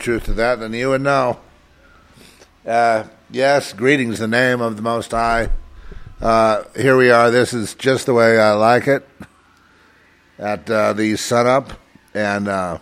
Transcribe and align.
truth 0.00 0.24
to 0.24 0.32
that 0.32 0.58
than 0.58 0.72
you 0.72 0.88
would 0.88 1.02
know. 1.02 1.38
Uh, 2.66 3.04
yes, 3.30 3.74
greetings, 3.74 4.18
the 4.18 4.26
name 4.26 4.62
of 4.62 4.76
the 4.76 4.82
Most 4.82 5.10
High. 5.10 5.50
Uh, 6.20 6.64
here 6.74 6.96
we 6.96 7.10
are. 7.10 7.30
This 7.30 7.52
is 7.52 7.74
just 7.74 8.06
the 8.06 8.14
way 8.14 8.38
I 8.38 8.52
like 8.52 8.88
it 8.88 9.06
at 10.38 10.68
uh, 10.70 10.94
the 10.94 11.16
sunup. 11.16 11.72
And, 12.14 12.48
uh, 12.48 12.78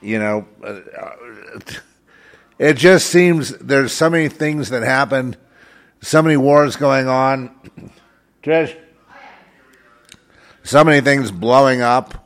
you 0.00 0.20
know, 0.20 0.46
uh, 0.64 0.80
it 2.58 2.74
just 2.74 3.08
seems 3.08 3.50
there's 3.58 3.92
so 3.92 4.08
many 4.08 4.28
things 4.28 4.70
that 4.70 4.84
happen, 4.84 5.34
so 6.00 6.22
many 6.22 6.36
wars 6.36 6.76
going 6.76 7.08
on. 7.08 7.50
Trish? 8.44 8.76
So 10.62 10.84
many 10.84 11.00
things 11.00 11.32
blowing 11.32 11.82
up 11.82 12.17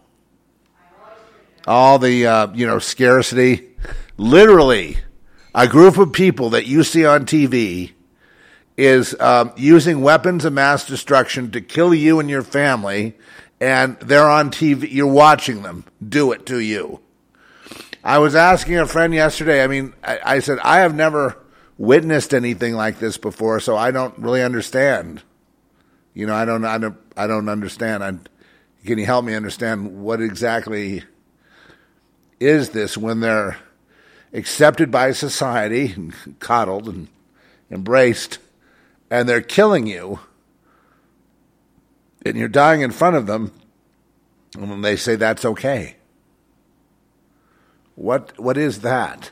all 1.66 1.98
the 1.98 2.26
uh, 2.26 2.52
you 2.52 2.66
know 2.66 2.78
scarcity. 2.78 3.68
Literally, 4.16 4.98
a 5.54 5.66
group 5.66 5.98
of 5.98 6.12
people 6.12 6.50
that 6.50 6.66
you 6.66 6.84
see 6.84 7.04
on 7.04 7.26
TV 7.26 7.92
is 8.76 9.18
um, 9.20 9.52
using 9.56 10.00
weapons 10.00 10.44
of 10.44 10.52
mass 10.52 10.86
destruction 10.86 11.50
to 11.50 11.60
kill 11.60 11.94
you 11.94 12.20
and 12.20 12.30
your 12.30 12.42
family, 12.42 13.16
and 13.60 13.98
they're 14.00 14.28
on 14.28 14.50
TV. 14.50 14.90
You're 14.90 15.06
watching 15.06 15.62
them 15.62 15.84
do 16.06 16.32
it 16.32 16.46
to 16.46 16.58
you. 16.58 17.00
I 18.04 18.18
was 18.18 18.34
asking 18.34 18.78
a 18.78 18.86
friend 18.86 19.14
yesterday. 19.14 19.62
I 19.62 19.66
mean, 19.66 19.94
I, 20.02 20.18
I 20.24 20.38
said 20.40 20.58
I 20.60 20.80
have 20.80 20.94
never 20.94 21.38
witnessed 21.78 22.34
anything 22.34 22.74
like 22.74 22.98
this 22.98 23.16
before, 23.16 23.60
so 23.60 23.76
I 23.76 23.90
don't 23.90 24.16
really 24.18 24.42
understand. 24.42 25.22
You 26.14 26.26
know, 26.26 26.34
I 26.34 26.44
don't, 26.44 26.64
I 26.64 26.78
don't, 26.78 26.96
I 27.16 27.26
don't 27.26 27.48
understand. 27.48 28.04
I, 28.04 28.12
can 28.84 28.98
you 28.98 29.06
help 29.06 29.24
me 29.24 29.34
understand 29.34 30.02
what 30.02 30.20
exactly 30.20 31.04
is 32.42 32.70
this 32.70 32.96
when 32.96 33.20
they're 33.20 33.58
accepted 34.32 34.90
by 34.90 35.12
society, 35.12 35.92
and 35.92 36.14
coddled 36.40 36.88
and 36.88 37.08
embraced, 37.70 38.38
and 39.10 39.28
they're 39.28 39.40
killing 39.40 39.86
you, 39.86 40.20
and 42.24 42.36
you're 42.36 42.48
dying 42.48 42.80
in 42.80 42.90
front 42.90 43.16
of 43.16 43.26
them, 43.26 43.52
and 44.54 44.70
when 44.70 44.82
they 44.82 44.96
say 44.96 45.16
that's 45.16 45.44
okay? 45.44 45.96
What 47.94 48.38
what 48.38 48.56
is 48.56 48.80
that? 48.80 49.30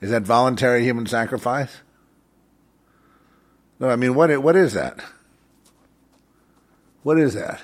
Is 0.00 0.10
that 0.10 0.22
voluntary 0.22 0.82
human 0.82 1.06
sacrifice? 1.06 1.80
No, 3.78 3.88
I 3.88 3.96
mean 3.96 4.14
what 4.14 4.36
what 4.42 4.56
is 4.56 4.74
that? 4.74 5.02
What 7.02 7.18
is 7.18 7.34
that? 7.34 7.62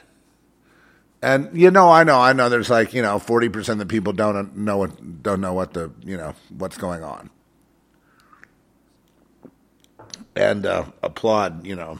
And 1.26 1.50
you 1.60 1.72
know, 1.72 1.90
I 1.90 2.04
know, 2.04 2.20
I 2.20 2.32
know. 2.32 2.48
There's 2.48 2.70
like 2.70 2.94
you 2.94 3.02
know, 3.02 3.18
forty 3.18 3.48
percent 3.48 3.82
of 3.82 3.88
the 3.88 3.92
people 3.92 4.12
don't 4.12 4.56
know 4.56 4.76
what 4.76 5.24
don't 5.24 5.40
know 5.40 5.54
what 5.54 5.72
the 5.72 5.90
you 6.04 6.16
know 6.16 6.36
what's 6.56 6.78
going 6.78 7.02
on, 7.02 7.30
and 10.36 10.64
uh, 10.64 10.84
applaud. 11.02 11.66
You 11.66 11.74
know, 11.74 11.98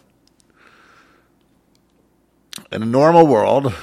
in 2.70 2.84
a 2.84 2.86
normal 2.86 3.26
world, 3.26 3.74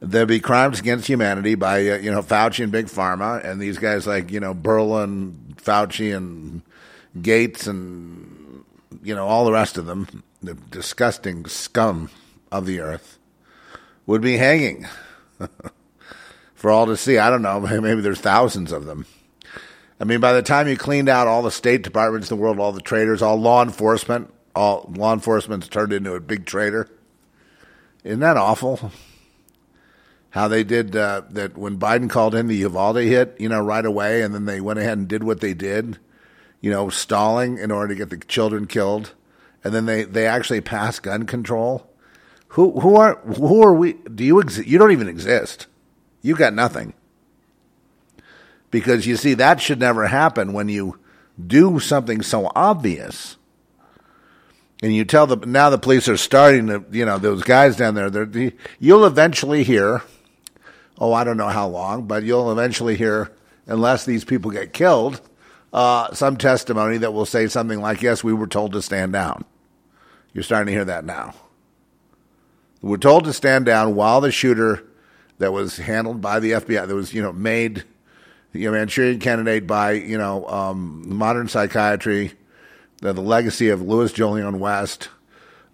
there'd 0.00 0.26
be 0.26 0.40
crimes 0.40 0.80
against 0.80 1.06
humanity 1.06 1.54
by 1.54 1.88
uh, 1.88 1.98
you 1.98 2.10
know 2.10 2.20
Fauci 2.20 2.64
and 2.64 2.72
Big 2.72 2.86
Pharma, 2.86 3.44
and 3.44 3.60
these 3.60 3.78
guys 3.78 4.08
like 4.08 4.32
you 4.32 4.40
know 4.40 4.54
Berlin, 4.54 5.54
Fauci, 5.62 6.16
and 6.16 6.62
Gates, 7.22 7.68
and 7.68 8.64
you 9.04 9.14
know 9.14 9.28
all 9.28 9.44
the 9.44 9.52
rest 9.52 9.78
of 9.78 9.86
them, 9.86 10.24
the 10.42 10.54
disgusting 10.54 11.46
scum 11.46 12.10
of 12.50 12.66
the 12.66 12.80
earth 12.80 13.19
would 14.06 14.20
be 14.20 14.36
hanging 14.36 14.86
for 16.54 16.70
all 16.70 16.86
to 16.86 16.96
see. 16.96 17.18
I 17.18 17.30
don't 17.30 17.42
know. 17.42 17.60
Maybe 17.80 18.00
there's 18.00 18.20
thousands 18.20 18.72
of 18.72 18.84
them. 18.84 19.06
I 20.00 20.04
mean, 20.04 20.20
by 20.20 20.32
the 20.32 20.42
time 20.42 20.66
you 20.66 20.78
cleaned 20.78 21.10
out 21.10 21.26
all 21.26 21.42
the 21.42 21.50
state 21.50 21.82
departments 21.82 22.30
in 22.30 22.36
the 22.36 22.42
world, 22.42 22.58
all 22.58 22.72
the 22.72 22.80
traders, 22.80 23.20
all 23.20 23.36
law 23.36 23.62
enforcement, 23.62 24.32
all 24.54 24.90
law 24.94 25.12
enforcement's 25.12 25.68
turned 25.68 25.92
into 25.92 26.14
a 26.14 26.20
big 26.20 26.46
trader. 26.46 26.88
Isn't 28.02 28.20
that 28.20 28.38
awful? 28.38 28.90
How 30.30 30.48
they 30.48 30.64
did 30.64 30.96
uh, 30.96 31.22
that 31.30 31.58
when 31.58 31.78
Biden 31.78 32.08
called 32.08 32.34
in 32.34 32.46
the 32.46 32.56
Uvalde 32.56 32.96
hit, 32.96 33.36
you 33.38 33.48
know, 33.48 33.60
right 33.60 33.84
away, 33.84 34.22
and 34.22 34.34
then 34.34 34.46
they 34.46 34.60
went 34.60 34.78
ahead 34.78 34.96
and 34.96 35.08
did 35.08 35.22
what 35.22 35.40
they 35.40 35.54
did, 35.54 35.98
you 36.60 36.70
know, 36.70 36.88
stalling 36.88 37.58
in 37.58 37.70
order 37.70 37.88
to 37.88 37.94
get 37.94 38.10
the 38.10 38.16
children 38.16 38.66
killed, 38.66 39.12
and 39.62 39.74
then 39.74 39.86
they 39.86 40.04
they 40.04 40.26
actually 40.26 40.60
passed 40.60 41.02
gun 41.02 41.26
control. 41.26 41.89
Who 42.50 42.80
who 42.80 42.96
are 42.96 43.16
who 43.20 43.62
are 43.62 43.74
we? 43.74 43.92
Do 43.92 44.24
you 44.24 44.40
exist? 44.40 44.66
You 44.66 44.78
don't 44.78 44.90
even 44.90 45.08
exist. 45.08 45.68
You 46.20 46.34
got 46.34 46.52
nothing. 46.52 46.94
Because 48.72 49.06
you 49.06 49.16
see, 49.16 49.34
that 49.34 49.60
should 49.60 49.78
never 49.78 50.08
happen 50.08 50.52
when 50.52 50.68
you 50.68 50.98
do 51.44 51.78
something 51.78 52.22
so 52.22 52.50
obvious. 52.56 53.36
And 54.82 54.94
you 54.94 55.04
tell 55.04 55.28
the 55.28 55.36
now 55.46 55.70
the 55.70 55.78
police 55.78 56.08
are 56.08 56.16
starting 56.16 56.66
to 56.66 56.84
you 56.90 57.04
know 57.04 57.18
those 57.18 57.44
guys 57.44 57.76
down 57.76 57.94
there. 57.94 58.10
They're, 58.10 58.52
you'll 58.80 59.06
eventually 59.06 59.62
hear. 59.62 60.02
Oh, 60.98 61.12
I 61.12 61.22
don't 61.22 61.36
know 61.36 61.48
how 61.48 61.68
long, 61.68 62.06
but 62.06 62.24
you'll 62.24 62.50
eventually 62.50 62.96
hear, 62.96 63.30
unless 63.66 64.04
these 64.04 64.24
people 64.24 64.50
get 64.50 64.74
killed, 64.74 65.20
uh, 65.72 66.12
some 66.12 66.36
testimony 66.36 66.98
that 66.98 67.14
will 67.14 67.26
say 67.26 67.46
something 67.46 67.80
like, 67.80 68.02
"Yes, 68.02 68.24
we 68.24 68.32
were 68.32 68.48
told 68.48 68.72
to 68.72 68.82
stand 68.82 69.12
down." 69.12 69.44
You're 70.32 70.44
starting 70.44 70.66
to 70.66 70.72
hear 70.72 70.84
that 70.86 71.04
now. 71.04 71.34
We're 72.82 72.96
told 72.96 73.24
to 73.24 73.32
stand 73.32 73.66
down 73.66 73.94
while 73.94 74.20
the 74.20 74.32
shooter 74.32 74.82
that 75.38 75.52
was 75.52 75.76
handled 75.76 76.20
by 76.20 76.40
the 76.40 76.52
FBI, 76.52 76.86
that 76.86 76.94
was, 76.94 77.12
you 77.12 77.22
know, 77.22 77.32
made, 77.32 77.84
you 78.52 78.66
know, 78.66 78.72
Manchurian 78.72 79.18
candidate 79.18 79.66
by, 79.66 79.92
you 79.92 80.16
know, 80.16 80.46
um, 80.48 81.02
modern 81.06 81.48
psychiatry, 81.48 82.32
the, 83.02 83.12
the 83.12 83.20
legacy 83.20 83.68
of 83.68 83.82
Louis 83.82 84.12
Jolyon 84.12 84.58
West, 84.58 85.08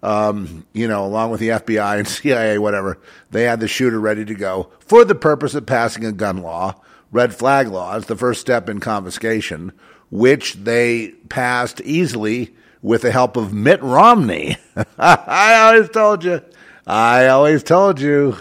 um, 0.03 0.65
you 0.73 0.87
know, 0.87 1.05
along 1.05 1.31
with 1.31 1.39
the 1.39 1.49
FBI 1.49 1.99
and 1.99 2.07
CIA, 2.07 2.57
whatever, 2.57 2.97
they 3.31 3.43
had 3.43 3.59
the 3.59 3.67
shooter 3.67 3.99
ready 3.99 4.25
to 4.25 4.35
go 4.35 4.71
for 4.79 5.05
the 5.05 5.15
purpose 5.15 5.55
of 5.55 5.65
passing 5.65 6.05
a 6.05 6.11
gun 6.11 6.41
law. 6.41 6.75
Red 7.11 7.33
flag 7.33 7.69
law 7.69 7.95
is 7.95 8.05
the 8.05 8.17
first 8.17 8.41
step 8.41 8.67
in 8.67 8.79
confiscation, 8.79 9.71
which 10.09 10.55
they 10.55 11.09
passed 11.29 11.79
easily 11.81 12.53
with 12.81 13.01
the 13.01 13.11
help 13.11 13.37
of 13.37 13.53
Mitt 13.53 13.81
Romney. 13.81 14.57
I 14.97 15.55
always 15.55 15.89
told 15.89 16.23
you. 16.23 16.41
I 16.87 17.27
always 17.27 17.63
told 17.63 17.99
you 17.99 18.37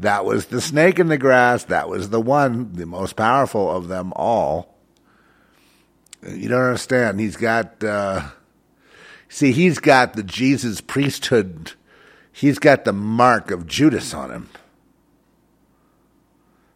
that 0.00 0.24
was 0.24 0.46
the 0.46 0.60
snake 0.60 0.98
in 0.98 1.06
the 1.06 1.16
grass. 1.16 1.62
That 1.64 1.88
was 1.88 2.10
the 2.10 2.20
one, 2.20 2.72
the 2.72 2.86
most 2.86 3.14
powerful 3.14 3.70
of 3.70 3.86
them 3.86 4.12
all. 4.16 4.74
You 6.28 6.48
don't 6.48 6.60
understand. 6.60 7.20
He's 7.20 7.36
got, 7.36 7.84
uh, 7.84 8.30
see, 9.28 9.52
he's 9.52 9.78
got 9.78 10.14
the 10.14 10.24
Jesus 10.24 10.80
priesthood. 10.80 11.74
He's 12.32 12.58
got 12.58 12.84
the 12.84 12.92
mark 12.92 13.52
of 13.52 13.68
Judas 13.68 14.12
on 14.12 14.32
him. 14.32 14.48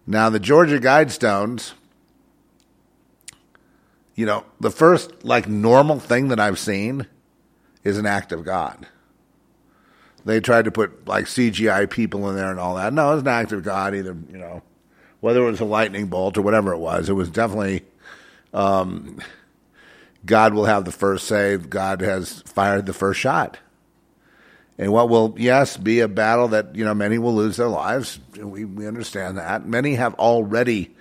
Now, 0.06 0.30
the 0.30 0.38
Georgia 0.38 0.78
Guidestones, 0.78 1.72
you 4.14 4.24
know, 4.24 4.44
the 4.60 4.70
first 4.70 5.24
like 5.24 5.48
normal 5.48 5.98
thing 5.98 6.28
that 6.28 6.38
I've 6.38 6.60
seen 6.60 7.08
is 7.82 7.98
an 7.98 8.06
act 8.06 8.30
of 8.30 8.44
God. 8.44 8.86
They 10.24 10.40
tried 10.40 10.66
to 10.66 10.70
put 10.70 11.06
like 11.06 11.26
CGI 11.26 11.88
people 11.88 12.28
in 12.28 12.36
there 12.36 12.50
and 12.50 12.60
all 12.60 12.76
that. 12.76 12.92
No, 12.92 13.12
it 13.12 13.14
was 13.14 13.22
an 13.22 13.28
act 13.28 13.52
of 13.52 13.62
God, 13.62 13.94
either, 13.94 14.16
you 14.30 14.38
know, 14.38 14.62
whether 15.20 15.42
it 15.42 15.50
was 15.50 15.60
a 15.60 15.64
lightning 15.64 16.06
bolt 16.06 16.36
or 16.36 16.42
whatever 16.42 16.72
it 16.72 16.78
was. 16.78 17.08
It 17.08 17.14
was 17.14 17.30
definitely 17.30 17.82
um, 18.52 19.20
God 20.24 20.54
will 20.54 20.66
have 20.66 20.84
the 20.84 20.92
first 20.92 21.26
say. 21.26 21.56
God 21.56 22.00
has 22.02 22.42
fired 22.42 22.86
the 22.86 22.92
first 22.92 23.20
shot. 23.20 23.58
And 24.78 24.92
what 24.92 25.10
will, 25.10 25.34
yes, 25.36 25.76
be 25.76 26.00
a 26.00 26.08
battle 26.08 26.48
that, 26.48 26.74
you 26.74 26.84
know, 26.84 26.94
many 26.94 27.18
will 27.18 27.34
lose 27.34 27.56
their 27.56 27.68
lives. 27.68 28.18
We, 28.36 28.64
we 28.64 28.86
understand 28.86 29.36
that. 29.36 29.66
Many 29.66 29.94
have 29.94 30.14
already. 30.14 30.94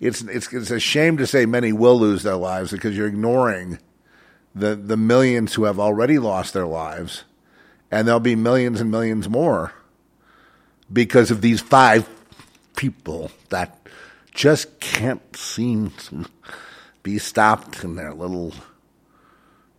It's, 0.00 0.22
it's, 0.22 0.52
it's 0.52 0.70
a 0.70 0.80
shame 0.80 1.18
to 1.18 1.26
say 1.26 1.44
many 1.44 1.72
will 1.72 1.98
lose 1.98 2.22
their 2.22 2.36
lives 2.36 2.70
because 2.70 2.96
you're 2.96 3.06
ignoring 3.06 3.78
the, 4.54 4.74
the 4.74 4.96
millions 4.96 5.54
who 5.54 5.64
have 5.64 5.78
already 5.78 6.18
lost 6.18 6.54
their 6.54 6.66
lives 6.66 7.24
and 7.90 8.06
there'll 8.06 8.20
be 8.20 8.36
millions 8.36 8.80
and 8.80 8.90
millions 8.90 9.28
more 9.28 9.72
because 10.92 11.30
of 11.30 11.40
these 11.40 11.60
five 11.60 12.08
people 12.76 13.30
that 13.48 13.78
just 14.32 14.80
can't 14.80 15.36
seem 15.36 15.90
to 15.90 16.26
be 17.02 17.18
stopped 17.18 17.82
in 17.84 17.96
their 17.96 18.12
little 18.12 18.52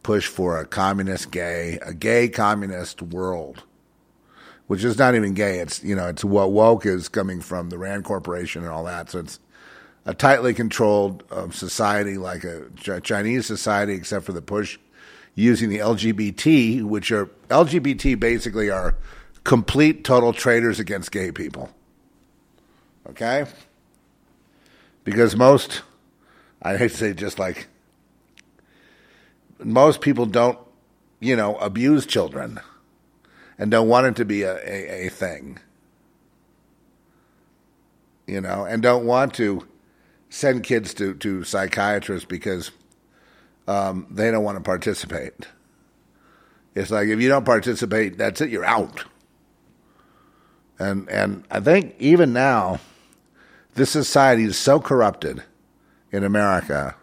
push 0.03 0.27
for 0.27 0.59
a 0.59 0.65
communist 0.65 1.31
gay, 1.31 1.77
a 1.81 1.93
gay 1.93 2.29
communist 2.29 3.01
world, 3.01 3.63
which 4.67 4.83
is 4.83 4.97
not 4.97 5.15
even 5.15 5.33
gay. 5.33 5.59
It's, 5.59 5.83
you 5.83 5.95
know, 5.95 6.07
it's 6.07 6.23
what 6.23 6.51
woke 6.51 6.85
is 6.85 7.09
coming 7.09 7.41
from 7.41 7.69
the 7.69 7.77
Rand 7.77 8.05
Corporation 8.05 8.63
and 8.63 8.71
all 8.71 8.85
that. 8.85 9.11
So 9.11 9.19
it's 9.19 9.39
a 10.05 10.13
tightly 10.13 10.53
controlled 10.53 11.23
um, 11.31 11.51
society 11.51 12.17
like 12.17 12.45
a 12.45 12.69
Chinese 13.01 13.45
society, 13.45 13.93
except 13.93 14.25
for 14.25 14.31
the 14.31 14.41
push 14.41 14.79
using 15.37 15.69
the 15.69 15.77
LGBT, 15.77 16.83
which 16.83 17.11
are 17.11 17.27
LGBT 17.49 18.19
basically 18.19 18.71
are 18.71 18.95
complete 19.43 20.03
total 20.03 20.33
traitors 20.33 20.79
against 20.79 21.11
gay 21.11 21.31
people. 21.31 21.69
Okay? 23.07 23.45
Because 25.03 25.35
most, 25.35 25.83
I 26.63 26.75
hate 26.75 26.89
to 26.89 26.97
say 26.97 27.13
just 27.13 27.37
like, 27.37 27.67
most 29.59 30.01
people 30.01 30.25
don't, 30.25 30.57
you 31.19 31.35
know, 31.35 31.55
abuse 31.57 32.07
children 32.07 32.59
and 33.59 33.69
don't 33.69 33.87
want 33.87 34.07
it 34.07 34.15
to 34.15 34.25
be 34.25 34.41
a, 34.41 34.55
a, 34.55 35.05
a 35.05 35.09
thing. 35.09 35.59
You 38.25 38.41
know, 38.41 38.65
and 38.65 38.81
don't 38.81 39.05
want 39.05 39.35
to 39.35 39.67
send 40.29 40.63
kids 40.63 40.95
to, 40.95 41.13
to 41.13 41.43
psychiatrists 41.43 42.25
because 42.25 42.71
um, 43.67 44.07
they 44.09 44.31
don't 44.31 44.43
want 44.43 44.57
to 44.57 44.63
participate. 44.63 45.47
It's 46.75 46.91
like 46.91 47.07
if 47.07 47.19
you 47.19 47.29
don't 47.29 47.45
participate, 47.45 48.17
that's 48.17 48.41
it, 48.41 48.49
you're 48.49 48.65
out. 48.65 49.03
And 50.79 51.09
and 51.09 51.43
I 51.49 51.59
think 51.59 51.95
even 51.99 52.33
now, 52.33 52.79
this 53.75 53.89
society 53.89 54.43
is 54.43 54.57
so 54.57 54.79
corrupted 54.79 55.43
in 56.11 56.23
America 56.23 56.95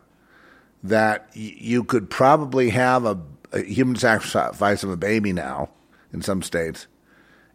that 0.83 1.29
y- 1.35 1.57
you 1.59 1.83
could 1.83 2.09
probably 2.09 2.71
have 2.71 3.05
a, 3.05 3.19
a 3.53 3.63
human 3.63 3.97
sacrifice 3.97 4.85
of 4.85 4.91
a 4.91 4.97
baby 4.97 5.33
now 5.33 5.71
in 6.13 6.23
some 6.23 6.43
states 6.43 6.87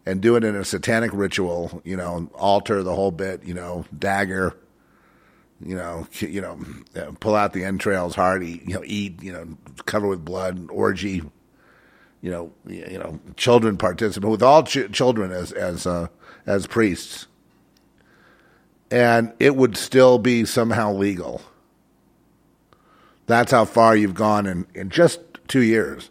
and 0.04 0.20
do 0.20 0.36
it 0.36 0.44
in 0.44 0.56
a 0.56 0.64
satanic 0.64 1.10
ritual, 1.14 1.80
you 1.84 1.96
know, 1.96 2.30
altar 2.34 2.82
the 2.82 2.94
whole 2.94 3.10
bit, 3.10 3.44
you 3.44 3.54
know, 3.54 3.84
dagger, 3.98 4.56
you 5.64 5.74
know, 5.76 6.06
you 6.20 6.40
know, 6.40 6.58
pull 7.20 7.34
out 7.34 7.52
the 7.52 7.64
entrails 7.64 8.14
hard, 8.14 8.42
eat, 8.42 8.66
you 8.66 8.74
know, 8.74 8.82
eat, 8.84 9.22
you 9.22 9.32
know, 9.32 9.46
cover 9.86 10.08
with 10.08 10.24
blood, 10.24 10.68
orgy, 10.70 11.22
you 12.22 12.30
know, 12.30 12.52
you 12.66 12.98
know, 12.98 13.18
children 13.36 13.76
participate 13.76 14.30
with 14.30 14.42
all 14.42 14.62
ch- 14.62 14.90
children 14.92 15.32
as 15.32 15.52
as 15.52 15.86
uh, 15.86 16.08
as 16.46 16.66
priests, 16.66 17.26
and 18.90 19.32
it 19.38 19.56
would 19.56 19.76
still 19.76 20.18
be 20.18 20.44
somehow 20.44 20.92
legal. 20.92 21.42
That's 23.26 23.52
how 23.52 23.64
far 23.64 23.96
you've 23.96 24.14
gone 24.14 24.46
in, 24.46 24.66
in 24.74 24.90
just 24.90 25.20
two 25.46 25.62
years. 25.62 26.10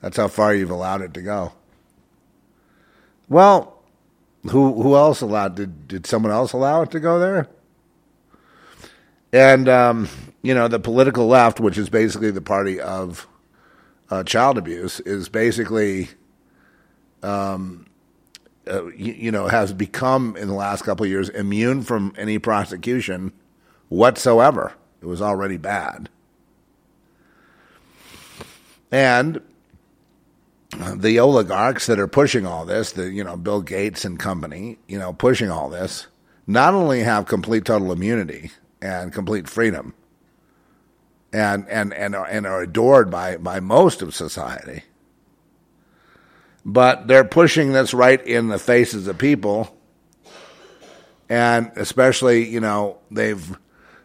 That's 0.00 0.16
how 0.16 0.28
far 0.28 0.54
you've 0.54 0.70
allowed 0.70 1.02
it 1.02 1.14
to 1.14 1.22
go. 1.22 1.52
Well, 3.28 3.82
who 4.50 4.82
who 4.82 4.96
else 4.96 5.20
allowed? 5.20 5.54
Did 5.54 5.88
did 5.88 6.06
someone 6.06 6.32
else 6.32 6.52
allow 6.52 6.82
it 6.82 6.90
to 6.92 7.00
go 7.00 7.18
there? 7.18 7.48
And 9.32 9.68
um, 9.68 10.08
you 10.42 10.54
know, 10.54 10.68
the 10.68 10.78
political 10.78 11.26
left, 11.26 11.58
which 11.58 11.78
is 11.78 11.88
basically 11.88 12.30
the 12.30 12.42
party 12.42 12.80
of 12.80 13.26
uh, 14.10 14.22
child 14.24 14.58
abuse 14.58 15.00
is 15.00 15.28
basically, 15.28 16.10
um, 17.22 17.86
uh, 18.70 18.86
you, 18.88 19.12
you, 19.14 19.30
know, 19.30 19.48
has 19.48 19.72
become 19.72 20.36
in 20.36 20.48
the 20.48 20.54
last 20.54 20.82
couple 20.82 21.04
of 21.04 21.10
years 21.10 21.30
immune 21.30 21.82
from 21.82 22.12
any 22.18 22.38
prosecution 22.38 23.32
whatsoever. 23.88 24.74
It 25.00 25.06
was 25.06 25.22
already 25.22 25.56
bad. 25.56 26.10
And 28.90 29.40
the 30.94 31.18
oligarchs 31.18 31.86
that 31.86 31.98
are 31.98 32.06
pushing 32.06 32.44
all 32.44 32.66
this, 32.66 32.92
the 32.92 33.10
you 33.10 33.24
know 33.24 33.38
Bill 33.38 33.62
Gates 33.62 34.04
and 34.04 34.18
company, 34.18 34.78
you 34.86 34.98
know, 34.98 35.14
pushing 35.14 35.50
all 35.50 35.70
this, 35.70 36.06
not 36.46 36.74
only 36.74 37.00
have 37.00 37.26
complete 37.26 37.64
total 37.64 37.92
immunity 37.92 38.50
and 38.82 39.12
complete 39.12 39.48
freedom, 39.48 39.94
and 41.32 41.66
and 41.68 41.94
and 41.94 42.14
are, 42.14 42.26
and 42.26 42.46
are 42.46 42.62
adored 42.62 43.10
by 43.10 43.36
by 43.36 43.60
most 43.60 44.02
of 44.02 44.14
society. 44.14 44.82
But 46.64 47.06
they're 47.06 47.24
pushing 47.24 47.72
this 47.72 47.94
right 47.94 48.24
in 48.24 48.48
the 48.48 48.58
faces 48.58 49.06
of 49.06 49.18
people, 49.18 49.74
and 51.28 51.70
especially 51.76 52.48
you 52.48 52.60
know 52.60 52.98
they've 53.10 53.56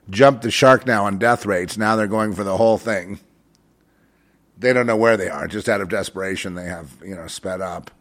jumped 0.10 0.44
the 0.44 0.52
shark 0.52 0.86
now 0.86 1.06
on 1.06 1.18
death 1.18 1.46
rates. 1.46 1.78
Now 1.78 1.96
they're 1.96 2.08
going 2.08 2.34
for 2.34 2.44
the 2.44 2.58
whole 2.58 2.78
thing. 2.78 3.20
They 4.60 4.74
don't 4.74 4.88
know 4.88 4.98
where 4.98 5.18
they 5.18 5.30
are. 5.30 5.48
Just 5.48 5.68
out 5.68 5.82
of 5.82 5.90
desperation, 5.90 6.54
they 6.54 6.66
have 6.66 6.92
you 7.04 7.16
know 7.16 7.28
sped 7.28 7.62
up. 7.62 7.92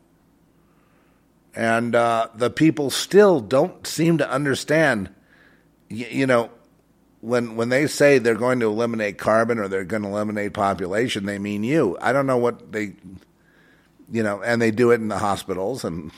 And 1.55 1.95
uh, 1.95 2.29
the 2.35 2.51
people 2.51 2.91
still 2.91 3.41
don't 3.41 3.87
seem 3.87 4.19
to 4.19 4.31
understand. 4.31 5.09
you, 5.89 6.07
you 6.11 6.27
know, 6.27 6.51
when 7.27 7.57
when 7.57 7.71
they 7.71 7.89
say 7.89 8.19
they're 8.19 8.37
going 8.37 8.61
to 8.61 8.67
eliminate 8.67 9.19
carbon 9.19 9.59
or 9.59 9.67
they're 9.67 9.85
going 9.85 10.05
to 10.05 10.09
eliminate 10.09 10.53
population, 10.53 11.27
they 11.27 11.41
mean 11.41 11.65
you. 11.65 11.99
I 12.01 12.13
don't 12.13 12.27
know 12.27 12.37
what 12.37 12.71
they, 12.71 12.95
you 14.13 14.23
know, 14.23 14.41
and 14.43 14.63
they 14.63 14.71
do 14.71 14.93
it 14.93 15.01
in 15.01 15.09
the 15.09 15.19
hospitals. 15.19 15.85
And 15.85 16.13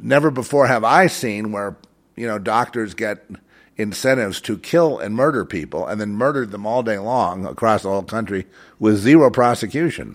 never 0.00 0.30
before 0.30 0.68
have 0.68 0.84
I 0.84 1.08
seen 1.08 1.50
where 1.50 1.76
you 2.14 2.28
know 2.28 2.38
doctors 2.38 2.94
get 2.94 3.28
incentives 3.76 4.40
to 4.42 4.58
kill 4.58 5.00
and 5.00 5.16
murder 5.16 5.44
people 5.44 5.88
and 5.88 6.00
then 6.00 6.10
murder 6.10 6.46
them 6.46 6.66
all 6.66 6.84
day 6.84 6.98
long 6.98 7.44
across 7.44 7.82
the 7.82 7.88
whole 7.88 8.04
country 8.04 8.46
with 8.78 8.98
zero 8.98 9.28
prosecution. 9.28 10.14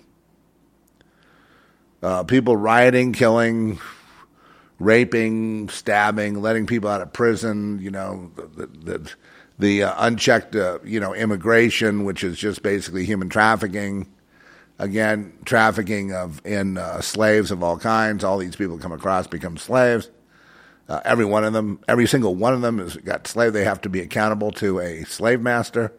Uh, 2.01 2.23
people 2.23 2.55
rioting, 2.55 3.11
killing, 3.11 3.77
raping, 4.79 5.67
stabbing, 5.67 6.41
letting 6.41 6.65
people 6.65 6.89
out 6.89 7.01
of 7.01 7.11
prison. 7.11 7.79
You 7.81 7.91
know, 7.91 8.31
the, 8.55 8.67
the, 8.67 9.11
the 9.59 9.83
uh, 9.83 9.93
unchecked, 9.97 10.55
uh, 10.55 10.79
you 10.83 10.99
know, 10.99 11.13
immigration, 11.13 12.03
which 12.03 12.23
is 12.23 12.37
just 12.37 12.61
basically 12.61 13.05
human 13.05 13.29
trafficking. 13.29 14.07
Again, 14.79 15.33
trafficking 15.43 16.13
of 16.13 16.39
in 16.45 16.77
uh, 16.77 17.01
slaves 17.01 17.49
of 17.49 17.63
all 17.63 17.79
kinds. 17.79 18.23
All 18.23 18.37
these 18.37 18.55
people 18.55 18.77
come 18.77 18.91
across 18.91 19.25
become 19.25 19.57
slaves. 19.57 20.11
Uh, 20.87 21.01
every 21.03 21.25
one 21.25 21.43
of 21.43 21.53
them, 21.53 21.79
every 21.87 22.07
single 22.07 22.35
one 22.35 22.53
of 22.53 22.61
them 22.61 22.77
has 22.77 22.95
got 22.97 23.27
slave. 23.27 23.53
They 23.53 23.63
have 23.63 23.81
to 23.81 23.89
be 23.89 23.99
accountable 23.99 24.51
to 24.51 24.79
a 24.79 25.03
slave 25.03 25.41
master. 25.41 25.91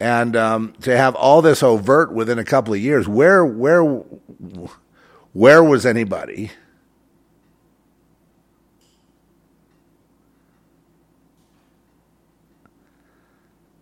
And 0.00 0.36
um, 0.36 0.74
to 0.82 0.96
have 0.96 1.16
all 1.16 1.42
this 1.42 1.62
overt 1.62 2.12
within 2.12 2.38
a 2.38 2.44
couple 2.44 2.72
of 2.72 2.80
years, 2.80 3.08
where 3.08 3.44
where 3.44 3.82
where 5.32 5.64
was 5.64 5.84
anybody? 5.84 6.52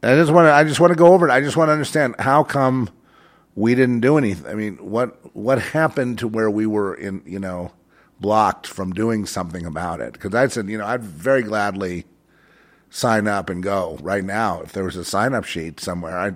I 0.07 0.17
just 0.17 0.33
want 0.33 0.47
to. 0.47 0.53
I 0.53 0.65
just 0.65 0.81
want 0.81 0.93
to 0.93 0.97
go 0.97 1.13
over 1.13 1.29
it. 1.29 1.33
I 1.33 1.41
just 1.41 1.57
want 1.57 1.69
to 1.69 1.73
understand 1.73 2.15
how 2.19 2.45
come 2.45 2.91
we 3.55 3.75
didn't 3.75 4.01
do 4.01 4.19
anything. 4.19 4.47
I 4.47 4.55
mean, 4.55 4.77
what 4.77 5.35
what 5.35 5.61
happened 5.61 6.19
to 6.21 6.29
where 6.29 6.51
we 6.51 6.67
were 6.67 6.95
in? 6.95 7.23
You 7.27 7.41
know, 7.41 7.73
blocked 8.21 8.67
from 8.67 8.93
doing 8.93 9.27
something 9.27 9.67
about 9.67 10.01
it. 10.01 10.13
Because 10.13 10.35
I 10.35 10.47
said, 10.49 10.69
you 10.69 10.79
know, 10.79 10.87
I'd 10.87 11.03
very 11.03 11.43
gladly 11.43 12.05
sign 12.91 13.27
up 13.27 13.51
and 13.51 13.63
go 13.63 13.99
right 14.01 14.25
now 14.25 14.61
if 14.63 14.73
there 14.73 14.85
was 14.85 14.97
a 14.97 15.05
sign 15.05 15.35
up 15.35 15.45
sheet 15.45 15.81
somewhere. 15.81 16.17
I, 16.17 16.33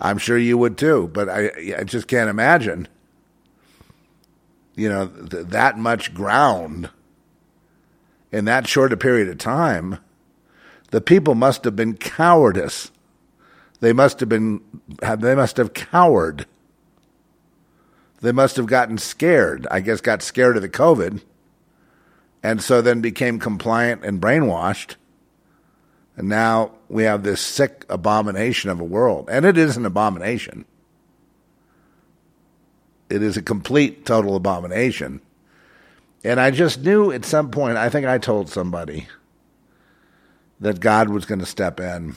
I'm 0.00 0.18
sure 0.18 0.38
you 0.38 0.58
would 0.58 0.76
too. 0.76 1.10
But 1.12 1.28
I, 1.28 1.74
I 1.78 1.84
just 1.84 2.08
can't 2.08 2.30
imagine. 2.30 2.88
You 4.74 4.88
know, 4.88 5.06
th- 5.08 5.46
that 5.46 5.78
much 5.78 6.14
ground 6.14 6.90
in 8.32 8.44
that 8.44 8.68
short 8.68 8.92
a 8.92 8.96
period 8.96 9.28
of 9.28 9.38
time 9.38 9.98
the 10.90 11.00
people 11.00 11.34
must 11.34 11.64
have 11.64 11.76
been 11.76 11.96
cowardice. 11.96 12.90
They 13.80 13.92
must 13.92 14.20
have 14.20 14.28
been, 14.28 14.60
they 15.00 15.34
must 15.34 15.56
have 15.56 15.72
cowered. 15.72 16.46
They 18.20 18.32
must 18.32 18.56
have 18.56 18.66
gotten 18.66 18.98
scared. 18.98 19.66
I 19.70 19.80
guess 19.80 20.00
got 20.00 20.22
scared 20.22 20.56
of 20.56 20.62
the 20.62 20.68
COVID. 20.68 21.22
And 22.42 22.62
so 22.62 22.82
then 22.82 23.00
became 23.00 23.38
compliant 23.38 24.04
and 24.04 24.20
brainwashed. 24.20 24.96
And 26.16 26.28
now 26.28 26.72
we 26.88 27.04
have 27.04 27.22
this 27.22 27.40
sick 27.40 27.86
abomination 27.88 28.68
of 28.68 28.80
a 28.80 28.84
world. 28.84 29.28
And 29.30 29.46
it 29.46 29.56
is 29.56 29.76
an 29.76 29.86
abomination. 29.86 30.64
It 33.08 33.22
is 33.22 33.36
a 33.36 33.42
complete, 33.42 34.04
total 34.04 34.36
abomination. 34.36 35.20
And 36.22 36.38
I 36.38 36.50
just 36.50 36.82
knew 36.82 37.10
at 37.10 37.24
some 37.24 37.50
point, 37.50 37.76
I 37.76 37.88
think 37.88 38.06
I 38.06 38.18
told 38.18 38.50
somebody, 38.50 39.08
that 40.60 40.80
God 40.80 41.08
was 41.08 41.24
going 41.24 41.40
to 41.40 41.46
step 41.46 41.80
in. 41.80 42.16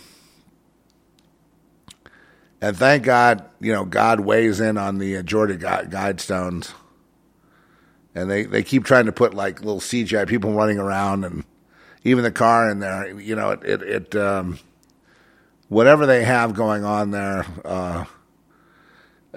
And 2.62 2.78
thank 2.78 3.04
God, 3.04 3.44
you 3.60 3.74
know, 3.74 3.84
God 3.84 4.22
weighs 4.22 4.60
in 4.60 4.78
on 4.78 4.98
the 4.98 5.22
Georgia 5.24 5.58
Guidestones. 5.58 6.72
And 8.16 8.30
they, 8.30 8.44
they 8.44 8.64
keep 8.64 8.86
trying 8.86 9.06
to 9.08 9.12
put 9.12 9.34
like 9.34 9.60
little 9.60 9.80
CGI 9.80 10.28
people 10.28 10.54
running 10.54 10.78
around 10.78 11.26
and 11.26 11.44
even 12.04 12.24
the 12.24 12.32
car 12.32 12.70
in 12.70 12.80
there. 12.80 13.20
You 13.20 13.36
know, 13.36 13.52
it, 13.52 13.64
it, 13.64 13.82
it 13.82 14.16
um, 14.16 14.60
whatever 15.68 16.06
they 16.06 16.24
have 16.24 16.54
going 16.54 16.86
on 16.86 17.12
there, 17.12 17.46
uh, 17.66 18.06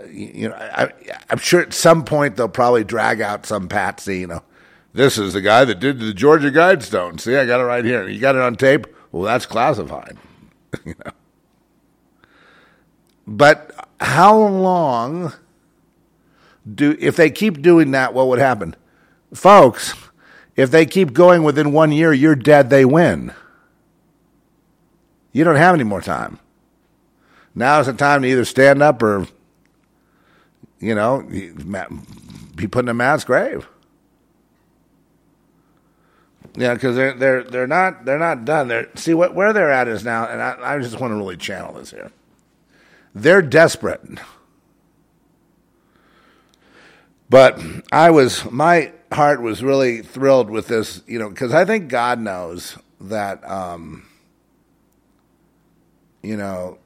you 0.08 0.50
know, 0.50 0.54
I, 0.54 0.92
I'm 1.30 1.38
sure 1.38 1.62
at 1.62 1.72
some 1.72 2.04
point 2.04 2.36
they'll 2.36 2.48
probably 2.48 2.84
drag 2.84 3.20
out 3.20 3.46
some 3.46 3.68
patsy, 3.68 4.20
you 4.20 4.26
know. 4.26 4.42
This 4.92 5.18
is 5.18 5.32
the 5.32 5.42
guy 5.42 5.64
that 5.64 5.80
did 5.80 6.00
the 6.00 6.14
Georgia 6.14 6.50
Guidestones. 6.50 7.20
See, 7.20 7.36
I 7.36 7.44
got 7.44 7.60
it 7.60 7.64
right 7.64 7.84
here. 7.84 8.08
You 8.08 8.18
got 8.18 8.34
it 8.34 8.40
on 8.40 8.56
tape? 8.56 8.86
Well, 9.16 9.24
that's 9.24 9.46
classified. 9.46 10.18
you 10.84 10.94
know. 11.02 11.12
but 13.26 13.88
how 13.98 14.36
long 14.36 15.32
do 16.70 16.94
if 17.00 17.16
they 17.16 17.30
keep 17.30 17.62
doing 17.62 17.92
that? 17.92 18.12
What 18.12 18.28
would 18.28 18.38
happen, 18.38 18.76
folks? 19.32 19.94
If 20.54 20.70
they 20.70 20.84
keep 20.84 21.14
going 21.14 21.44
within 21.44 21.72
one 21.72 21.92
year, 21.92 22.12
you're 22.12 22.34
dead. 22.34 22.68
They 22.68 22.84
win. 22.84 23.32
You 25.32 25.44
don't 25.44 25.56
have 25.56 25.74
any 25.74 25.84
more 25.84 26.02
time. 26.02 26.38
Now 27.54 27.80
is 27.80 27.86
the 27.86 27.94
time 27.94 28.20
to 28.20 28.28
either 28.28 28.44
stand 28.44 28.82
up 28.82 29.02
or, 29.02 29.26
you 30.78 30.94
know, 30.94 31.22
be 32.54 32.66
put 32.66 32.84
in 32.84 32.90
a 32.90 32.94
mass 32.94 33.24
grave. 33.24 33.66
Yeah, 36.56 36.74
because 36.74 36.96
they're 36.96 37.12
they're 37.12 37.44
they're 37.44 37.66
not 37.66 38.04
they're 38.04 38.18
not 38.18 38.44
done. 38.44 38.68
They're 38.68 38.88
see 38.94 39.14
what 39.14 39.34
where 39.34 39.52
they're 39.52 39.70
at 39.70 39.88
is 39.88 40.04
now, 40.04 40.26
and 40.26 40.40
I, 40.40 40.56
I 40.74 40.78
just 40.78 40.98
want 40.98 41.12
to 41.12 41.16
really 41.16 41.36
channel 41.36 41.74
this 41.74 41.90
here. 41.90 42.10
They're 43.14 43.42
desperate, 43.42 44.00
but 47.28 47.60
I 47.92 48.10
was 48.10 48.50
my 48.50 48.92
heart 49.12 49.40
was 49.42 49.62
really 49.62 50.02
thrilled 50.02 50.50
with 50.50 50.68
this, 50.68 51.02
you 51.06 51.18
know, 51.18 51.28
because 51.28 51.54
I 51.54 51.64
think 51.64 51.88
God 51.88 52.20
knows 52.20 52.76
that, 53.00 53.48
um, 53.48 54.06
you 56.22 56.36
know, 56.36 56.78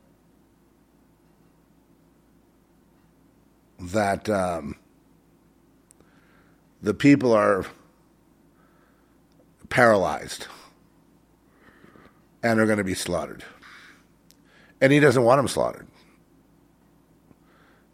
that 3.78 4.28
um, 4.28 4.76
the 6.82 6.94
people 6.94 7.32
are 7.32 7.64
paralyzed 9.70 10.46
and 12.42 12.60
are 12.60 12.66
going 12.66 12.78
to 12.78 12.84
be 12.84 12.94
slaughtered. 12.94 13.44
And 14.80 14.92
he 14.92 15.00
doesn't 15.00 15.22
want 15.22 15.38
them 15.38 15.48
slaughtered. 15.48 15.86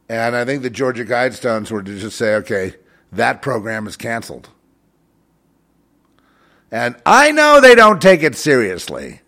And 0.09 0.37
I 0.37 0.45
think 0.45 0.63
the 0.63 0.71
Georgia 0.71 1.05
Guidestones 1.05 1.71
were 1.71 1.83
to 1.83 1.99
just 1.99 2.17
say, 2.17 2.35
okay, 2.37 2.75
that 3.13 3.43
program 3.43 3.87
is 3.87 3.97
canceled. 3.97 4.49
And 6.71 6.97
I 7.05 7.33
know 7.33 7.61
they 7.61 7.75
don't 7.75 8.03
take 8.03 8.23
it 8.23 8.37
seriously 8.37 9.21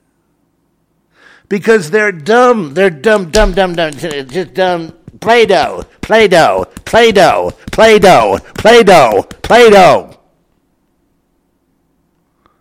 because 1.49 1.91
they're 1.91 2.13
dumb. 2.13 2.75
They're 2.75 2.91
dumb, 2.91 3.31
dumb, 3.31 3.53
dumb, 3.53 3.75
dumb, 3.75 3.93
just 3.93 4.55
dumb. 4.55 4.95
Play 5.21 5.47
Doh, 5.47 5.85
Play 6.01 6.29
Doh, 6.29 6.67
Play 6.85 7.13
Doh, 7.13 7.51
Play 7.73 7.99
Doh, 7.99 8.39
Play 8.55 8.83
Doh, 8.83 9.23
Play 9.43 9.71
Doh 9.71 10.18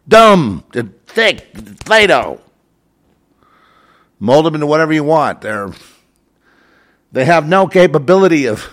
dumb, 0.08 0.64
thick, 1.06 1.54
Play-Doh. 1.86 2.42
Mold 4.20 4.46
them 4.46 4.56
into 4.56 4.68
whatever 4.68 4.94
you 4.94 5.04
want. 5.04 5.42
They're 5.42 5.72
they 7.12 7.26
have 7.26 7.48
no 7.48 7.68
capability 7.68 8.46
of 8.48 8.72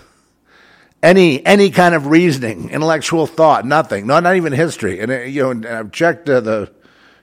any 1.03 1.45
any 1.45 1.71
kind 1.71 1.95
of 1.95 2.07
reasoning, 2.07 2.71
intellectual 2.71 3.27
thought, 3.27 3.65
nothing. 3.67 4.07
No, 4.07 4.19
not 4.21 4.37
even 4.37 4.53
history. 4.53 5.01
And 5.01 5.13
uh, 5.13 5.21
you 5.21 5.43
know, 5.43 5.51
and 5.51 5.67
I've 5.67 5.93
checked 5.93 6.29
uh, 6.29 6.41
the, 6.41 6.73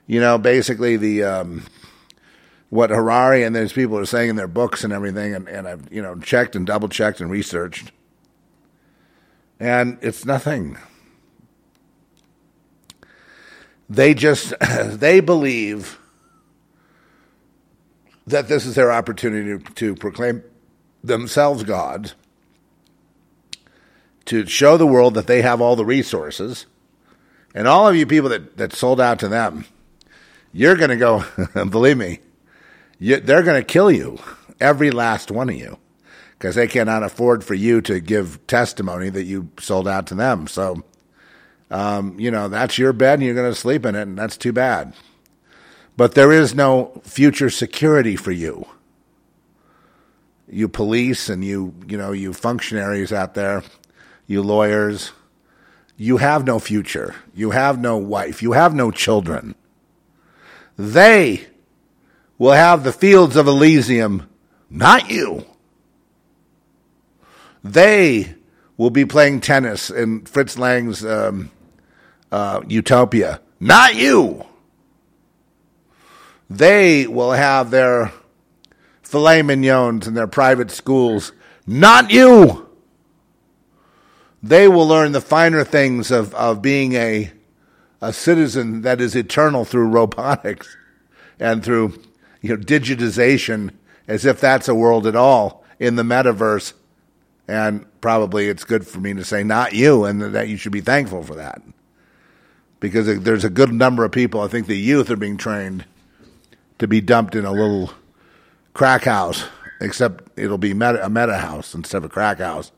you 0.06 0.20
know, 0.20 0.38
basically 0.38 0.96
the 0.96 1.24
um, 1.24 1.64
what 2.70 2.90
Harari 2.90 3.42
and 3.42 3.54
those 3.54 3.72
people 3.72 3.98
are 3.98 4.06
saying 4.06 4.30
in 4.30 4.36
their 4.36 4.48
books 4.48 4.84
and 4.84 4.92
everything, 4.92 5.34
and, 5.34 5.48
and 5.48 5.68
I've 5.68 5.92
you 5.92 6.00
know 6.00 6.16
checked 6.16 6.56
and 6.56 6.66
double 6.66 6.88
checked 6.88 7.20
and 7.20 7.30
researched, 7.30 7.90
and 9.58 9.98
it's 10.00 10.24
nothing. 10.24 10.78
They 13.92 14.14
just 14.14 14.54
they 14.86 15.20
believe 15.20 15.98
that 18.26 18.48
this 18.48 18.64
is 18.64 18.74
their 18.74 18.90
opportunity 18.90 19.62
to, 19.62 19.72
to 19.74 19.94
proclaim 19.94 20.42
themselves 21.04 21.62
gods, 21.62 22.14
to 24.24 24.46
show 24.46 24.78
the 24.78 24.86
world 24.86 25.12
that 25.14 25.26
they 25.26 25.42
have 25.42 25.60
all 25.60 25.76
the 25.76 25.84
resources, 25.84 26.64
and 27.54 27.68
all 27.68 27.86
of 27.86 27.94
you 27.94 28.06
people 28.06 28.30
that, 28.30 28.56
that 28.56 28.72
sold 28.72 28.98
out 28.98 29.18
to 29.18 29.28
them, 29.28 29.66
you're 30.54 30.76
going 30.76 30.88
to 30.88 30.96
go, 30.96 31.24
believe 31.68 31.98
me, 31.98 32.20
you, 32.98 33.20
they're 33.20 33.42
going 33.42 33.60
to 33.60 33.66
kill 33.66 33.90
you, 33.90 34.18
every 34.58 34.90
last 34.90 35.30
one 35.30 35.50
of 35.50 35.56
you, 35.56 35.76
because 36.38 36.54
they 36.54 36.66
cannot 36.66 37.02
afford 37.02 37.44
for 37.44 37.54
you 37.54 37.82
to 37.82 38.00
give 38.00 38.46
testimony 38.46 39.10
that 39.10 39.24
you 39.24 39.50
sold 39.58 39.86
out 39.86 40.06
to 40.06 40.14
them. 40.14 40.46
So 40.46 40.82
um, 41.72 42.20
you 42.20 42.30
know, 42.30 42.48
that's 42.48 42.76
your 42.78 42.92
bed 42.92 43.14
and 43.14 43.22
you're 43.22 43.34
going 43.34 43.50
to 43.50 43.58
sleep 43.58 43.86
in 43.86 43.94
it, 43.94 44.02
and 44.02 44.18
that's 44.18 44.36
too 44.36 44.52
bad. 44.52 44.94
But 45.96 46.14
there 46.14 46.30
is 46.30 46.54
no 46.54 47.00
future 47.02 47.50
security 47.50 48.14
for 48.14 48.30
you. 48.30 48.66
You 50.48 50.68
police 50.68 51.28
and 51.28 51.42
you, 51.42 51.74
you 51.86 51.96
know, 51.96 52.12
you 52.12 52.34
functionaries 52.34 53.12
out 53.12 53.34
there, 53.34 53.62
you 54.26 54.42
lawyers, 54.42 55.12
you 55.96 56.18
have 56.18 56.44
no 56.44 56.58
future. 56.58 57.14
You 57.34 57.50
have 57.50 57.80
no 57.80 57.96
wife. 57.96 58.42
You 58.42 58.52
have 58.52 58.74
no 58.74 58.90
children. 58.90 59.54
They 60.76 61.46
will 62.38 62.52
have 62.52 62.84
the 62.84 62.92
fields 62.92 63.36
of 63.36 63.46
Elysium, 63.46 64.28
not 64.68 65.10
you. 65.10 65.46
They 67.62 68.34
will 68.76 68.90
be 68.90 69.04
playing 69.04 69.40
tennis 69.40 69.90
in 69.90 70.24
Fritz 70.24 70.58
Lang's 70.58 71.04
um, 71.04 71.50
uh, 72.32 72.62
utopia. 72.66 73.40
Not 73.60 73.94
you. 73.94 74.44
They 76.50 77.06
will 77.06 77.32
have 77.32 77.70
their 77.70 78.12
filet 79.02 79.42
mignons 79.42 80.08
in 80.08 80.14
their 80.14 80.26
private 80.26 80.70
schools. 80.70 81.32
Not 81.66 82.10
you. 82.10 82.68
They 84.42 84.66
will 84.66 84.88
learn 84.88 85.12
the 85.12 85.20
finer 85.20 85.62
things 85.62 86.10
of, 86.10 86.34
of 86.34 86.60
being 86.60 86.94
a, 86.94 87.30
a 88.00 88.12
citizen 88.12 88.82
that 88.82 89.00
is 89.00 89.14
eternal 89.14 89.64
through 89.64 89.88
robotics 89.88 90.76
and 91.38 91.62
through 91.62 92.02
you 92.40 92.56
know, 92.56 92.62
digitization, 92.62 93.70
as 94.08 94.24
if 94.24 94.40
that's 94.40 94.68
a 94.68 94.74
world 94.74 95.06
at 95.06 95.14
all 95.14 95.64
in 95.78 95.94
the 95.94 96.02
metaverse. 96.02 96.72
And 97.46 97.86
probably 98.00 98.48
it's 98.48 98.64
good 98.64 98.86
for 98.86 98.98
me 98.98 99.14
to 99.14 99.24
say, 99.24 99.44
not 99.44 99.74
you, 99.74 100.04
and 100.04 100.22
that 100.34 100.48
you 100.48 100.56
should 100.56 100.72
be 100.72 100.80
thankful 100.80 101.22
for 101.22 101.36
that 101.36 101.62
because 102.82 103.22
there's 103.22 103.44
a 103.44 103.50
good 103.50 103.72
number 103.72 104.04
of 104.04 104.10
people. 104.10 104.40
I 104.40 104.48
think 104.48 104.66
the 104.66 104.76
youth 104.76 105.08
are 105.08 105.16
being 105.16 105.36
trained 105.36 105.84
to 106.80 106.88
be 106.88 107.00
dumped 107.00 107.36
in 107.36 107.44
a 107.44 107.52
little 107.52 107.92
crack 108.74 109.04
house, 109.04 109.44
except 109.80 110.36
it'll 110.36 110.58
be 110.58 110.74
meta, 110.74 111.06
a 111.06 111.08
meta 111.08 111.38
house 111.38 111.76
instead 111.76 111.98
of 111.98 112.04
a 112.06 112.08
crack 112.08 112.38
house, 112.38 112.72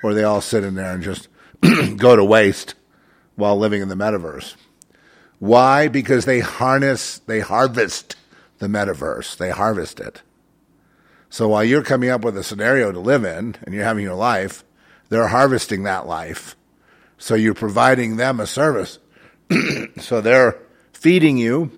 where 0.00 0.14
they 0.14 0.24
all 0.24 0.40
sit 0.40 0.64
in 0.64 0.76
there 0.76 0.94
and 0.94 1.02
just 1.02 1.28
go 1.98 2.16
to 2.16 2.24
waste 2.24 2.74
while 3.36 3.54
living 3.54 3.82
in 3.82 3.88
the 3.88 3.94
metaverse. 3.94 4.54
Why? 5.40 5.88
Because 5.88 6.24
they 6.24 6.40
harness, 6.40 7.18
they 7.18 7.40
harvest 7.40 8.16
the 8.60 8.66
metaverse. 8.66 9.36
They 9.36 9.50
harvest 9.50 10.00
it. 10.00 10.22
So 11.28 11.48
while 11.48 11.64
you're 11.64 11.82
coming 11.82 12.08
up 12.08 12.24
with 12.24 12.36
a 12.38 12.42
scenario 12.42 12.92
to 12.92 12.98
live 12.98 13.24
in 13.24 13.56
and 13.62 13.74
you're 13.74 13.84
having 13.84 14.04
your 14.04 14.14
life, 14.14 14.64
they're 15.10 15.28
harvesting 15.28 15.82
that 15.82 16.06
life. 16.06 16.56
So 17.18 17.34
you're 17.34 17.52
providing 17.52 18.16
them 18.16 18.40
a 18.40 18.46
service 18.46 18.98
so 19.98 20.20
they're 20.20 20.58
feeding 20.92 21.36
you, 21.36 21.70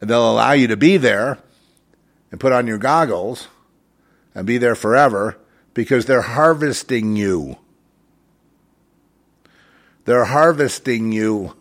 and 0.00 0.10
they'll 0.10 0.30
allow 0.30 0.52
you 0.52 0.66
to 0.68 0.76
be 0.76 0.96
there 0.96 1.38
and 2.30 2.40
put 2.40 2.52
on 2.52 2.66
your 2.66 2.78
goggles 2.78 3.48
and 4.34 4.46
be 4.46 4.58
there 4.58 4.74
forever 4.74 5.38
because 5.74 6.06
they're 6.06 6.22
harvesting 6.22 7.16
you. 7.16 7.58
They're 10.04 10.24
harvesting 10.24 11.12
you, 11.12 11.54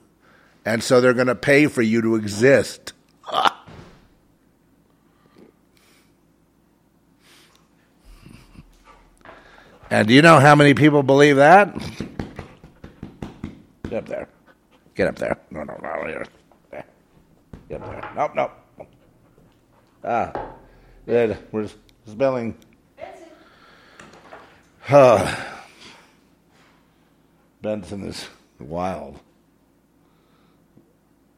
and 0.66 0.84
so 0.84 1.00
they're 1.00 1.14
going 1.14 1.28
to 1.28 1.36
pay 1.36 1.68
for 1.68 1.82
you 1.82 2.02
to 2.02 2.16
exist. 2.16 2.94
And 9.92 10.08
do 10.08 10.14
you 10.14 10.22
know 10.22 10.40
how 10.40 10.56
many 10.56 10.74
people 10.74 11.04
believe 11.04 11.36
that? 11.36 11.76
Up 13.92 14.06
there. 14.06 14.30
Get 14.96 15.08
up 15.08 15.16
there. 15.16 15.38
No, 15.52 15.64
no, 15.64 15.78
no, 15.82 16.08
here. 16.08 16.26
There. 16.70 16.86
Get 17.70 17.82
up 17.82 17.90
there. 17.90 18.12
Nope, 18.16 18.32
nope. 18.36 18.52
Ah, 20.04 20.34
good. 21.06 21.38
We're 21.52 21.70
spelling. 22.06 22.58
Uh, 24.90 25.36
Benson 27.62 28.08
is 28.08 28.28
wild. 28.60 29.20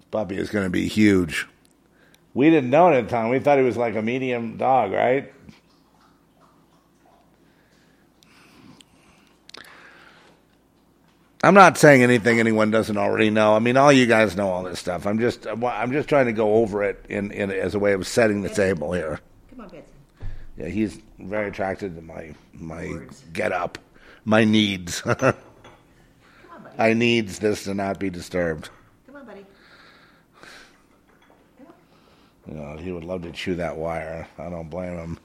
Puppy 0.09 0.37
is 0.37 0.49
going 0.49 0.65
to 0.65 0.69
be 0.69 0.87
huge. 0.87 1.47
We 2.33 2.49
didn't 2.49 2.69
know 2.69 2.89
it 2.89 2.97
at 2.97 3.03
the 3.05 3.09
time. 3.09 3.29
We 3.29 3.39
thought 3.39 3.59
he 3.59 3.63
was 3.63 3.77
like 3.77 3.95
a 3.95 4.01
medium 4.01 4.57
dog, 4.57 4.91
right? 4.91 5.31
I'm 11.43 11.53
not 11.53 11.77
saying 11.77 12.01
anything 12.01 12.39
anyone 12.39 12.71
doesn't 12.71 12.95
already 12.95 13.29
know. 13.29 13.53
I 13.53 13.59
mean, 13.59 13.75
all 13.75 13.91
you 13.91 14.05
guys 14.05 14.37
know 14.37 14.49
all 14.49 14.63
this 14.63 14.79
stuff. 14.79 15.05
I'm 15.05 15.19
just, 15.19 15.45
I'm 15.45 15.91
just 15.91 16.07
trying 16.07 16.27
to 16.27 16.31
go 16.31 16.53
over 16.55 16.83
it 16.83 17.05
in, 17.09 17.31
in 17.31 17.51
as 17.51 17.75
a 17.75 17.79
way 17.79 17.91
of 17.91 18.07
setting 18.07 18.43
the 18.43 18.49
table 18.49 18.93
here. 18.93 19.19
Come 19.49 19.59
on, 19.59 19.67
Betsy. 19.67 19.83
Yeah, 20.57 20.67
he's 20.69 21.01
very 21.19 21.49
attracted 21.49 21.95
to 21.97 22.01
my 22.01 22.33
my 22.53 22.97
get 23.33 23.51
up, 23.51 23.77
my 24.23 24.45
needs. 24.45 25.01
Come 25.01 25.17
on, 25.19 25.33
buddy. 26.63 26.75
I 26.77 26.93
needs 26.93 27.39
this 27.39 27.65
to 27.65 27.73
not 27.73 27.99
be 27.99 28.09
disturbed. 28.09 28.69
Come 29.07 29.17
on, 29.17 29.25
buddy. 29.25 29.45
Come 31.57 31.67
on. 31.67 31.73
You 32.47 32.53
know, 32.53 32.77
he 32.77 32.91
would 32.93 33.03
love 33.03 33.23
to 33.23 33.31
chew 33.31 33.55
that 33.55 33.75
wire. 33.75 34.29
I 34.37 34.49
don't 34.49 34.69
blame 34.69 34.97
him. 34.97 35.19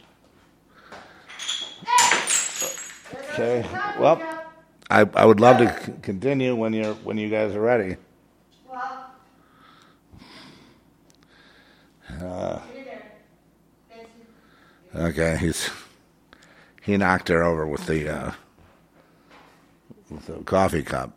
Okay. 3.34 3.64
Well, 4.00 4.47
I 4.90 5.00
I 5.14 5.24
would 5.24 5.40
love 5.40 5.58
to 5.58 5.84
c- 5.84 5.92
continue 6.02 6.54
when 6.56 6.72
you're 6.72 6.94
when 6.94 7.18
you 7.18 7.28
guys 7.28 7.54
are 7.54 7.60
ready. 7.60 7.96
Well. 8.68 9.10
Uh, 12.20 12.58
Here, 12.72 12.84
there. 12.84 13.12
Thanks. 13.90 14.10
Okay, 15.18 15.36
he's 15.36 15.70
he 16.82 16.96
knocked 16.96 17.28
her 17.28 17.42
over 17.44 17.66
with 17.66 17.86
the 17.86 18.08
uh, 18.08 18.32
with 20.10 20.26
the 20.26 20.42
coffee 20.44 20.82
cup 20.82 21.12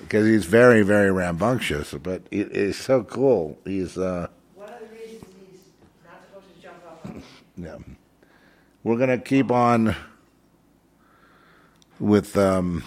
because 0.00 0.26
he's 0.26 0.44
very 0.44 0.82
very 0.82 1.10
rambunctious, 1.12 1.94
but 2.02 2.22
he, 2.30 2.44
he's 2.44 2.76
so 2.76 3.04
cool. 3.04 3.56
He's 3.64 3.96
uh, 3.96 4.26
One 4.56 4.68
of 4.68 4.80
the 4.80 4.86
reasons 4.94 5.24
he's 5.50 5.60
not 6.04 6.20
supposed 6.26 6.54
to 6.56 6.60
jump 6.60 6.76
off. 6.88 7.24
yeah. 7.56 7.94
We're 8.82 8.98
gonna 8.98 9.18
keep 9.18 9.50
on 9.52 9.94
with 12.00 12.36
um, 12.36 12.84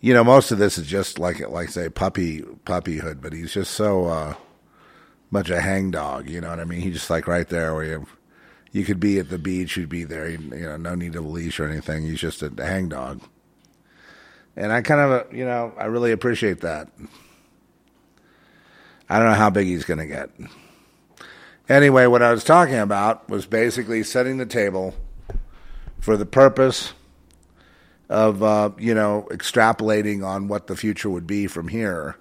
you 0.00 0.14
know, 0.14 0.24
most 0.24 0.50
of 0.50 0.58
this 0.58 0.78
is 0.78 0.86
just 0.86 1.18
like 1.18 1.46
like 1.48 1.68
say 1.68 1.88
puppy 1.88 2.40
puppyhood, 2.64 3.20
but 3.20 3.32
he's 3.32 3.52
just 3.52 3.72
so 3.72 4.06
uh, 4.06 4.34
much 5.30 5.50
a 5.50 5.60
hangdog. 5.60 6.28
You 6.28 6.40
know 6.40 6.48
what 6.50 6.60
I 6.60 6.64
mean? 6.64 6.80
He's 6.80 6.94
just 6.94 7.10
like 7.10 7.26
right 7.26 7.48
there 7.48 7.74
where 7.74 7.84
you 7.84 8.06
you 8.72 8.84
could 8.84 9.00
be 9.00 9.18
at 9.18 9.28
the 9.28 9.38
beach, 9.38 9.76
you'd 9.76 9.88
be 9.88 10.04
there. 10.04 10.28
You 10.28 10.38
know, 10.38 10.76
no 10.76 10.94
need 10.94 11.16
of 11.16 11.24
a 11.24 11.28
leash 11.28 11.60
or 11.60 11.68
anything. 11.68 12.04
He's 12.04 12.20
just 12.20 12.42
a 12.42 12.50
hangdog, 12.56 13.20
and 14.56 14.72
I 14.72 14.80
kind 14.80 15.00
of 15.00 15.34
you 15.34 15.44
know 15.44 15.74
I 15.76 15.84
really 15.86 16.12
appreciate 16.12 16.60
that. 16.62 16.88
I 19.08 19.18
don't 19.18 19.28
know 19.28 19.34
how 19.34 19.50
big 19.50 19.66
he's 19.66 19.84
going 19.84 19.98
to 19.98 20.06
get. 20.06 20.30
Anyway, 21.68 22.06
what 22.06 22.22
I 22.22 22.32
was 22.32 22.44
talking 22.44 22.78
about 22.78 23.28
was 23.28 23.44
basically 23.44 24.02
setting 24.04 24.38
the 24.38 24.46
table 24.46 24.94
for 26.00 26.16
the 26.16 26.26
purpose 26.26 26.92
of 28.08 28.42
uh, 28.42 28.70
you 28.78 28.94
know 28.94 29.28
extrapolating 29.30 30.26
on 30.26 30.48
what 30.48 30.66
the 30.66 30.76
future 30.76 31.08
would 31.08 31.26
be 31.26 31.46
from 31.46 31.68
here. 31.68 32.16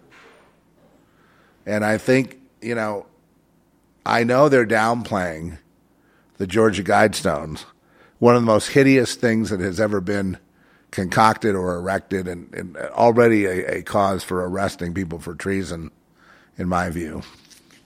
And 1.66 1.84
I 1.84 1.98
think 1.98 2.40
you 2.62 2.76
know, 2.76 3.06
I 4.06 4.24
know 4.24 4.50
they're 4.50 4.66
downplaying 4.66 5.58
the 6.38 6.48
Georgia 6.48 6.84
Guidestones, 6.84 7.66
one 8.20 8.36
of 8.36 8.42
the 8.42 8.46
most 8.46 8.70
hideous 8.70 9.16
things 9.16 9.50
that 9.50 9.60
has 9.60 9.80
ever 9.80 10.00
been 10.02 10.38
concocted 10.92 11.56
or 11.56 11.76
erected, 11.76 12.28
and, 12.28 12.54
and 12.54 12.78
already 12.78 13.46
a, 13.46 13.78
a 13.78 13.82
cause 13.82 14.24
for 14.24 14.48
arresting 14.48 14.94
people 14.94 15.20
for 15.20 15.36
treason, 15.36 15.92
in 16.58 16.68
my 16.68 16.90
view. 16.90 17.22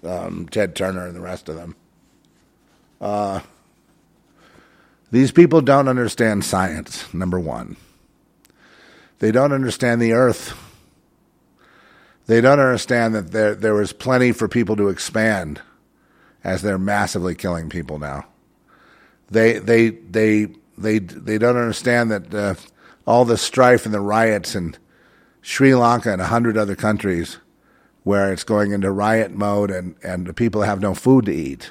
Um, 0.03 0.47
Ted 0.49 0.75
Turner 0.75 1.07
and 1.07 1.15
the 1.15 1.21
rest 1.21 1.49
of 1.49 1.55
them. 1.55 1.75
Uh, 2.99 3.41
these 5.13 5.31
people 5.31 5.61
don't 5.61 5.87
understand 5.87 6.43
science, 6.43 7.13
number 7.13 7.39
one. 7.39 7.77
They 9.19 9.31
don't 9.31 9.51
understand 9.51 10.01
the 10.01 10.13
earth. 10.13 10.57
They 12.25 12.41
don't 12.41 12.59
understand 12.59 13.13
that 13.13 13.31
there, 13.31 13.53
there 13.53 13.79
is 13.79 13.93
plenty 13.93 14.31
for 14.31 14.47
people 14.47 14.75
to 14.77 14.87
expand 14.87 15.61
as 16.43 16.63
they're 16.63 16.79
massively 16.79 17.35
killing 17.35 17.69
people 17.69 17.99
now. 17.99 18.25
They, 19.29 19.59
they, 19.59 19.89
they, 19.89 20.47
they, 20.79 20.97
they 20.97 21.37
don't 21.37 21.57
understand 21.57 22.09
that 22.09 22.33
uh, 22.33 22.55
all 23.05 23.23
the 23.23 23.37
strife 23.37 23.85
and 23.85 23.93
the 23.93 23.99
riots 23.99 24.55
in 24.55 24.75
Sri 25.43 25.75
Lanka 25.75 26.11
and 26.11 26.23
a 26.23 26.25
hundred 26.25 26.57
other 26.57 26.75
countries 26.75 27.37
where 28.01 28.33
it's 28.33 28.43
going 28.43 28.71
into 28.71 28.89
riot 28.89 29.31
mode 29.31 29.69
and, 29.69 29.93
and 30.01 30.25
the 30.25 30.33
people 30.33 30.63
have 30.63 30.81
no 30.81 30.95
food 30.95 31.25
to 31.25 31.31
eat. 31.31 31.69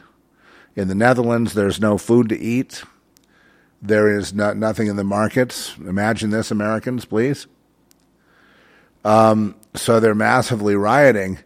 In 0.77 0.87
the 0.87 0.95
Netherlands, 0.95 1.55
there's 1.55 1.81
no 1.81 1.99
food 1.99 2.29
to 2.29 2.39
eat. 2.39 2.85
There 3.83 4.17
is 4.17 4.33
no, 4.33 4.53
nothing 4.53 4.87
in 4.87 4.97
the 4.97 5.05
markets. 5.05 5.77
Imagine 5.79 6.31
this, 6.31 6.53
Americans, 6.53 7.05
please. 7.05 7.49
Um, 9.05 9.57
so 9.75 9.99
they're 9.99 10.15
massively 10.15 10.77
rioting. 10.77 11.41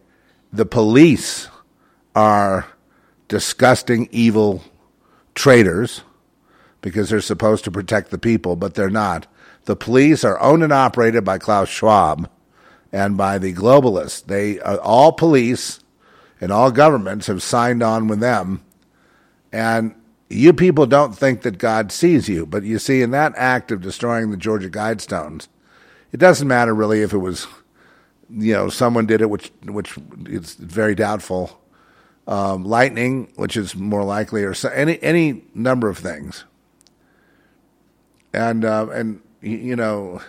The 0.53 0.65
police 0.65 1.47
are 2.15 2.67
disgusting, 3.27 4.07
evil 4.11 4.63
traitors 5.33 6.03
because 6.81 7.09
they're 7.09 7.21
supposed 7.21 7.63
to 7.63 7.71
protect 7.71 8.11
the 8.11 8.17
people, 8.17 8.55
but 8.55 8.75
they're 8.75 8.89
not. 8.89 9.27
The 9.65 9.75
police 9.75 10.23
are 10.23 10.39
owned 10.39 10.63
and 10.63 10.71
operated 10.71 11.25
by 11.25 11.39
Klaus 11.39 11.69
Schwab 11.69 12.29
and 12.91 13.17
by 13.17 13.37
the 13.37 13.53
globalists. 13.53 14.23
They 14.25 14.59
uh, 14.59 14.77
all 14.77 15.11
police 15.11 15.79
and 16.39 16.51
all 16.51 16.71
governments 16.71 17.27
have 17.27 17.41
signed 17.41 17.81
on 17.81 18.07
with 18.07 18.19
them, 18.19 18.63
and 19.51 19.95
you 20.29 20.53
people 20.53 20.85
don't 20.85 21.17
think 21.17 21.41
that 21.43 21.57
God 21.57 21.91
sees 21.91 22.27
you, 22.27 22.45
but 22.45 22.63
you 22.63 22.79
see, 22.79 23.01
in 23.01 23.11
that 23.11 23.33
act 23.37 23.71
of 23.71 23.81
destroying 23.81 24.31
the 24.31 24.37
Georgia 24.37 24.69
Guidestones, 24.69 25.47
it 26.11 26.17
doesn't 26.17 26.47
matter 26.47 26.73
really 26.73 27.01
if 27.01 27.13
it 27.13 27.19
was, 27.19 27.47
you 28.29 28.53
know, 28.53 28.69
someone 28.69 29.05
did 29.05 29.21
it, 29.21 29.29
which 29.29 29.51
which 29.65 29.97
is 30.25 30.55
very 30.55 30.95
doubtful. 30.95 31.61
Um, 32.27 32.65
lightning, 32.65 33.31
which 33.37 33.55
is 33.55 33.73
more 33.73 34.03
likely, 34.03 34.43
or 34.43 34.53
so, 34.53 34.67
any 34.69 35.01
any 35.01 35.45
number 35.53 35.87
of 35.87 35.97
things. 35.97 36.43
And 38.33 38.65
uh, 38.65 38.89
and 38.89 39.21
you 39.41 39.77
know, 39.77 40.21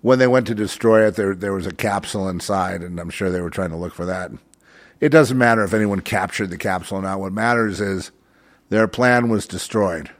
when 0.00 0.20
they 0.20 0.28
went 0.28 0.46
to 0.46 0.54
destroy 0.54 1.04
it, 1.08 1.16
there 1.16 1.34
there 1.34 1.52
was 1.52 1.66
a 1.66 1.74
capsule 1.74 2.28
inside, 2.28 2.82
and 2.82 3.00
I'm 3.00 3.10
sure 3.10 3.30
they 3.30 3.40
were 3.40 3.50
trying 3.50 3.70
to 3.70 3.76
look 3.76 3.94
for 3.94 4.06
that. 4.06 4.30
It 5.00 5.08
doesn't 5.08 5.36
matter 5.36 5.64
if 5.64 5.74
anyone 5.74 6.00
captured 6.00 6.50
the 6.50 6.56
capsule 6.56 6.98
or 6.98 7.02
not. 7.02 7.18
What 7.18 7.32
matters 7.32 7.80
is 7.80 8.12
their 8.68 8.88
plan 8.88 9.28
was 9.28 9.46
destroyed. 9.46 10.10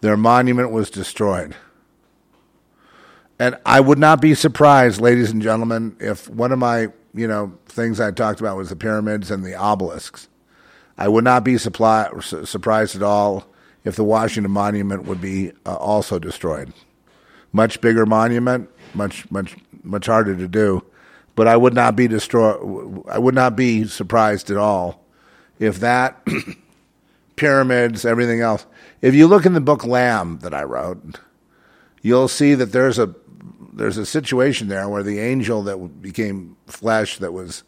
Their 0.00 0.16
monument 0.16 0.70
was 0.70 0.90
destroyed. 0.90 1.54
And 3.38 3.56
I 3.66 3.80
would 3.80 3.98
not 3.98 4.20
be 4.20 4.34
surprised, 4.34 5.00
ladies 5.00 5.30
and 5.30 5.42
gentlemen, 5.42 5.96
if 5.98 6.28
one 6.28 6.52
of 6.52 6.58
my, 6.58 6.88
you 7.14 7.26
know, 7.26 7.58
things 7.66 8.00
I 8.00 8.10
talked 8.10 8.40
about 8.40 8.56
was 8.56 8.68
the 8.68 8.76
pyramids 8.76 9.30
and 9.30 9.44
the 9.44 9.54
obelisks. 9.54 10.28
I 10.96 11.08
would 11.08 11.24
not 11.24 11.42
be 11.42 11.58
supply, 11.58 12.08
su- 12.20 12.44
surprised 12.44 12.94
at 12.94 13.02
all 13.02 13.46
if 13.84 13.96
the 13.96 14.04
Washington 14.04 14.52
Monument 14.52 15.04
would 15.04 15.20
be 15.20 15.52
uh, 15.66 15.74
also 15.74 16.18
destroyed. 16.18 16.72
Much 17.52 17.80
bigger 17.80 18.06
monument, 18.06 18.70
much 18.94 19.30
much 19.30 19.56
much 19.82 20.06
harder 20.06 20.36
to 20.36 20.48
do, 20.48 20.84
but 21.34 21.48
I 21.48 21.56
would 21.56 21.74
not 21.74 21.96
be 21.96 22.08
destroy. 22.08 22.52
I 23.08 23.18
would 23.18 23.34
not 23.34 23.56
be 23.56 23.86
surprised 23.86 24.50
at 24.50 24.56
all 24.56 25.04
if 25.58 25.80
that 25.80 26.24
pyramids, 27.36 28.04
everything 28.04 28.40
else. 28.40 28.66
If 29.00 29.14
you 29.14 29.26
look 29.26 29.46
in 29.46 29.54
the 29.54 29.60
book 29.60 29.84
Lamb 29.84 30.38
that 30.42 30.54
I 30.54 30.62
wrote, 30.64 31.20
you'll 32.02 32.28
see 32.28 32.54
that 32.54 32.72
there's 32.72 32.98
a 32.98 33.14
there's 33.72 33.96
a 33.96 34.04
situation 34.06 34.68
there 34.68 34.88
where 34.88 35.02
the 35.02 35.18
angel 35.18 35.62
that 35.62 36.02
became 36.02 36.56
flesh 36.66 37.18
that 37.18 37.32
was 37.32 37.64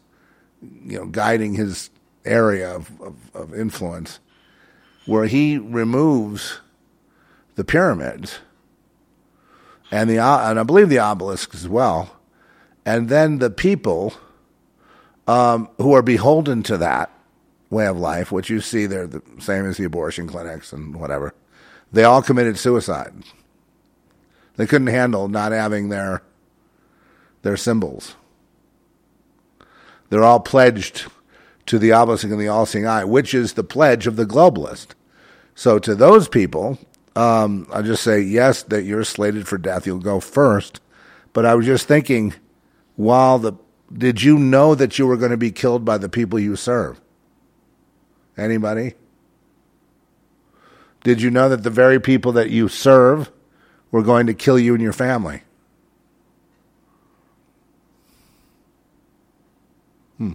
you 0.61 0.97
know 0.99 1.05
guiding 1.05 1.55
his 1.55 1.89
area 2.23 2.75
of, 2.75 3.01
of, 3.01 3.15
of 3.33 3.53
influence 3.53 4.19
where 5.05 5.25
he 5.25 5.57
removes 5.57 6.59
the 7.55 7.63
pyramids 7.63 8.39
and 9.91 10.09
the 10.09 10.17
and 10.17 10.59
I 10.59 10.63
believe 10.63 10.89
the 10.89 10.99
obelisks 10.99 11.55
as 11.55 11.67
well 11.67 12.15
and 12.85 13.09
then 13.09 13.39
the 13.39 13.49
people 13.49 14.13
um, 15.27 15.69
who 15.77 15.93
are 15.93 16.03
beholden 16.03 16.61
to 16.63 16.77
that 16.77 17.11
way 17.69 17.87
of 17.87 17.97
life 17.97 18.31
which 18.31 18.49
you 18.49 18.61
see 18.61 18.85
they're 18.85 19.07
the 19.07 19.21
same 19.39 19.65
as 19.65 19.77
the 19.77 19.83
abortion 19.83 20.27
clinics 20.27 20.71
and 20.71 20.95
whatever 20.95 21.33
they 21.91 22.03
all 22.03 22.21
committed 22.21 22.57
suicide 22.57 23.13
they 24.55 24.65
couldn't 24.65 24.87
handle 24.87 25.27
not 25.27 25.51
having 25.51 25.89
their 25.89 26.21
their 27.45 27.55
symbols. 27.55 28.15
They're 30.09 30.23
all 30.23 30.39
pledged 30.39 31.05
to 31.67 31.79
the 31.79 31.91
obelisk 31.91 32.23
and 32.25 32.39
the 32.39 32.47
all-seeing 32.47 32.85
eye, 32.85 33.05
which 33.05 33.33
is 33.33 33.53
the 33.53 33.63
pledge 33.63 34.07
of 34.07 34.15
the 34.15 34.25
globalist. 34.25 34.87
So 35.53 35.79
to 35.79 35.95
those 35.95 36.27
people, 36.27 36.77
um, 37.15 37.67
I'll 37.71 37.83
just 37.83 38.03
say 38.03 38.19
yes, 38.19 38.63
that 38.63 38.83
you're 38.83 39.03
slated 39.03 39.47
for 39.47 39.57
death. 39.57 39.85
You'll 39.85 39.99
go 39.99 40.19
first. 40.19 40.79
But 41.33 41.45
I 41.45 41.55
was 41.55 41.65
just 41.65 41.87
thinking, 41.87 42.33
while 42.95 43.39
the 43.39 43.53
did 43.93 44.23
you 44.23 44.39
know 44.39 44.73
that 44.73 44.97
you 44.97 45.05
were 45.05 45.15
going 45.17 45.31
to 45.31 45.37
be 45.37 45.51
killed 45.51 45.85
by 45.85 45.99
the 45.99 46.09
people 46.09 46.39
you 46.39 46.55
serve? 46.55 46.99
Anybody? 48.37 48.95
Did 51.03 51.21
you 51.21 51.29
know 51.29 51.49
that 51.49 51.63
the 51.63 51.69
very 51.69 51.99
people 51.99 52.31
that 52.33 52.49
you 52.49 52.67
serve 52.67 53.31
were 53.91 54.01
going 54.01 54.27
to 54.27 54.33
kill 54.33 54.57
you 54.57 54.73
and 54.73 54.81
your 54.81 54.93
family? 54.93 55.43
Hmm. 60.17 60.31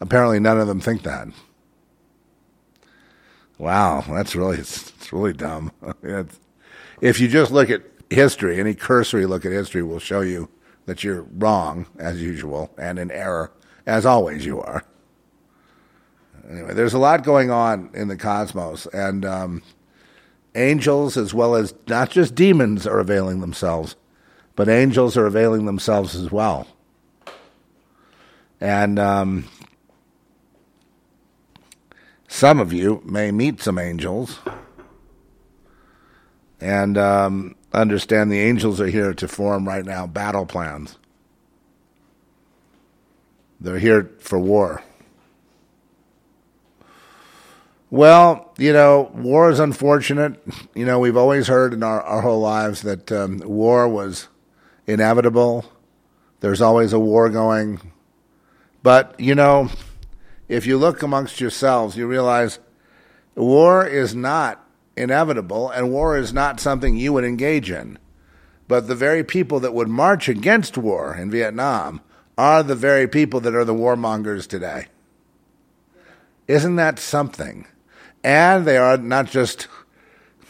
apparently 0.00 0.40
none 0.40 0.58
of 0.58 0.66
them 0.66 0.80
think 0.80 1.02
that. 1.02 1.28
Wow, 3.58 4.04
that's 4.08 4.34
really 4.34 4.58
it's, 4.58 4.90
it's 4.90 5.12
really 5.12 5.32
dumb. 5.32 5.72
It's, 6.02 6.38
if 7.00 7.20
you 7.20 7.28
just 7.28 7.52
look 7.52 7.70
at 7.70 7.82
history, 8.10 8.58
any 8.58 8.74
cursory 8.74 9.26
look 9.26 9.44
at 9.44 9.52
history 9.52 9.82
will 9.82 10.00
show 10.00 10.20
you 10.20 10.48
that 10.86 11.04
you're 11.04 11.22
wrong 11.22 11.86
as 11.98 12.20
usual 12.20 12.70
and 12.76 12.98
in 12.98 13.10
error 13.12 13.52
as 13.86 14.04
always 14.04 14.44
you 14.44 14.60
are. 14.60 14.84
Anyway, 16.48 16.72
there's 16.72 16.94
a 16.94 16.98
lot 16.98 17.24
going 17.24 17.50
on 17.50 17.90
in 17.92 18.08
the 18.08 18.16
cosmos, 18.16 18.86
and 18.86 19.24
um, 19.24 19.62
angels 20.54 21.16
as 21.16 21.34
well 21.34 21.54
as 21.54 21.74
not 21.86 22.10
just 22.10 22.34
demons 22.34 22.86
are 22.86 23.00
availing 23.00 23.40
themselves, 23.40 23.96
but 24.56 24.68
angels 24.68 25.16
are 25.16 25.26
availing 25.26 25.66
themselves 25.66 26.16
as 26.16 26.30
well. 26.30 26.66
And 28.60 28.98
um, 28.98 29.48
some 32.28 32.60
of 32.60 32.72
you 32.72 33.02
may 33.04 33.30
meet 33.30 33.60
some 33.60 33.78
angels 33.78 34.38
and 36.60 36.98
um, 36.98 37.54
understand 37.72 38.32
the 38.32 38.40
angels 38.40 38.80
are 38.80 38.88
here 38.88 39.14
to 39.14 39.28
form 39.28 39.68
right 39.68 39.84
now 39.84 40.06
battle 40.06 40.44
plans. 40.44 40.98
They're 43.60 43.78
here 43.78 44.10
for 44.20 44.38
war. 44.38 44.82
Well, 47.90 48.52
you 48.58 48.74
know, 48.74 49.10
war 49.14 49.50
is 49.50 49.60
unfortunate. 49.60 50.42
You 50.74 50.84
know, 50.84 50.98
we've 50.98 51.16
always 51.16 51.48
heard 51.48 51.72
in 51.72 51.82
our, 51.82 52.02
our 52.02 52.20
whole 52.20 52.40
lives 52.40 52.82
that 52.82 53.10
um, 53.10 53.38
war 53.38 53.88
was 53.88 54.28
inevitable. 54.86 55.64
There's 56.40 56.60
always 56.60 56.92
a 56.92 56.98
war 56.98 57.30
going. 57.30 57.92
But, 58.82 59.18
you 59.18 59.34
know, 59.34 59.70
if 60.48 60.66
you 60.66 60.76
look 60.76 61.02
amongst 61.02 61.40
yourselves, 61.40 61.96
you 61.96 62.06
realize 62.06 62.58
war 63.34 63.86
is 63.86 64.14
not 64.14 64.62
inevitable 64.94 65.70
and 65.70 65.90
war 65.90 66.18
is 66.18 66.32
not 66.32 66.60
something 66.60 66.96
you 66.96 67.14
would 67.14 67.24
engage 67.24 67.70
in. 67.70 67.98
But 68.66 68.86
the 68.86 68.94
very 68.94 69.24
people 69.24 69.60
that 69.60 69.72
would 69.72 69.88
march 69.88 70.28
against 70.28 70.76
war 70.76 71.16
in 71.16 71.30
Vietnam 71.30 72.02
are 72.36 72.62
the 72.62 72.74
very 72.74 73.08
people 73.08 73.40
that 73.40 73.54
are 73.54 73.64
the 73.64 73.74
warmongers 73.74 74.46
today. 74.46 74.88
Isn't 76.46 76.76
that 76.76 76.98
something? 76.98 77.66
And 78.24 78.66
they 78.66 78.76
are 78.76 78.96
not 78.96 79.26
just 79.26 79.68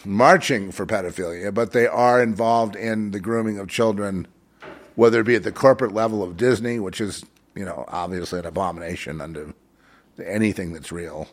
marching 0.04 0.72
for 0.72 0.86
pedophilia, 0.86 1.52
but 1.52 1.72
they 1.72 1.86
are 1.86 2.22
involved 2.22 2.76
in 2.76 3.10
the 3.10 3.20
grooming 3.20 3.58
of 3.58 3.68
children, 3.68 4.26
whether 4.94 5.20
it 5.20 5.24
be 5.24 5.34
at 5.34 5.42
the 5.42 5.52
corporate 5.52 5.92
level 5.92 6.22
of 6.22 6.36
Disney, 6.36 6.78
which 6.78 7.00
is, 7.00 7.24
you 7.54 7.64
know, 7.64 7.84
obviously 7.88 8.38
an 8.38 8.46
abomination 8.46 9.20
under 9.20 9.52
anything 10.24 10.72
that's 10.72 10.90
real, 10.90 11.28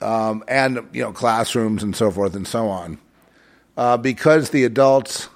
um, 0.00 0.42
and, 0.48 0.86
you 0.92 1.02
know, 1.02 1.12
classrooms 1.12 1.82
and 1.82 1.94
so 1.94 2.10
forth 2.10 2.34
and 2.34 2.46
so 2.46 2.68
on. 2.68 2.98
Uh, 3.76 3.96
because 3.96 4.50
the 4.50 4.64
adults, 4.64 5.28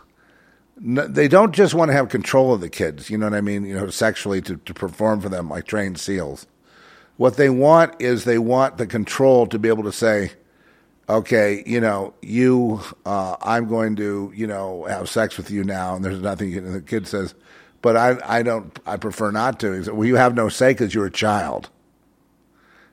they 0.76 1.26
don't 1.28 1.54
just 1.54 1.74
want 1.74 1.88
to 1.88 1.92
have 1.92 2.08
control 2.08 2.52
of 2.52 2.60
the 2.60 2.68
kids, 2.68 3.08
you 3.08 3.16
know 3.16 3.26
what 3.26 3.34
I 3.34 3.40
mean, 3.40 3.64
you 3.64 3.74
know, 3.74 3.88
sexually 3.88 4.42
to, 4.42 4.56
to 4.56 4.74
perform 4.74 5.20
for 5.20 5.28
them 5.28 5.48
like 5.48 5.66
trained 5.66 5.98
seals 5.98 6.46
what 7.16 7.36
they 7.36 7.48
want 7.48 8.00
is 8.00 8.24
they 8.24 8.38
want 8.38 8.78
the 8.78 8.86
control 8.86 9.46
to 9.46 9.58
be 9.58 9.68
able 9.68 9.84
to 9.84 9.92
say, 9.92 10.32
okay, 11.08 11.62
you 11.66 11.80
know, 11.80 12.14
you, 12.20 12.80
uh, 13.04 13.36
I'm 13.40 13.68
going 13.68 13.96
to, 13.96 14.32
you 14.34 14.46
know, 14.46 14.84
have 14.84 15.08
sex 15.08 15.36
with 15.36 15.50
you 15.50 15.64
now, 15.64 15.94
and 15.94 16.04
there's 16.04 16.20
nothing. 16.20 16.50
You 16.50 16.58
And 16.58 16.74
the 16.74 16.80
kid 16.80 17.06
says, 17.06 17.34
but 17.80 17.96
I, 17.96 18.16
I 18.24 18.42
don't, 18.42 18.78
I 18.86 18.96
prefer 18.96 19.30
not 19.30 19.60
to. 19.60 19.84
Said, 19.84 19.94
well, 19.94 20.06
you 20.06 20.16
have 20.16 20.34
no 20.34 20.48
say 20.48 20.72
because 20.72 20.94
you're 20.94 21.06
a 21.06 21.10
child. 21.10 21.70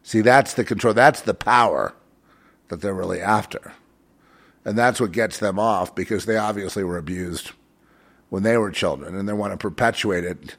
See, 0.04 0.22
that's 0.22 0.54
the 0.54 0.64
control. 0.64 0.94
That's 0.94 1.22
the 1.22 1.34
power 1.34 1.94
that 2.68 2.82
they're 2.82 2.94
really 2.94 3.22
after, 3.22 3.74
and 4.66 4.78
that's 4.78 5.00
what 5.00 5.12
gets 5.12 5.40
them 5.40 5.58
off 5.58 5.96
because 5.96 6.26
they 6.26 6.38
obviously 6.38 6.84
were 6.84 6.98
abused 6.98 7.52
when 8.30 8.44
they 8.44 8.58
were 8.58 8.72
children, 8.72 9.16
and 9.16 9.28
they 9.28 9.34
want 9.34 9.54
to 9.54 9.58
perpetuate 9.58 10.26
it. 10.26 10.58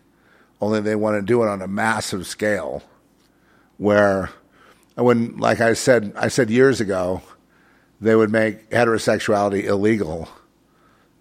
Only 0.61 0.81
they 0.81 0.97
want 0.97 1.17
to 1.17 1.23
do 1.23 1.43
it 1.43 1.49
on 1.49 1.61
a 1.61 1.69
massive 1.69 2.27
scale 2.27 2.83
where 3.79 4.31
when 4.95 5.37
like 5.39 5.61
I 5.61 5.73
said 5.75 6.13
I 6.17 6.29
said 6.29 6.51
years 6.51 6.81
ago 6.81 7.23
they 8.01 8.15
would 8.15 8.31
make 8.31 8.71
heterosexuality 8.71 9.65
illegal 9.65 10.29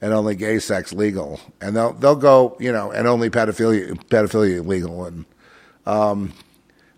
and 0.02 0.12
only 0.14 0.36
gay 0.36 0.60
sex 0.60 0.92
legal. 0.92 1.40
And 1.62 1.76
they'll 1.76 1.94
they'll 1.94 2.16
go 2.16 2.58
you 2.60 2.72
know 2.72 2.92
and 2.92 3.08
only 3.08 3.30
pedophilia 3.30 3.94
pedophilia 4.10 4.66
legal 4.66 5.06
and 5.06 5.26
um, 5.86 6.34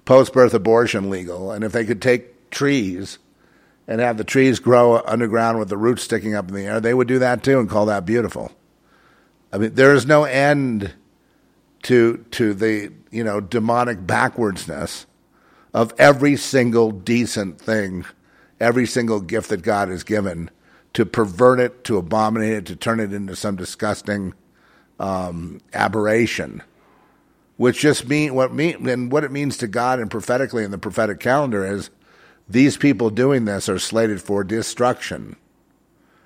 post 0.06 0.34
birth 0.34 0.54
abortion 0.54 1.10
legal. 1.10 1.52
And 1.52 1.64
if 1.64 1.72
they 1.72 1.86
could 1.86 2.02
take 2.02 2.50
trees 2.50 3.20
and 3.88 4.02
have 4.02 4.18
the 4.18 4.24
trees 4.24 4.60
grow 4.60 5.02
underground 5.06 5.60
with 5.60 5.70
the 5.70 5.78
roots 5.78 6.04
sticking 6.04 6.34
up 6.34 6.48
in 6.50 6.56
the 6.56 6.66
air 6.66 6.80
they 6.80 6.94
would 6.94 7.08
do 7.08 7.20
that 7.20 7.44
too 7.44 7.60
and 7.60 7.70
call 7.70 7.86
that 7.86 8.06
beautiful. 8.06 8.52
I 9.54 9.60
mean 9.60 9.76
there 9.76 9.94
is 9.94 10.06
no 10.06 10.24
end 10.24 10.94
to 11.84 12.26
to 12.32 12.54
the 12.56 12.92
you 13.12 13.24
know 13.24 13.40
demonic 13.40 14.00
backwardsness 14.00 15.06
of 15.76 15.94
every 15.98 16.38
single 16.38 16.90
decent 16.90 17.60
thing, 17.60 18.06
every 18.62 18.88
single 18.88 19.20
gift 19.20 19.50
that 19.50 19.62
God 19.62 19.90
has 19.90 20.06
given, 20.06 20.50
to 20.94 21.06
pervert 21.06 21.60
it, 21.60 21.84
to 21.84 21.98
abominate 21.98 22.54
it, 22.54 22.66
to 22.68 22.78
turn 22.78 23.02
it 23.02 23.12
into 23.12 23.36
some 23.36 23.58
disgusting 23.58 24.34
um, 25.02 25.60
aberration. 25.74 26.64
Which 27.58 27.82
just 27.82 28.08
mean 28.08 28.36
what 28.36 28.54
mean 28.54 28.88
and 28.88 29.12
what 29.12 29.26
it 29.26 29.34
means 29.34 29.58
to 29.58 29.68
God 29.68 30.00
and 30.00 30.10
prophetically 30.10 30.64
in 30.64 30.72
the 30.72 30.78
prophetic 30.78 31.20
calendar 31.20 31.66
is 31.66 31.90
these 32.48 32.78
people 32.78 33.10
doing 33.10 33.44
this 33.44 33.68
are 33.68 33.78
slated 33.78 34.22
for 34.22 34.46
destruction, 34.46 35.36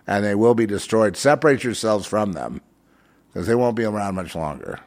and 0.06 0.24
they 0.24 0.36
will 0.36 0.54
be 0.54 0.68
destroyed. 0.68 1.18
Separate 1.18 1.64
yourselves 1.64 2.06
from 2.06 2.34
them, 2.34 2.62
because 3.28 3.48
they 3.48 3.56
won't 3.56 3.76
be 3.76 3.84
around 3.84 4.14
much 4.14 4.36
longer. 4.36 4.80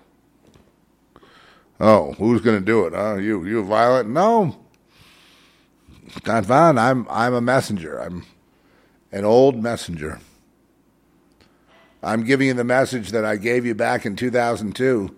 Oh, 1.81 2.13
who's 2.13 2.41
going 2.41 2.59
to 2.59 2.65
do 2.65 2.87
it? 2.87 2.93
Huh? 2.95 3.17
You, 3.17 3.45
you 3.45 3.65
violent? 3.65 4.09
No, 4.09 4.57
not 6.27 6.47
fine. 6.47 6.79
I'm, 6.79 7.07
I'm 7.11 7.35
a 7.35 7.41
messenger. 7.41 7.99
I'm 7.99 8.25
an 9.11 9.25
old 9.25 9.63
messenger. 9.63 10.21
I'm 12.03 12.25
giving 12.25 12.49
you 12.49 12.55
the 12.55 12.65
message 12.65 13.11
that 13.11 13.25
I 13.25 13.37
gave 13.37 13.65
you 13.65 13.75
back 13.75 14.05
in 14.05 14.17
2002, 14.17 15.15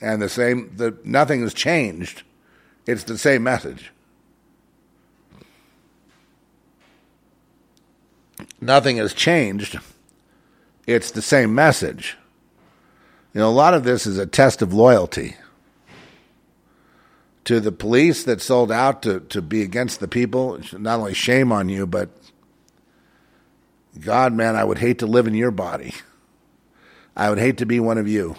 and 0.00 0.20
the 0.20 0.28
same. 0.28 0.76
The 0.76 0.96
nothing 1.04 1.40
has 1.40 1.54
changed. 1.54 2.22
It's 2.86 3.04
the 3.04 3.16
same 3.16 3.42
message. 3.42 3.90
Nothing 8.60 8.98
has 8.98 9.14
changed. 9.14 9.78
It's 10.86 11.10
the 11.10 11.22
same 11.22 11.54
message. 11.54 12.16
You 13.36 13.42
know, 13.42 13.50
a 13.50 13.52
lot 13.52 13.74
of 13.74 13.84
this 13.84 14.06
is 14.06 14.16
a 14.16 14.24
test 14.24 14.62
of 14.62 14.72
loyalty. 14.72 15.36
To 17.44 17.60
the 17.60 17.70
police 17.70 18.24
that 18.24 18.40
sold 18.40 18.72
out 18.72 19.02
to, 19.02 19.20
to 19.20 19.42
be 19.42 19.60
against 19.60 20.00
the 20.00 20.08
people, 20.08 20.58
not 20.72 21.00
only 21.00 21.12
shame 21.12 21.52
on 21.52 21.68
you, 21.68 21.86
but 21.86 22.08
God, 24.00 24.32
man, 24.32 24.56
I 24.56 24.64
would 24.64 24.78
hate 24.78 25.00
to 25.00 25.06
live 25.06 25.26
in 25.26 25.34
your 25.34 25.50
body. 25.50 25.92
I 27.14 27.28
would 27.28 27.38
hate 27.38 27.58
to 27.58 27.66
be 27.66 27.78
one 27.78 27.98
of 27.98 28.08
you. 28.08 28.36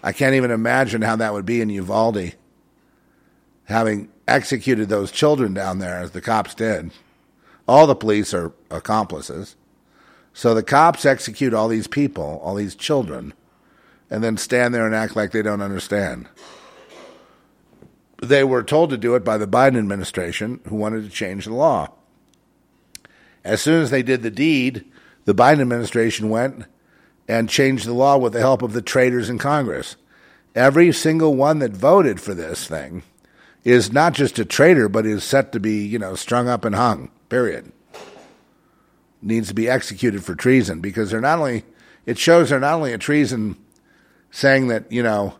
I 0.00 0.12
can't 0.12 0.36
even 0.36 0.52
imagine 0.52 1.02
how 1.02 1.16
that 1.16 1.32
would 1.32 1.44
be 1.44 1.60
in 1.60 1.68
Uvalde, 1.68 2.34
having 3.64 4.10
executed 4.28 4.88
those 4.88 5.10
children 5.10 5.54
down 5.54 5.80
there 5.80 5.98
as 5.98 6.12
the 6.12 6.20
cops 6.20 6.54
did. 6.54 6.92
All 7.66 7.88
the 7.88 7.96
police 7.96 8.32
are 8.32 8.52
accomplices. 8.70 9.56
So 10.32 10.54
the 10.54 10.62
cops 10.62 11.04
execute 11.04 11.52
all 11.52 11.66
these 11.66 11.88
people, 11.88 12.40
all 12.44 12.54
these 12.54 12.76
children 12.76 13.34
and 14.10 14.22
then 14.22 14.36
stand 14.36 14.74
there 14.74 14.86
and 14.86 14.94
act 14.94 15.16
like 15.16 15.32
they 15.32 15.42
don't 15.42 15.62
understand. 15.62 16.28
They 18.22 18.44
were 18.44 18.62
told 18.62 18.90
to 18.90 18.96
do 18.96 19.14
it 19.14 19.24
by 19.24 19.36
the 19.38 19.46
Biden 19.46 19.78
administration, 19.78 20.60
who 20.68 20.76
wanted 20.76 21.04
to 21.04 21.10
change 21.10 21.44
the 21.44 21.54
law. 21.54 21.92
As 23.44 23.60
soon 23.60 23.82
as 23.82 23.90
they 23.90 24.02
did 24.02 24.22
the 24.22 24.30
deed, 24.30 24.84
the 25.24 25.34
Biden 25.34 25.60
administration 25.60 26.30
went 26.30 26.64
and 27.28 27.48
changed 27.48 27.86
the 27.86 27.92
law 27.92 28.16
with 28.16 28.32
the 28.32 28.40
help 28.40 28.62
of 28.62 28.72
the 28.72 28.82
traitors 28.82 29.28
in 29.28 29.38
Congress. 29.38 29.96
Every 30.54 30.92
single 30.92 31.34
one 31.34 31.58
that 31.58 31.72
voted 31.72 32.20
for 32.20 32.32
this 32.32 32.66
thing 32.66 33.02
is 33.64 33.92
not 33.92 34.14
just 34.14 34.38
a 34.38 34.44
traitor, 34.44 34.88
but 34.88 35.04
is 35.04 35.24
set 35.24 35.52
to 35.52 35.60
be, 35.60 35.84
you 35.84 35.98
know, 35.98 36.14
strung 36.14 36.48
up 36.48 36.64
and 36.64 36.74
hung, 36.74 37.10
period. 37.28 37.72
Needs 39.20 39.48
to 39.48 39.54
be 39.54 39.68
executed 39.68 40.24
for 40.24 40.34
treason 40.34 40.80
because 40.80 41.10
they're 41.10 41.20
not 41.20 41.38
only, 41.38 41.64
it 42.06 42.16
shows 42.16 42.48
they're 42.48 42.60
not 42.60 42.74
only 42.74 42.92
a 42.92 42.98
treason 42.98 43.56
saying 44.36 44.68
that 44.68 44.92
you 44.92 45.02
know 45.02 45.34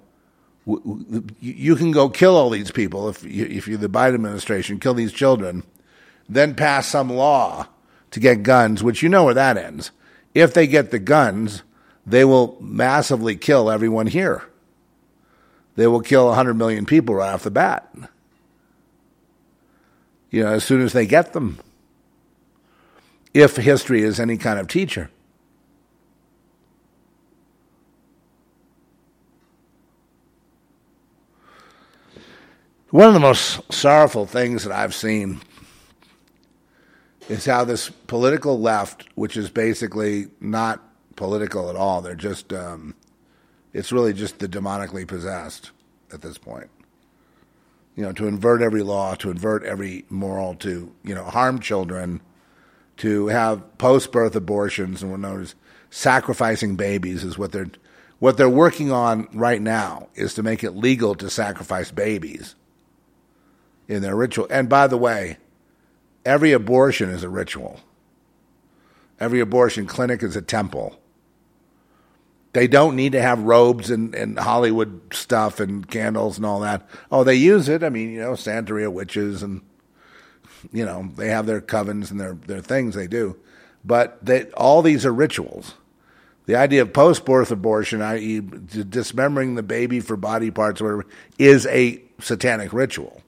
you 1.39 1.77
can 1.77 1.93
go 1.93 2.09
kill 2.09 2.35
all 2.35 2.49
these 2.49 2.71
people 2.71 3.11
if 3.11 3.23
you, 3.23 3.45
if 3.45 3.69
you're 3.69 3.77
the 3.77 3.89
Biden 3.89 4.15
administration, 4.15 4.81
kill 4.81 4.95
these 4.95 5.13
children, 5.13 5.63
then 6.29 6.55
pass 6.55 6.89
some 6.89 7.13
law 7.13 7.69
to 8.11 8.21
get 8.21 8.43
guns, 8.43 8.83
which 8.83 9.03
you 9.03 9.09
know 9.09 9.25
where 9.25 9.35
that 9.35 9.59
ends. 9.59 9.91
If 10.35 10.55
they 10.55 10.67
get 10.67 10.91
the 10.91 10.99
guns, 10.99 11.63
they 12.07 12.25
will 12.25 12.57
massively 12.59 13.37
kill 13.37 13.71
everyone 13.71 14.07
here. 14.07 14.43
they 15.77 15.87
will 15.87 16.01
kill 16.01 16.27
100 16.29 16.55
million 16.55 16.87
people 16.87 17.15
right 17.15 17.35
off 17.35 17.43
the 17.43 17.51
bat. 17.51 17.93
You 20.31 20.43
know, 20.43 20.53
as 20.55 20.65
soon 20.65 20.81
as 20.81 20.95
they 20.95 21.07
get 21.07 21.35
them. 21.35 21.59
If 23.35 23.57
history 23.57 24.01
is 24.01 24.19
any 24.19 24.39
kind 24.39 24.59
of 24.59 24.69
teacher. 24.69 25.11
One 32.97 33.09
of 33.09 33.13
the 33.13 33.21
most 33.21 33.61
sorrowful 33.71 34.25
things 34.25 34.65
that 34.65 34.73
I've 34.73 34.95
seen 34.95 35.43
is 37.29 37.45
how 37.45 37.63
this 37.63 37.91
political 37.91 38.59
left, 38.59 39.07
which 39.17 39.37
is 39.37 39.51
basically 39.51 40.29
not 40.41 40.83
political 41.15 41.69
at 41.69 41.77
all, 41.77 42.01
they're 42.01 42.15
just, 42.15 42.55
um, 42.55 42.95
it's 43.75 43.93
really 43.93 44.15
just 44.15 44.39
the 44.39 44.49
demonically 44.49 45.07
possessed 45.07 45.73
at 46.11 46.23
this 46.23 46.39
point. 46.39 46.71
You 47.97 48.05
know, 48.05 48.13
to 48.13 48.29
invert 48.29 48.63
every 48.63 48.83
law, 48.83 49.15
to 49.17 49.31
invert 49.31 49.63
every 49.65 50.07
moral, 50.09 50.55
to, 50.55 50.91
you 51.05 51.15
know, 51.15 51.25
harm 51.25 51.61
children, 51.61 52.23
to 52.97 53.27
have 53.27 53.77
post 53.77 54.11
birth 54.11 54.35
abortions 54.35 55.03
and 55.03 55.11
what 55.11 55.21
known 55.21 55.43
as 55.43 55.55
sacrificing 55.91 56.77
babies 56.77 57.25
is 57.25 57.37
what 57.37 57.53
they're 57.53 57.69
what 58.21 58.39
they're 58.39 58.49
working 58.49 58.91
on 58.91 59.29
right 59.35 59.61
now 59.61 60.09
is 60.15 60.33
to 60.33 60.43
make 60.43 60.65
it 60.65 60.71
legal 60.71 61.15
to 61.15 61.29
sacrifice 61.29 61.91
babies 61.91 62.55
in 63.89 64.03
their 64.03 64.17
ritual. 64.17 64.47
And 64.51 64.69
by 64.69 64.87
the 64.87 64.97
way, 64.97 65.39
every 66.25 66.53
abortion 66.53 67.11
is 67.11 67.23
a 67.23 67.29
ritual. 67.29 67.81
Every 69.19 69.41
abortion 69.41 69.87
clinic 69.87 70.23
is 70.23 70.37
a 70.37 70.43
temple. 70.43 70.99
They 72.53 72.67
don't 72.67 72.97
need 72.97 73.13
to 73.13 73.21
have 73.21 73.41
robes 73.43 73.91
and, 73.91 74.15
and 74.15 74.39
Hollywood 74.39 75.13
stuff 75.13 75.61
and 75.61 75.87
candles 75.89 76.39
and 76.39 76.47
all 76.47 76.61
that. 76.61 76.89
Oh, 77.11 77.23
they 77.23 77.35
use 77.35 77.69
it. 77.69 77.83
I 77.83 77.91
mean, 77.91 78.11
you 78.11 78.21
know, 78.21 78.33
Santeria 78.33 78.91
witches 78.91 79.43
and, 79.43 79.61
you 80.73 80.85
know, 80.85 81.11
they 81.17 81.29
have 81.29 81.47
their 81.47 81.61
covens 81.61 82.11
and 82.11 82.19
their, 82.19 82.35
their 82.35 82.63
things 82.63 82.95
they 82.95 83.07
do. 83.07 83.37
But 83.85 84.25
they, 84.25 84.45
all 84.53 84.83
these 84.83 85.05
are 85.05 85.13
rituals. 85.13 85.75
The 86.47 86.57
idea 86.57 86.83
of 86.83 86.93
post 86.93 87.25
birth 87.25 87.51
abortion, 87.51 88.01
i.e., 88.01 88.41
dismembering 88.41 89.57
the 89.57 89.63
baby 89.63 90.01
for 90.01 90.17
body 90.17 90.51
parts 90.51 90.81
or 90.81 90.85
whatever, 90.85 91.07
is 91.39 91.67
a 91.67 92.03
satanic 92.21 92.73
ritual. 92.73 93.21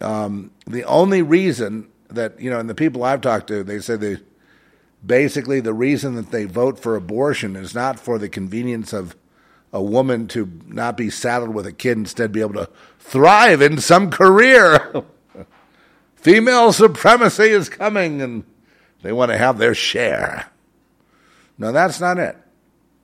Um, 0.00 0.52
the 0.66 0.84
only 0.84 1.22
reason 1.22 1.88
that 2.10 2.40
you 2.40 2.50
know, 2.50 2.58
and 2.58 2.68
the 2.68 2.74
people 2.74 3.04
I've 3.04 3.20
talked 3.20 3.48
to, 3.48 3.64
they 3.64 3.80
say 3.80 3.96
they 3.96 4.18
basically 5.04 5.60
the 5.60 5.74
reason 5.74 6.14
that 6.14 6.30
they 6.30 6.44
vote 6.44 6.78
for 6.78 6.96
abortion 6.96 7.56
is 7.56 7.74
not 7.74 7.98
for 7.98 8.18
the 8.18 8.28
convenience 8.28 8.92
of 8.92 9.16
a 9.72 9.82
woman 9.82 10.26
to 10.28 10.50
not 10.66 10.96
be 10.96 11.10
saddled 11.10 11.54
with 11.54 11.66
a 11.66 11.72
kid, 11.72 11.98
instead 11.98 12.32
be 12.32 12.40
able 12.40 12.54
to 12.54 12.70
thrive 12.98 13.60
in 13.60 13.78
some 13.78 14.10
career. 14.10 15.04
Female 16.16 16.72
supremacy 16.72 17.44
is 17.44 17.68
coming, 17.68 18.20
and 18.22 18.44
they 19.02 19.12
want 19.12 19.30
to 19.30 19.38
have 19.38 19.58
their 19.58 19.74
share. 19.74 20.50
No, 21.58 21.72
that's 21.72 22.00
not 22.00 22.18
it. 22.18 22.36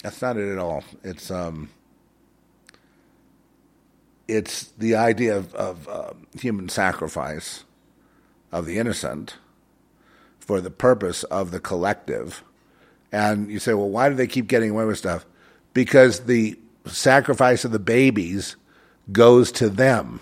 That's 0.03 0.21
not 0.21 0.37
it 0.37 0.51
at 0.51 0.59
all. 0.59 0.85
It's 1.03 1.31
um, 1.31 1.71
it's 4.29 4.65
the 4.79 4.95
idea 4.95 5.37
of, 5.37 5.55
of 5.55 5.89
uh, 5.89 6.13
human 6.39 6.69
sacrifice 6.69 7.65
of 8.53 8.67
the 8.67 8.79
innocent 8.79 9.37
for 10.39 10.61
the 10.61 10.71
purpose 10.71 11.25
of 11.25 11.51
the 11.51 11.61
collective. 11.61 12.45
And 13.13 13.51
you 13.51 13.59
say, 13.59 13.75
well, 13.75 13.89
why 13.89 14.09
do 14.09 14.15
they 14.15 14.27
keep 14.27 14.47
getting 14.47 14.71
away 14.71 14.85
with 14.85 14.99
stuff? 14.99 15.25
Because 15.73 16.21
the 16.21 16.59
sacrifice 16.87 17.65
of 17.65 17.73
the 17.73 17.79
babies 17.79 18.57
goes 19.13 19.53
to 19.53 19.69
them. 19.69 20.21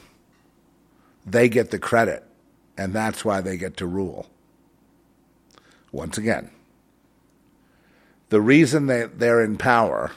They 1.24 1.48
get 1.48 1.70
the 1.70 1.78
credit, 1.78 2.24
and 2.76 2.92
that's 2.92 3.24
why 3.24 3.40
they 3.40 3.56
get 3.56 3.76
to 3.78 3.86
rule. 3.86 4.28
Once 5.92 6.18
again, 6.18 6.50
the 8.30 8.40
reason 8.40 8.86
they, 8.86 9.04
they're 9.04 9.44
in 9.44 9.56
power 9.56 10.12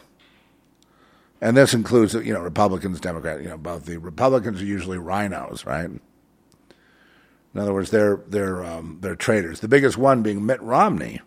and 1.42 1.56
this 1.56 1.74
includes 1.74 2.14
you 2.14 2.34
know 2.34 2.42
Republicans, 2.42 3.00
Democrats. 3.00 3.42
You 3.42 3.50
know, 3.50 3.58
both 3.58 3.86
the 3.86 3.98
Republicans 3.98 4.62
are 4.62 4.66
usually 4.66 4.98
RINOs, 4.98 5.66
right? 5.66 5.90
In 5.90 7.62
other 7.62 7.74
words, 7.74 7.92
they're 7.92 8.22
they're 8.28 8.64
um, 8.64 8.98
they're 9.02 9.16
traitors. 9.16 9.60
The 9.60 9.68
biggest 9.68 9.98
one 9.98 10.24
being 10.24 10.46
Mitt 10.46 10.62
Romney. 10.62 11.22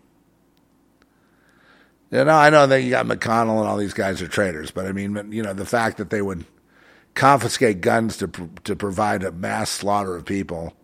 You 2.11 2.25
know, 2.25 2.33
I 2.33 2.49
know 2.49 2.66
that 2.66 2.83
you 2.83 2.90
got 2.90 3.07
McConnell 3.07 3.61
and 3.61 3.68
all 3.68 3.77
these 3.77 3.92
guys 3.92 4.23
are 4.23 4.29
traitors, 4.29 4.71
but 4.71 4.87
I 4.87 4.92
mean, 4.92 5.31
you 5.31 5.42
know, 5.42 5.53
the 5.53 5.66
fact 5.66 5.99
that 5.99 6.09
they 6.09 6.23
would 6.23 6.47
confiscate 7.14 7.81
guns 7.81 8.16
to 8.18 8.29
to 8.64 8.77
provide 8.77 9.25
a 9.25 9.33
mass 9.33 9.71
slaughter 9.71 10.16
of 10.16 10.25
people. 10.25 10.75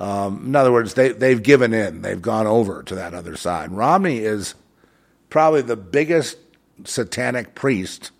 Um, 0.00 0.46
in 0.46 0.56
other 0.56 0.72
words, 0.72 0.94
they 0.94 1.12
they've 1.12 1.42
given 1.42 1.72
in. 1.72 2.02
They've 2.02 2.20
gone 2.20 2.46
over 2.46 2.82
to 2.82 2.94
that 2.94 3.14
other 3.14 3.36
side. 3.36 3.70
Romney 3.72 4.18
is 4.18 4.54
probably 5.30 5.62
the 5.62 5.76
biggest 5.76 6.36
satanic 6.84 7.54
priest 7.54 8.10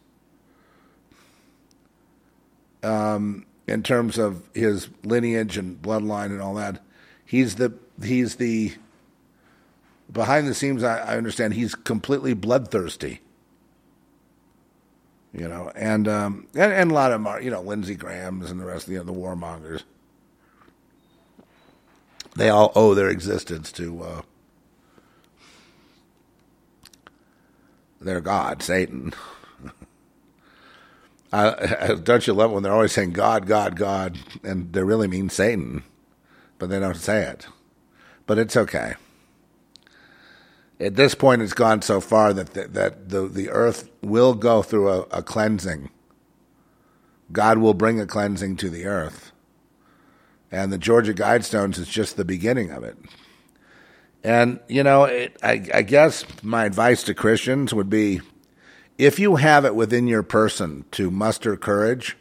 um, 2.82 3.46
in 3.66 3.82
terms 3.82 4.18
of 4.18 4.48
his 4.54 4.88
lineage 5.04 5.56
and 5.56 5.80
bloodline 5.80 6.26
and 6.26 6.40
all 6.40 6.54
that. 6.54 6.82
He's 7.24 7.56
the 7.56 7.72
he's 8.02 8.36
the 8.36 8.74
behind 10.12 10.46
the 10.46 10.54
scenes. 10.54 10.82
I, 10.82 10.98
I 10.98 11.16
understand 11.16 11.54
he's 11.54 11.74
completely 11.74 12.34
bloodthirsty. 12.34 13.20
You 15.34 15.48
know, 15.48 15.72
and, 15.74 16.06
um, 16.08 16.46
and 16.54 16.72
and 16.72 16.90
a 16.90 16.94
lot 16.94 17.10
of 17.10 17.14
them 17.14 17.26
are, 17.26 17.40
you 17.40 17.50
know, 17.50 17.62
Lindsey 17.62 17.94
Graham's 17.94 18.50
and 18.50 18.60
the 18.60 18.66
rest 18.66 18.82
of 18.82 18.88
the, 18.88 18.92
you 18.92 18.98
know, 18.98 19.04
the 19.04 19.18
warmongers. 19.18 19.82
They 22.36 22.50
all 22.50 22.70
owe 22.74 22.94
their 22.94 23.08
existence 23.08 23.72
to 23.72 24.02
uh, 24.02 24.22
their 27.98 28.20
god, 28.20 28.62
Satan. 28.62 29.14
Uh, 31.32 31.94
don't 31.94 32.26
you 32.26 32.34
love 32.34 32.50
when 32.50 32.62
they're 32.62 32.72
always 32.72 32.92
saying 32.92 33.12
God, 33.12 33.46
God, 33.46 33.76
God, 33.76 34.18
and 34.44 34.72
they 34.72 34.82
really 34.82 35.08
mean 35.08 35.30
Satan, 35.30 35.82
but 36.58 36.68
they 36.68 36.78
don't 36.78 36.96
say 36.96 37.22
it. 37.22 37.46
But 38.26 38.38
it's 38.38 38.56
okay. 38.56 38.94
At 40.78 40.96
this 40.96 41.14
point, 41.14 41.42
it's 41.42 41.54
gone 41.54 41.80
so 41.80 42.00
far 42.00 42.32
that 42.34 42.54
the, 42.54 42.68
that 42.68 43.08
the 43.08 43.28
the 43.28 43.50
earth 43.50 43.88
will 44.02 44.34
go 44.34 44.62
through 44.62 44.88
a, 44.88 45.00
a 45.10 45.22
cleansing. 45.22 45.90
God 47.30 47.58
will 47.58 47.74
bring 47.74 48.00
a 48.00 48.06
cleansing 48.06 48.56
to 48.56 48.68
the 48.68 48.84
earth, 48.84 49.32
and 50.50 50.72
the 50.72 50.78
Georgia 50.78 51.14
Guidestones 51.14 51.78
is 51.78 51.88
just 51.88 52.16
the 52.16 52.24
beginning 52.24 52.70
of 52.70 52.84
it. 52.84 52.98
And 54.24 54.60
you 54.68 54.82
know, 54.82 55.04
it, 55.04 55.36
I, 55.42 55.64
I 55.72 55.82
guess 55.82 56.24
my 56.42 56.64
advice 56.64 57.02
to 57.04 57.14
Christians 57.14 57.72
would 57.72 57.88
be 57.88 58.20
if 59.02 59.18
you 59.18 59.34
have 59.34 59.64
it 59.64 59.74
within 59.74 60.06
your 60.06 60.22
person 60.22 60.84
to 60.92 61.10
muster 61.10 61.56
courage, 61.56 62.16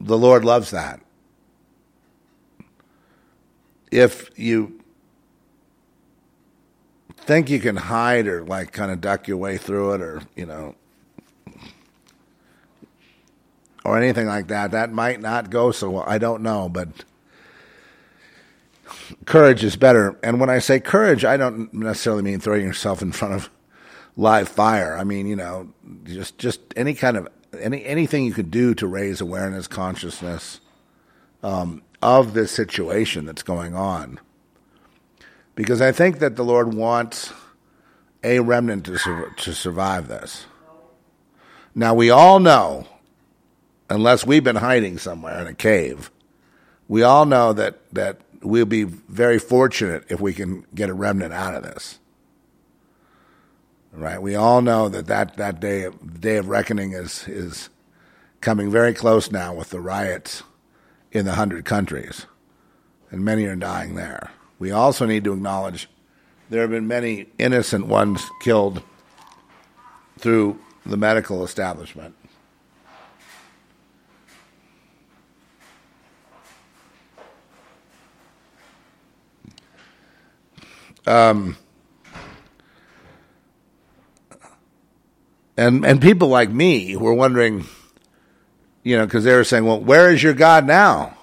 the 0.00 0.18
Lord 0.18 0.44
loves 0.44 0.72
that. 0.72 1.00
If 3.92 4.28
you 4.36 4.80
think 7.16 7.48
you 7.48 7.60
can 7.60 7.76
hide 7.76 8.26
or 8.26 8.42
like 8.44 8.72
kind 8.72 8.90
of 8.90 9.00
duck 9.00 9.28
your 9.28 9.36
way 9.36 9.56
through 9.56 9.94
it 9.94 10.00
or, 10.00 10.22
you 10.34 10.46
know, 10.46 10.74
or 13.84 13.96
anything 13.96 14.26
like 14.26 14.48
that, 14.48 14.72
that 14.72 14.92
might 14.92 15.20
not 15.20 15.48
go 15.48 15.70
so 15.70 15.90
well. 15.90 16.04
I 16.08 16.18
don't 16.18 16.42
know, 16.42 16.68
but 16.68 16.88
courage 19.26 19.62
is 19.62 19.76
better. 19.76 20.18
And 20.24 20.40
when 20.40 20.50
I 20.50 20.58
say 20.58 20.80
courage, 20.80 21.24
I 21.24 21.36
don't 21.36 21.72
necessarily 21.72 22.22
mean 22.22 22.40
throwing 22.40 22.66
yourself 22.66 23.00
in 23.00 23.12
front 23.12 23.34
of 23.34 23.48
live 24.20 24.48
fire. 24.48 24.96
I 24.96 25.04
mean, 25.04 25.26
you 25.26 25.34
know, 25.34 25.70
just 26.04 26.36
just 26.38 26.60
any 26.76 26.94
kind 26.94 27.16
of 27.16 27.26
any 27.58 27.84
anything 27.84 28.24
you 28.24 28.32
could 28.32 28.50
do 28.50 28.74
to 28.74 28.86
raise 28.86 29.20
awareness, 29.20 29.66
consciousness 29.66 30.60
um, 31.42 31.82
of 32.02 32.34
this 32.34 32.52
situation 32.52 33.24
that's 33.24 33.42
going 33.42 33.74
on, 33.74 34.20
because 35.54 35.80
I 35.80 35.90
think 35.90 36.18
that 36.18 36.36
the 36.36 36.44
Lord 36.44 36.74
wants 36.74 37.32
a 38.22 38.40
remnant 38.40 38.84
to 38.86 38.98
sur- 38.98 39.30
to 39.30 39.54
survive 39.54 40.08
this. 40.08 40.44
Now 41.74 41.94
we 41.94 42.10
all 42.10 42.40
know, 42.40 42.86
unless 43.88 44.26
we've 44.26 44.44
been 44.44 44.56
hiding 44.56 44.98
somewhere 44.98 45.40
in 45.40 45.46
a 45.46 45.54
cave, 45.54 46.10
we 46.88 47.02
all 47.02 47.24
know 47.24 47.54
that 47.54 47.78
that 47.94 48.20
we'll 48.42 48.66
be 48.66 48.84
very 48.84 49.38
fortunate 49.38 50.04
if 50.10 50.20
we 50.20 50.34
can 50.34 50.66
get 50.74 50.90
a 50.90 50.94
remnant 50.94 51.32
out 51.32 51.54
of 51.54 51.62
this 51.62 51.99
right? 53.92 54.20
We 54.20 54.34
all 54.34 54.62
know 54.62 54.88
that 54.88 55.06
that, 55.06 55.36
that 55.36 55.60
day, 55.60 55.84
of, 55.84 56.20
day 56.20 56.36
of 56.36 56.48
reckoning 56.48 56.92
is, 56.92 57.26
is 57.28 57.68
coming 58.40 58.70
very 58.70 58.94
close 58.94 59.30
now 59.30 59.54
with 59.54 59.70
the 59.70 59.80
riots 59.80 60.42
in 61.12 61.24
the 61.24 61.32
hundred 61.32 61.64
countries, 61.64 62.26
and 63.10 63.24
many 63.24 63.44
are 63.46 63.56
dying 63.56 63.94
there. 63.96 64.30
We 64.58 64.70
also 64.70 65.06
need 65.06 65.24
to 65.24 65.32
acknowledge 65.32 65.88
there 66.50 66.62
have 66.62 66.70
been 66.70 66.86
many 66.86 67.26
innocent 67.38 67.86
ones 67.86 68.24
killed 68.40 68.82
through 70.18 70.58
the 70.84 70.96
medical 70.96 71.44
establishment. 71.44 72.14
Um, 81.06 81.56
and 85.60 85.84
and 85.84 86.00
people 86.00 86.28
like 86.28 86.50
me 86.50 86.92
who 86.92 87.06
are 87.06 87.14
wondering, 87.14 87.66
you 88.82 88.96
know, 88.96 89.04
because 89.04 89.24
they 89.24 89.34
were 89.34 89.44
saying, 89.44 89.64
"Well, 89.64 89.80
where 89.80 90.10
is 90.10 90.22
your 90.22 90.34
God 90.34 90.66
now? 90.66 91.16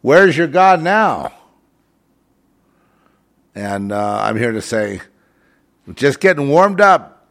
Where 0.00 0.26
is 0.26 0.36
your 0.36 0.46
God 0.46 0.82
now?" 0.82 1.32
And 3.54 3.90
uh, 3.90 4.20
I'm 4.22 4.36
here 4.36 4.52
to 4.52 4.62
say, 4.62 5.00
just 5.94 6.20
getting 6.20 6.48
warmed 6.48 6.80
up. 6.80 7.26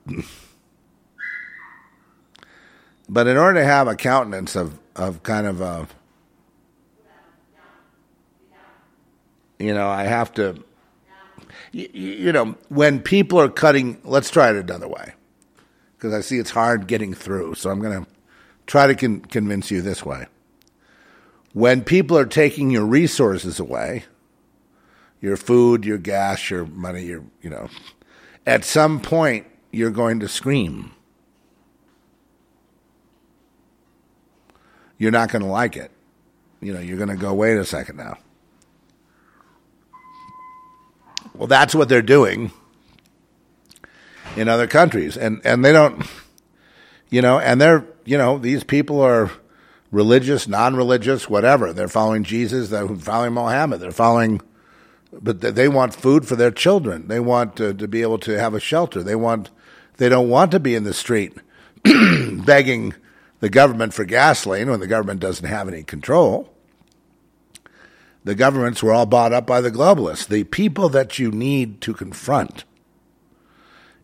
but 3.09 3.27
in 3.27 3.37
order 3.37 3.61
to 3.61 3.65
have 3.65 3.87
a 3.87 3.95
countenance 3.95 4.55
of, 4.57 4.77
of 4.95 5.23
kind 5.23 5.47
of 5.47 5.61
a, 5.61 5.87
you 9.57 9.73
know, 9.73 9.87
I 9.87 10.03
have 10.03 10.33
to, 10.33 10.61
you, 11.71 11.89
you 11.93 12.31
know, 12.31 12.55
when 12.69 13.01
people 13.01 13.39
are 13.39 13.49
cutting, 13.49 13.99
let's 14.03 14.29
try 14.29 14.49
it 14.49 14.55
another 14.55 14.87
way, 14.87 15.13
because 15.95 16.13
I 16.13 16.21
see 16.21 16.37
it's 16.37 16.51
hard 16.51 16.87
getting 16.87 17.13
through. 17.13 17.55
So 17.55 17.69
I'm 17.69 17.79
going 17.79 18.03
to 18.03 18.09
try 18.65 18.87
to 18.87 18.95
con- 18.95 19.21
convince 19.21 19.71
you 19.71 19.81
this 19.81 20.05
way. 20.05 20.27
When 21.53 21.83
people 21.83 22.17
are 22.17 22.25
taking 22.25 22.69
your 22.69 22.85
resources 22.85 23.59
away, 23.59 24.05
your 25.21 25.37
food, 25.37 25.85
your 25.85 25.97
gas, 25.97 26.49
your 26.49 26.65
money, 26.65 27.03
your, 27.05 27.23
you 27.41 27.49
know, 27.49 27.69
at 28.45 28.63
some 28.63 28.99
point 28.99 29.47
you're 29.71 29.91
going 29.91 30.19
to 30.19 30.27
scream. 30.27 30.91
You're 34.99 35.11
not 35.11 35.31
going 35.31 35.43
to 35.43 35.47
like 35.47 35.75
it. 35.75 35.91
You 36.61 36.73
know, 36.73 36.79
you're 36.79 36.97
going 36.97 37.09
to 37.09 37.15
go, 37.15 37.33
wait 37.33 37.57
a 37.57 37.65
second 37.65 37.97
now. 37.97 38.17
Well, 41.37 41.47
that's 41.47 41.75
what 41.75 41.89
they're 41.89 42.01
doing 42.01 42.51
in 44.35 44.47
other 44.47 44.67
countries. 44.67 45.17
And, 45.17 45.41
and 45.45 45.63
they 45.63 45.71
don't, 45.71 46.05
you 47.09 47.21
know, 47.21 47.39
and 47.39 47.61
they're, 47.61 47.85
you 48.05 48.17
know, 48.17 48.37
these 48.37 48.63
people 48.63 49.01
are 49.01 49.31
religious, 49.91 50.47
non 50.47 50.75
religious, 50.75 51.29
whatever. 51.29 51.73
They're 51.73 51.87
following 51.87 52.23
Jesus, 52.23 52.69
they're 52.69 52.87
following 52.87 53.33
Mohammed, 53.33 53.79
they're 53.79 53.91
following 53.91 54.41
but 55.11 55.41
they 55.41 55.67
want 55.67 55.95
food 55.95 56.27
for 56.27 56.35
their 56.35 56.51
children. 56.51 57.07
They 57.07 57.19
want 57.19 57.55
to, 57.57 57.73
to 57.73 57.87
be 57.87 58.01
able 58.01 58.19
to 58.19 58.37
have 58.37 58.53
a 58.53 58.59
shelter. 58.59 59.01
They 59.03 59.15
want 59.15 59.49
they 59.97 60.09
don't 60.09 60.29
want 60.29 60.51
to 60.51 60.59
be 60.59 60.75
in 60.75 60.83
the 60.83 60.93
street 60.93 61.33
begging 61.83 62.93
the 63.39 63.49
government 63.49 63.93
for 63.93 64.05
gasoline 64.05 64.69
when 64.69 64.79
the 64.79 64.87
government 64.87 65.19
doesn't 65.19 65.47
have 65.47 65.67
any 65.67 65.83
control. 65.83 66.53
The 68.23 68.35
governments 68.35 68.83
were 68.83 68.93
all 68.93 69.05
bought 69.05 69.33
up 69.33 69.47
by 69.47 69.61
the 69.61 69.71
globalists. 69.71 70.27
The 70.27 70.43
people 70.43 70.89
that 70.89 71.17
you 71.17 71.31
need 71.31 71.81
to 71.81 71.93
confront 71.93 72.65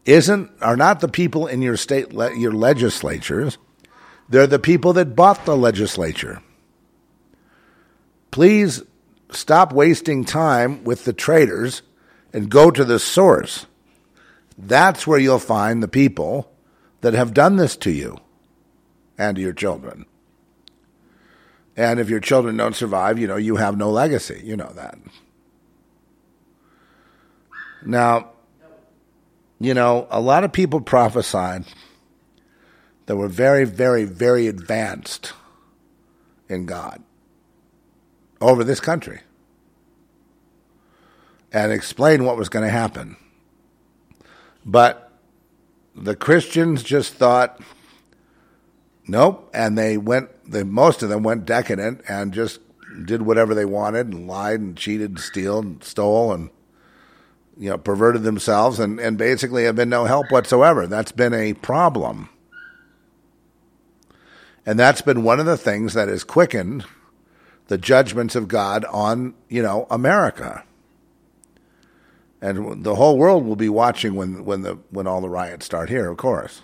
isn't 0.06 0.52
are 0.62 0.78
not 0.78 1.00
the 1.00 1.08
people 1.08 1.48
in 1.48 1.62
your 1.62 1.78
state 1.78 2.12
your 2.12 2.52
legislatures. 2.52 3.58
They're 4.30 4.48
the 4.48 4.60
people 4.60 4.94
that 4.94 5.16
bought 5.16 5.46
the 5.46 5.58
legislature. 5.58 6.42
Please 8.32 8.82
stop 9.32 9.74
wasting 9.74 10.26
time 10.26 10.84
with 10.84 11.06
the 11.06 11.14
traitors 11.14 11.82
and 12.32 12.50
go 12.50 12.72
to 12.72 12.84
the 12.84 13.00
source. 13.00 13.68
That's 14.58 15.06
where 15.06 15.20
you'll 15.20 15.40
find 15.40 15.82
the 15.82 15.88
people 15.88 16.52
that 17.02 17.14
have 17.14 17.34
done 17.34 17.58
this 17.58 17.76
to 17.78 17.92
you 17.92 18.18
and 19.18 19.36
to 19.36 19.42
your 19.42 19.54
children. 19.54 20.06
And 21.76 22.00
if 22.00 22.10
your 22.10 22.20
children 22.20 22.58
don't 22.58 22.76
survive, 22.76 23.18
you 23.18 23.28
know, 23.28 23.36
you 23.36 23.56
have 23.56 23.78
no 23.78 23.90
legacy. 23.90 24.42
You 24.44 24.56
know 24.56 24.72
that. 24.76 24.98
Now, 27.86 28.30
you 29.60 29.74
know, 29.74 30.08
a 30.10 30.20
lot 30.20 30.44
of 30.44 30.52
people 30.52 30.82
prophesied 30.82 31.66
that 33.06 33.16
were 33.16 33.28
very, 33.28 33.66
very, 33.66 34.06
very 34.06 34.48
advanced 34.48 35.34
in 36.48 36.66
God 36.66 37.02
over 38.40 38.64
this 38.64 38.80
country 38.80 39.22
and 41.52 41.72
explain 41.72 42.26
what 42.26 42.38
was 42.38 42.50
going 42.50 42.66
to 42.66 42.72
happen. 42.72 43.16
But 44.66 45.12
the 45.96 46.16
Christians 46.16 46.84
just 46.84 47.14
thought, 47.14 47.60
nope, 49.08 49.50
and 49.54 49.78
they 49.78 49.98
went. 49.98 50.30
The, 50.50 50.66
most 50.66 51.04
of 51.04 51.10
them 51.10 51.24
went 51.24 51.46
decadent 51.46 52.02
and 52.08 52.34
just 52.34 52.60
did 53.06 53.22
whatever 53.22 53.56
they 53.56 53.66
wanted 53.66 54.08
and 54.08 54.28
lied 54.28 54.60
and 54.60 54.78
cheated 54.78 55.12
and 55.12 55.20
steal 55.20 55.60
and 55.60 55.84
stole 55.84 56.32
and 56.32 56.50
you 57.58 57.70
know 57.70 57.78
perverted 57.78 58.24
themselves 58.24 58.80
and, 58.80 59.00
and 59.00 59.18
basically 59.18 59.64
have 59.64 59.76
been 59.76 59.90
no 59.90 60.06
help 60.06 60.32
whatsoever. 60.32 60.88
That's 60.88 61.12
been 61.12 61.34
a 61.34 61.54
problem. 61.54 62.30
And 64.66 64.80
that's 64.80 65.02
been 65.02 65.24
one 65.24 65.40
of 65.40 65.46
the 65.46 65.58
things 65.58 65.94
that 65.94 66.08
has 66.08 66.24
quickened 66.24 66.86
the 67.68 67.78
judgments 67.78 68.36
of 68.36 68.48
God 68.48 68.86
on, 68.86 69.34
you 69.50 69.62
know, 69.62 69.88
America. 69.90 70.64
And 72.42 72.84
the 72.84 72.96
whole 72.96 73.18
world 73.18 73.46
will 73.46 73.56
be 73.56 73.70
watching 73.70 74.16
when, 74.16 74.44
when, 74.44 74.64
the, 74.64 74.78
when 74.90 75.08
all 75.08 75.22
the 75.22 75.30
riots 75.30 75.66
start 75.66 75.90
here, 75.90 76.10
of 76.10 76.18
course. 76.18 76.62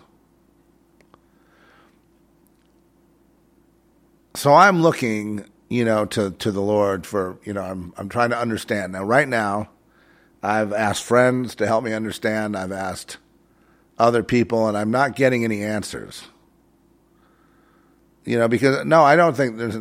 So 4.36 4.54
I'm 4.54 4.82
looking, 4.82 5.46
you 5.70 5.86
know, 5.86 6.06
to, 6.06 6.32
to 6.32 6.52
the 6.52 6.62
Lord 6.62 7.06
for, 7.06 7.40
you 7.44 7.54
know, 7.54 7.64
I'm, 7.64 7.94
I'm 7.98 8.10
trying 8.10 8.30
to 8.30 8.38
understand. 8.38 8.94
Now, 8.94 9.04
right 9.04 9.28
now, 9.28 9.70
I've 10.42 10.72
asked 10.72 11.04
friends 11.04 11.56
to 11.56 11.68
help 11.68 11.84
me 11.84 11.94
understand. 11.94 12.56
I've 12.56 12.72
asked 12.72 13.18
other 13.98 14.24
people, 14.24 14.68
and 14.68 14.78
I'm 14.78 14.92
not 14.92 15.16
getting 15.16 15.44
any 15.44 15.64
answers. 15.64 16.24
You 18.24 18.38
know, 18.38 18.48
because 18.48 18.86
no, 18.86 19.04
I 19.04 19.16
don't 19.16 19.36
think 19.36 19.58
there's. 19.58 19.76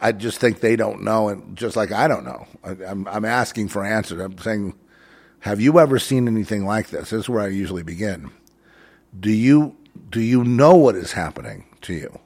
I 0.00 0.12
just 0.12 0.38
think 0.38 0.60
they 0.60 0.74
don't 0.74 1.02
know, 1.02 1.28
and 1.28 1.56
just 1.56 1.76
like 1.76 1.92
I 1.92 2.08
don't 2.08 2.24
know, 2.24 2.46
I, 2.64 2.70
I'm 2.86 3.06
I'm 3.06 3.24
asking 3.24 3.68
for 3.68 3.84
answers. 3.84 4.20
I'm 4.20 4.38
saying, 4.38 4.74
have 5.40 5.60
you 5.60 5.78
ever 5.78 5.98
seen 5.98 6.26
anything 6.26 6.64
like 6.64 6.88
this? 6.88 7.10
This 7.10 7.20
is 7.20 7.28
where 7.28 7.42
I 7.42 7.48
usually 7.48 7.82
begin. 7.82 8.30
Do 9.18 9.30
you 9.30 9.76
do 10.08 10.20
you 10.20 10.44
know 10.44 10.74
what 10.74 10.96
is 10.96 11.12
happening 11.12 11.66
to 11.82 11.92
you? 11.92 12.18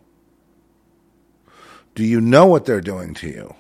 Do 1.94 2.04
you 2.04 2.20
know 2.20 2.46
what 2.46 2.64
they're 2.64 2.80
doing 2.80 3.14
to 3.14 3.28
you? 3.28 3.54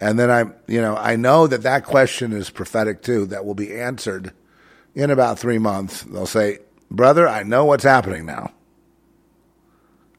And 0.00 0.18
then 0.18 0.30
I, 0.30 0.44
you 0.66 0.80
know, 0.80 0.96
I 0.96 1.16
know 1.16 1.46
that 1.46 1.62
that 1.62 1.84
question 1.84 2.32
is 2.32 2.50
prophetic 2.50 3.02
too. 3.02 3.26
That 3.26 3.44
will 3.44 3.54
be 3.54 3.78
answered 3.78 4.32
in 4.94 5.10
about 5.10 5.38
three 5.38 5.58
months. 5.58 6.02
They'll 6.02 6.26
say, 6.26 6.58
"Brother, 6.90 7.28
I 7.28 7.42
know 7.42 7.66
what's 7.66 7.84
happening 7.84 8.26
now." 8.26 8.52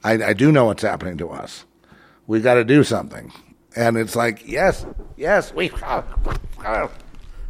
I, 0.03 0.13
I 0.23 0.33
do 0.33 0.51
know 0.51 0.65
what's 0.65 0.81
happening 0.81 1.17
to 1.19 1.29
us. 1.29 1.65
We 2.27 2.41
got 2.41 2.55
to 2.55 2.63
do 2.63 2.83
something. 2.83 3.31
And 3.75 3.97
it's 3.97 4.15
like, 4.15 4.47
yes, 4.47 4.85
yes, 5.15 5.53
we, 5.53 5.71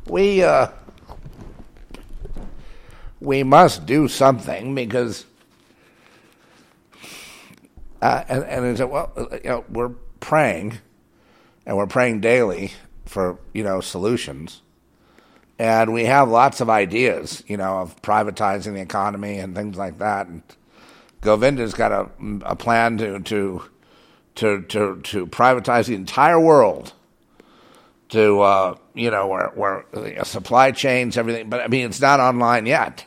we, 0.08 0.44
uh, 0.44 0.68
we 3.20 3.44
must 3.44 3.86
do 3.86 4.08
something 4.08 4.76
because, 4.76 5.26
uh, 8.02 8.24
and, 8.28 8.44
and 8.44 8.78
said, 8.78 8.90
well, 8.90 9.12
you 9.44 9.50
know, 9.50 9.66
we're 9.70 9.92
praying, 10.20 10.80
and 11.66 11.78
we're 11.78 11.88
praying 11.88 12.22
daily 12.22 12.74
for 13.06 13.38
you 13.54 13.64
know 13.64 13.82
solutions, 13.82 14.62
and 15.60 15.94
we 15.94 16.06
have 16.06 16.30
lots 16.30 16.62
of 16.62 16.70
ideas, 16.70 17.44
you 17.48 17.58
know, 17.58 17.80
of 17.80 18.02
privatizing 18.02 18.74
the 18.74 18.82
economy 18.82 19.38
and 19.38 19.56
things 19.56 19.78
like 19.78 20.00
that, 20.00 20.28
and 20.28 20.42
Govinda's 21.22 21.74
got 21.74 21.92
a, 21.92 22.10
a 22.44 22.56
plan 22.56 22.98
to, 22.98 23.20
to 23.20 23.62
to 24.36 24.62
to 24.64 25.02
to 25.02 25.28
privatize 25.28 25.86
the 25.86 25.96
entire 25.96 26.40
world. 26.40 26.94
To 28.10 28.42
uh, 28.42 28.76
you 28.94 29.12
know 29.12 29.28
where 29.28 29.52
where 29.56 29.86
supply 30.26 30.72
chains 30.72 31.18
everything, 31.18 31.50
but 31.50 31.62
I 31.62 31.68
mean 31.68 31.86
it's 31.86 32.02
not 32.02 32.20
online 32.20 32.66
yet. 32.66 33.06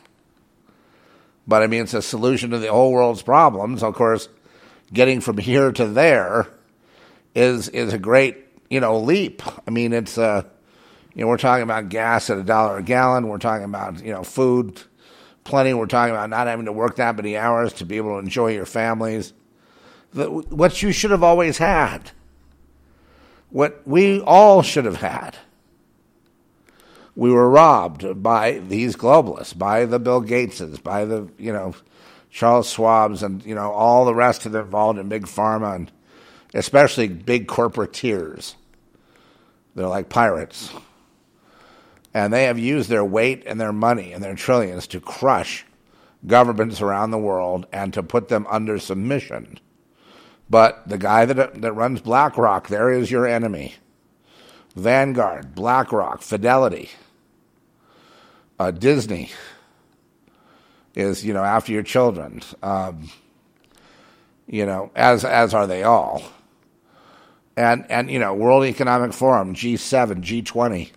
But 1.47 1.61
I 1.61 1.67
mean 1.67 1.83
it's 1.83 1.93
a 1.93 2.01
solution 2.01 2.49
to 2.51 2.57
the 2.57 2.71
whole 2.71 2.91
world's 2.91 3.21
problems. 3.21 3.83
Of 3.83 3.93
course, 3.93 4.29
getting 4.93 5.21
from 5.21 5.37
here 5.37 5.71
to 5.71 5.85
there 5.85 6.47
is 7.33 7.69
is 7.69 7.93
a 7.93 7.97
great 7.97 8.37
you 8.69 8.79
know 8.79 8.99
leap. 8.99 9.41
I 9.67 9.71
mean 9.71 9.93
it's 9.93 10.17
uh 10.17 10.43
you 11.13 11.21
know 11.21 11.27
we're 11.27 11.37
talking 11.37 11.63
about 11.63 11.89
gas 11.89 12.29
at 12.29 12.37
a 12.37 12.43
dollar 12.43 12.77
a 12.77 12.83
gallon. 12.83 13.27
We're 13.27 13.37
talking 13.37 13.65
about 13.65 14.03
you 14.03 14.11
know 14.11 14.23
food 14.23 14.81
plenty. 15.43 15.73
We're 15.73 15.85
talking 15.85 16.13
about 16.13 16.29
not 16.29 16.47
having 16.47 16.65
to 16.65 16.73
work 16.73 16.97
that 16.97 17.15
many 17.15 17.37
hours 17.37 17.73
to 17.73 17.85
be 17.85 17.97
able 17.97 18.13
to 18.13 18.19
enjoy 18.19 18.51
your 18.51 18.65
families. 18.65 19.33
What 20.13 20.81
you 20.81 20.91
should 20.91 21.11
have 21.11 21.23
always 21.23 21.57
had. 21.57 22.11
What 23.49 23.81
we 23.85 24.21
all 24.21 24.61
should 24.61 24.85
have 24.85 24.97
had. 24.97 25.37
We 27.15 27.31
were 27.31 27.49
robbed 27.49 28.21
by 28.21 28.59
these 28.59 28.97
globalists, 28.97 29.57
by 29.57 29.85
the 29.85 29.99
Bill 29.99 30.21
Gateses, 30.21 30.83
by 30.83 31.05
the, 31.05 31.29
you 31.37 31.53
know, 31.53 31.73
Charles 32.35 32.69
Schwab's 32.69 33.23
and, 33.23 33.45
you 33.45 33.55
know, 33.55 33.71
all 33.71 34.03
the 34.03 34.13
rest 34.13 34.45
of 34.45 34.51
them 34.51 34.65
involved 34.65 34.99
in 34.99 35.07
big 35.07 35.23
pharma 35.23 35.73
and 35.73 35.89
especially 36.53 37.07
big 37.07 37.47
corporateers. 37.47 38.55
They're 39.73 39.87
like 39.87 40.09
pirates. 40.09 40.69
And 42.13 42.33
they 42.33 42.43
have 42.43 42.59
used 42.59 42.89
their 42.89 43.05
weight 43.05 43.43
and 43.45 43.57
their 43.57 43.71
money 43.71 44.11
and 44.11 44.21
their 44.21 44.35
trillions 44.35 44.85
to 44.87 44.99
crush 44.99 45.65
governments 46.27 46.81
around 46.81 47.11
the 47.11 47.17
world 47.17 47.67
and 47.71 47.93
to 47.93 48.03
put 48.03 48.27
them 48.27 48.45
under 48.49 48.79
submission. 48.79 49.57
But 50.49 50.89
the 50.89 50.97
guy 50.97 51.23
that, 51.23 51.61
that 51.61 51.71
runs 51.71 52.01
BlackRock, 52.01 52.67
there 52.67 52.91
is 52.91 53.09
your 53.09 53.25
enemy. 53.25 53.75
Vanguard, 54.75 55.55
BlackRock, 55.55 56.21
Fidelity, 56.21 56.89
uh, 58.59 58.71
Disney 58.71 59.31
is, 60.95 61.25
you 61.25 61.33
know, 61.33 61.43
after 61.43 61.71
your 61.71 61.83
children. 61.83 62.41
Um, 62.63 63.09
you 64.47 64.65
know, 64.65 64.91
as 64.95 65.25
as 65.25 65.53
are 65.53 65.67
they 65.67 65.83
all. 65.83 66.23
And 67.57 67.85
and 67.89 68.09
you 68.09 68.19
know, 68.19 68.33
World 68.33 68.65
Economic 68.65 69.13
Forum, 69.13 69.55
G7, 69.55 70.21
G20. 70.21 70.91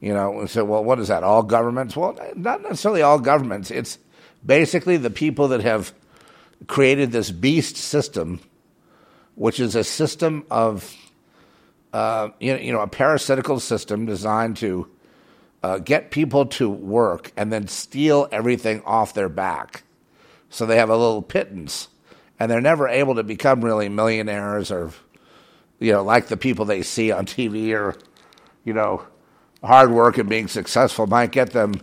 You 0.00 0.14
know, 0.14 0.46
so 0.46 0.64
well, 0.64 0.82
what 0.82 0.98
is 0.98 1.08
that? 1.08 1.22
All 1.22 1.42
governments? 1.42 1.96
Well, 1.96 2.18
not 2.34 2.62
necessarily 2.62 3.02
all 3.02 3.18
governments. 3.18 3.70
It's 3.70 3.98
basically 4.44 4.96
the 4.96 5.10
people 5.10 5.48
that 5.48 5.60
have 5.60 5.92
created 6.66 7.12
this 7.12 7.30
beast 7.30 7.76
system, 7.76 8.40
which 9.34 9.60
is 9.60 9.74
a 9.74 9.84
system 9.84 10.44
of, 10.50 10.94
uh, 11.92 12.30
you, 12.40 12.54
know, 12.54 12.60
you 12.60 12.72
know, 12.72 12.80
a 12.80 12.86
parasitical 12.86 13.60
system 13.60 14.06
designed 14.06 14.56
to 14.58 14.88
uh, 15.62 15.78
get 15.78 16.10
people 16.10 16.46
to 16.46 16.68
work 16.68 17.32
and 17.36 17.52
then 17.52 17.68
steal 17.68 18.28
everything 18.32 18.82
off 18.84 19.14
their 19.14 19.28
back. 19.28 19.82
So 20.48 20.66
they 20.66 20.76
have 20.76 20.90
a 20.90 20.96
little 20.96 21.22
pittance, 21.22 21.88
and 22.38 22.50
they're 22.50 22.60
never 22.60 22.88
able 22.88 23.14
to 23.14 23.22
become 23.22 23.64
really 23.64 23.88
millionaires 23.88 24.70
or, 24.70 24.92
you 25.78 25.92
know, 25.92 26.02
like 26.02 26.26
the 26.26 26.36
people 26.36 26.64
they 26.64 26.82
see 26.82 27.12
on 27.12 27.26
TV 27.26 27.72
or, 27.72 27.96
you 28.64 28.72
know, 28.72 29.06
hard 29.62 29.90
work 29.90 30.18
and 30.18 30.28
being 30.28 30.48
successful 30.48 31.06
might 31.06 31.30
get 31.30 31.50
them 31.52 31.74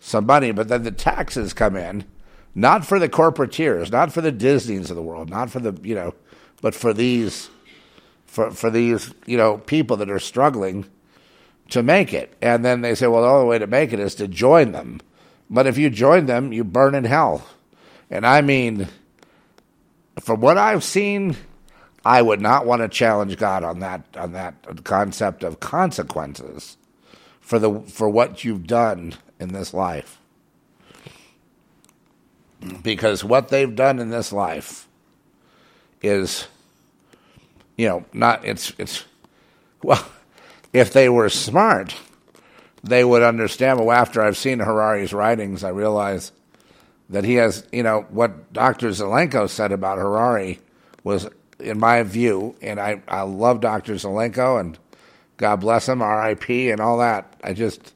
some 0.00 0.26
money, 0.26 0.52
but 0.52 0.68
then 0.68 0.84
the 0.84 0.92
taxes 0.92 1.52
come 1.52 1.76
in, 1.76 2.04
not 2.54 2.86
for 2.86 2.98
the 2.98 3.08
corporateers, 3.08 3.90
not 3.90 4.12
for 4.12 4.20
the 4.20 4.32
Disneys 4.32 4.90
of 4.90 4.96
the 4.96 5.02
world, 5.02 5.28
not 5.28 5.50
for 5.50 5.58
the 5.58 5.78
you 5.82 5.94
know, 5.94 6.14
but 6.62 6.74
for 6.74 6.94
these, 6.94 7.50
for 8.24 8.50
for 8.50 8.70
these 8.70 9.12
you 9.26 9.36
know 9.36 9.58
people 9.58 9.96
that 9.96 10.10
are 10.10 10.20
struggling 10.20 10.86
to 11.70 11.82
make 11.82 12.12
it, 12.12 12.36
and 12.40 12.64
then 12.64 12.80
they 12.80 12.94
say, 12.94 13.06
well, 13.06 13.22
the 13.22 13.28
only 13.28 13.46
way 13.48 13.58
to 13.58 13.66
make 13.66 13.92
it 13.92 14.00
is 14.00 14.14
to 14.16 14.28
join 14.28 14.72
them, 14.72 15.00
but 15.50 15.66
if 15.66 15.78
you 15.78 15.90
join 15.90 16.26
them, 16.26 16.52
you 16.52 16.64
burn 16.64 16.94
in 16.94 17.04
hell, 17.04 17.46
and 18.10 18.26
I 18.26 18.40
mean, 18.40 18.88
from 20.20 20.40
what 20.40 20.58
I've 20.58 20.84
seen. 20.84 21.36
I 22.04 22.22
would 22.22 22.40
not 22.40 22.66
want 22.66 22.82
to 22.82 22.88
challenge 22.88 23.36
God 23.36 23.64
on 23.64 23.80
that 23.80 24.04
on 24.16 24.30
that 24.30 24.84
concept 24.84 25.42
of 25.42 25.58
consequences 25.58 26.76
for 27.40 27.58
the 27.58 27.80
for 27.80 28.08
what 28.08 28.44
you've 28.44 28.68
done 28.68 29.14
in 29.40 29.52
this 29.52 29.74
life. 29.74 30.20
Because 32.84 33.24
what 33.24 33.48
they've 33.48 33.74
done 33.74 33.98
in 33.98 34.10
this 34.10 34.32
life 34.32 34.86
is 36.00 36.46
you 37.76 37.88
know, 37.88 38.04
not 38.12 38.44
it's 38.44 38.72
it's 38.78 39.04
well, 39.82 40.04
if 40.76 40.92
they 40.92 41.08
were 41.08 41.28
smart, 41.28 41.96
they 42.82 43.02
would 43.02 43.22
understand. 43.22 43.78
Well, 43.78 43.92
after 43.92 44.20
I've 44.20 44.36
seen 44.36 44.58
Harari's 44.58 45.12
writings, 45.12 45.64
I 45.64 45.70
realize 45.70 46.32
that 47.08 47.24
he 47.24 47.34
has, 47.34 47.66
you 47.72 47.82
know, 47.82 48.06
what 48.10 48.52
Dr. 48.52 48.88
Zelenko 48.90 49.48
said 49.48 49.72
about 49.72 49.98
Harari 49.98 50.60
was, 51.02 51.28
in 51.58 51.78
my 51.78 52.02
view, 52.02 52.56
and 52.60 52.78
I, 52.78 53.02
I 53.08 53.22
love 53.22 53.60
Dr. 53.60 53.94
Zelenko 53.94 54.60
and 54.60 54.78
God 55.38 55.56
bless 55.56 55.88
him, 55.88 56.02
R.I.P. 56.02 56.70
and 56.70 56.80
all 56.80 56.98
that. 56.98 57.34
I 57.42 57.52
just 57.52 57.94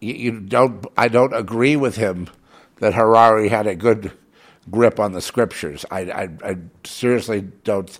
you, 0.00 0.14
you, 0.14 0.40
don't. 0.40 0.84
I 0.96 1.08
don't 1.08 1.34
agree 1.34 1.76
with 1.76 1.96
him 1.96 2.28
that 2.78 2.94
Harari 2.94 3.48
had 3.48 3.66
a 3.66 3.76
good 3.76 4.10
grip 4.70 4.98
on 4.98 5.12
the 5.12 5.20
scriptures. 5.20 5.86
I, 5.90 6.00
I, 6.00 6.28
I 6.44 6.56
seriously 6.84 7.42
don't. 7.62 7.96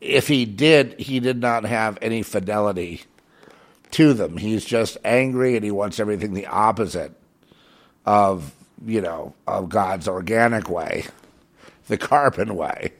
If 0.00 0.28
he 0.28 0.44
did, 0.44 1.00
he 1.00 1.18
did 1.18 1.40
not 1.40 1.64
have 1.64 1.98
any 2.02 2.22
fidelity 2.22 3.04
to 3.92 4.12
them. 4.12 4.36
He's 4.36 4.64
just 4.64 4.96
angry 5.04 5.56
and 5.56 5.64
he 5.64 5.70
wants 5.70 6.00
everything 6.00 6.34
the 6.34 6.46
opposite 6.46 7.12
of 8.04 8.54
you 8.84 9.00
know 9.00 9.34
of 9.46 9.68
God's 9.68 10.08
organic 10.08 10.68
way, 10.68 11.06
the 11.88 11.98
carbon 11.98 12.54
way, 12.54 12.92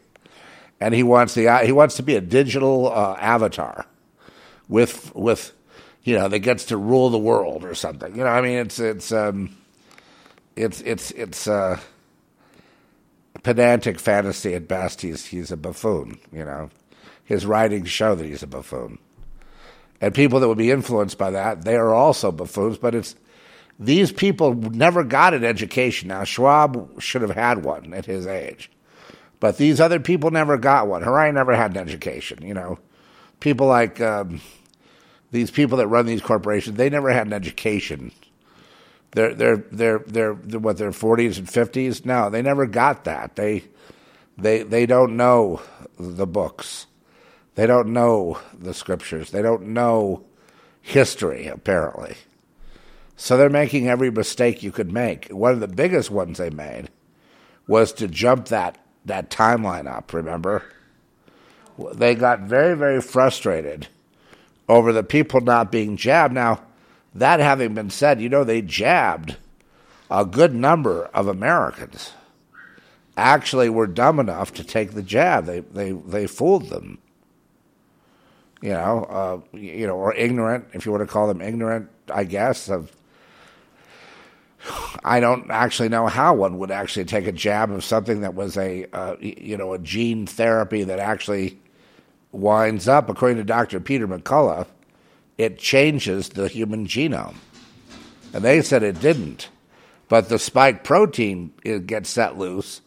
and 0.80 0.94
he 0.94 1.02
wants 1.02 1.34
the 1.34 1.64
he 1.64 1.72
wants 1.72 1.96
to 1.96 2.02
be 2.02 2.14
a 2.14 2.20
digital 2.20 2.92
uh, 2.92 3.16
avatar 3.20 3.86
with 4.68 5.14
with 5.14 5.52
you 6.04 6.14
know 6.14 6.28
that 6.28 6.40
gets 6.40 6.66
to 6.66 6.76
rule 6.76 7.10
the 7.10 7.18
world 7.18 7.64
or 7.64 7.74
something. 7.74 8.16
You 8.16 8.24
know, 8.24 8.30
I 8.30 8.40
mean, 8.40 8.58
it's 8.58 8.78
it's 8.78 9.12
um, 9.12 9.56
it's 10.56 10.80
it's 10.80 11.10
it's 11.12 11.46
uh, 11.46 11.78
pedantic 13.42 13.98
fantasy 13.98 14.54
at 14.54 14.68
best. 14.68 15.00
He's 15.00 15.26
he's 15.26 15.50
a 15.50 15.56
buffoon. 15.56 16.18
You 16.32 16.44
know, 16.44 16.70
his 17.24 17.46
writings 17.46 17.90
show 17.90 18.14
that 18.14 18.24
he's 18.24 18.42
a 18.42 18.46
buffoon, 18.46 18.98
and 20.00 20.14
people 20.14 20.40
that 20.40 20.48
would 20.48 20.58
be 20.58 20.70
influenced 20.70 21.18
by 21.18 21.30
that 21.30 21.64
they 21.64 21.76
are 21.76 21.94
also 21.94 22.32
buffoons. 22.32 22.78
But 22.78 22.94
it's 22.94 23.14
these 23.78 24.12
people 24.12 24.54
never 24.54 25.04
got 25.04 25.34
an 25.34 25.44
education. 25.44 26.08
Now 26.08 26.24
Schwab 26.24 27.00
should 27.00 27.22
have 27.22 27.30
had 27.30 27.64
one 27.64 27.94
at 27.94 28.06
his 28.06 28.26
age, 28.26 28.70
but 29.40 29.56
these 29.56 29.80
other 29.80 30.00
people 30.00 30.30
never 30.30 30.56
got 30.58 30.88
one. 30.88 31.02
Harari 31.02 31.32
never 31.32 31.54
had 31.54 31.72
an 31.72 31.78
education. 31.78 32.42
You 32.42 32.54
know, 32.54 32.78
people 33.40 33.66
like. 33.66 34.00
Um, 34.00 34.40
these 35.30 35.50
people 35.50 35.78
that 35.78 35.88
run 35.88 36.06
these 36.06 36.22
corporations, 36.22 36.76
they 36.76 36.90
never 36.90 37.10
had 37.10 37.26
an 37.26 37.32
education. 37.32 38.12
They're 39.12 39.34
they're 39.34 39.56
they're 39.56 39.98
they're, 40.06 40.34
they're 40.34 40.60
what 40.60 40.76
their 40.78 40.92
forties 40.92 41.38
and 41.38 41.48
fifties. 41.48 42.04
No, 42.04 42.30
they 42.30 42.42
never 42.42 42.66
got 42.66 43.04
that. 43.04 43.36
They 43.36 43.64
they 44.36 44.62
they 44.62 44.86
don't 44.86 45.16
know 45.16 45.62
the 45.98 46.26
books. 46.26 46.86
They 47.58 47.66
don't 47.66 47.88
know 47.88 48.38
the 48.56 48.72
scriptures. 48.72 49.32
They 49.32 49.42
don't 49.42 49.70
know 49.70 50.22
history 50.80 51.48
apparently. 51.48 52.14
So 53.16 53.36
they're 53.36 53.50
making 53.50 53.88
every 53.88 54.12
mistake 54.12 54.62
you 54.62 54.70
could 54.70 54.92
make. 54.92 55.26
One 55.30 55.54
of 55.54 55.58
the 55.58 55.66
biggest 55.66 56.08
ones 56.08 56.38
they 56.38 56.50
made 56.50 56.88
was 57.66 57.92
to 57.94 58.06
jump 58.06 58.46
that 58.46 58.78
that 59.06 59.28
timeline 59.28 59.88
up. 59.92 60.12
Remember, 60.12 60.62
they 61.94 62.14
got 62.14 62.42
very 62.42 62.76
very 62.76 63.00
frustrated 63.00 63.88
over 64.68 64.92
the 64.92 65.02
people 65.02 65.40
not 65.40 65.72
being 65.72 65.96
jabbed. 65.96 66.34
Now, 66.34 66.62
that 67.12 67.40
having 67.40 67.74
been 67.74 67.90
said, 67.90 68.20
you 68.20 68.28
know, 68.28 68.44
they 68.44 68.62
jabbed 68.62 69.36
a 70.08 70.24
good 70.24 70.54
number 70.54 71.06
of 71.06 71.26
Americans. 71.26 72.12
Actually, 73.16 73.68
were 73.68 73.88
dumb 73.88 74.20
enough 74.20 74.52
to 74.52 74.62
take 74.62 74.92
the 74.92 75.02
jab. 75.02 75.46
They 75.46 75.58
they 75.58 75.90
they 75.90 76.28
fooled 76.28 76.68
them. 76.68 76.98
You 78.60 78.72
know, 78.72 79.04
uh, 79.08 79.56
you 79.56 79.86
know, 79.86 79.96
or 79.96 80.14
ignorant, 80.14 80.66
if 80.72 80.84
you 80.84 80.92
want 80.92 81.02
to 81.02 81.12
call 81.12 81.28
them 81.28 81.40
ignorant, 81.40 81.88
I 82.12 82.24
guess. 82.24 82.68
Of 82.68 82.90
I 85.04 85.20
don't 85.20 85.50
actually 85.50 85.88
know 85.88 86.06
how 86.06 86.34
one 86.34 86.58
would 86.58 86.70
actually 86.70 87.04
take 87.04 87.26
a 87.26 87.32
jab 87.32 87.70
of 87.70 87.84
something 87.84 88.22
that 88.22 88.34
was 88.34 88.56
a 88.56 88.86
uh, 88.92 89.16
you 89.20 89.56
know 89.56 89.72
a 89.74 89.78
gene 89.78 90.26
therapy 90.26 90.84
that 90.84 90.98
actually 90.98 91.58
winds 92.32 92.88
up, 92.88 93.08
according 93.08 93.38
to 93.38 93.44
Dr. 93.44 93.80
Peter 93.80 94.06
McCullough, 94.06 94.66
it 95.36 95.58
changes 95.58 96.30
the 96.30 96.48
human 96.48 96.86
genome. 96.86 97.36
And 98.32 98.44
they 98.44 98.60
said 98.62 98.82
it 98.82 99.00
didn't. 99.00 99.48
But 100.08 100.28
the 100.28 100.38
spike 100.38 100.84
protein 100.84 101.52
it 101.62 101.86
gets 101.86 102.10
set 102.10 102.38
loose, 102.38 102.80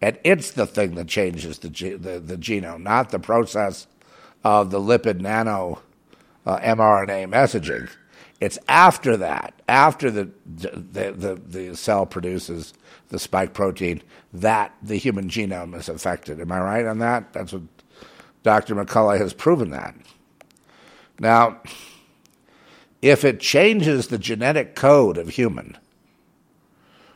and 0.00 0.18
it's 0.24 0.52
the 0.52 0.66
thing 0.66 0.94
that 0.94 1.08
changes 1.08 1.58
the, 1.58 1.68
the, 1.68 2.20
the 2.20 2.36
genome, 2.36 2.82
not 2.82 3.10
the 3.10 3.18
process 3.18 3.86
of 4.44 4.70
the 4.70 4.80
lipid 4.80 5.20
nano 5.20 5.80
uh, 6.46 6.58
mRNA 6.58 7.30
messaging. 7.30 7.90
It's 8.40 8.58
after 8.66 9.16
that, 9.18 9.54
after 9.68 10.10
the, 10.10 10.30
the, 10.44 11.12
the, 11.12 11.34
the 11.34 11.76
cell 11.76 12.06
produces 12.06 12.74
the 13.08 13.18
spike 13.18 13.54
protein, 13.54 14.02
that 14.32 14.74
the 14.82 14.96
human 14.96 15.28
genome 15.28 15.76
is 15.76 15.88
affected. 15.88 16.40
Am 16.40 16.50
I 16.50 16.60
right 16.60 16.86
on 16.86 16.98
that? 16.98 17.32
That's 17.32 17.52
what 17.52 17.62
Dr. 18.42 18.74
McCullough 18.74 19.18
has 19.18 19.32
proven 19.32 19.70
that. 19.70 19.94
Now, 21.20 21.60
if 23.00 23.24
it 23.24 23.38
changes 23.38 24.08
the 24.08 24.18
genetic 24.18 24.74
code 24.74 25.18
of 25.18 25.28
human, 25.28 25.76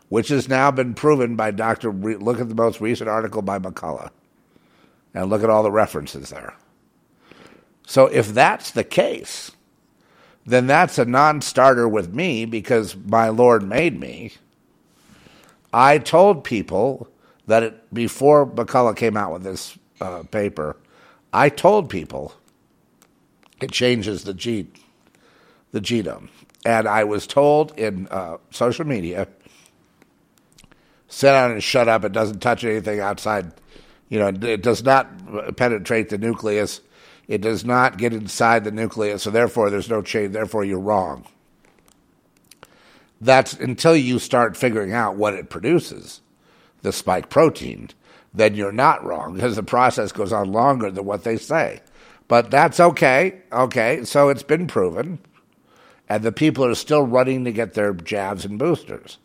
which 0.09 0.29
has 0.29 0.49
now 0.49 0.70
been 0.70 0.95
proven 0.95 1.35
by 1.35 1.51
Dr. 1.51 1.91
Re- 1.91 2.16
look 2.16 2.41
at 2.41 2.49
the 2.49 2.55
most 2.55 2.81
recent 2.81 3.09
article 3.09 3.43
by 3.43 3.59
McCullough 3.59 4.11
and 5.14 5.29
look 5.29 5.43
at 5.43 5.51
all 5.51 5.62
the 5.62 5.70
references 5.72 6.31
there. 6.31 6.55
So 7.87 8.07
if 8.07 8.28
that's 8.34 8.72
the 8.72 8.84
case, 8.84 9.53
then 10.45 10.66
that's 10.66 10.99
a 10.99 11.05
non 11.05 11.41
starter 11.41 11.89
with 11.89 12.12
me 12.12 12.45
because 12.45 12.97
my 12.97 13.28
Lord 13.28 13.62
made 13.62 13.99
me. 13.99 14.32
I 15.72 15.99
told 15.99 16.45
people 16.45 17.09
that 17.47 17.62
it, 17.62 17.95
before 17.95 18.47
McCullough 18.47 18.97
came 18.97 19.16
out 19.16 19.32
with 19.32 19.45
this 19.45 19.78
uh, 20.01 20.24
paper, 20.24 20.76
I 21.32 21.49
told 21.49 21.89
people 21.89 22.34
it 23.61 23.70
changes 23.70 24.24
the 24.24 24.34
gene, 24.34 24.72
the 25.70 25.80
genome. 25.80 26.28
And 26.64 26.89
I 26.89 27.05
was 27.05 27.26
told 27.26 27.78
in 27.78 28.09
uh, 28.11 28.39
social 28.51 28.84
media, 28.84 29.28
sit 31.09 31.28
down 31.28 31.53
and 31.53 31.62
shut 31.62 31.89
up. 31.89 32.05
It 32.05 32.12
doesn't 32.12 32.41
touch 32.41 32.64
anything 32.64 32.99
outside. 32.99 33.53
You 34.09 34.18
know, 34.18 34.28
it 34.28 34.62
does 34.62 34.82
not 34.82 35.57
penetrate 35.57 36.09
the 36.09 36.18
nucleus. 36.18 36.80
It 37.29 37.41
does 37.41 37.64
not 37.64 37.99
get 37.99 38.12
inside 38.12 38.64
the 38.64 38.70
nucleus. 38.70 39.22
So 39.22 39.31
therefore, 39.31 39.70
there's 39.70 39.91
no 39.91 40.03
change. 40.03 40.33
Therefore, 40.33 40.64
you're 40.64 40.79
wrong. 40.79 41.27
That's 43.20 43.55
until 43.55 43.97
you 43.97 44.18
start 44.18 44.57
figuring 44.57 44.93
out 44.93 45.16
what 45.16 45.35
it 45.35 45.51
produces, 45.51 46.20
the 46.83 46.93
spike 46.93 47.31
protein. 47.31 47.91
Then 48.35 48.55
you're 48.55 48.72
not 48.72 49.05
wrong 49.05 49.35
because 49.35 49.57
the 49.57 49.62
process 49.62 50.12
goes 50.12 50.33
on 50.33 50.53
longer 50.53 50.91
than 50.91 51.07
what 51.07 51.24
they 51.24 51.39
say. 51.39 51.81
But 52.29 52.51
that's 52.51 52.79
okay. 52.79 53.41
Okay, 53.51 54.05
so 54.05 54.29
it's 54.29 54.43
been 54.43 54.66
proven. 54.66 55.18
And 56.09 56.22
the 56.22 56.33
people 56.33 56.64
are 56.64 56.74
still 56.74 57.05
running 57.05 57.45
to 57.45 57.53
get 57.53 57.74
their 57.74 57.95
jabs 57.95 58.45
and 58.45 58.59
boosters. 58.59 59.18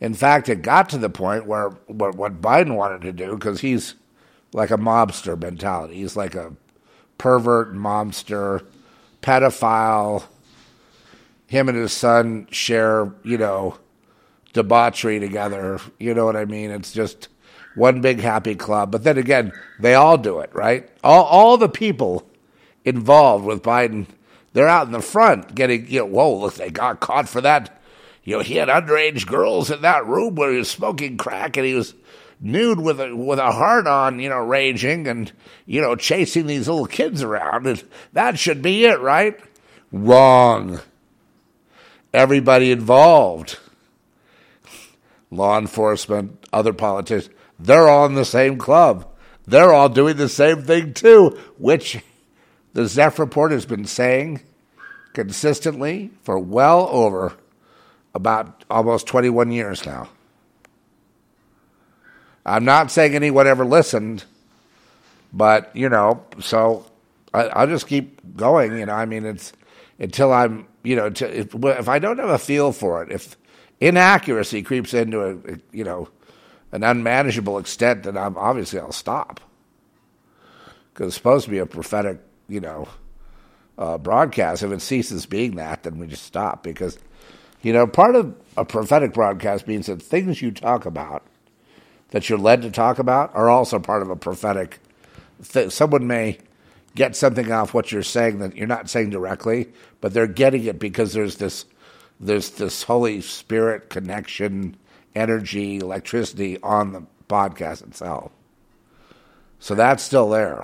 In 0.00 0.14
fact, 0.14 0.48
it 0.48 0.62
got 0.62 0.88
to 0.90 0.98
the 0.98 1.08
point 1.08 1.46
where 1.46 1.70
what, 1.86 2.14
what 2.14 2.40
Biden 2.42 2.76
wanted 2.76 3.00
to 3.02 3.12
do, 3.12 3.34
because 3.34 3.60
he's 3.60 3.94
like 4.52 4.70
a 4.70 4.76
mobster 4.76 5.40
mentality, 5.40 5.94
he's 5.94 6.16
like 6.16 6.34
a 6.34 6.52
pervert, 7.18 7.74
mobster, 7.74 8.64
pedophile. 9.22 10.24
Him 11.46 11.68
and 11.68 11.78
his 11.78 11.92
son 11.92 12.48
share, 12.50 13.12
you 13.22 13.38
know, 13.38 13.78
debauchery 14.52 15.20
together. 15.20 15.80
You 15.98 16.14
know 16.14 16.24
what 16.24 16.36
I 16.36 16.44
mean? 16.46 16.70
It's 16.70 16.92
just 16.92 17.28
one 17.74 18.00
big 18.00 18.20
happy 18.20 18.54
club. 18.54 18.90
But 18.90 19.04
then 19.04 19.18
again, 19.18 19.52
they 19.78 19.94
all 19.94 20.16
do 20.16 20.40
it, 20.40 20.50
right? 20.54 20.88
All 21.02 21.24
all 21.24 21.56
the 21.56 21.68
people 21.68 22.28
involved 22.84 23.44
with 23.44 23.62
Biden, 23.62 24.06
they're 24.52 24.68
out 24.68 24.86
in 24.86 24.92
the 24.92 25.02
front 25.02 25.54
getting, 25.54 25.88
you 25.88 26.00
know, 26.00 26.06
whoa, 26.06 26.34
look, 26.34 26.54
they 26.54 26.70
got 26.70 27.00
caught 27.00 27.28
for 27.28 27.40
that. 27.40 27.80
You 28.22 28.36
know, 28.36 28.42
he 28.42 28.56
had 28.56 28.68
underage 28.68 29.26
girls 29.26 29.70
in 29.70 29.82
that 29.82 30.06
room 30.06 30.34
where 30.34 30.50
he 30.50 30.58
was 30.58 30.70
smoking 30.70 31.16
crack 31.18 31.56
and 31.56 31.66
he 31.66 31.74
was 31.74 31.94
nude 32.44 32.78
with 32.78 33.00
a 33.00 33.16
with 33.16 33.38
a 33.38 33.50
heart 33.50 33.86
on, 33.86 34.20
you 34.20 34.28
know, 34.28 34.38
raging 34.38 35.08
and 35.08 35.32
you 35.66 35.80
know, 35.80 35.96
chasing 35.96 36.46
these 36.46 36.68
little 36.68 36.86
kids 36.86 37.22
around. 37.22 37.82
That 38.12 38.38
should 38.38 38.62
be 38.62 38.84
it, 38.84 39.00
right? 39.00 39.40
Wrong. 39.90 40.80
Everybody 42.12 42.70
involved, 42.70 43.58
law 45.32 45.58
enforcement, 45.58 46.46
other 46.52 46.72
politicians, 46.72 47.34
they're 47.58 47.88
all 47.88 48.06
in 48.06 48.14
the 48.14 48.24
same 48.24 48.58
club. 48.58 49.10
They're 49.46 49.72
all 49.72 49.88
doing 49.88 50.16
the 50.16 50.28
same 50.28 50.62
thing 50.62 50.94
too, 50.94 51.38
which 51.58 52.02
the 52.72 52.86
Zeph 52.86 53.18
report 53.18 53.52
has 53.52 53.66
been 53.66 53.84
saying 53.84 54.42
consistently 55.12 56.10
for 56.22 56.38
well 56.38 56.88
over 56.90 57.34
about 58.14 58.64
almost 58.70 59.06
21 59.06 59.50
years 59.50 59.84
now. 59.84 60.08
I'm 62.46 62.64
not 62.64 62.90
saying 62.90 63.14
anyone 63.14 63.46
ever 63.46 63.64
listened, 63.64 64.24
but 65.32 65.74
you 65.74 65.88
know, 65.88 66.24
so 66.40 66.86
I, 67.32 67.64
will 67.64 67.72
just 67.72 67.86
keep 67.86 68.36
going. 68.36 68.78
You 68.78 68.86
know, 68.86 68.92
I 68.92 69.06
mean, 69.06 69.24
it's 69.24 69.52
until 69.98 70.32
I'm, 70.32 70.66
you 70.82 70.96
know, 70.96 71.10
to, 71.10 71.38
if, 71.40 71.54
if 71.54 71.88
I 71.88 71.98
don't 71.98 72.18
have 72.18 72.30
a 72.30 72.38
feel 72.38 72.72
for 72.72 73.02
it, 73.02 73.12
if 73.12 73.36
inaccuracy 73.80 74.62
creeps 74.62 74.94
into 74.94 75.22
a, 75.22 75.58
you 75.72 75.84
know, 75.84 76.08
an 76.72 76.82
unmanageable 76.82 77.58
extent, 77.58 78.04
then 78.04 78.16
I'm 78.16 78.36
obviously 78.36 78.80
I'll 78.80 78.92
stop 78.92 79.40
because 80.92 81.08
it's 81.08 81.16
supposed 81.16 81.44
to 81.46 81.50
be 81.50 81.58
a 81.58 81.66
prophetic, 81.66 82.18
you 82.48 82.60
know, 82.60 82.88
uh, 83.78 83.98
broadcast. 83.98 84.62
If 84.62 84.70
it 84.70 84.82
ceases 84.82 85.26
being 85.26 85.56
that, 85.56 85.82
then 85.82 85.98
we 85.98 86.06
just 86.06 86.24
stop 86.24 86.62
because, 86.62 86.98
you 87.62 87.72
know, 87.72 87.86
part 87.86 88.14
of 88.14 88.34
a 88.56 88.64
prophetic 88.64 89.12
broadcast 89.14 89.66
means 89.66 89.86
that 89.86 90.02
things 90.02 90.42
you 90.42 90.50
talk 90.50 90.86
about 90.86 91.26
that 92.14 92.28
you're 92.28 92.38
led 92.38 92.62
to 92.62 92.70
talk 92.70 93.00
about 93.00 93.34
are 93.34 93.50
also 93.50 93.80
part 93.80 94.00
of 94.00 94.08
a 94.08 94.14
prophetic. 94.14 94.78
Th- 95.48 95.72
someone 95.72 96.06
may 96.06 96.38
get 96.94 97.16
something 97.16 97.50
off 97.50 97.74
what 97.74 97.90
you're 97.90 98.04
saying 98.04 98.38
that 98.38 98.54
you're 98.54 98.68
not 98.68 98.88
saying 98.88 99.10
directly, 99.10 99.72
but 100.00 100.14
they're 100.14 100.28
getting 100.28 100.62
it 100.62 100.78
because 100.78 101.12
there's 101.12 101.38
this 101.38 101.64
there's 102.20 102.50
this 102.50 102.84
Holy 102.84 103.20
Spirit 103.20 103.90
connection, 103.90 104.76
energy, 105.16 105.78
electricity 105.78 106.62
on 106.62 106.92
the 106.92 107.04
podcast 107.28 107.84
itself. 107.84 108.30
So 109.58 109.74
that's 109.74 110.00
still 110.00 110.30
there. 110.30 110.62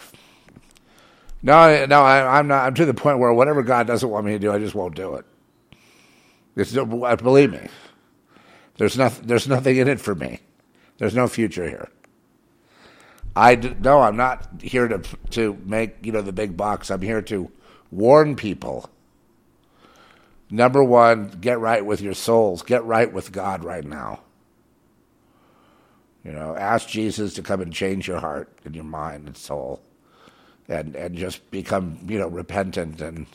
No, 1.43 1.85
no, 1.87 2.03
I, 2.03 2.39
am 2.39 2.47
not. 2.47 2.65
I'm 2.65 2.75
to 2.75 2.87
the 2.87 2.95
point 2.95 3.19
where 3.19 3.33
whatever 3.33 3.65
God 3.65 3.89
doesn't 3.89 4.09
want 4.09 4.25
me 4.25 4.33
to 4.35 4.39
do, 4.39 4.53
I 4.53 4.61
just 4.61 4.77
won't 4.77 4.95
do 4.95 5.17
it. 5.17 5.25
It's, 6.55 6.73
believe 6.73 7.51
me, 7.51 7.67
there's 8.77 8.97
nothing. 8.97 9.27
There's 9.27 9.49
nothing 9.49 9.79
in 9.79 9.89
it 9.89 10.01
for 10.01 10.15
me. 10.15 10.39
There's 11.01 11.15
no 11.15 11.29
future 11.29 11.67
here. 11.67 11.89
I 13.35 13.55
no, 13.55 14.03
I'm 14.03 14.19
not 14.19 14.47
here 14.61 14.87
to 14.87 14.99
to 15.31 15.59
make 15.65 15.97
you 16.05 16.13
know 16.13 16.21
the 16.21 16.33
big 16.33 16.59
bucks. 16.59 16.91
I'm 16.91 17.01
here 17.01 17.23
to 17.23 17.51
warn 17.91 18.37
people. 18.37 18.91
Number 20.51 20.85
one, 20.85 21.29
get 21.41 21.59
right 21.59 21.85
with 21.85 22.03
your 22.03 22.13
souls. 22.13 22.63
Get 22.63 22.85
right 22.85 23.11
with 23.11 23.33
God 23.33 23.65
right 23.65 23.85
now. 23.85 24.21
You 26.23 26.33
know, 26.33 26.55
ask 26.55 26.87
Jesus 26.87 27.33
to 27.35 27.43
come 27.43 27.63
and 27.63 27.73
change 27.73 28.07
your 28.07 28.21
heart 28.21 28.53
and 28.67 28.75
your 28.75 28.85
mind 28.85 29.27
and 29.27 29.37
soul, 29.39 29.81
and 30.69 30.95
and 30.95 31.17
just 31.17 31.51
become 31.51 31.99
you 32.07 32.19
know 32.19 32.29
repentant 32.29 33.01
and 33.01 33.27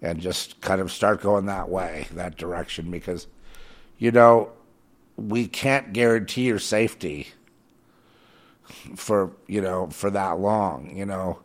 and 0.00 0.18
just 0.18 0.62
kind 0.62 0.80
of 0.80 0.90
start 0.90 1.20
going 1.20 1.44
that 1.44 1.68
way, 1.68 2.06
that 2.12 2.38
direction, 2.38 2.90
because 2.90 3.26
you 3.98 4.10
know 4.10 4.50
we 5.16 5.48
can't 5.48 5.92
guarantee 5.92 6.42
your 6.42 6.58
safety 6.58 7.28
for 8.96 9.32
you 9.46 9.60
know 9.60 9.88
for 9.88 10.10
that 10.10 10.38
long. 10.38 10.94
You 10.96 11.06
know, 11.06 11.40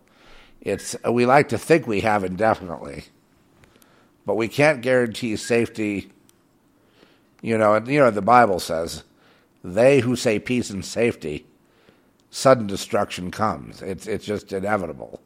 it's 0.60 0.96
we 1.10 1.26
like 1.26 1.50
to 1.50 1.58
think 1.58 1.88
we 1.88 2.02
have 2.02 2.24
indefinitely, 2.24 3.06
but 4.26 4.36
we 4.36 4.48
can't 4.48 4.82
guarantee 4.82 5.36
safety. 5.36 6.12
You 7.42 7.58
know, 7.58 7.74
and 7.74 7.88
you 7.88 8.00
know 8.00 8.12
the 8.12 8.22
Bible 8.22 8.60
says, 8.60 9.04
"They 9.64 10.00
who 10.00 10.16
say 10.16 10.40
peace 10.40 10.70
and 10.70 10.86
safety, 10.86 11.46
sudden 12.30 12.68
destruction 12.68 13.32
comes." 13.32 13.82
It's 13.82 14.06
it's 14.08 14.26
just 14.26 14.54
inevitable, 14.54 15.22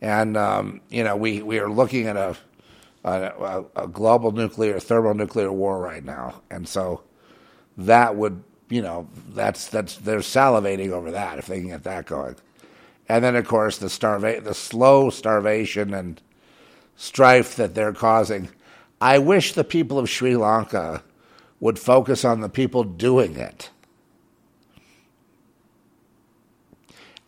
and 0.00 0.36
um, 0.36 0.80
you 0.90 1.02
know 1.02 1.16
we 1.16 1.42
we 1.42 1.58
are 1.58 1.70
looking 1.70 2.06
at 2.06 2.16
a 2.16 2.36
a, 3.02 3.64
a 3.76 3.88
global 3.88 4.30
nuclear 4.30 4.78
thermonuclear 4.78 5.50
war 5.50 5.80
right 5.80 6.04
now, 6.04 6.42
and 6.50 6.68
so 6.68 7.02
that 7.86 8.16
would 8.16 8.42
you 8.68 8.82
know 8.82 9.08
that's 9.30 9.68
that's 9.68 9.96
they're 9.96 10.20
salivating 10.20 10.90
over 10.90 11.10
that 11.10 11.38
if 11.38 11.46
they 11.46 11.60
can 11.60 11.68
get 11.68 11.84
that 11.84 12.06
going. 12.06 12.36
And 13.08 13.24
then 13.24 13.36
of 13.36 13.46
course 13.46 13.78
the 13.78 13.86
starva- 13.86 14.44
the 14.44 14.54
slow 14.54 15.10
starvation 15.10 15.92
and 15.94 16.20
strife 16.96 17.56
that 17.56 17.74
they're 17.74 17.92
causing. 17.92 18.48
I 19.00 19.18
wish 19.18 19.52
the 19.54 19.64
people 19.64 19.98
of 19.98 20.10
Sri 20.10 20.36
Lanka 20.36 21.02
would 21.58 21.78
focus 21.78 22.24
on 22.24 22.40
the 22.40 22.48
people 22.48 22.84
doing 22.84 23.36
it. 23.36 23.70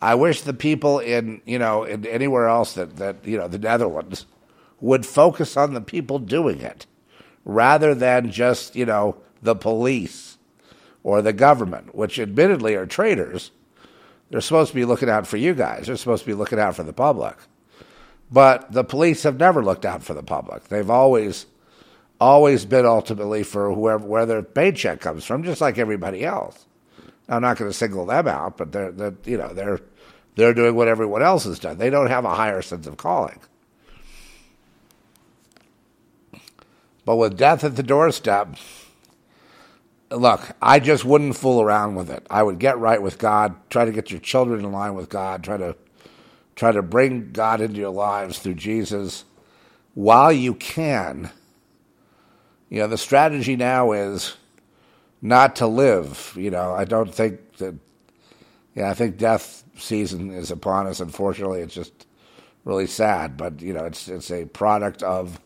I 0.01 0.15
wish 0.15 0.41
the 0.41 0.53
people 0.53 0.99
in 0.99 1.41
you 1.45 1.59
know 1.59 1.83
in 1.83 2.05
anywhere 2.05 2.47
else 2.47 2.73
that 2.73 2.97
that 2.97 3.25
you 3.25 3.37
know 3.37 3.47
the 3.47 3.57
Netherlands 3.59 4.25
would 4.79 5.05
focus 5.05 5.55
on 5.57 5.73
the 5.73 5.81
people 5.81 6.19
doing 6.19 6.61
it 6.61 6.85
rather 7.45 7.95
than 7.95 8.31
just 8.31 8.75
you 8.75 8.85
know 8.85 9.17
the 9.41 9.55
police 9.55 10.32
or 11.03 11.21
the 11.21 11.33
government, 11.33 11.93
which 11.93 12.19
admittedly 12.19 12.75
are 12.75 12.85
traitors. 12.85 13.51
They're 14.29 14.41
supposed 14.41 14.69
to 14.69 14.75
be 14.75 14.85
looking 14.85 15.09
out 15.09 15.27
for 15.27 15.37
you 15.37 15.53
guys. 15.53 15.87
They're 15.87 15.97
supposed 15.97 16.23
to 16.23 16.29
be 16.29 16.33
looking 16.33 16.59
out 16.59 16.75
for 16.75 16.83
the 16.83 16.93
public. 16.93 17.35
But 18.31 18.71
the 18.71 18.83
police 18.83 19.23
have 19.23 19.37
never 19.37 19.63
looked 19.63 19.85
out 19.85 20.03
for 20.03 20.13
the 20.13 20.23
public. 20.23 20.69
They've 20.69 20.89
always 20.89 21.45
always 22.19 22.63
been 22.65 22.85
ultimately 22.85 23.43
for 23.43 23.73
whoever 23.73 24.05
where 24.05 24.25
their 24.25 24.41
paycheck 24.41 25.01
comes 25.01 25.25
from, 25.25 25.43
just 25.43 25.61
like 25.61 25.77
everybody 25.77 26.23
else. 26.23 26.65
I'm 27.27 27.41
not 27.41 27.57
going 27.57 27.69
to 27.69 27.77
single 27.77 28.05
them 28.05 28.27
out, 28.27 28.57
but 28.57 28.71
they're, 28.71 28.91
they're 28.91 29.13
you 29.25 29.37
know 29.37 29.53
they're 29.53 29.79
they're 30.35 30.53
doing 30.53 30.75
what 30.75 30.87
everyone 30.87 31.21
else 31.21 31.43
has 31.43 31.59
done. 31.59 31.77
They 31.77 31.89
don't 31.89 32.07
have 32.07 32.25
a 32.25 32.33
higher 32.33 32.61
sense 32.61 32.87
of 32.87 32.97
calling. 32.97 33.39
But 37.05 37.17
with 37.17 37.37
death 37.37 37.63
at 37.63 37.75
the 37.75 37.83
doorstep, 37.83 38.55
look, 40.17 40.55
I 40.61 40.79
just 40.79 41.05
wouldn't 41.05 41.37
fool 41.37 41.61
around 41.61 41.95
with 41.95 42.09
it. 42.11 42.27
I 42.29 42.43
would 42.43 42.59
get 42.59 42.79
right 42.79 43.01
with 43.01 43.19
God, 43.19 43.55
try 43.69 43.85
to 43.85 43.91
get 43.93 44.11
your 44.11 44.21
children 44.21 44.65
in 44.65 44.71
line 44.71 44.95
with 44.95 45.09
God, 45.09 45.43
try 45.43 45.57
to 45.57 45.75
try 46.55 46.71
to 46.71 46.83
bring 46.83 47.31
God 47.33 47.61
into 47.61 47.79
your 47.79 47.91
lives 47.91 48.39
through 48.39 48.55
Jesus 48.55 49.25
while 49.95 50.31
you 50.33 50.55
can. 50.55 51.31
You 52.69 52.79
know, 52.81 52.87
the 52.87 52.97
strategy 52.97 53.55
now 53.55 53.93
is 53.93 54.35
not 55.21 55.57
to 55.57 55.67
live. 55.67 56.33
You 56.37 56.51
know, 56.51 56.73
I 56.73 56.85
don't 56.85 57.13
think 57.13 57.57
that 57.57 57.75
yeah, 58.75 58.89
I 58.91 58.95
think 58.95 59.17
death 59.17 59.63
season 59.77 60.31
is 60.31 60.51
upon 60.51 60.87
us. 60.87 60.99
Unfortunately, 61.01 61.61
it's 61.61 61.75
just 61.75 62.07
really 62.65 62.87
sad, 62.87 63.37
but 63.37 63.61
you 63.61 63.73
know, 63.73 63.85
it's 63.85 64.07
it's 64.09 64.31
a 64.31 64.45
product 64.45 65.03
of 65.03 65.39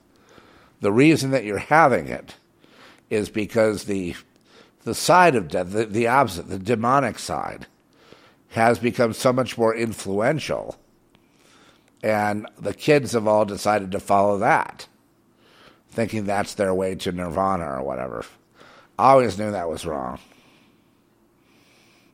The 0.82 0.92
reason 0.94 1.32
that 1.32 1.46
you're 1.46 1.58
having 1.60 2.08
it 2.08 2.36
is 3.10 3.30
because 3.30 3.86
the 3.86 4.16
the 4.88 4.96
side 4.96 5.36
of 5.36 5.50
death, 5.50 5.72
the, 5.72 5.86
the 5.86 6.08
opposite, 6.08 6.48
the 6.48 6.58
demonic 6.58 7.20
side, 7.20 7.68
has 8.52 8.80
become 8.80 9.12
so 9.12 9.34
much 9.34 9.58
more 9.58 9.76
influential. 9.76 10.78
And 12.02 12.48
the 12.58 12.74
kids 12.74 13.12
have 13.12 13.28
all 13.28 13.44
decided 13.44 13.92
to 13.92 14.00
follow 14.00 14.38
that, 14.38 14.88
thinking 15.90 16.24
that's 16.24 16.54
their 16.54 16.74
way 16.74 16.96
to 16.96 17.12
nirvana 17.12 17.66
or 17.66 17.84
whatever. 17.84 18.24
I 18.98 19.12
always 19.12 19.38
knew 19.38 19.52
that 19.52 19.70
was 19.70 19.86
wrong. 19.86 20.20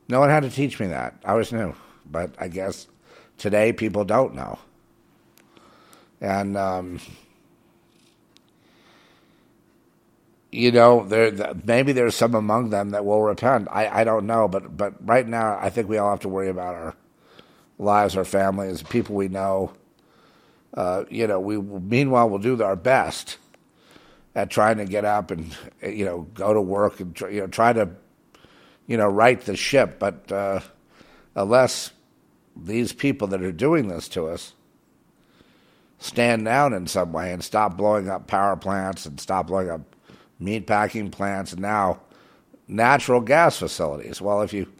No 0.08 0.18
one 0.18 0.30
had 0.30 0.42
to 0.42 0.50
teach 0.50 0.80
me 0.80 0.88
that. 0.88 1.14
I 1.24 1.30
always 1.30 1.52
knew. 1.52 1.76
But 2.04 2.34
I 2.40 2.48
guess 2.48 2.88
today 3.38 3.72
people 3.72 4.04
don't 4.04 4.34
know. 4.34 4.58
And, 6.20 6.56
um, 6.56 6.98
you 10.54 10.70
know, 10.70 11.04
there 11.04 11.32
maybe 11.64 11.92
there's 11.92 12.14
some 12.14 12.34
among 12.34 12.70
them 12.70 12.90
that 12.90 13.04
will 13.04 13.20
repent. 13.22 13.66
I, 13.70 14.00
I 14.00 14.04
don't 14.04 14.24
know, 14.24 14.46
but 14.46 14.76
but 14.76 14.94
right 15.04 15.26
now, 15.26 15.58
I 15.60 15.68
think 15.68 15.88
we 15.88 15.98
all 15.98 16.10
have 16.10 16.20
to 16.20 16.28
worry 16.28 16.48
about 16.48 16.76
our 16.76 16.96
lives, 17.76 18.16
our 18.16 18.24
families, 18.24 18.82
people 18.82 19.16
we 19.16 19.28
know. 19.28 19.72
Uh, 20.72 21.04
you 21.10 21.26
know, 21.26 21.40
we 21.40 21.56
meanwhile 21.58 22.28
we'll 22.28 22.38
do 22.38 22.62
our 22.62 22.76
best 22.76 23.38
at 24.36 24.48
trying 24.48 24.78
to 24.78 24.84
get 24.84 25.04
up 25.04 25.32
and 25.32 25.56
you 25.82 26.04
know 26.04 26.22
go 26.34 26.54
to 26.54 26.60
work 26.60 27.00
and 27.00 27.18
you 27.20 27.40
know 27.40 27.46
try 27.48 27.72
to 27.72 27.90
you 28.86 28.96
know 28.96 29.08
right 29.08 29.40
the 29.40 29.56
ship. 29.56 29.98
But 29.98 30.30
uh, 30.30 30.60
unless 31.34 31.90
these 32.56 32.92
people 32.92 33.26
that 33.28 33.42
are 33.42 33.50
doing 33.50 33.88
this 33.88 34.06
to 34.10 34.28
us 34.28 34.52
stand 35.98 36.44
down 36.44 36.72
in 36.72 36.86
some 36.86 37.12
way 37.12 37.32
and 37.32 37.42
stop 37.42 37.76
blowing 37.76 38.08
up 38.08 38.28
power 38.28 38.54
plants 38.54 39.04
and 39.04 39.18
stop 39.18 39.48
blowing 39.48 39.68
up 39.68 39.80
meat 40.38 40.66
packing 40.66 41.10
plants, 41.10 41.56
now 41.56 42.00
natural 42.68 43.20
gas 43.20 43.58
facilities. 43.58 44.20
Well, 44.20 44.42
if 44.42 44.52
you 44.52 44.70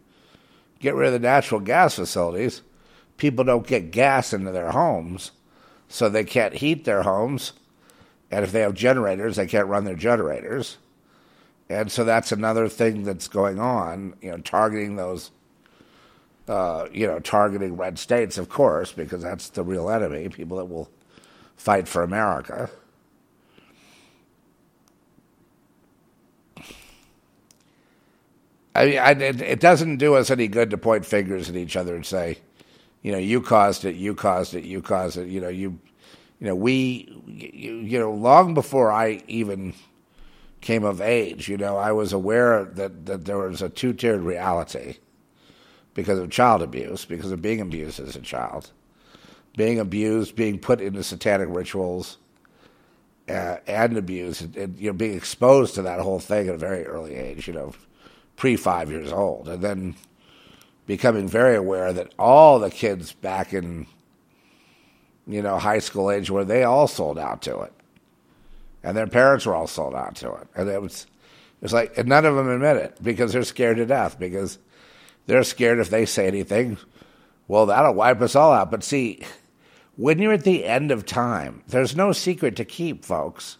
get 0.79 0.95
rid 0.95 1.07
of 1.07 1.13
the 1.13 1.27
natural 1.27 1.61
gas 1.61 1.95
facilities, 1.95 2.61
people 3.17 3.45
don't 3.45 3.67
get 3.67 3.91
gas 3.91 4.33
into 4.33 4.51
their 4.51 4.71
homes, 4.71 5.31
so 5.87 6.09
they 6.09 6.23
can't 6.23 6.55
heat 6.55 6.85
their 6.85 7.03
homes. 7.03 7.53
And 8.31 8.43
if 8.43 8.51
they 8.51 8.61
have 8.61 8.73
generators, 8.73 9.35
they 9.35 9.47
can't 9.47 9.67
run 9.67 9.85
their 9.85 9.95
generators. 9.95 10.77
And 11.69 11.91
so 11.91 12.03
that's 12.03 12.31
another 12.31 12.67
thing 12.67 13.03
that's 13.03 13.27
going 13.27 13.59
on, 13.59 14.15
you 14.21 14.31
know, 14.31 14.37
targeting 14.37 14.95
those, 14.95 15.31
uh, 16.47 16.87
you 16.91 17.07
know, 17.07 17.19
targeting 17.19 17.77
red 17.77 17.97
states, 17.97 18.37
of 18.37 18.49
course, 18.49 18.91
because 18.91 19.23
that's 19.23 19.49
the 19.49 19.63
real 19.63 19.89
enemy, 19.89 20.29
people 20.29 20.57
that 20.57 20.65
will 20.65 20.89
fight 21.55 21.87
for 21.87 22.03
America. 22.03 22.69
I 28.75 28.85
mean, 28.85 28.97
I, 28.99 29.11
it, 29.11 29.41
it, 29.41 29.59
doesn't 29.61 29.97
do 29.97 30.15
us 30.15 30.29
any 30.29 30.49
good 30.49 30.69
to 30.71 30.77
point 30.77 31.05
fingers 31.05 31.49
at 31.49 31.55
each 31.55 31.77
other 31.77 31.95
and 31.95 32.05
say, 32.05 32.39
you 33.01 33.11
know, 33.13 33.17
you 33.17 33.39
caused 33.41 33.85
it, 33.85 33.95
you 33.95 34.13
caused 34.13 34.53
it, 34.53 34.65
you 34.65 34.81
caused 34.81 35.17
it. 35.17 35.29
You 35.29 35.39
know, 35.39 35.47
you, 35.47 35.79
you 36.39 36.47
know, 36.47 36.55
we, 36.55 37.21
you, 37.25 37.75
you 37.75 37.99
know, 37.99 38.11
long 38.11 38.53
before 38.53 38.91
I 38.91 39.23
even 39.27 39.73
came 40.59 40.83
of 40.83 40.99
age, 40.99 41.47
you 41.47 41.55
know, 41.55 41.77
I 41.77 41.93
was 41.93 42.11
aware 42.11 42.65
that 42.65 43.05
that 43.05 43.25
there 43.25 43.37
was 43.37 43.61
a 43.61 43.69
two 43.69 43.93
tiered 43.93 44.21
reality 44.21 44.97
because 45.93 46.19
of 46.19 46.29
child 46.29 46.61
abuse, 46.61 47.05
because 47.05 47.31
of 47.31 47.41
being 47.41 47.61
abused 47.61 48.01
as 48.01 48.17
a 48.17 48.21
child, 48.21 48.71
being 49.55 49.79
abused, 49.79 50.35
being 50.35 50.59
put 50.59 50.81
into 50.81 51.01
satanic 51.03 51.47
rituals. 51.49 52.17
Uh, 53.27 53.57
and 53.65 53.97
abused, 53.97 54.43
and, 54.43 54.55
and 54.55 54.79
you 54.79 54.85
know, 54.85 54.93
being 54.93 55.17
exposed 55.17 55.73
to 55.73 55.81
that 55.81 55.99
whole 55.99 56.19
thing 56.19 56.47
at 56.47 56.53
a 56.53 56.59
very 56.59 56.85
early 56.85 57.15
age, 57.15 57.47
you 57.47 57.53
know, 57.55 57.73
pre 58.35 58.55
five 58.55 58.89
years 58.91 59.11
old, 59.11 59.47
and 59.47 59.61
then 59.61 59.95
becoming 60.85 61.27
very 61.27 61.55
aware 61.55 61.93
that 61.93 62.13
all 62.19 62.59
the 62.59 62.69
kids 62.69 63.13
back 63.13 63.53
in 63.53 63.87
you 65.27 65.41
know 65.41 65.57
high 65.57 65.79
school 65.79 66.11
age 66.11 66.29
were 66.29 66.45
they 66.45 66.63
all 66.63 66.87
sold 66.87 67.17
out 67.17 67.41
to 67.43 67.61
it, 67.61 67.73
and 68.83 68.95
their 68.95 69.07
parents 69.07 69.45
were 69.45 69.55
all 69.55 69.67
sold 69.67 69.95
out 69.95 70.15
to 70.15 70.33
it, 70.33 70.47
and 70.55 70.69
it 70.69 70.81
was 70.81 71.07
it 71.61 71.63
was 71.63 71.73
like 71.73 71.97
and 71.97 72.07
none 72.07 72.25
of 72.25 72.35
them 72.35 72.49
admit 72.49 72.77
it 72.77 72.97
because 73.01 73.33
they're 73.33 73.43
scared 73.43 73.77
to 73.77 73.85
death 73.85 74.19
because 74.19 74.59
they're 75.25 75.43
scared 75.43 75.79
if 75.79 75.89
they 75.89 76.05
say 76.05 76.27
anything, 76.27 76.77
well 77.47 77.65
that'll 77.65 77.93
wipe 77.93 78.21
us 78.21 78.35
all 78.35 78.51
out. 78.51 78.71
But 78.71 78.83
see, 78.83 79.23
when 79.95 80.19
you're 80.19 80.33
at 80.33 80.43
the 80.43 80.65
end 80.65 80.91
of 80.91 81.05
time, 81.05 81.63
there's 81.67 81.95
no 81.95 82.11
secret 82.11 82.55
to 82.57 82.65
keep, 82.65 83.05
folks. 83.05 83.57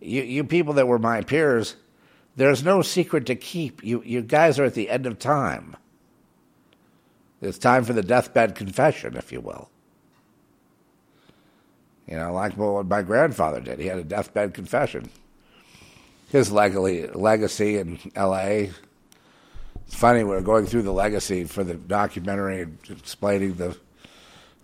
You 0.00 0.22
you 0.22 0.44
people 0.44 0.74
that 0.74 0.86
were 0.88 0.98
my 0.98 1.22
peers 1.22 1.76
there's 2.36 2.62
no 2.62 2.82
secret 2.82 3.26
to 3.26 3.34
keep. 3.34 3.82
You, 3.84 4.02
you 4.04 4.22
guys 4.22 4.58
are 4.58 4.64
at 4.64 4.74
the 4.74 4.90
end 4.90 5.06
of 5.06 5.18
time. 5.18 5.76
It's 7.40 7.58
time 7.58 7.84
for 7.84 7.92
the 7.92 8.02
deathbed 8.02 8.54
confession, 8.54 9.16
if 9.16 9.32
you 9.32 9.40
will. 9.40 9.70
You 12.06 12.16
know, 12.16 12.32
like 12.32 12.56
what 12.56 12.86
my 12.86 13.02
grandfather 13.02 13.60
did. 13.60 13.78
He 13.78 13.86
had 13.86 13.98
a 13.98 14.04
deathbed 14.04 14.52
confession. 14.52 15.10
His 16.28 16.52
legacy, 16.52 17.06
legacy 17.08 17.78
in 17.78 17.98
L.A. 18.14 18.70
It's 19.86 19.94
funny, 19.94 20.22
we 20.22 20.34
are 20.34 20.40
going 20.40 20.66
through 20.66 20.82
the 20.82 20.92
legacy 20.92 21.44
for 21.44 21.64
the 21.64 21.74
documentary 21.74 22.68
explaining 22.88 23.54
the 23.54 23.76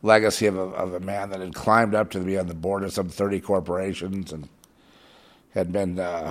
legacy 0.03 0.47
of 0.47 0.57
a, 0.57 0.61
of 0.61 0.95
a 0.95 1.01
man 1.01 1.31
that 1.31 1.41
had 1.41 1.55
climbed 1.55 1.95
up 1.95 2.11
to 2.13 2.21
be 2.21 2.39
on 2.39 2.47
the 2.47 2.55
board 2.55 2.85
of 2.85 2.93
some 2.93 3.09
30 3.09 3.41
corporations 3.41 4.33
and 4.33 4.49
had 5.55 5.73
been 5.73 5.99
uh, 5.99 6.31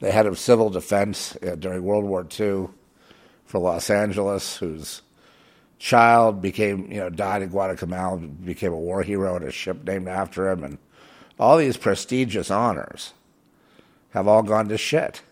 the 0.00 0.10
head 0.10 0.26
of 0.26 0.38
civil 0.38 0.70
defense 0.70 1.36
uh, 1.46 1.54
during 1.54 1.82
World 1.82 2.04
War 2.04 2.22
II 2.22 2.68
for 3.44 3.58
Los 3.58 3.90
Angeles, 3.90 4.56
whose 4.56 5.02
child 5.78 6.42
became, 6.42 6.90
you 6.90 6.98
know, 6.98 7.10
died 7.10 7.42
in 7.42 7.50
Guadalcanal, 7.50 8.18
became 8.18 8.72
a 8.72 8.78
war 8.78 9.02
hero 9.02 9.36
and 9.36 9.44
a 9.44 9.50
ship 9.50 9.84
named 9.84 10.08
after 10.08 10.50
him, 10.50 10.64
and 10.64 10.78
all 11.38 11.56
these 11.56 11.76
prestigious 11.76 12.50
honors 12.50 13.12
have 14.10 14.26
all 14.26 14.42
gone 14.42 14.68
to 14.68 14.78
shit. 14.78 15.22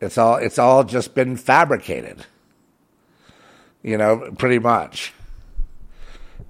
It's 0.00 0.16
all 0.16 0.36
it's 0.36 0.58
all 0.58 0.84
just 0.84 1.14
been 1.14 1.36
fabricated, 1.36 2.24
you 3.82 3.98
know, 3.98 4.32
pretty 4.38 4.60
much. 4.60 5.12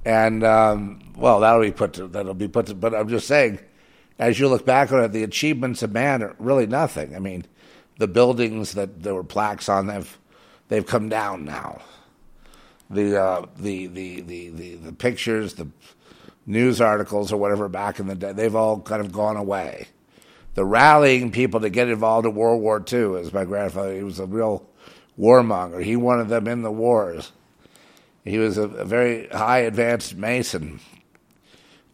And 0.05 0.45
um, 0.45 1.13
well, 1.17 1.41
that'll 1.41 1.63
be 1.63 1.73
put 1.73 1.95
to, 1.95 2.09
that'll 2.09 2.35
be 2.35 2.49
put 2.49 2.67
to, 2.67 2.75
but 2.75 2.95
I'm 2.95 3.09
just 3.09 3.27
saying 3.27 3.59
as 4.19 4.39
you 4.39 4.49
look 4.49 4.67
back 4.67 4.93
on 4.93 5.05
it, 5.05 5.13
the 5.13 5.23
achievements 5.23 5.83
of 5.83 5.93
man 5.93 6.23
are 6.23 6.35
really 6.39 6.67
nothing. 6.67 7.15
I 7.15 7.19
mean, 7.19 7.45
the 7.99 8.09
buildings 8.09 8.73
that 8.73 9.03
there 9.03 9.15
were 9.15 9.25
plaques 9.25 9.69
on, 9.69 9.87
they've 9.87 10.19
they've 10.69 10.87
come 10.87 11.09
down 11.09 11.45
now. 11.45 11.83
The 12.91 13.23
uh, 13.23 13.47
the, 13.59 13.87
the, 13.87 14.21
the 14.23 14.49
the 14.51 14.75
the 14.77 14.93
pictures, 14.93 15.55
the 15.55 15.69
news 16.47 16.81
articles, 16.81 17.33
or 17.33 17.37
whatever 17.37 17.69
back 17.69 18.01
in 18.01 18.07
the 18.07 18.15
day, 18.15 18.33
they've 18.33 18.57
all 18.57 18.81
kind 18.81 19.01
of 19.01 19.13
gone 19.13 19.37
away. 19.37 19.89
The 20.55 20.65
rallying 20.65 21.31
people 21.31 21.61
to 21.61 21.71
get 21.71 21.89
involved 21.89 22.27
in 22.27 22.35
World 22.35 22.61
War 22.61 22.85
II, 22.91 23.21
as 23.21 23.33
my 23.33 23.45
grandfather, 23.45 23.95
he 23.95 24.03
was 24.03 24.19
a 24.19 24.27
real 24.27 24.69
warmonger. 25.19 25.83
He 25.83 25.95
wanted 25.95 26.29
them 26.29 26.49
in 26.49 26.63
the 26.63 26.73
wars. 26.73 27.33
He 28.25 28.39
was 28.39 28.59
a, 28.59 28.63
a 28.63 28.85
very 28.85 29.29
high 29.29 29.61
advanced 29.61 30.17
Mason, 30.17 30.81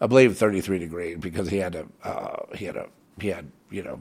I 0.00 0.06
believe 0.06 0.36
33 0.36 0.78
degree 0.78 1.14
because 1.14 1.48
he 1.48 1.58
had 1.58 1.74
a 1.74 1.86
uh, 2.02 2.46
he 2.54 2.64
had 2.64 2.76
a 2.76 2.88
he 3.20 3.28
had 3.28 3.50
you 3.70 3.82
know 3.82 4.00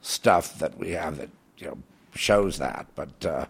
stuff 0.00 0.58
that 0.58 0.78
we 0.78 0.90
have 0.92 1.18
that 1.18 1.30
you 1.58 1.66
know 1.66 1.78
shows 2.14 2.58
that, 2.58 2.86
but 2.94 3.24
uh, 3.24 3.46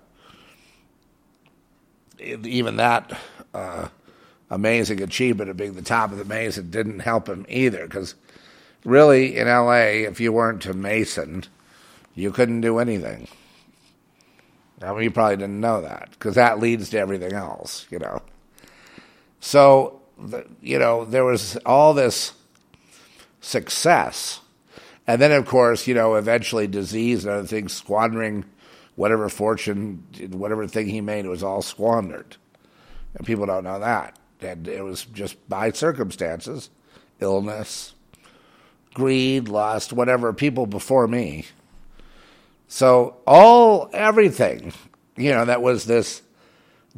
even 2.19 2.77
that 2.77 3.19
uh, 3.55 3.89
amazing 4.51 5.03
achievement 5.03 5.51
of 5.51 5.57
being 5.57 5.75
the 5.75 5.83
top 5.83 6.13
of 6.13 6.19
the 6.19 6.25
Mason 6.25 6.71
didn't 6.71 7.01
help 7.01 7.29
him 7.29 7.47
either 7.49 7.87
because 7.87 8.15
really 8.85 9.37
in 9.37 9.47
L.A. 9.49 10.05
if 10.05 10.21
you 10.21 10.33
weren't 10.33 10.67
a 10.67 10.75
Mason, 10.75 11.45
you 12.15 12.31
couldn't 12.33 12.61
do 12.61 12.79
anything. 12.79 13.29
I 14.83 14.93
mean, 14.93 15.03
you 15.03 15.11
probably 15.11 15.37
didn't 15.37 15.61
know 15.61 15.83
that 15.83 16.11
because 16.13 16.35
that 16.37 16.59
leads 16.59 16.91
to 16.91 16.99
everything 16.99 17.33
else, 17.33 17.87
you 17.91 17.99
know. 17.99 18.23
So 19.41 20.00
you 20.61 20.79
know, 20.79 21.05
there 21.05 21.25
was 21.25 21.57
all 21.67 21.95
this 21.95 22.33
success. 23.41 24.41
And 25.07 25.21
then, 25.21 25.33
of 25.33 25.47
course, 25.47 25.87
you 25.87 25.95
know, 25.95 26.15
eventually 26.15 26.67
disease 26.67 27.25
and 27.25 27.35
other 27.35 27.47
things, 27.47 27.73
squandering 27.73 28.45
whatever 28.97 29.29
fortune, 29.29 30.05
whatever 30.31 30.67
thing 30.67 30.87
he 30.87 31.01
made, 31.01 31.25
it 31.25 31.29
was 31.29 31.43
all 31.43 31.63
squandered. 31.63 32.37
And 33.15 33.27
people 33.27 33.47
don't 33.47 33.65
know 33.65 33.81
that. 33.81 34.19
And 34.41 34.69
it 34.69 34.83
was 34.83 35.05
just 35.07 35.49
by 35.49 35.71
circumstances, 35.73 36.71
illness, 37.19 37.95
greed, 38.95 39.49
lust, 39.49 39.93
whatever, 39.93 40.33
people 40.33 40.67
before 40.67 41.09
me. 41.09 41.47
So, 42.69 43.17
all, 43.27 43.91
everything, 43.93 44.73
you 45.17 45.31
know, 45.33 45.45
that 45.45 45.61
was 45.61 45.87
this 45.87 46.23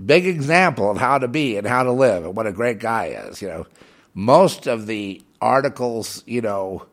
big 0.05 0.26
example 0.26 0.90
of 0.90 0.97
how 0.97 1.18
to 1.18 1.28
be 1.28 1.57
and 1.57 1.66
how 1.66 1.82
to 1.82 1.93
live 1.93 2.24
and 2.24 2.36
what 2.36 2.47
a 2.47 2.53
great 2.53 2.78
guy 2.78 3.07
is. 3.07 3.43
You 3.43 3.49
know, 3.49 3.66
most 4.14 4.66
of 4.66 4.86
the 4.86 5.22
articles, 5.40 6.22
you 6.26 6.40
know, 6.40 6.86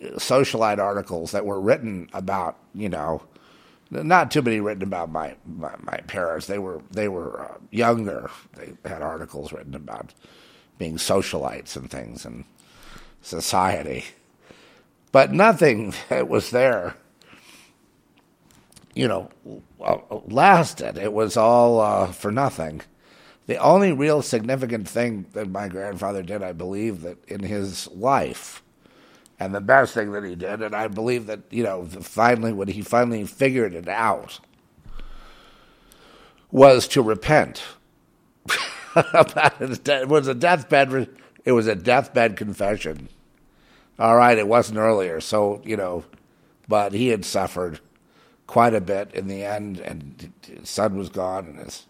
socialite 0.00 0.78
articles 0.78 1.30
that 1.32 1.46
were 1.46 1.60
written 1.60 2.08
about, 2.12 2.58
you 2.74 2.88
know, 2.88 3.22
not 3.90 4.30
too 4.30 4.42
many 4.42 4.60
written 4.60 4.82
about 4.82 5.10
my 5.10 5.36
my, 5.46 5.74
my 5.82 5.98
parents. 6.06 6.46
They 6.46 6.58
were 6.58 6.82
they 6.90 7.08
were 7.08 7.42
uh, 7.42 7.58
younger. 7.70 8.30
They 8.56 8.72
had 8.88 9.02
articles 9.02 9.52
written 9.52 9.74
about 9.74 10.12
being 10.78 10.96
socialites 10.96 11.76
and 11.76 11.90
things 11.90 12.24
and 12.24 12.44
society, 13.22 14.04
but 15.12 15.32
nothing 15.32 15.94
that 16.08 16.28
was 16.28 16.50
there. 16.50 16.96
You 18.94 19.08
know, 19.08 19.30
lasted. 20.26 20.98
It 20.98 21.12
was 21.12 21.36
all 21.36 21.80
uh, 21.80 22.12
for 22.12 22.30
nothing. 22.30 22.82
The 23.46 23.56
only 23.56 23.92
real 23.92 24.22
significant 24.22 24.88
thing 24.88 25.26
that 25.32 25.50
my 25.50 25.68
grandfather 25.68 26.22
did, 26.22 26.42
I 26.42 26.52
believe, 26.52 27.02
that 27.02 27.22
in 27.28 27.42
his 27.42 27.88
life 27.88 28.62
and 29.38 29.54
the 29.54 29.60
best 29.60 29.94
thing 29.94 30.12
that 30.12 30.24
he 30.24 30.34
did. 30.34 30.62
And 30.62 30.74
I 30.74 30.88
believe 30.88 31.26
that 31.26 31.40
you 31.50 31.62
know, 31.62 31.84
finally, 31.84 32.52
when 32.52 32.68
he 32.68 32.82
finally 32.82 33.24
figured 33.26 33.74
it 33.74 33.88
out, 33.88 34.40
was 36.50 36.86
to 36.88 37.02
repent. 37.02 37.62
it 38.96 40.08
was 40.08 40.28
a 40.28 40.34
deathbed. 40.34 41.08
It 41.44 41.52
was 41.52 41.66
a 41.66 41.74
deathbed 41.74 42.36
confession. 42.36 43.08
All 43.98 44.16
right, 44.16 44.38
it 44.38 44.48
wasn't 44.48 44.78
earlier, 44.78 45.20
so 45.20 45.60
you 45.64 45.76
know, 45.76 46.04
but 46.68 46.92
he 46.92 47.08
had 47.08 47.24
suffered 47.24 47.80
quite 48.54 48.74
a 48.74 48.80
bit 48.80 49.12
in 49.14 49.28
the 49.28 49.44
end, 49.44 49.80
and 49.80 50.32
his 50.46 50.70
son 50.70 50.96
was 50.96 51.10
gone, 51.10 51.46
and 51.46 51.58
his 51.58 51.86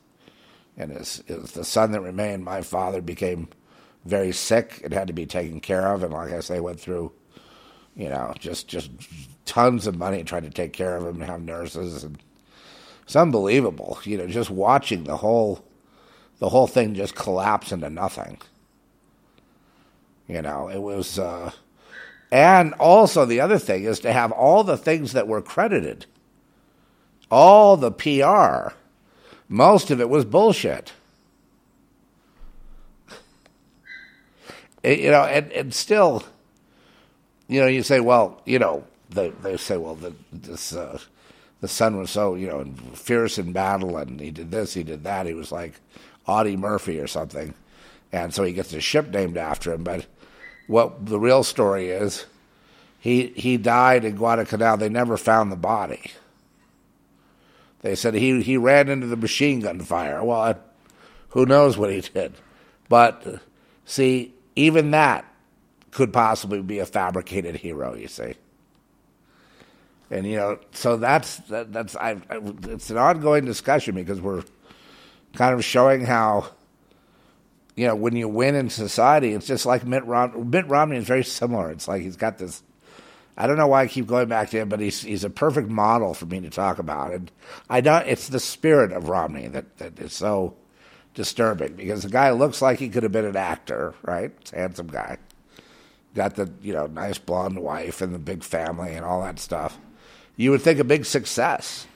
and 0.77 0.93
his, 0.93 1.23
his 1.27 1.53
the 1.53 1.65
son 1.65 1.93
that 1.93 2.01
remained, 2.01 2.45
my 2.45 2.62
father, 2.62 3.03
became 3.03 3.49
very 4.05 4.33
sick 4.33 4.81
and 4.85 4.95
had 4.95 5.09
to 5.09 5.12
be 5.15 5.27
taken 5.27 5.61
care 5.61 5.93
of, 5.95 6.03
and 6.03 6.12
like 6.12 6.33
I 6.33 6.41
say, 6.41 6.61
went 6.61 6.81
through 6.81 7.12
you 7.97 8.09
know, 8.09 8.35
just 8.39 8.69
just 8.69 8.91
tons 9.47 9.87
of 9.87 9.97
money 9.97 10.25
trying 10.25 10.43
to 10.43 10.51
take 10.51 10.73
care 10.73 10.97
of 10.97 11.07
him 11.07 11.21
and 11.21 11.31
have 11.31 11.43
nurses 11.43 12.03
and 12.05 12.19
it's 13.05 13.17
unbelievable. 13.17 13.99
You 14.05 14.19
know, 14.19 14.27
just 14.27 14.51
watching 14.51 15.05
the 15.05 15.19
whole 15.19 15.65
the 16.39 16.49
whole 16.49 16.67
thing 16.67 16.95
just 16.95 17.15
collapse 17.15 17.73
into 17.73 17.91
nothing. 17.91 18.39
You 20.27 20.43
know, 20.43 20.69
it 20.69 20.81
was 20.81 21.19
uh 21.19 21.53
and 22.33 22.75
also 22.75 23.25
the 23.25 23.41
other 23.41 23.59
thing 23.59 23.85
is 23.85 24.01
to 24.01 24.12
have 24.12 24.33
all 24.33 24.65
the 24.65 24.79
things 24.79 25.12
that 25.12 25.29
were 25.29 25.43
credited. 25.43 26.07
All 27.31 27.77
the 27.77 27.91
PR. 27.91 28.75
Most 29.49 29.91
of 29.91 30.01
it 30.01 30.09
was 30.09 30.25
bullshit. 30.25 30.93
You 34.83 35.11
know, 35.11 35.22
and, 35.22 35.51
and 35.53 35.72
still 35.72 36.25
you 37.49 37.61
know, 37.61 37.66
you 37.66 37.83
say, 37.83 38.01
well, 38.01 38.41
you 38.45 38.59
know, 38.59 38.85
they 39.11 39.31
they 39.31 39.57
say, 39.57 39.77
well, 39.77 39.95
the, 39.95 40.14
this 40.33 40.75
uh, 40.75 40.99
the 41.61 41.68
son 41.68 41.99
was 41.99 42.11
so 42.11 42.35
you 42.35 42.47
know 42.47 42.64
fierce 42.95 43.39
in 43.39 43.53
battle, 43.53 43.97
and 43.97 44.20
he 44.20 44.31
did 44.31 44.51
this, 44.51 44.75
he 44.75 44.83
did 44.83 45.05
that. 45.05 45.27
He 45.27 45.35
was 45.35 45.53
like 45.53 45.75
Audie 46.27 46.57
Murphy 46.57 46.99
or 46.99 47.07
something, 47.07 47.55
and 48.12 48.33
so 48.33 48.45
he 48.45 48.53
gets 48.53 48.72
a 48.72 48.81
ship 48.81 49.11
named 49.11 49.37
after 49.37 49.72
him. 49.72 49.85
But 49.85 50.07
what 50.66 51.07
the 51.07 51.20
real 51.20 51.45
story 51.45 51.91
is, 51.91 52.25
he 52.99 53.29
he 53.29 53.57
died 53.57 54.05
in 54.05 54.16
Guadalcanal. 54.16 54.79
They 54.79 54.89
never 54.89 55.16
found 55.16 55.53
the 55.53 55.57
body. 55.57 56.12
They 57.85 57.95
said 57.97 58.14
he 58.14 58.41
he 58.41 58.57
ran 58.57 58.89
into 58.89 59.07
the 59.07 59.16
machine 59.16 59.61
gun 59.61 59.78
fire. 59.80 60.24
Well, 60.24 60.41
uh, 60.41 60.55
who 61.28 61.45
knows 61.45 61.76
what 61.76 61.93
he 61.93 62.01
did? 62.01 62.32
But 62.89 63.26
uh, 63.26 63.39
see, 63.85 64.32
even 64.57 64.93
that 64.93 65.26
could 65.91 66.11
possibly 66.11 66.62
be 66.62 66.78
a 66.78 66.87
fabricated 66.87 67.57
hero. 67.57 67.95
You 67.95 68.09
see, 68.09 68.37
and 70.11 70.26
you 70.26 70.37
know, 70.37 70.61
so 70.72 70.97
that's 70.97 71.37
that, 71.49 71.74
that's 71.74 71.95
I, 71.95 72.12
I, 72.30 72.41
it's 72.68 72.89
an 72.89 72.97
ongoing 72.97 73.45
discussion 73.45 73.95
because 73.97 74.18
we're 74.18 74.45
kind 75.35 75.53
of 75.53 75.62
showing 75.62 76.07
how 76.07 76.49
you 77.76 77.87
know 77.87 77.97
when 77.97 78.16
you 78.16 78.30
win 78.30 78.55
in 78.55 78.70
society, 78.70 79.35
it's 79.35 79.47
just 79.47 79.66
like 79.66 79.85
Mitt 79.85 80.07
Romney. 80.07 80.43
Mitt 80.43 80.68
Romney 80.68 80.97
is 80.97 81.05
very 81.05 81.22
similar. 81.22 81.70
It's 81.70 81.87
like 81.87 82.01
he's 82.01 82.16
got 82.16 82.39
this. 82.39 82.62
I 83.37 83.47
don't 83.47 83.57
know 83.57 83.66
why 83.66 83.82
I 83.82 83.87
keep 83.89 84.07
going 84.07 84.28
back 84.28 84.51
to 84.51 84.59
him, 84.59 84.68
but 84.68 84.80
he's 84.80 85.03
he's 85.03 85.24
a 85.24 85.30
perfect 85.30 85.68
model 85.68 86.14
for 86.14 86.26
me 86.26 86.41
to 86.41 86.51
talk 86.51 86.78
about. 86.78 87.12
And 87.12 87.30
I 87.68 87.80
don't. 87.80 88.07
It's 88.07 88.28
the 88.28 88.41
spirit 88.41 88.93
of 88.93 89.09
Romney 89.09 89.49
that 89.49 89.78
that 89.78 89.99
is 89.99 90.12
so 90.12 90.55
disturbing 91.14 91.74
because 91.74 92.03
the 92.03 92.09
guy 92.09 92.30
looks 92.30 92.62
like 92.62 92.78
he 92.78 92.89
could 92.89 93.03
have 93.03 93.12
been 93.12 93.24
an 93.24 93.37
actor, 93.37 93.95
right? 94.03 94.32
Handsome 94.53 94.89
guy 94.89 95.18
got 96.14 96.37
the 96.37 96.51
you 96.62 96.72
know 96.72 96.87
nice 96.87 97.18
blonde 97.18 97.59
wife 97.59 98.01
and 98.01 98.14
the 98.14 98.18
big 98.18 98.43
family 98.43 98.95
and 98.95 99.05
all 99.05 99.22
that 99.22 99.39
stuff. 99.39 99.78
You 100.37 100.51
would 100.53 100.62
think 100.62 100.78
a 100.78 100.85
big 100.85 101.05
success. 101.05 101.87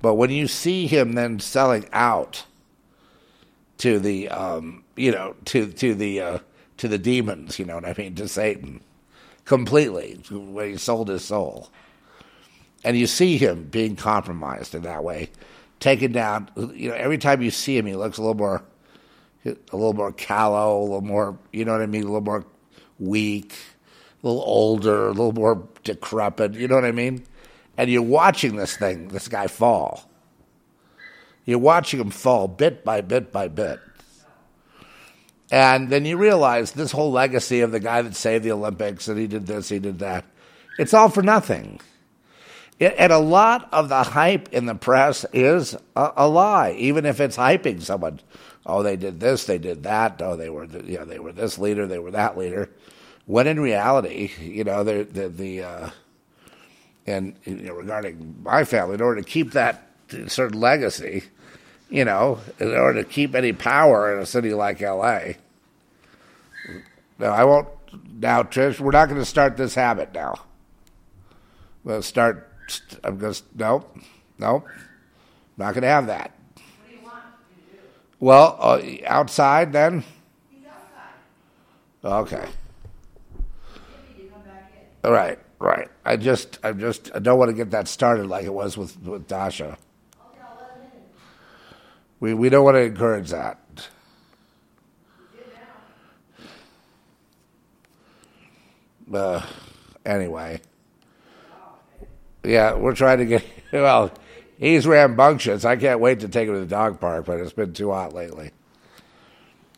But 0.00 0.14
when 0.14 0.30
you 0.30 0.48
see 0.48 0.86
him 0.86 1.12
then 1.12 1.38
selling 1.38 1.88
out 1.92 2.44
to 3.78 3.98
the 3.98 4.28
um, 4.30 4.84
you 4.96 5.12
know 5.12 5.36
to 5.46 5.70
to 5.72 5.94
the 5.94 6.20
uh, 6.20 6.38
to 6.78 6.88
the 6.88 6.98
demons, 6.98 7.58
you 7.58 7.64
know 7.64 7.76
what 7.76 7.84
I 7.84 7.94
mean, 7.96 8.14
to 8.16 8.26
Satan, 8.26 8.80
completely 9.44 10.20
when 10.30 10.70
he 10.70 10.76
sold 10.76 11.08
his 11.08 11.24
soul, 11.24 11.70
and 12.84 12.96
you 12.96 13.06
see 13.06 13.36
him 13.36 13.64
being 13.64 13.96
compromised 13.96 14.74
in 14.74 14.82
that 14.82 15.04
way, 15.04 15.30
taken 15.80 16.12
down. 16.12 16.50
You 16.56 16.90
know, 16.90 16.94
every 16.94 17.18
time 17.18 17.42
you 17.42 17.50
see 17.50 17.76
him, 17.76 17.86
he 17.86 17.94
looks 17.94 18.18
a 18.18 18.22
little 18.22 18.34
more 18.34 18.62
a 19.44 19.76
little 19.76 19.94
more 19.94 20.12
callow, 20.12 20.80
a 20.80 20.82
little 20.82 21.00
more, 21.00 21.38
you 21.52 21.64
know 21.64 21.72
what 21.72 21.82
I 21.82 21.86
mean, 21.86 22.02
a 22.02 22.06
little 22.06 22.20
more 22.20 22.46
weak, 22.98 23.54
a 24.22 24.26
little 24.26 24.42
older, 24.42 25.06
a 25.06 25.10
little 25.10 25.32
more 25.32 25.68
decrepit. 25.82 26.54
You 26.54 26.68
know 26.68 26.76
what 26.76 26.84
I 26.84 26.92
mean? 26.92 27.24
And 27.76 27.90
you're 27.90 28.02
watching 28.02 28.56
this 28.56 28.76
thing, 28.76 29.08
this 29.08 29.28
guy 29.28 29.46
fall. 29.46 30.08
You're 31.44 31.58
watching 31.58 32.00
him 32.00 32.10
fall 32.10 32.46
bit 32.46 32.84
by 32.84 33.00
bit 33.00 33.32
by 33.32 33.48
bit. 33.48 33.80
And 35.52 35.90
then 35.90 36.06
you 36.06 36.16
realize 36.16 36.72
this 36.72 36.92
whole 36.92 37.12
legacy 37.12 37.60
of 37.60 37.72
the 37.72 37.78
guy 37.78 38.00
that 38.00 38.16
saved 38.16 38.42
the 38.42 38.52
Olympics 38.52 39.06
and 39.06 39.18
he 39.18 39.26
did 39.26 39.46
this, 39.46 39.68
he 39.68 39.78
did 39.78 39.98
that, 39.98 40.24
it's 40.78 40.94
all 40.94 41.10
for 41.10 41.22
nothing. 41.22 41.78
It, 42.78 42.94
and 42.96 43.12
a 43.12 43.18
lot 43.18 43.68
of 43.70 43.90
the 43.90 44.02
hype 44.02 44.48
in 44.54 44.64
the 44.64 44.74
press 44.74 45.26
is 45.34 45.76
a, 45.94 46.12
a, 46.16 46.26
lie, 46.26 46.72
even 46.78 47.04
if 47.04 47.20
it's 47.20 47.36
hyping 47.36 47.82
someone. 47.82 48.20
Oh, 48.64 48.82
they 48.82 48.96
did 48.96 49.20
this, 49.20 49.44
they 49.44 49.58
did 49.58 49.82
that. 49.82 50.22
Oh, 50.22 50.36
they 50.36 50.48
were, 50.48 50.64
you 50.64 50.98
know, 50.98 51.04
they 51.04 51.18
were 51.18 51.32
this 51.32 51.58
leader, 51.58 51.86
they 51.86 51.98
were 51.98 52.12
that 52.12 52.38
leader. 52.38 52.70
When 53.26 53.46
in 53.46 53.60
reality, 53.60 54.30
you 54.40 54.64
know, 54.64 54.82
the 54.82 55.04
the, 55.04 55.28
the 55.28 55.62
uh, 55.62 55.90
and 57.06 57.36
you 57.44 57.56
know, 57.56 57.74
regarding 57.74 58.36
my 58.42 58.64
family, 58.64 58.94
in 58.94 59.02
order 59.02 59.20
to 59.20 59.28
keep 59.28 59.52
that 59.52 59.86
certain 60.28 60.58
legacy, 60.58 61.24
you 61.92 62.06
know, 62.06 62.40
in 62.58 62.74
order 62.74 63.02
to 63.02 63.08
keep 63.08 63.34
any 63.34 63.52
power 63.52 64.14
in 64.14 64.22
a 64.22 64.24
city 64.24 64.54
like 64.54 64.80
L.A. 64.80 65.36
No, 67.18 67.26
I 67.26 67.44
won't. 67.44 67.68
Now, 68.18 68.42
Trish, 68.42 68.80
we're 68.80 68.92
not 68.92 69.10
going 69.10 69.20
to 69.20 69.26
start 69.26 69.58
this 69.58 69.74
habit 69.74 70.14
now. 70.14 70.40
We'll 71.84 72.00
start. 72.00 72.50
I'm 73.04 73.18
going 73.18 73.34
to. 73.34 73.42
Nope. 73.54 73.98
Nope. 74.38 74.66
Not 75.58 75.74
going 75.74 75.82
to 75.82 75.88
have 75.88 76.06
that. 76.06 76.32
Well, 78.18 78.56
uh, 78.58 78.80
outside 79.04 79.72
then? 79.72 80.02
Outside 82.04 82.30
okay. 82.30 82.48
All 85.04 85.12
right, 85.12 85.38
right. 85.58 85.88
I 86.06 86.16
just, 86.16 86.58
I 86.62 86.72
just, 86.72 87.10
I 87.14 87.18
don't 87.18 87.38
want 87.38 87.50
to 87.50 87.56
get 87.56 87.72
that 87.72 87.86
started 87.86 88.28
like 88.28 88.44
it 88.44 88.54
was 88.54 88.78
with 88.78 89.02
with 89.02 89.26
Dasha. 89.26 89.76
We 92.22 92.34
we 92.34 92.50
don't 92.50 92.64
want 92.64 92.76
to 92.76 92.82
encourage 92.82 93.30
that. 93.30 93.58
Uh, 99.12 99.44
anyway, 100.06 100.60
yeah, 102.44 102.76
we're 102.76 102.94
trying 102.94 103.18
to 103.18 103.26
get. 103.26 103.44
Well, 103.72 104.12
he's 104.58 104.86
rambunctious. 104.86 105.64
I 105.64 105.76
can't 105.76 105.98
wait 105.98 106.20
to 106.20 106.28
take 106.28 106.46
him 106.46 106.54
to 106.54 106.60
the 106.60 106.66
dog 106.66 107.00
park, 107.00 107.24
but 107.24 107.40
it's 107.40 107.54
been 107.54 107.72
too 107.72 107.90
hot 107.90 108.12
lately. 108.12 108.50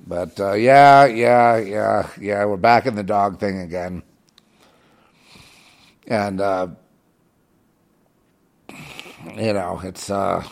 But 0.05 0.39
uh, 0.39 0.55
yeah, 0.55 1.07
yeah, 1.07 1.57
yeah, 1.59 2.11
yeah. 2.21 2.45
We're 2.45 2.57
back 2.57 2.85
in 2.85 2.97
the 2.97 3.05
dog 3.05 3.39
thing 3.39 3.61
again. 3.61 4.03
And, 6.09 6.41
uh, 6.41 6.69
you 9.37 9.53
know, 9.53 9.81
it's, 9.85 10.11
uh, 10.11 10.45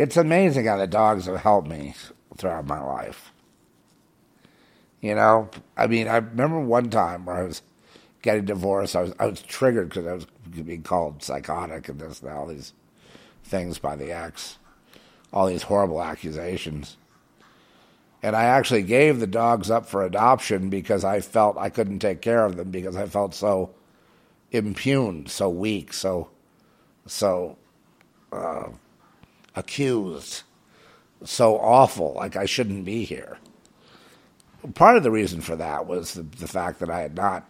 it's 0.00 0.16
amazing 0.16 0.64
how 0.64 0.78
the 0.78 0.86
dogs 0.86 1.26
have 1.26 1.36
helped 1.36 1.68
me 1.68 1.94
throughout 2.38 2.66
my 2.66 2.80
life. 2.80 3.32
You 5.02 5.14
know, 5.14 5.50
I 5.76 5.88
mean, 5.88 6.08
I 6.08 6.16
remember 6.16 6.58
one 6.58 6.88
time 6.88 7.26
where 7.26 7.36
I 7.36 7.42
was 7.42 7.60
getting 8.22 8.46
divorced. 8.46 8.96
I 8.96 9.02
was 9.02 9.12
I 9.18 9.26
was 9.26 9.42
triggered 9.42 9.90
because 9.90 10.06
I 10.06 10.14
was 10.14 10.26
being 10.64 10.82
called 10.82 11.22
psychotic 11.22 11.90
and 11.90 12.00
this 12.00 12.22
and 12.22 12.30
all 12.30 12.46
these 12.46 12.72
things 13.44 13.78
by 13.78 13.94
the 13.94 14.10
ex, 14.10 14.56
all 15.34 15.46
these 15.46 15.64
horrible 15.64 16.02
accusations. 16.02 16.96
And 18.22 18.34
I 18.34 18.44
actually 18.44 18.82
gave 18.82 19.20
the 19.20 19.26
dogs 19.26 19.70
up 19.70 19.84
for 19.86 20.02
adoption 20.02 20.70
because 20.70 21.04
I 21.04 21.20
felt 21.20 21.58
I 21.58 21.68
couldn't 21.68 21.98
take 21.98 22.22
care 22.22 22.46
of 22.46 22.56
them 22.56 22.70
because 22.70 22.96
I 22.96 23.06
felt 23.06 23.34
so 23.34 23.74
impugned, 24.50 25.30
so 25.30 25.50
weak, 25.50 25.92
so 25.92 26.30
so 27.06 27.58
uh, 28.32 28.68
accused, 29.54 30.42
so 31.24 31.58
awful, 31.58 32.14
like 32.14 32.36
I 32.36 32.46
shouldn't 32.46 32.84
be 32.84 33.04
here. 33.04 33.38
Part 34.74 34.96
of 34.96 35.02
the 35.02 35.10
reason 35.10 35.40
for 35.40 35.56
that 35.56 35.86
was 35.86 36.14
the, 36.14 36.22
the 36.22 36.48
fact 36.48 36.80
that 36.80 36.90
I 36.90 37.00
had 37.00 37.14
not 37.14 37.48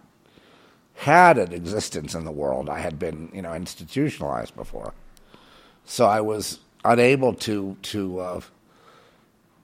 had 0.94 1.38
an 1.38 1.52
existence 1.52 2.14
in 2.14 2.24
the 2.24 2.30
world. 2.30 2.68
I 2.68 2.78
had 2.80 2.98
been, 2.98 3.30
you 3.34 3.42
know, 3.42 3.54
institutionalized 3.54 4.54
before, 4.54 4.94
so 5.84 6.06
I 6.06 6.20
was 6.20 6.60
unable 6.84 7.34
to 7.34 7.76
to 7.82 8.20
uh, 8.20 8.40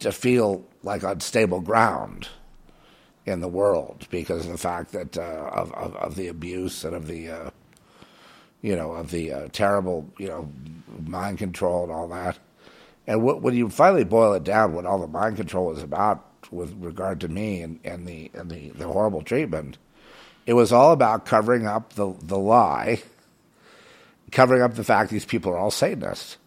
to 0.01 0.13
feel 0.13 0.65
like 0.83 1.05
on 1.05 1.21
stable 1.21 1.61
ground 1.61 2.29
in 3.25 3.41
the 3.41 3.49
world 3.49 4.07
because 4.11 4.47
of 4.47 4.53
the 4.53 4.59
fact 4.59 4.93
that 4.93 5.17
uh, 5.19 5.51
of, 5.53 5.73
of, 5.73 5.97
of 5.97 6.15
the 6.15 6.29
abuse 6.29 6.85
and 6.85 6.95
of 6.95 7.07
the 7.07 7.29
uh, 7.29 7.51
you 8.63 8.77
know 8.77 8.93
of 8.93 9.11
the 9.11 9.33
uh, 9.33 9.49
terrible 9.53 10.09
you 10.19 10.29
know 10.29 10.49
mind 11.05 11.39
control 11.39 11.85
and 11.85 11.93
all 11.93 12.09
that. 12.09 12.39
And 13.09 13.23
what, 13.23 13.41
when 13.41 13.55
you 13.55 13.69
finally 13.71 14.03
boil 14.03 14.33
it 14.33 14.43
down, 14.43 14.73
what 14.73 14.85
all 14.85 14.99
the 14.99 15.07
mind 15.07 15.37
control 15.37 15.67
was 15.67 15.83
about 15.83 16.25
with 16.51 16.75
regard 16.81 17.21
to 17.21 17.29
me 17.29 17.63
and, 17.63 17.79
and 17.85 18.07
the 18.07 18.31
and 18.35 18.51
the, 18.51 18.71
the 18.71 18.87
horrible 18.87 19.23
treatment 19.23 19.79
it 20.47 20.55
was 20.55 20.73
all 20.73 20.93
about 20.93 21.27
covering 21.27 21.67
up 21.67 21.95
the, 21.95 22.15
the 22.23 22.39
lie, 22.39 23.03
covering 24.31 24.63
up 24.63 24.75
the 24.75 24.85
fact 24.85 25.11
these 25.11 25.25
people 25.25 25.53
are 25.53 25.59
all 25.59 25.73
Satanists, 25.73 26.39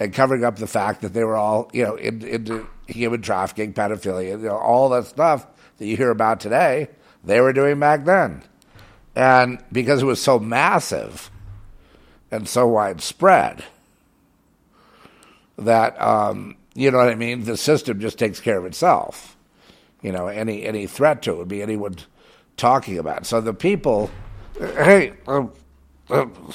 and 0.00 0.12
covering 0.12 0.44
up 0.44 0.56
the 0.56 0.66
fact 0.66 1.02
that 1.02 1.14
they 1.14 1.22
were 1.22 1.36
all, 1.36 1.70
you 1.72 1.84
know, 1.84 1.94
into, 1.94 2.28
into 2.28 2.66
human 2.88 3.22
trafficking, 3.22 3.72
pedophilia, 3.72 4.30
you 4.30 4.48
know, 4.48 4.56
all 4.56 4.88
that 4.90 5.06
stuff 5.06 5.46
that 5.78 5.86
you 5.86 5.96
hear 5.96 6.10
about 6.10 6.40
today, 6.40 6.88
they 7.22 7.40
were 7.40 7.52
doing 7.52 7.78
back 7.78 8.04
then. 8.04 8.42
And 9.16 9.64
because 9.72 10.02
it 10.02 10.04
was 10.04 10.20
so 10.20 10.38
massive 10.38 11.30
and 12.30 12.46
so 12.46 12.68
widespread, 12.68 13.64
that, 15.56 16.00
um, 16.00 16.56
you 16.74 16.90
know 16.90 16.98
what 16.98 17.08
I 17.08 17.14
mean, 17.14 17.44
the 17.44 17.56
system 17.56 17.98
just 17.98 18.18
takes 18.18 18.40
care 18.40 18.58
of 18.58 18.66
itself. 18.66 19.34
You 20.02 20.12
know, 20.12 20.26
any, 20.26 20.66
any 20.66 20.86
threat 20.86 21.22
to 21.22 21.32
it 21.32 21.38
would 21.38 21.48
be 21.48 21.62
anyone 21.62 21.96
talking 22.58 22.98
about. 22.98 23.22
It. 23.22 23.26
So 23.26 23.40
the 23.40 23.54
people, 23.54 24.10
hey, 24.58 25.14
um, 25.26 25.50
um, 26.10 26.52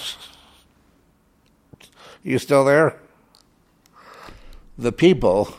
you 2.23 2.37
still 2.37 2.63
there? 2.63 2.99
The 4.77 4.91
people 4.91 5.51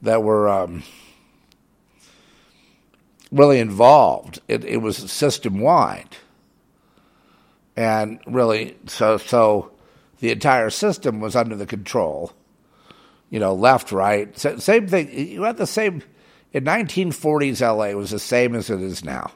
that 0.00 0.22
were 0.22 0.48
um, 0.48 0.84
really 3.36 3.58
involved, 3.58 4.40
it, 4.48 4.64
it 4.64 4.78
was 4.78 4.96
system 5.10 5.60
wide, 5.60 6.16
and 7.76 8.20
really, 8.26 8.76
so 8.86 9.18
so 9.18 9.70
the 10.20 10.30
entire 10.30 10.70
system 10.70 11.20
was 11.20 11.36
under 11.36 11.56
the 11.56 11.66
control. 11.66 12.32
You 13.30 13.40
know, 13.40 13.54
left, 13.54 13.90
right, 13.90 14.36
same 14.38 14.86
thing. 14.86 15.12
You 15.12 15.42
had 15.42 15.56
the 15.56 15.66
same 15.66 16.02
in 16.52 16.64
1940s 16.64 17.60
LA 17.60 17.96
was 17.96 18.10
the 18.10 18.18
same 18.18 18.54
as 18.54 18.70
it 18.70 18.80
is 18.80 19.04
now. 19.04 19.30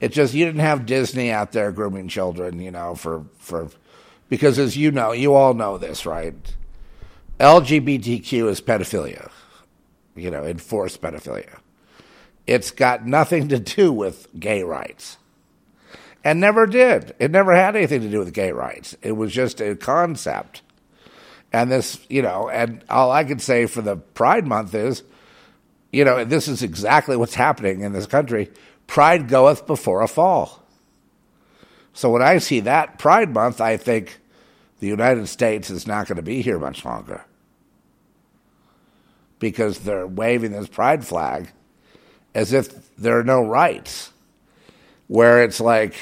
It 0.00 0.12
just 0.12 0.34
you 0.34 0.44
didn't 0.44 0.60
have 0.60 0.86
Disney 0.86 1.30
out 1.30 1.52
there 1.52 1.72
grooming 1.72 2.08
children, 2.08 2.60
you 2.60 2.70
know, 2.70 2.94
for 2.94 3.24
for 3.38 3.70
because 4.28 4.58
as 4.58 4.76
you 4.76 4.90
know, 4.90 5.12
you 5.12 5.34
all 5.34 5.54
know 5.54 5.78
this, 5.78 6.04
right? 6.04 6.34
LGBTQ 7.40 8.48
is 8.48 8.60
pedophilia. 8.60 9.30
You 10.14 10.30
know, 10.30 10.44
enforced 10.44 11.00
pedophilia. 11.00 11.58
It's 12.48 12.72
got 12.72 13.06
nothing 13.06 13.48
to 13.48 13.60
do 13.60 13.92
with 13.92 14.26
gay 14.38 14.64
rights. 14.64 15.18
And 16.24 16.40
never 16.40 16.66
did. 16.66 17.14
It 17.20 17.30
never 17.30 17.54
had 17.54 17.76
anything 17.76 18.00
to 18.00 18.10
do 18.10 18.18
with 18.18 18.34
gay 18.34 18.50
rights. 18.50 18.96
It 19.02 19.12
was 19.12 19.32
just 19.32 19.60
a 19.60 19.76
concept. 19.76 20.62
And 21.52 21.70
this, 21.70 22.04
you 22.08 22.22
know, 22.22 22.48
and 22.48 22.82
all 22.90 23.12
I 23.12 23.22
can 23.24 23.38
say 23.38 23.66
for 23.66 23.82
the 23.82 23.96
Pride 23.96 24.46
Month 24.46 24.74
is 24.74 25.04
you 25.92 26.04
know, 26.04 26.24
this 26.24 26.48
is 26.48 26.62
exactly 26.62 27.16
what's 27.16 27.34
happening 27.34 27.80
in 27.80 27.92
this 27.92 28.06
country. 28.06 28.50
Pride 28.86 29.28
goeth 29.28 29.66
before 29.66 30.02
a 30.02 30.08
fall. 30.08 30.62
So 31.92 32.10
when 32.10 32.22
I 32.22 32.38
see 32.38 32.60
that 32.60 32.98
Pride 32.98 33.32
Month, 33.32 33.60
I 33.60 33.76
think 33.76 34.20
the 34.80 34.86
United 34.86 35.26
States 35.28 35.70
is 35.70 35.86
not 35.86 36.06
going 36.06 36.16
to 36.16 36.22
be 36.22 36.42
here 36.42 36.58
much 36.58 36.84
longer 36.84 37.24
because 39.38 39.80
they're 39.80 40.06
waving 40.06 40.52
this 40.52 40.68
pride 40.68 41.04
flag 41.04 41.52
as 42.38 42.52
if 42.52 42.94
there 42.96 43.18
are 43.18 43.24
no 43.24 43.44
rights, 43.44 44.12
where 45.08 45.42
it's 45.42 45.60
like 45.60 45.94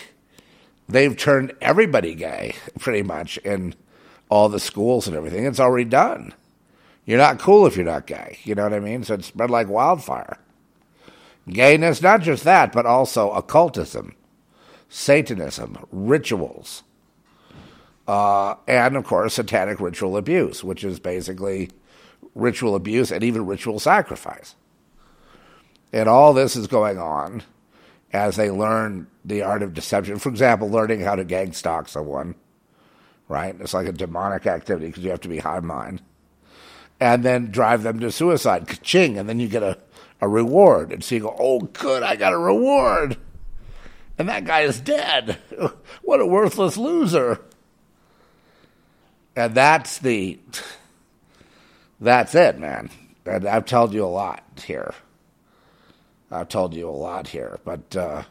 they've 0.87 1.17
turned 1.17 1.55
everybody 1.63 2.15
gay 2.15 2.55
pretty 2.79 3.03
much 3.03 3.39
in 3.39 3.75
all 4.29 4.51
the 4.51 4.61
schools 4.61 5.09
and 5.09 5.17
everything. 5.17 5.47
It's 5.47 5.59
already 5.59 5.89
done. 5.89 6.35
You're 7.07 7.17
not 7.17 7.39
cool 7.39 7.67
if 7.67 7.75
you're 7.75 7.87
not 7.87 8.07
gay. 8.07 8.39
You 8.45 8.55
know 8.55 8.65
what 8.65 8.75
I 8.75 8.81
mean? 8.81 9.03
So 9.03 9.15
it's 9.15 9.29
spread 9.29 9.49
like 9.49 9.69
wildfire. 9.69 10.37
Gayness, 11.49 12.03
not 12.03 12.21
just 12.21 12.45
that, 12.45 12.71
but 12.71 12.85
also 12.85 13.31
occultism, 13.31 14.15
Satanism, 14.91 15.87
rituals, 15.91 16.83
uh, 18.07 18.57
and 18.69 18.95
of 18.95 19.05
course, 19.05 19.35
satanic 19.35 19.81
ritual 19.81 20.19
abuse, 20.19 20.63
which 20.63 20.85
is 20.85 21.01
basically 21.01 21.71
ritual 22.35 22.75
abuse 22.75 23.11
and 23.11 23.25
even 23.25 23.47
ritual 23.47 23.79
sacrifice. 23.79 24.55
And 25.97 26.11
all 26.11 26.35
this 26.35 26.57
is 26.57 26.67
going 26.67 26.99
on 26.99 27.43
as 28.13 28.37
they 28.37 28.51
learn 28.51 29.07
the 29.25 29.41
art 29.41 29.63
of 29.63 29.73
deception. 29.73 30.19
For 30.19 30.29
example, 30.29 30.69
learning 30.69 31.01
how 31.01 31.17
to 31.17 31.25
gang 31.25 31.55
stalk 31.55 31.89
someone, 31.89 32.35
right? 33.29 33.57
It's 33.59 33.73
like 33.73 33.87
a 33.87 33.93
demonic 33.93 34.47
activity 34.47 34.89
because 34.89 35.03
you 35.03 35.11
have 35.11 35.23
to 35.23 35.29
be 35.29 35.39
high 35.39 35.61
mind 35.61 36.03
and 37.01 37.25
then 37.25 37.51
drive 37.51 37.83
them 37.83 37.99
to 38.01 38.13
suicide. 38.13 38.69
Ka-ching, 38.69 39.17
and 39.17 39.27
then 39.27 39.41
you 39.41 39.49
get 39.49 39.63
a, 39.63 39.79
a 40.21 40.29
reward. 40.29 40.93
And 40.93 41.03
so 41.03 41.15
you 41.15 41.23
go, 41.23 41.35
oh, 41.39 41.61
good, 41.61 42.03
I 42.03 42.15
got 42.17 42.35
a 42.35 42.39
reward. 42.39 43.17
And 44.19 44.29
that 44.29 44.45
guy 44.45 44.61
is 44.61 44.79
dead. 44.79 45.39
what 46.03 46.21
a 46.21 46.27
worthless 46.27 46.77
loser. 46.77 47.41
And 49.35 49.55
that's 49.55 49.97
the, 49.97 50.39
that's 51.99 52.35
it, 52.35 52.59
man. 52.59 52.91
And 53.25 53.49
I've 53.49 53.65
told 53.65 53.95
you 53.95 54.05
a 54.05 54.13
lot 54.13 54.45
here. 54.63 54.93
I've 56.31 56.49
told 56.49 56.75
you 56.75 56.89
a 56.89 56.91
lot 56.91 57.29
here. 57.29 57.61
But, 57.65 57.97
uh, 57.97 58.23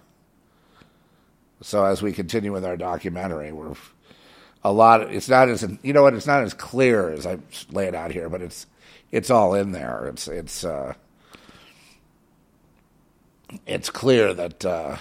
so 1.61 1.85
as 1.85 2.01
we 2.01 2.11
continue 2.11 2.51
with 2.51 2.65
our 2.65 2.77
documentary, 2.77 3.51
we're 3.51 3.75
a 4.65 4.71
lot. 4.71 5.01
It's 5.13 5.29
not 5.29 5.47
as 5.47 5.65
you 5.83 5.93
know 5.93 6.01
what. 6.01 6.15
It's 6.15 6.25
not 6.25 6.43
as 6.43 6.53
clear 6.53 7.09
as 7.11 7.25
I 7.25 7.37
lay 7.71 7.85
it 7.85 7.95
out 7.95 8.11
here, 8.11 8.29
but 8.29 8.41
it's 8.41 8.65
it's 9.11 9.29
all 9.29 9.53
in 9.53 9.71
there. 9.71 10.07
It's 10.07 10.27
it's 10.27 10.65
uh, 10.65 10.95
it's 13.67 13.91
clear 13.91 14.33
that 14.33 14.65
uh, 14.65 14.97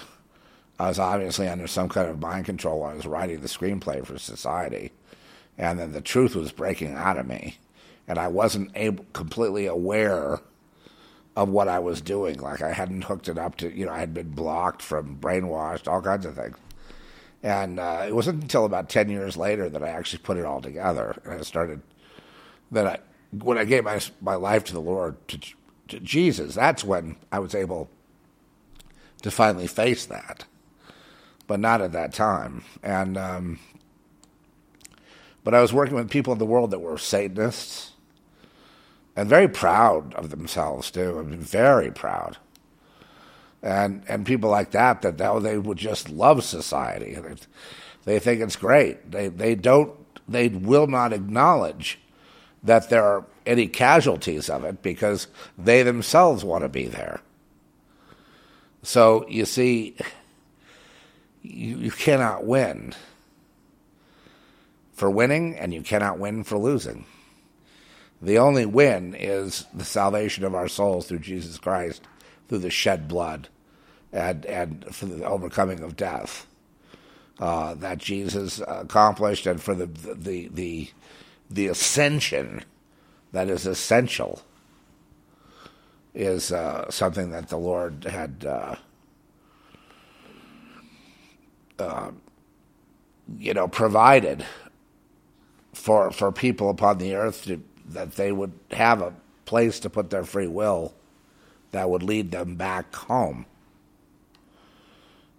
I 0.79 0.87
was 0.87 0.99
obviously 0.99 1.47
under 1.47 1.65
some 1.65 1.89
kind 1.89 2.07
of 2.07 2.19
mind 2.19 2.45
control 2.45 2.81
when 2.81 2.91
I 2.91 2.95
was 2.95 3.07
writing 3.07 3.41
the 3.41 3.47
screenplay 3.47 4.05
for 4.05 4.19
Society, 4.19 4.91
and 5.57 5.79
then 5.79 5.93
the 5.93 6.01
truth 6.01 6.35
was 6.35 6.51
breaking 6.51 6.93
out 6.93 7.17
of 7.17 7.25
me, 7.25 7.57
and 8.07 8.19
I 8.19 8.27
wasn't 8.27 8.71
able 8.75 9.05
completely 9.13 9.65
aware 9.65 10.41
of 11.35 11.49
what 11.49 11.67
I 11.67 11.79
was 11.79 12.01
doing. 12.01 12.39
Like 12.39 12.61
I 12.61 12.71
hadn't 12.71 13.03
hooked 13.03 13.27
it 13.27 13.37
up 13.37 13.57
to 13.57 13.75
you 13.75 13.85
know 13.85 13.91
I 13.91 13.99
had 13.99 14.13
been 14.13 14.31
blocked 14.31 14.81
from 14.81 15.17
brainwashed, 15.17 15.87
all 15.87 16.01
kinds 16.01 16.25
of 16.25 16.35
things. 16.35 16.57
And 17.45 17.79
uh, 17.79 18.05
it 18.07 18.15
wasn't 18.15 18.41
until 18.41 18.65
about 18.65 18.89
10 18.89 19.07
years 19.07 19.37
later 19.37 19.69
that 19.69 19.83
I 19.83 19.89
actually 19.89 20.23
put 20.23 20.37
it 20.37 20.45
all 20.45 20.61
together. 20.61 21.15
And 21.23 21.35
I 21.35 21.41
started, 21.43 21.79
that 22.71 22.87
I, 22.87 22.97
when 23.31 23.59
I 23.59 23.65
gave 23.65 23.83
my, 23.83 24.01
my 24.19 24.33
life 24.33 24.63
to 24.63 24.73
the 24.73 24.81
Lord, 24.81 25.15
to, 25.27 25.39
to 25.89 25.99
Jesus, 25.99 26.55
that's 26.55 26.83
when 26.83 27.17
I 27.31 27.37
was 27.37 27.53
able 27.53 27.87
to 29.21 29.29
finally 29.29 29.67
face 29.67 30.07
that. 30.07 30.45
But 31.45 31.59
not 31.59 31.81
at 31.81 31.91
that 31.91 32.13
time. 32.13 32.63
And, 32.81 33.15
um, 33.15 33.59
but 35.43 35.53
I 35.53 35.61
was 35.61 35.71
working 35.71 35.93
with 35.93 36.09
people 36.09 36.33
in 36.33 36.39
the 36.39 36.47
world 36.47 36.71
that 36.71 36.79
were 36.79 36.97
Satanists 36.97 37.91
and 39.15 39.29
very 39.29 39.47
proud 39.47 40.13
of 40.15 40.29
themselves, 40.29 40.91
too. 40.91 41.17
I 41.19 41.23
mean, 41.23 41.39
very 41.39 41.91
proud 41.91 42.37
and 43.65 44.03
and 44.07 44.25
people 44.25 44.49
like 44.49 44.71
that 44.71 45.01
that 45.01 45.17
now 45.17 45.39
they 45.39 45.57
would 45.57 45.77
just 45.77 46.09
love 46.09 46.43
society. 46.43 47.17
They 48.05 48.19
think 48.19 48.41
it's 48.41 48.55
great. 48.55 49.11
They 49.11 49.27
they 49.27 49.55
don't 49.55 49.91
they 50.29 50.49
will 50.49 50.87
not 50.87 51.11
acknowledge 51.11 51.99
that 52.63 52.89
there 52.89 53.03
are 53.03 53.25
any 53.45 53.67
casualties 53.67 54.49
of 54.49 54.63
it 54.63 54.81
because 54.81 55.27
they 55.57 55.83
themselves 55.83 56.43
want 56.43 56.63
to 56.63 56.69
be 56.69 56.87
there. 56.87 57.21
So 58.83 59.27
you 59.27 59.45
see, 59.45 59.95
you, 61.41 61.77
you 61.77 61.91
cannot 61.91 62.45
win 62.45 62.93
for 64.93 65.09
winning, 65.09 65.55
and 65.57 65.73
you 65.73 65.81
cannot 65.81 66.19
win 66.19 66.43
for 66.43 66.57
losing. 66.57 67.05
The 68.21 68.37
only 68.37 68.65
win 68.65 69.13
is 69.13 69.65
the 69.73 69.85
salvation 69.85 70.43
of 70.43 70.55
our 70.55 70.67
souls 70.67 71.07
through 71.07 71.19
Jesus 71.19 71.57
Christ, 71.57 72.01
through 72.47 72.59
the 72.59 72.69
shed 72.69 73.07
blood, 73.07 73.49
and 74.11 74.45
and 74.45 74.85
for 74.93 75.05
the 75.05 75.25
overcoming 75.25 75.81
of 75.81 75.95
death 75.95 76.47
uh, 77.39 77.73
that 77.75 77.97
Jesus 77.97 78.61
accomplished, 78.67 79.45
and 79.45 79.61
for 79.61 79.75
the 79.75 79.87
the 79.87 80.47
the 80.47 80.89
the 81.49 81.67
ascension 81.67 82.63
that 83.31 83.49
is 83.49 83.65
essential 83.65 84.41
is 86.13 86.51
uh, 86.51 86.89
something 86.89 87.31
that 87.31 87.49
the 87.49 87.57
Lord 87.57 88.05
had. 88.05 88.45
Uh, 88.45 88.75
uh, 91.77 92.11
you 93.37 93.53
know, 93.53 93.67
provided 93.67 94.45
for 95.73 96.11
for 96.11 96.31
people 96.31 96.69
upon 96.69 96.97
the 96.99 97.15
earth 97.15 97.43
to, 97.45 97.61
that 97.89 98.15
they 98.15 98.31
would 98.31 98.53
have 98.71 99.01
a 99.01 99.13
place 99.45 99.79
to 99.81 99.89
put 99.89 100.09
their 100.09 100.23
free 100.23 100.47
will 100.47 100.93
that 101.71 101.89
would 101.89 102.03
lead 102.03 102.31
them 102.31 102.55
back 102.55 102.93
home. 102.95 103.45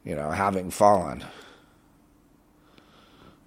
You 0.05 0.15
know, 0.15 0.31
having 0.31 0.71
fallen. 0.71 1.25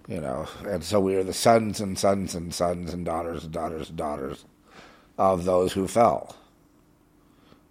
You 0.08 0.20
know, 0.20 0.48
and 0.64 0.82
so 0.82 1.00
we 1.00 1.14
are 1.14 1.22
the 1.22 1.32
sons 1.32 1.80
and 1.80 1.98
sons 1.98 2.34
and 2.34 2.52
sons 2.52 2.92
and 2.92 3.04
daughters 3.04 3.44
and 3.44 3.52
daughters 3.52 3.88
and 3.88 3.96
daughters 3.96 4.44
of 5.16 5.44
those 5.44 5.72
who 5.72 5.86
fell. 5.86 6.34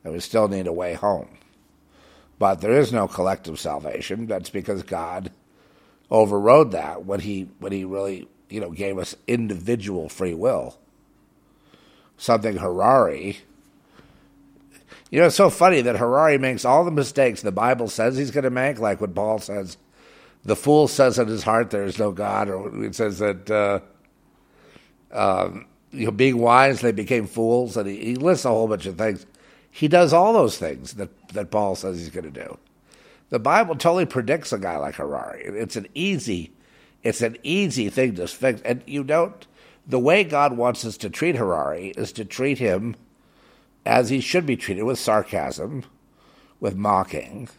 And 0.04 0.14
we 0.14 0.20
still 0.22 0.48
need 0.48 0.66
a 0.66 0.74
way 0.74 0.94
home. 0.94 1.28
But 2.40 2.62
there 2.62 2.80
is 2.80 2.94
no 2.94 3.08
collective 3.08 3.60
salvation. 3.60 4.26
That's 4.28 4.50
because 4.50 4.84
God 4.84 5.32
overrode 6.10 6.72
that 6.72 7.06
when 7.06 7.20
he 7.20 7.50
when 7.60 7.72
he 7.72 7.84
really 7.84 8.28
you 8.50 8.60
know 8.60 8.72
gave 8.72 8.98
us 8.98 9.16
individual 9.28 10.10
free 10.10 10.34
will. 10.34 10.78
Something 12.20 12.58
Harari. 12.58 13.40
You 15.10 15.22
know, 15.22 15.28
it's 15.28 15.36
so 15.36 15.50
funny 15.50 15.82
that 15.82 15.96
Harari 15.96 16.38
makes 16.38 16.66
all 16.66 16.84
the 16.84 16.92
mistakes 16.92 17.42
the 17.42 17.52
Bible 17.52 17.88
says 17.88 18.18
he's 18.18 18.30
going 18.30 18.44
to 18.44 18.52
make, 18.52 18.78
like 18.78 19.02
when 19.02 19.14
Paul 19.14 19.40
says, 19.40 19.78
"The 20.44 20.56
fool 20.56 20.88
says 20.88 21.18
in 21.18 21.28
his 21.28 21.44
heart 21.44 21.72
there 21.72 21.86
is 21.86 21.98
no 21.98 22.12
God," 22.12 22.50
or 22.50 22.84
it 22.84 22.94
says 22.94 23.20
that 23.20 23.50
uh, 23.50 23.80
um, 25.12 25.66
you 25.92 26.06
know, 26.06 26.12
being 26.12 26.38
wise 26.38 26.82
they 26.82 26.92
became 26.92 27.26
fools, 27.26 27.78
and 27.78 27.88
he, 27.88 27.98
he 27.98 28.16
lists 28.16 28.46
a 28.46 28.50
whole 28.50 28.68
bunch 28.68 28.86
of 28.86 28.98
things. 28.98 29.26
He 29.72 29.88
does 29.88 30.14
all 30.14 30.34
those 30.34 30.58
things 30.58 30.96
that, 30.96 31.10
that 31.30 31.52
Paul 31.52 31.76
says 31.76 32.00
he's 32.00 32.10
going 32.10 32.32
to 32.32 32.44
do. 32.44 32.58
The 33.30 33.40
Bible 33.40 33.76
totally 33.76 34.06
predicts 34.06 34.52
a 34.52 34.58
guy 34.58 34.78
like 34.78 34.96
Harari. 34.96 35.44
It's 35.46 35.76
an 35.76 35.88
easy, 35.94 36.52
it's 37.02 37.22
an 37.22 37.38
easy 37.44 37.90
thing 37.90 38.16
to 38.16 38.28
fix. 38.28 38.62
And 38.64 38.84
you 38.86 39.04
don't. 39.04 39.48
The 39.90 40.00
way 40.00 40.24
God 40.24 40.56
wants 40.56 40.86
us 40.86 40.98
to 40.98 41.10
treat 41.10 41.36
Harari 41.36 41.88
is 41.98 42.12
to 42.14 42.24
treat 42.24 42.60
him 42.60 42.96
as 43.88 44.10
he 44.10 44.20
should 44.20 44.46
be 44.46 44.56
treated, 44.56 44.84
with 44.84 45.00
sarcasm, 45.00 45.84
with 46.60 46.76
mocking. 46.76 47.50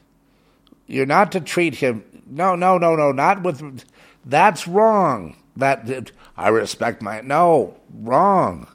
You're 0.87 1.07
not 1.07 1.33
to 1.33 1.41
treat 1.41 1.77
him. 1.77 2.05
No, 2.27 2.55
no, 2.55 2.79
no, 2.79 2.95
no, 2.95 3.11
not 3.11 3.43
with. 3.43 3.85
That's 4.25 4.69
wrong. 4.69 5.37
That 5.57 6.13
I 6.37 6.49
respect 6.49 7.03
my. 7.03 7.21
No, 7.21 7.77
wrong. 7.93 8.69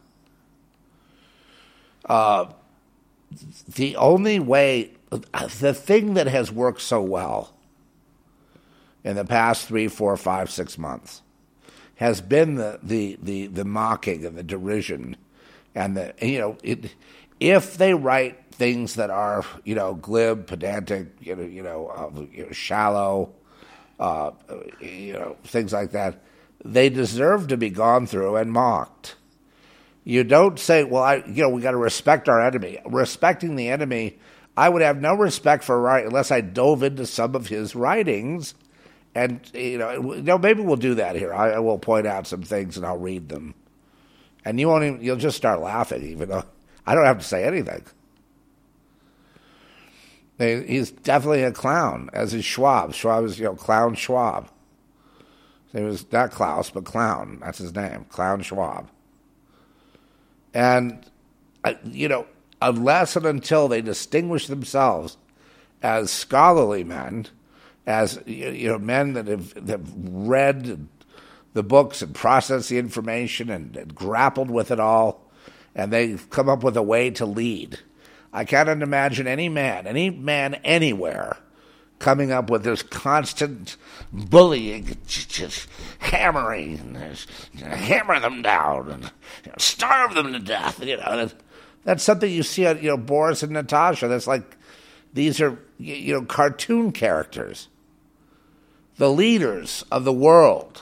Uh, 2.04 2.48
the 3.74 3.96
only 3.96 4.38
way, 4.38 4.92
the 5.60 5.74
thing 5.74 6.16
that 6.16 6.28
has 6.28 6.52
worked 6.52 6.82
so 6.82 7.02
well 7.02 7.54
in 9.06 9.16
the 9.16 9.26
past 9.26 9.66
three, 9.66 9.88
four, 9.88 10.18
five, 10.18 10.52
six 10.52 10.78
months 10.78 11.22
has 11.96 12.22
been 12.22 12.56
the, 12.56 12.80
the, 12.84 13.18
the, 13.22 13.48
the 13.48 13.66
mocking 13.66 14.26
and 14.26 14.38
the 14.38 14.44
derision 14.44 15.16
and 15.74 15.96
the, 15.98 16.14
you 16.22 16.40
know, 16.40 16.58
it, 16.64 16.94
if 17.40 17.78
they 17.78 17.94
write 17.94 18.40
things 18.52 18.96
that 18.96 19.10
are, 19.10 19.44
you 19.64 19.76
know, 19.76 19.94
glib, 19.94 20.48
pedantic, 20.48 21.08
you 21.20 21.36
know, 21.36 21.44
you 21.44 21.64
know, 21.64 21.88
uh, 21.88 22.22
you 22.32 22.46
know 22.46 22.52
shallow, 22.52 23.34
uh, 24.00 24.32
you 24.80 25.14
know, 25.14 25.36
things 25.44 25.74
like 25.74 25.92
that, 25.92 26.22
they 26.64 26.90
deserve 26.90 27.48
to 27.50 27.58
be 27.58 27.70
gone 27.70 28.08
through 28.08 28.36
and 28.38 28.52
mocked. 28.52 29.16
You 30.04 30.24
don't 30.24 30.60
say, 30.60 30.84
well, 30.84 31.04
I, 31.04 31.24
you 31.28 31.44
know, 31.44 31.50
we 31.50 31.62
got 31.62 31.72
to 31.72 31.78
respect 31.78 32.30
our 32.30 32.42
enemy. 32.42 32.80
Respecting 32.86 33.56
the 33.56 33.70
enemy, 33.70 34.20
I 34.56 34.70
would 34.70 34.82
have 34.82 35.02
no 35.02 35.16
respect 35.16 35.64
for 35.64 35.80
right 35.80 36.06
unless 36.06 36.32
I 36.32 36.42
dove 36.42 36.84
into 36.84 37.06
some 37.06 37.36
of 37.36 37.48
his 37.48 37.76
writings. 37.76 38.54
And, 39.16 39.40
you 39.54 39.78
know, 39.78 40.38
maybe 40.38 40.62
we'll 40.62 40.76
do 40.76 40.96
that 40.96 41.16
here. 41.16 41.34
I, 41.34 41.52
I 41.52 41.60
will 41.60 41.80
point 41.80 42.06
out 42.06 42.28
some 42.28 42.44
things 42.44 42.76
and 42.76 42.86
I'll 42.86 42.98
read 42.98 43.30
them. 43.30 43.56
And 44.44 44.60
you 44.60 44.68
won't 44.68 44.84
even, 44.84 45.02
you'll 45.02 45.16
just 45.16 45.38
start 45.38 45.62
laughing, 45.62 46.04
even 46.04 46.30
though 46.30 46.44
I 46.86 46.94
don't 46.94 47.06
have 47.06 47.20
to 47.20 47.24
say 47.24 47.46
anything. 47.46 47.86
He's 50.38 50.92
definitely 50.92 51.44
a 51.44 51.54
clown, 51.54 52.10
as 52.12 52.34
is 52.34 52.44
Schwab. 52.44 52.94
Schwab 52.94 53.24
is, 53.24 53.40
you 53.40 53.46
know, 53.46 53.56
Clown 53.56 53.96
Schwab. 53.96 54.50
He 55.72 55.82
was 55.82 56.12
not 56.12 56.32
Klaus, 56.32 56.70
but 56.70 56.84
Clown. 56.84 57.40
That's 57.42 57.58
his 57.60 57.74
name, 57.74 58.06
Clown 58.10 58.42
Schwab. 58.42 58.90
And, 60.54 61.10
uh, 61.64 61.76
you 61.86 62.10
know, 62.10 62.28
unless 62.62 63.16
and 63.16 63.26
until 63.26 63.70
they 63.70 63.82
distinguish 63.82 64.48
themselves 64.48 65.16
as 65.82 66.12
scholarly 66.12 66.84
men, 66.84 67.28
as, 67.86 68.20
you 68.26 68.70
know, 68.70 68.80
men 68.80 69.14
that 69.14 69.28
have, 69.28 69.54
that 69.66 69.80
have 69.80 69.94
read 69.96 70.88
the 71.54 71.64
books 71.64 72.02
and 72.02 72.14
processed 72.14 72.70
the 72.70 72.78
information 72.78 73.50
and, 73.50 73.76
and 73.78 73.96
grappled 73.96 74.50
with 74.52 74.72
it 74.72 74.80
all, 74.80 75.30
and 75.74 75.92
they've 75.92 76.30
come 76.30 76.50
up 76.50 76.64
with 76.64 76.76
a 76.78 76.84
way 76.84 77.10
to 77.12 77.26
lead. 77.26 77.80
I 78.34 78.44
can't 78.44 78.70
imagine 78.70 79.28
any 79.28 79.48
man, 79.48 79.88
any 79.88 80.10
man 80.10 80.56
anywhere 80.66 81.38
coming 82.00 82.32
up 82.32 82.50
with 82.50 82.64
this 82.64 82.84
constant 82.84 83.78
bullying, 84.12 84.98
just 85.08 85.68
hammering, 86.00 86.96
hammer 87.58 88.20
them 88.20 88.42
down 88.42 88.92
and 88.92 89.12
starve 89.58 90.14
them 90.14 90.34
to 90.34 90.40
death. 90.40 90.84
You 90.84 90.98
know, 90.98 91.30
that's 91.84 92.04
something 92.04 92.30
you 92.30 92.44
see 92.44 92.66
on 92.66 92.82
you 92.82 92.90
know 92.90 92.98
Boris 92.98 93.44
and 93.44 93.54
Natasha. 93.54 94.08
That's 94.08 94.28
like 94.28 94.58
these 95.14 95.40
are 95.40 95.58
you 95.78 96.14
know 96.14 96.24
cartoon 96.24 96.92
characters, 96.92 97.70
the 98.98 99.12
leaders 99.12 99.84
of 99.92 100.04
the 100.04 100.14
world. 100.14 100.82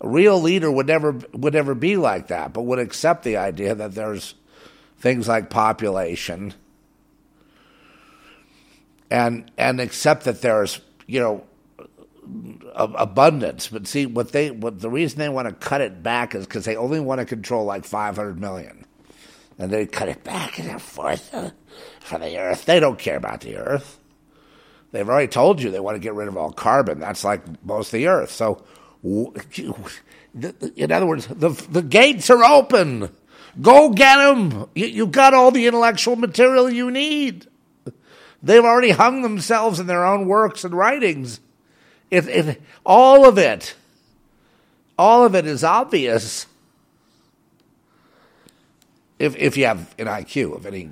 A 0.00 0.08
real 0.08 0.40
leader 0.40 0.70
would 0.70 0.86
never 0.86 1.12
would 1.32 1.54
never 1.54 1.74
be 1.74 1.96
like 1.96 2.28
that, 2.28 2.52
but 2.52 2.62
would 2.62 2.78
accept 2.78 3.22
the 3.22 3.36
idea 3.36 3.74
that 3.74 3.94
there's 3.94 4.34
things 4.98 5.28
like 5.28 5.50
population 5.50 6.54
and 9.10 9.50
and 9.58 9.80
accept 9.80 10.24
that 10.24 10.40
there's 10.40 10.80
you 11.06 11.20
know 11.20 11.44
abundance. 12.74 13.68
But 13.68 13.86
see, 13.86 14.06
what 14.06 14.32
they 14.32 14.50
what 14.50 14.80
the 14.80 14.90
reason 14.90 15.18
they 15.18 15.28
want 15.28 15.48
to 15.48 15.54
cut 15.54 15.80
it 15.80 16.02
back 16.02 16.34
is 16.34 16.46
because 16.46 16.64
they 16.64 16.76
only 16.76 17.00
want 17.00 17.18
to 17.18 17.26
control 17.26 17.64
like 17.64 17.84
500 17.84 18.40
million, 18.40 18.86
and 19.58 19.70
they 19.70 19.86
cut 19.86 20.08
it 20.08 20.24
back 20.24 20.58
and 20.58 20.70
a 20.70 20.78
fourth 20.78 21.30
for 22.00 22.18
the 22.18 22.38
Earth. 22.38 22.64
They 22.64 22.80
don't 22.80 22.98
care 22.98 23.16
about 23.16 23.40
the 23.40 23.56
Earth. 23.56 23.99
They've 24.92 25.08
already 25.08 25.28
told 25.28 25.62
you 25.62 25.70
they 25.70 25.80
want 25.80 25.94
to 25.96 26.00
get 26.00 26.14
rid 26.14 26.28
of 26.28 26.36
all 26.36 26.52
carbon. 26.52 26.98
That's 26.98 27.24
like 27.24 27.42
most 27.64 27.88
of 27.88 27.92
the 27.92 28.08
Earth. 28.08 28.32
So, 28.32 28.64
in 29.04 30.92
other 30.92 31.06
words, 31.06 31.26
the 31.28 31.50
the 31.70 31.82
gates 31.82 32.28
are 32.30 32.44
open. 32.44 33.10
Go 33.60 33.90
get 33.90 34.16
them. 34.16 34.68
You, 34.74 34.86
you 34.86 35.06
got 35.06 35.34
all 35.34 35.50
the 35.50 35.66
intellectual 35.66 36.16
material 36.16 36.70
you 36.70 36.90
need. 36.90 37.46
They've 38.42 38.64
already 38.64 38.90
hung 38.90 39.22
themselves 39.22 39.80
in 39.80 39.86
their 39.86 40.04
own 40.04 40.26
works 40.26 40.64
and 40.64 40.72
writings. 40.72 41.40
If, 42.10 42.28
if 42.28 42.58
all 42.84 43.28
of 43.28 43.38
it, 43.38 43.74
all 44.98 45.24
of 45.24 45.34
it 45.34 45.46
is 45.46 45.62
obvious. 45.62 46.46
If 49.18 49.36
if 49.36 49.56
you 49.56 49.66
have 49.66 49.94
an 49.98 50.06
IQ 50.06 50.56
of 50.56 50.66
any, 50.66 50.90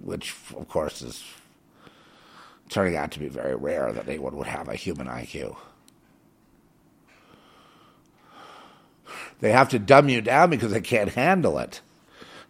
which 0.00 0.34
of 0.54 0.68
course 0.68 1.00
is 1.00 1.24
turning 2.68 2.96
out 2.96 3.12
to 3.12 3.20
be 3.20 3.28
very 3.28 3.54
rare 3.54 3.92
that 3.92 4.08
anyone 4.08 4.36
would 4.36 4.46
have 4.46 4.68
a 4.68 4.74
human 4.74 5.06
IQ. 5.06 5.56
They 9.40 9.52
have 9.52 9.68
to 9.70 9.78
dumb 9.78 10.08
you 10.08 10.20
down 10.20 10.50
because 10.50 10.72
they 10.72 10.80
can't 10.80 11.10
handle 11.10 11.58
it. 11.58 11.80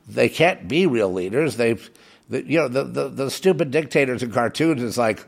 They 0.09 0.29
can't 0.29 0.69
be 0.69 0.87
real 0.87 1.13
leaders. 1.13 1.57
They've 1.57 1.91
the, 2.29 2.45
you 2.45 2.59
know, 2.59 2.69
the, 2.69 2.85
the, 2.85 3.09
the 3.09 3.31
stupid 3.31 3.71
dictators 3.71 4.23
in 4.23 4.33
cartoons 4.33 4.83
is 4.83 4.99
like, 4.99 5.25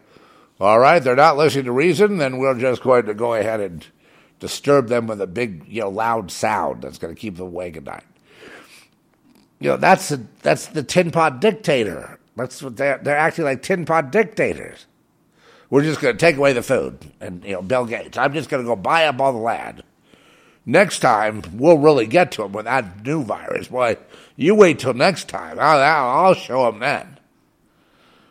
all 0.60 0.78
right, 0.78 1.02
they're 1.02 1.14
not 1.14 1.36
listening 1.36 1.66
to 1.66 1.72
reason, 1.72 2.18
then 2.18 2.38
we're 2.38 2.58
just 2.58 2.82
going 2.82 3.06
to 3.06 3.14
go 3.14 3.34
ahead 3.34 3.60
and 3.60 3.86
disturb 4.40 4.88
them 4.88 5.06
with 5.06 5.20
a 5.20 5.26
big, 5.26 5.64
you 5.68 5.82
know, 5.82 5.88
loud 5.88 6.30
sound 6.30 6.82
that's 6.82 6.98
going 6.98 7.14
to 7.14 7.20
keep 7.20 7.36
them 7.36 7.46
awake 7.46 7.76
at 7.76 7.84
night. 7.84 8.04
You 9.60 9.70
know, 9.70 9.76
that's 9.76 10.08
the, 10.08 10.24
that's 10.42 10.66
the 10.66 10.82
tin 10.82 11.10
pot 11.10 11.40
dictator. 11.40 12.18
That's 12.38 12.62
what 12.62 12.76
they're, 12.76 12.98
they're 12.98 13.16
acting 13.16 13.44
like 13.44 13.62
tin 13.62 13.84
pot 13.84 14.10
dictators. 14.10 14.86
We're 15.70 15.82
just 15.82 16.00
going 16.00 16.14
to 16.14 16.18
take 16.18 16.36
away 16.36 16.54
the 16.54 16.62
food. 16.62 16.98
And, 17.20 17.44
you 17.44 17.52
know, 17.52 17.62
Bill 17.62 17.84
Gates, 17.84 18.16
I'm 18.16 18.32
just 18.32 18.48
going 18.48 18.62
to 18.62 18.66
go 18.66 18.76
buy 18.76 19.06
up 19.06 19.20
all 19.20 19.32
the 19.32 19.38
land. 19.38 19.82
Next 20.64 21.00
time, 21.00 21.42
we'll 21.54 21.78
really 21.78 22.06
get 22.06 22.32
to 22.32 22.42
them 22.42 22.52
with 22.52 22.64
that 22.64 23.04
new 23.04 23.22
virus. 23.22 23.68
Boy, 23.68 23.96
you 24.36 24.54
wait 24.54 24.78
till 24.78 24.94
next 24.94 25.28
time. 25.28 25.58
I'll, 25.58 25.78
I'll 25.80 26.34
show 26.34 26.70
them 26.70 26.80
then. 26.80 27.18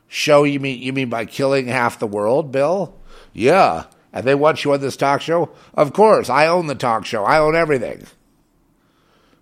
Show 0.08 0.43
you 0.43 0.60
mean 0.60 0.82
you 0.82 0.93
mean 0.93 1.10
by 1.10 1.26
killing 1.26 1.68
half 1.68 1.99
the 1.99 2.08
world, 2.08 2.51
Bill? 2.51 2.95
Yeah. 3.34 3.86
And 4.14 4.26
they 4.26 4.36
want 4.36 4.64
you 4.64 4.74
on 4.74 4.82
this 4.82 4.95
talk 4.95 5.22
show? 5.22 5.49
Of 5.74 5.93
course. 5.93 6.30
I 6.30 6.47
own 6.47 6.68
the 6.68 6.76
talk 6.76 7.05
show. 7.05 7.24
I 7.24 7.39
own 7.39 7.55
everything. 7.55 8.05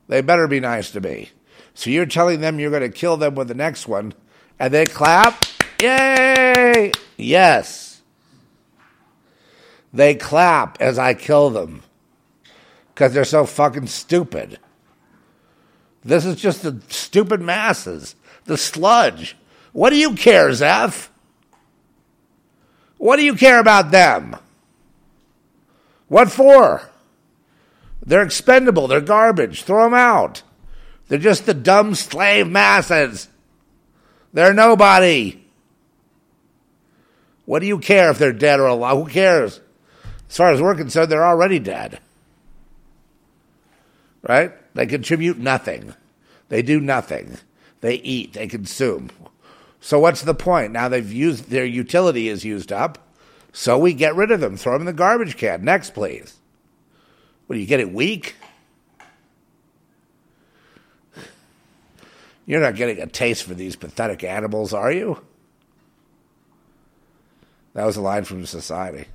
They 0.07 0.21
better 0.21 0.47
be 0.47 0.59
nice 0.59 0.91
to 0.91 1.01
me. 1.01 1.29
So 1.73 1.89
you're 1.89 2.05
telling 2.05 2.41
them 2.41 2.59
you're 2.59 2.71
going 2.71 2.81
to 2.81 2.89
kill 2.89 3.17
them 3.17 3.35
with 3.35 3.47
the 3.47 3.53
next 3.53 3.87
one, 3.87 4.13
and 4.59 4.73
they 4.73 4.85
clap? 4.85 5.45
Yay! 5.81 6.91
Yes. 7.17 8.01
They 9.93 10.15
clap 10.15 10.81
as 10.81 10.99
I 10.99 11.13
kill 11.13 11.49
them 11.49 11.83
because 12.93 13.13
they're 13.13 13.25
so 13.25 13.45
fucking 13.45 13.87
stupid. 13.87 14.59
This 16.03 16.25
is 16.25 16.35
just 16.35 16.63
the 16.63 16.81
stupid 16.87 17.41
masses, 17.41 18.15
the 18.45 18.57
sludge. 18.57 19.35
What 19.71 19.89
do 19.89 19.97
you 19.97 20.15
care, 20.15 20.53
Zeph? 20.53 21.11
What 22.97 23.17
do 23.17 23.23
you 23.23 23.35
care 23.35 23.59
about 23.59 23.91
them? 23.91 24.35
What 26.07 26.31
for? 26.31 26.89
They're 28.05 28.21
expendable. 28.21 28.87
They're 28.87 29.01
garbage. 29.01 29.63
Throw 29.63 29.85
them 29.85 29.93
out. 29.93 30.43
They're 31.07 31.19
just 31.19 31.45
the 31.45 31.53
dumb 31.53 31.95
slave 31.95 32.47
masses. 32.47 33.27
They're 34.35 34.53
nobody. 34.53 35.39
What 37.45 37.59
do 37.59 37.67
you 37.67 37.79
care 37.79 38.11
if 38.11 38.19
they're 38.19 38.33
dead 38.33 38.59
or 38.59 38.65
alive? 38.65 38.97
Who 38.97 39.07
cares? 39.07 39.61
As 40.29 40.35
far 40.35 40.51
as 40.51 40.61
we're 40.61 40.75
concerned, 40.75 41.09
they're 41.09 41.25
already 41.25 41.57
dead. 41.57 41.99
Right? 44.21 44.51
They 44.75 44.87
contribute 44.87 45.37
nothing. 45.37 45.93
They 46.49 46.61
do 46.61 46.81
nothing. 46.81 47.37
They 47.79 47.95
eat. 47.95 48.33
They 48.33 48.47
consume. 48.47 49.09
So 49.79 49.99
what's 49.99 50.23
the 50.23 50.35
point? 50.35 50.73
Now 50.73 50.89
they've 50.89 51.13
used 51.13 51.49
their 51.49 51.63
utility 51.63 52.27
is 52.27 52.43
used 52.43 52.73
up. 52.73 53.07
So 53.53 53.77
we 53.77 53.93
get 53.93 54.15
rid 54.15 54.31
of 54.31 54.41
them, 54.41 54.57
throw 54.57 54.73
them 54.73 54.81
in 54.81 54.87
the 54.87 54.91
garbage 54.91 55.37
can. 55.37 55.63
Next, 55.63 55.93
please. 55.93 56.35
What 57.47 57.53
do 57.53 57.61
you 57.61 57.67
get 57.67 57.79
it 57.79 57.93
weak? 57.93 58.35
You're 62.45 62.61
not 62.61 62.75
getting 62.75 62.99
a 62.99 63.07
taste 63.07 63.43
for 63.43 63.53
these 63.53 63.75
pathetic 63.75 64.23
animals, 64.23 64.73
are 64.73 64.91
you? 64.91 65.21
That 67.73 67.85
was 67.85 67.97
a 67.97 68.01
line 68.01 68.23
from 68.23 68.45
society. 68.45 69.07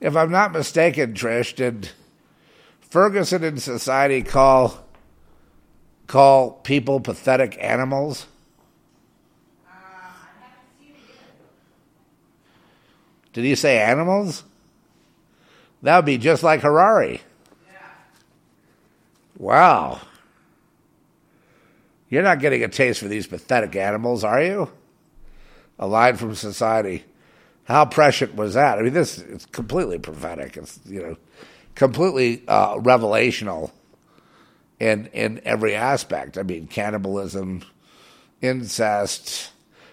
If 0.00 0.16
I'm 0.16 0.30
not 0.30 0.52
mistaken, 0.52 1.12
Trish, 1.12 1.54
did 1.54 1.90
Ferguson 2.80 3.44
and 3.44 3.60
society 3.60 4.22
call 4.22 4.84
call 6.06 6.52
people 6.52 7.00
pathetic 7.00 7.58
animals? 7.60 8.26
Did 13.32 13.44
he 13.44 13.54
say 13.54 13.78
animals? 13.78 14.42
That 15.82 15.96
would 15.96 16.06
be 16.06 16.18
just 16.18 16.42
like 16.42 16.62
Harari. 16.62 17.20
Wow. 19.38 20.00
You're 22.08 22.24
not 22.24 22.40
getting 22.40 22.64
a 22.64 22.68
taste 22.68 23.00
for 23.00 23.08
these 23.08 23.26
pathetic 23.26 23.76
animals, 23.76 24.24
are 24.24 24.42
you? 24.42 24.70
A 25.78 25.86
line 25.86 26.16
from 26.16 26.34
society. 26.34 27.04
How 27.64 27.84
prescient 27.84 28.34
was 28.34 28.54
that? 28.54 28.78
I 28.78 28.82
mean, 28.82 28.94
this 28.94 29.18
is 29.18 29.46
completely 29.46 29.98
prophetic. 29.98 30.56
It's, 30.56 30.80
you 30.84 31.02
know, 31.02 31.16
completely 31.74 32.42
uh, 32.48 32.76
revelational 32.78 33.70
in, 34.80 35.06
in 35.12 35.40
every 35.44 35.74
aspect. 35.74 36.36
I 36.36 36.42
mean, 36.42 36.66
cannibalism, 36.66 37.62
incest. 38.40 39.52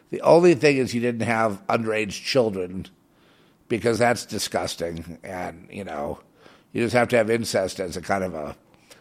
The 0.09 0.21
only 0.21 0.55
thing 0.55 0.77
is 0.77 0.95
you 0.95 1.01
didn't 1.01 1.27
have 1.27 1.61
underage 1.67 2.23
children 2.23 2.87
because 3.67 3.99
that's 3.99 4.25
disgusting. 4.25 5.19
And, 5.23 5.67
you 5.69 5.83
know, 5.83 6.19
you 6.71 6.81
just 6.81 6.95
have 6.95 7.09
to 7.09 7.17
have 7.17 7.29
incest 7.29 7.79
as 7.79 7.97
a 7.97 8.01
kind 8.01 8.23
of 8.23 8.33
a 8.33 8.55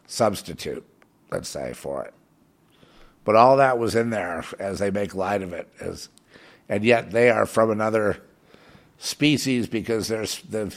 substitute, 0.06 0.84
let's 1.30 1.48
say, 1.48 1.72
for 1.72 2.04
it. 2.04 2.14
But 3.24 3.36
all 3.36 3.56
that 3.56 3.78
was 3.78 3.94
in 3.94 4.10
there 4.10 4.44
as 4.58 4.78
they 4.78 4.90
make 4.90 5.14
light 5.14 5.42
of 5.42 5.52
it. 5.52 5.68
As, 5.80 6.08
and 6.68 6.84
yet 6.84 7.10
they 7.10 7.30
are 7.30 7.46
from 7.46 7.70
another 7.70 8.18
species 8.98 9.66
because 9.66 10.08
the 10.08 10.74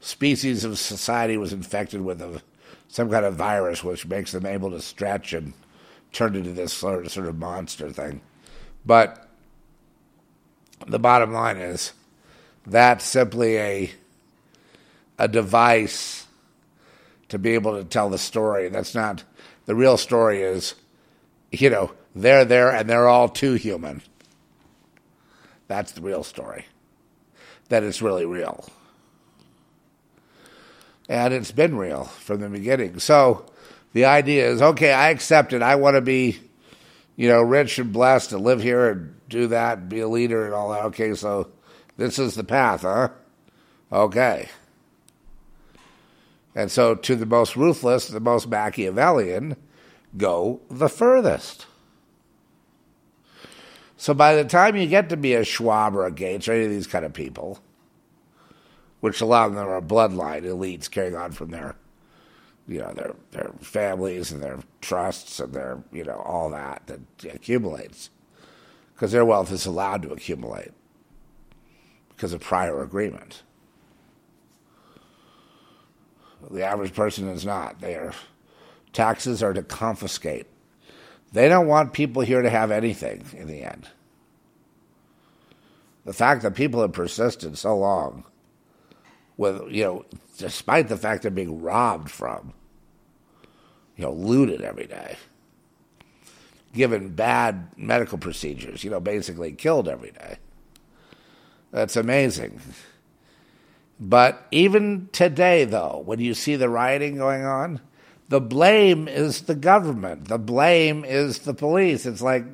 species 0.00 0.64
of 0.64 0.78
society 0.78 1.36
was 1.36 1.52
infected 1.52 2.02
with 2.02 2.20
a, 2.20 2.42
some 2.88 3.10
kind 3.10 3.24
of 3.24 3.34
virus 3.34 3.82
which 3.82 4.06
makes 4.06 4.32
them 4.32 4.46
able 4.46 4.70
to 4.70 4.80
stretch 4.80 5.32
and 5.32 5.54
turn 6.12 6.36
into 6.36 6.52
this 6.52 6.72
sort 6.72 7.04
of, 7.04 7.12
sort 7.12 7.26
of 7.26 7.38
monster 7.38 7.90
thing. 7.90 8.20
But 8.84 9.28
the 10.86 10.98
bottom 10.98 11.32
line 11.32 11.56
is 11.56 11.92
that's 12.66 13.04
simply 13.04 13.58
a 13.58 13.90
a 15.18 15.28
device 15.28 16.25
to 17.28 17.38
be 17.38 17.54
able 17.54 17.76
to 17.76 17.84
tell 17.84 18.10
the 18.10 18.18
story. 18.18 18.68
That's 18.68 18.94
not 18.94 19.24
the 19.66 19.74
real 19.74 19.96
story 19.96 20.42
is, 20.42 20.74
you 21.50 21.70
know, 21.70 21.92
they're 22.14 22.44
there 22.44 22.70
and 22.70 22.88
they're 22.88 23.08
all 23.08 23.28
too 23.28 23.54
human. 23.54 24.02
That's 25.68 25.92
the 25.92 26.00
real 26.00 26.22
story. 26.22 26.66
That 27.68 27.82
it's 27.82 28.00
really 28.00 28.24
real. 28.24 28.64
And 31.08 31.34
it's 31.34 31.52
been 31.52 31.76
real 31.76 32.04
from 32.04 32.40
the 32.40 32.48
beginning. 32.48 33.00
So 33.00 33.46
the 33.92 34.04
idea 34.04 34.48
is 34.48 34.62
okay, 34.62 34.92
I 34.92 35.10
accept 35.10 35.52
it. 35.52 35.62
I 35.62 35.74
want 35.76 35.96
to 35.96 36.00
be, 36.00 36.38
you 37.16 37.28
know, 37.28 37.42
rich 37.42 37.78
and 37.78 37.92
blessed 37.92 38.32
and 38.32 38.42
live 38.42 38.62
here 38.62 38.90
and 38.90 39.14
do 39.28 39.48
that 39.48 39.78
and 39.78 39.88
be 39.88 40.00
a 40.00 40.08
leader 40.08 40.44
and 40.44 40.54
all 40.54 40.70
that. 40.70 40.84
Okay, 40.86 41.14
so 41.14 41.50
this 41.96 42.18
is 42.18 42.34
the 42.34 42.44
path, 42.44 42.82
huh? 42.82 43.08
Okay. 43.90 44.48
And 46.56 46.70
so, 46.70 46.94
to 46.94 47.14
the 47.14 47.26
most 47.26 47.54
ruthless, 47.54 48.08
the 48.08 48.18
most 48.18 48.48
Machiavellian, 48.48 49.56
go 50.16 50.62
the 50.70 50.88
furthest. 50.88 51.66
So, 53.98 54.14
by 54.14 54.34
the 54.34 54.44
time 54.44 54.74
you 54.74 54.86
get 54.86 55.10
to 55.10 55.18
be 55.18 55.34
a 55.34 55.44
Schwab 55.44 55.94
or 55.94 56.06
a 56.06 56.10
Gates 56.10 56.48
or 56.48 56.52
any 56.52 56.64
of 56.64 56.70
these 56.70 56.86
kind 56.86 57.04
of 57.04 57.12
people, 57.12 57.60
which 59.00 59.20
a 59.20 59.26
lot 59.26 59.48
of 59.48 59.54
them 59.54 59.68
are 59.68 59.82
bloodline 59.82 60.44
elites 60.44 60.90
carrying 60.90 61.14
on 61.14 61.32
from 61.32 61.50
their, 61.50 61.76
you 62.66 62.78
know, 62.78 62.92
their 62.94 63.14
their 63.32 63.52
families 63.60 64.32
and 64.32 64.42
their 64.42 64.60
trusts 64.80 65.38
and 65.38 65.52
their, 65.52 65.84
you 65.92 66.04
know, 66.04 66.22
all 66.24 66.48
that 66.48 66.86
that 66.86 67.00
accumulates, 67.34 68.08
because 68.94 69.12
their 69.12 69.26
wealth 69.26 69.52
is 69.52 69.66
allowed 69.66 70.00
to 70.04 70.10
accumulate 70.10 70.72
because 72.08 72.32
of 72.32 72.40
prior 72.40 72.82
agreement. 72.82 73.42
The 76.50 76.64
average 76.64 76.94
person 76.94 77.28
is 77.28 77.44
not. 77.44 77.80
Their 77.80 78.12
taxes 78.92 79.42
are 79.42 79.52
to 79.52 79.62
confiscate. 79.62 80.46
They 81.32 81.48
don't 81.48 81.66
want 81.66 81.92
people 81.92 82.22
here 82.22 82.42
to 82.42 82.50
have 82.50 82.70
anything 82.70 83.24
in 83.36 83.48
the 83.48 83.62
end. 83.62 83.88
The 86.04 86.12
fact 86.12 86.42
that 86.42 86.54
people 86.54 86.80
have 86.80 86.92
persisted 86.92 87.58
so 87.58 87.76
long 87.76 88.24
with, 89.36 89.70
you 89.70 89.82
know, 89.82 90.04
despite 90.38 90.88
the 90.88 90.96
fact 90.96 91.22
they're 91.22 91.30
being 91.30 91.60
robbed 91.60 92.10
from, 92.10 92.54
you 93.96 94.04
know, 94.04 94.12
looted 94.12 94.62
every 94.62 94.86
day, 94.86 95.16
given 96.72 97.14
bad 97.14 97.70
medical 97.76 98.18
procedures, 98.18 98.84
you 98.84 98.90
know, 98.90 99.00
basically 99.00 99.52
killed 99.52 99.88
every 99.88 100.12
day. 100.12 100.36
That's 101.72 101.96
amazing. 101.96 102.60
But 103.98 104.46
even 104.50 105.08
today, 105.12 105.64
though, 105.64 106.02
when 106.04 106.20
you 106.20 106.34
see 106.34 106.56
the 106.56 106.68
rioting 106.68 107.16
going 107.16 107.44
on, 107.44 107.80
the 108.28 108.40
blame 108.40 109.08
is 109.08 109.42
the 109.42 109.54
government. 109.54 110.28
The 110.28 110.38
blame 110.38 111.04
is 111.04 111.40
the 111.40 111.54
police. 111.54 112.04
It's 112.04 112.20
like, 112.20 112.44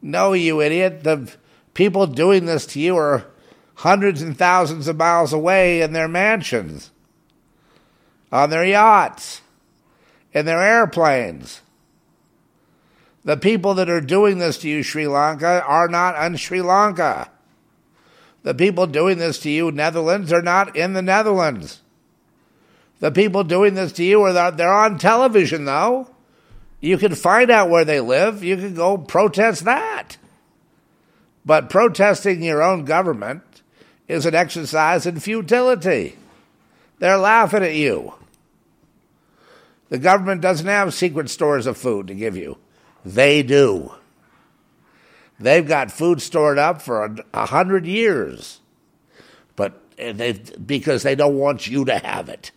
no, 0.00 0.32
you 0.32 0.60
idiot. 0.62 1.04
The 1.04 1.30
people 1.74 2.06
doing 2.06 2.46
this 2.46 2.66
to 2.66 2.80
you 2.80 2.96
are 2.96 3.26
hundreds 3.76 4.22
and 4.22 4.36
thousands 4.36 4.88
of 4.88 4.96
miles 4.96 5.32
away 5.32 5.82
in 5.82 5.92
their 5.92 6.08
mansions, 6.08 6.90
on 8.32 8.48
their 8.48 8.64
yachts, 8.64 9.42
in 10.32 10.46
their 10.46 10.62
airplanes. 10.62 11.60
The 13.24 13.36
people 13.36 13.74
that 13.74 13.90
are 13.90 14.00
doing 14.00 14.38
this 14.38 14.56
to 14.58 14.68
you, 14.68 14.82
Sri 14.82 15.06
Lanka, 15.06 15.62
are 15.66 15.88
not 15.88 16.14
in 16.24 16.36
Sri 16.36 16.62
Lanka. 16.62 17.28
The 18.46 18.54
people 18.54 18.86
doing 18.86 19.18
this 19.18 19.40
to 19.40 19.50
you, 19.50 19.72
Netherlands, 19.72 20.32
are 20.32 20.40
not 20.40 20.76
in 20.76 20.92
the 20.92 21.02
Netherlands. 21.02 21.80
The 23.00 23.10
people 23.10 23.42
doing 23.42 23.74
this 23.74 23.90
to 23.94 24.04
you 24.04 24.22
are 24.22 24.52
they're 24.52 24.72
on 24.72 24.98
television 24.98 25.64
though. 25.64 26.08
You 26.80 26.96
can 26.96 27.16
find 27.16 27.50
out 27.50 27.70
where 27.70 27.84
they 27.84 27.98
live. 27.98 28.44
You 28.44 28.56
can 28.56 28.74
go 28.74 28.98
protest 28.98 29.64
that. 29.64 30.16
But 31.44 31.68
protesting 31.68 32.40
your 32.40 32.62
own 32.62 32.84
government 32.84 33.42
is 34.06 34.26
an 34.26 34.36
exercise 34.36 35.06
in 35.06 35.18
futility. 35.18 36.14
They're 37.00 37.18
laughing 37.18 37.64
at 37.64 37.74
you. 37.74 38.14
The 39.88 39.98
government 39.98 40.40
doesn't 40.40 40.68
have 40.68 40.94
secret 40.94 41.30
stores 41.30 41.66
of 41.66 41.76
food 41.76 42.06
to 42.06 42.14
give 42.14 42.36
you. 42.36 42.58
They 43.04 43.42
do. 43.42 43.90
They've 45.38 45.66
got 45.66 45.90
food 45.90 46.22
stored 46.22 46.58
up 46.58 46.80
for 46.80 47.14
a, 47.34 47.46
hundred 47.46 47.86
years, 47.86 48.60
but 49.54 49.82
they, 49.96 50.32
because 50.32 51.02
they 51.02 51.14
don't 51.14 51.36
want 51.36 51.66
you 51.66 51.84
to 51.84 51.98
have 51.98 52.28
it. 52.28 52.52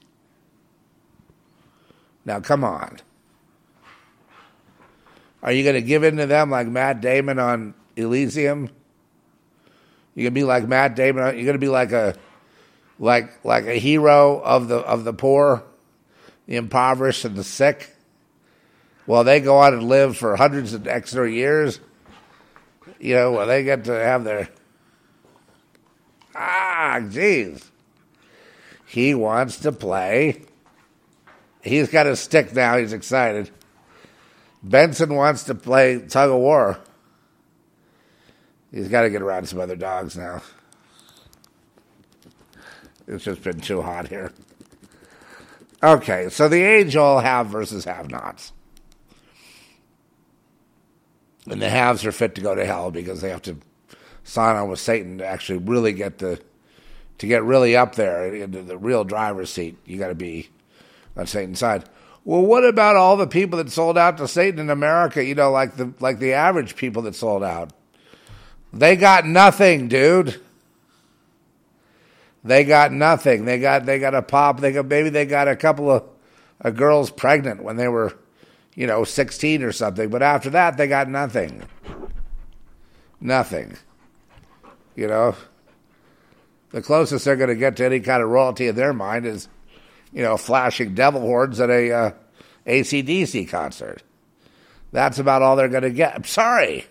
Now, 2.24 2.40
come 2.40 2.64
on. 2.64 3.00
Are 5.42 5.52
you 5.52 5.64
going 5.64 5.76
to 5.76 5.82
give 5.82 6.04
in 6.04 6.18
to 6.18 6.26
them 6.26 6.50
like 6.50 6.68
Matt 6.68 7.02
Damon 7.02 7.40
on 7.40 7.74
Elysium? 7.96 8.70
You're 10.16 10.24
going 10.24 10.34
to 10.34 10.40
be 10.40 10.44
like 10.44 10.68
Matt 10.68 10.96
Damon. 10.96 11.36
You're 11.36 11.46
going 11.46 11.54
to 11.54 11.60
be 11.60 11.70
like 11.70 11.92
a 11.92 12.16
like 13.00 13.44
like 13.46 13.66
a 13.66 13.76
hero 13.80 14.42
of 14.42 14.68
the 14.68 14.78
of 14.78 15.06
the 15.06 15.14
poor, 15.14 15.64
the 16.46 16.58
impoverished, 16.58 17.24
and 17.24 17.36
the 17.36 17.44
sick. 17.44 17.96
Well, 19.08 19.24
they 19.24 19.40
go 19.40 19.58
on 19.58 19.74
and 19.74 19.84
live 19.84 20.18
for 20.18 20.36
hundreds 20.36 20.74
of 20.74 20.88
extra 20.88 21.30
years. 21.30 21.80
You 23.00 23.16
know, 23.16 23.32
well, 23.32 23.48
they 23.48 23.64
get 23.64 23.86
to 23.86 23.94
have 23.94 24.24
their 24.24 24.50
ah, 26.36 27.00
jeez. 27.02 27.66
He 28.86 29.14
wants 29.14 29.60
to 29.60 29.72
play. 29.72 30.42
He's 31.62 31.90
got 31.90 32.08
a 32.08 32.16
stick 32.16 32.54
now. 32.54 32.78
He's 32.78 32.94
excited. 32.94 33.52
Benson 34.64 35.16
wants 35.16 35.44
to 35.44 35.56
play 35.56 36.00
tug 36.00 36.32
of 36.32 36.38
war. 36.38 36.80
He's 38.72 38.88
got 38.88 39.02
to 39.02 39.10
get 39.10 39.22
around 39.22 39.48
some 39.48 39.60
other 39.60 39.76
dogs 39.76 40.16
now. 40.16 40.42
It's 43.08 43.24
just 43.24 43.44
been 43.44 43.60
too 43.60 43.82
hot 43.82 44.08
here. 44.08 44.32
Okay, 45.82 46.30
so 46.30 46.48
the 46.48 46.62
age 46.62 46.96
all 46.96 47.20
have 47.20 47.48
versus 47.48 47.86
have 47.86 48.12
nots. 48.12 48.52
And 51.50 51.62
the 51.62 51.70
haves 51.70 52.06
are 52.06 52.12
fit 52.12 52.36
to 52.36 52.42
go 52.42 52.56
to 52.56 52.66
hell 52.66 52.92
because 52.92 53.22
they 53.22 53.30
have 53.30 53.42
to 53.44 53.58
sign 54.24 54.56
on 54.56 54.70
with 54.70 54.80
Satan 54.80 55.18
to 55.18 55.26
actually 55.26 55.60
really 55.60 55.94
get 55.94 56.20
the 56.20 56.40
to 57.18 57.28
get 57.28 57.44
really 57.44 57.76
up 57.76 57.96
there 57.96 58.34
into 58.34 58.62
the 58.64 58.78
real 58.78 59.04
driver's 59.04 59.52
seat. 59.52 59.78
You 59.86 59.98
got 59.98 60.08
to 60.08 60.16
be 60.16 60.50
on 61.18 61.28
Satan's 61.28 61.60
side. 61.60 61.84
Well, 62.24 62.42
what 62.42 62.64
about 62.64 62.96
all 62.96 63.18
the 63.18 63.28
people 63.28 63.58
that 63.58 63.72
sold 63.72 63.98
out 63.98 64.18
to 64.18 64.28
Satan 64.28 64.60
in 64.60 64.70
America? 64.70 65.24
You 65.24 65.36
know, 65.36 65.52
like 65.52 65.76
the 65.76 65.94
like 66.00 66.20
the 66.20 66.34
average 66.34 66.76
people 66.76 67.02
that 67.04 67.16
sold 67.16 67.44
out. 67.44 67.72
They 68.72 68.96
got 68.96 69.26
nothing, 69.26 69.88
dude. 69.88 70.40
They 72.44 72.64
got 72.64 72.92
nothing. 72.92 73.46
They 73.46 73.60
got 73.60 73.86
they 73.86 74.00
got 74.00 74.16
a 74.16 74.22
pop. 74.22 74.60
They 74.60 74.72
got 74.72 74.86
maybe 74.86 75.10
they 75.10 75.26
got 75.26 75.48
a 75.48 75.56
couple 75.56 75.92
of, 75.92 76.04
of 76.62 76.76
girls 76.76 77.10
pregnant 77.10 77.64
when 77.64 77.78
they 77.78 77.88
were, 77.88 78.18
you 78.80 78.88
know, 78.88 79.04
sixteen 79.04 79.62
or 79.62 79.74
something. 79.74 80.08
But 80.08 80.24
after 80.24 80.50
that, 80.52 80.78
they 80.78 80.88
got 80.88 81.10
nothing. 81.10 81.68
Nothing. 83.20 83.76
You 84.96 85.08
know, 85.08 85.36
the 86.70 86.82
closest 86.82 87.26
they're 87.26 87.36
going 87.36 87.50
to 87.50 87.58
get 87.58 87.76
to 87.76 87.86
any 87.86 88.00
kind 88.00 88.24
of 88.24 88.30
royalty 88.30 88.70
in 88.70 88.76
their 88.76 88.94
mind 88.94 89.26
is, 89.26 89.50
you 90.14 90.24
know, 90.24 90.38
flashing 90.38 90.96
devil 90.96 91.20
horns 91.20 91.60
at 91.60 91.70
a 91.70 91.92
uh, 91.92 92.12
ACDC 92.66 93.50
concert. 93.50 94.02
That's 94.94 95.20
about 95.20 95.42
all 95.42 95.58
they're 95.58 95.68
going 95.68 95.84
to 95.84 95.90
get. 95.90 96.16
I'm 96.16 96.24
sorry. 96.24 96.86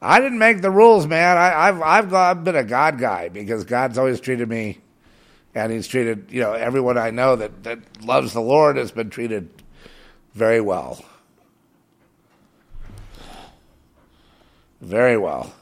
I 0.00 0.20
didn't 0.20 0.38
make 0.38 0.62
the 0.62 0.70
rules, 0.70 1.06
man. 1.06 1.36
I, 1.36 1.66
have 1.66 1.82
I've 1.82 2.14
I've 2.14 2.44
been 2.44 2.56
a 2.56 2.64
God 2.64 2.98
guy 2.98 3.28
because 3.28 3.64
God's 3.64 3.98
always 3.98 4.20
treated 4.20 4.48
me, 4.48 4.78
and 5.54 5.70
He's 5.70 5.86
treated 5.86 6.30
you 6.30 6.40
know 6.40 6.54
everyone 6.54 6.96
I 6.96 7.10
know 7.10 7.36
that 7.36 7.62
that 7.64 8.02
loves 8.02 8.32
the 8.32 8.40
Lord 8.40 8.78
has 8.78 8.90
been 8.90 9.10
treated 9.10 9.50
very 10.36 10.60
well, 10.60 11.02
very 14.82 15.16
well. 15.16 15.54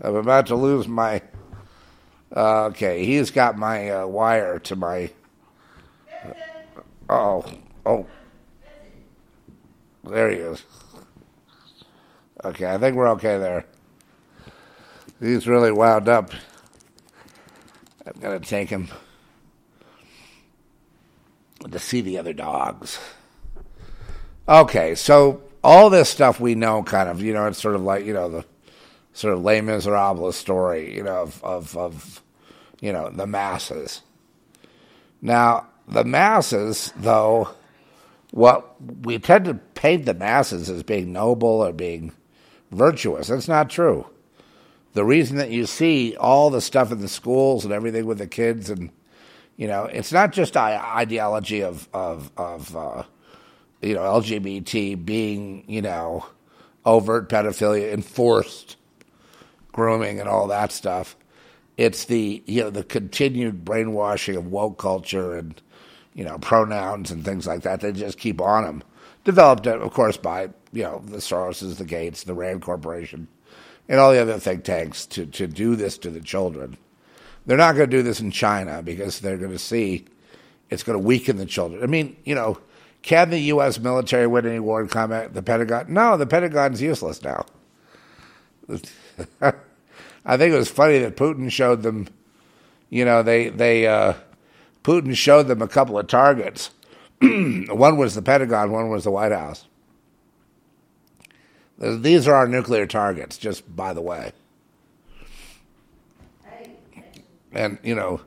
I'm 0.00 0.16
about 0.16 0.46
to 0.48 0.56
lose 0.56 0.88
my. 0.88 1.22
Uh, 2.34 2.64
okay, 2.64 3.04
he's 3.04 3.30
got 3.30 3.56
my 3.56 3.90
uh, 3.90 4.06
wire 4.08 4.58
to 4.58 4.74
my. 4.74 5.10
Oh, 7.08 7.44
oh, 7.86 8.06
there 10.02 10.30
he 10.30 10.38
is. 10.38 10.64
Okay, 12.44 12.66
I 12.66 12.76
think 12.76 12.96
we're 12.96 13.10
okay 13.10 13.38
there. 13.38 13.66
He's 15.20 15.46
really 15.46 15.70
wound 15.70 16.08
up. 16.08 16.32
I'm 18.04 18.20
going 18.20 18.40
to 18.40 18.44
take 18.46 18.68
him 18.68 18.88
to 21.70 21.78
see 21.78 22.00
the 22.00 22.18
other 22.18 22.32
dogs. 22.32 22.98
Okay, 24.48 24.94
so 24.94 25.42
all 25.62 25.90
this 25.90 26.08
stuff 26.08 26.40
we 26.40 26.54
know, 26.54 26.82
kind 26.82 27.08
of, 27.10 27.20
you 27.20 27.34
know, 27.34 27.46
it's 27.46 27.60
sort 27.60 27.74
of 27.74 27.82
like, 27.82 28.06
you 28.06 28.14
know, 28.14 28.30
the 28.30 28.44
sort 29.12 29.34
of 29.34 29.42
Les 29.42 29.60
Miserables 29.60 30.36
story, 30.36 30.94
you 30.96 31.02
know, 31.02 31.16
of, 31.16 31.44
of, 31.44 31.76
of 31.76 32.22
you 32.80 32.92
know, 32.92 33.10
the 33.10 33.26
masses. 33.26 34.00
Now, 35.20 35.66
the 35.86 36.04
masses, 36.04 36.94
though, 36.96 37.50
what 38.30 38.76
we 39.02 39.18
tend 39.18 39.46
to 39.46 39.54
paint 39.54 40.06
the 40.06 40.14
masses 40.14 40.70
as 40.70 40.82
being 40.82 41.12
noble 41.12 41.48
or 41.48 41.72
being 41.72 42.12
virtuous. 42.70 43.28
That's 43.28 43.48
not 43.48 43.68
true. 43.68 44.06
The 44.94 45.04
reason 45.04 45.36
that 45.36 45.50
you 45.50 45.66
see 45.66 46.16
all 46.16 46.48
the 46.48 46.60
stuff 46.60 46.90
in 46.90 47.00
the 47.00 47.08
schools 47.08 47.64
and 47.64 47.72
everything 47.72 48.06
with 48.06 48.18
the 48.18 48.26
kids, 48.26 48.70
and 48.70 48.90
you 49.56 49.66
know, 49.66 49.84
it's 49.84 50.12
not 50.12 50.32
just 50.32 50.56
ideology 50.56 51.62
of 51.62 51.88
of 51.92 52.30
of 52.36 52.76
uh, 52.76 53.02
you 53.82 53.94
know 53.94 54.00
LGBT 54.00 55.04
being 55.04 55.64
you 55.66 55.82
know 55.82 56.26
overt 56.84 57.28
pedophilia, 57.28 57.92
enforced 57.92 58.76
grooming, 59.72 60.20
and 60.20 60.28
all 60.28 60.48
that 60.48 60.72
stuff. 60.72 61.16
It's 61.76 62.06
the 62.06 62.42
you 62.46 62.62
know 62.62 62.70
the 62.70 62.84
continued 62.84 63.64
brainwashing 63.64 64.36
of 64.36 64.46
woke 64.46 64.78
culture 64.78 65.36
and 65.36 65.60
you 66.14 66.24
know 66.24 66.38
pronouns 66.38 67.10
and 67.10 67.24
things 67.24 67.46
like 67.46 67.62
that. 67.62 67.80
They 67.80 67.92
just 67.92 68.18
keep 68.18 68.40
on 68.40 68.64
them. 68.64 68.82
Developed, 69.24 69.66
uh, 69.66 69.78
of 69.78 69.92
course, 69.92 70.16
by 70.16 70.48
you 70.72 70.82
know, 70.82 71.02
the 71.04 71.18
Soroses, 71.18 71.76
the 71.76 71.84
Gates, 71.84 72.24
the 72.24 72.34
Rand 72.34 72.62
Corporation, 72.62 73.28
and 73.88 73.98
all 73.98 74.12
the 74.12 74.20
other 74.20 74.38
think 74.38 74.64
tanks 74.64 75.06
to, 75.06 75.26
to 75.26 75.46
do 75.46 75.76
this 75.76 75.98
to 75.98 76.10
the 76.10 76.20
children. 76.20 76.76
They're 77.46 77.56
not 77.56 77.76
going 77.76 77.90
to 77.90 77.96
do 77.96 78.02
this 78.02 78.20
in 78.20 78.30
China 78.30 78.82
because 78.82 79.20
they're 79.20 79.38
going 79.38 79.52
to 79.52 79.58
see 79.58 80.04
it's 80.68 80.82
going 80.82 80.98
to 80.98 81.04
weaken 81.04 81.38
the 81.38 81.46
children. 81.46 81.82
I 81.82 81.86
mean, 81.86 82.16
you 82.24 82.34
know, 82.34 82.58
can 83.02 83.30
the 83.30 83.38
U.S. 83.40 83.78
military 83.78 84.26
win 84.26 84.46
any 84.46 84.58
war 84.58 84.80
in 84.80 84.88
combat? 84.88 85.34
The 85.34 85.42
Pentagon? 85.42 85.86
No, 85.88 86.16
the 86.16 86.26
Pentagon's 86.26 86.82
useless 86.82 87.22
now. 87.22 87.46
I 89.40 90.36
think 90.36 90.52
it 90.52 90.58
was 90.58 90.68
funny 90.68 90.98
that 90.98 91.16
Putin 91.16 91.50
showed 91.50 91.82
them, 91.82 92.08
you 92.90 93.04
know, 93.04 93.22
they, 93.22 93.48
they, 93.48 93.86
uh, 93.86 94.14
Putin 94.84 95.16
showed 95.16 95.48
them 95.48 95.62
a 95.62 95.68
couple 95.68 95.98
of 95.98 96.06
targets. 96.06 96.70
one 97.20 97.96
was 97.96 98.14
the 98.14 98.22
Pentagon, 98.22 98.70
one 98.70 98.90
was 98.90 99.04
the 99.04 99.10
White 99.10 99.32
House. 99.32 99.64
These 101.78 102.26
are 102.26 102.34
our 102.34 102.48
nuclear 102.48 102.86
targets, 102.86 103.38
just 103.38 103.74
by 103.74 103.92
the 103.92 104.02
way. 104.02 104.32
And, 107.52 107.78
you 107.82 107.94
know, 107.94 108.20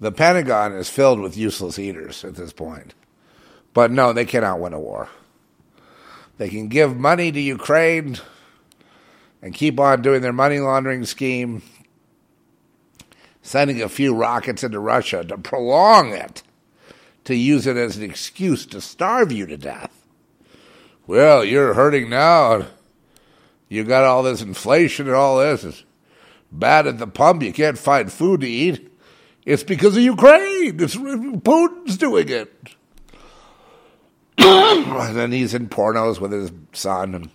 the 0.00 0.12
Pentagon 0.12 0.72
is 0.72 0.88
filled 0.88 1.20
with 1.20 1.36
useless 1.36 1.78
eaters 1.78 2.24
at 2.24 2.36
this 2.36 2.52
point. 2.52 2.94
But 3.74 3.90
no, 3.90 4.12
they 4.12 4.24
cannot 4.24 4.60
win 4.60 4.72
a 4.72 4.80
war. 4.80 5.08
They 6.38 6.48
can 6.48 6.68
give 6.68 6.96
money 6.96 7.32
to 7.32 7.40
Ukraine 7.40 8.18
and 9.40 9.54
keep 9.54 9.78
on 9.78 10.02
doing 10.02 10.22
their 10.22 10.32
money 10.32 10.58
laundering 10.58 11.04
scheme, 11.04 11.62
sending 13.42 13.82
a 13.82 13.88
few 13.88 14.14
rockets 14.14 14.62
into 14.62 14.78
Russia 14.78 15.24
to 15.24 15.38
prolong 15.38 16.12
it, 16.12 16.42
to 17.24 17.34
use 17.34 17.66
it 17.66 17.76
as 17.76 17.96
an 17.96 18.02
excuse 18.02 18.66
to 18.66 18.80
starve 18.80 19.32
you 19.32 19.46
to 19.46 19.56
death. 19.56 20.06
Well, 21.06 21.44
you're 21.44 21.74
hurting 21.74 22.08
now 22.08 22.66
you 23.72 23.84
got 23.84 24.04
all 24.04 24.22
this 24.22 24.42
inflation 24.42 25.06
and 25.06 25.16
all 25.16 25.38
this. 25.38 25.64
It's 25.64 25.82
bad 26.52 26.86
at 26.86 26.98
the 26.98 27.06
pump. 27.06 27.42
You 27.42 27.54
can't 27.54 27.78
find 27.78 28.12
food 28.12 28.42
to 28.42 28.46
eat. 28.46 28.92
It's 29.46 29.62
because 29.62 29.96
of 29.96 30.02
Ukraine. 30.02 30.78
It's 30.78 30.94
Putin's 30.94 31.96
doing 31.96 32.28
it. 32.28 32.52
And 34.38 35.16
then 35.16 35.32
he's 35.32 35.54
in 35.54 35.68
pornos 35.68 36.20
with 36.20 36.32
his 36.32 36.50
son, 36.72 37.14
and 37.14 37.30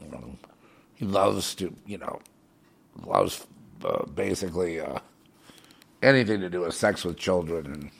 you 0.00 0.08
know, 0.10 0.36
he 0.94 1.04
loves 1.04 1.54
to, 1.56 1.74
you 1.86 1.98
know, 1.98 2.20
loves 3.04 3.46
uh, 3.84 4.04
basically 4.06 4.80
uh, 4.80 4.98
anything 6.02 6.40
to 6.40 6.50
do 6.50 6.60
with 6.60 6.74
sex 6.74 7.04
with 7.04 7.16
children, 7.16 7.66
and 7.66 7.90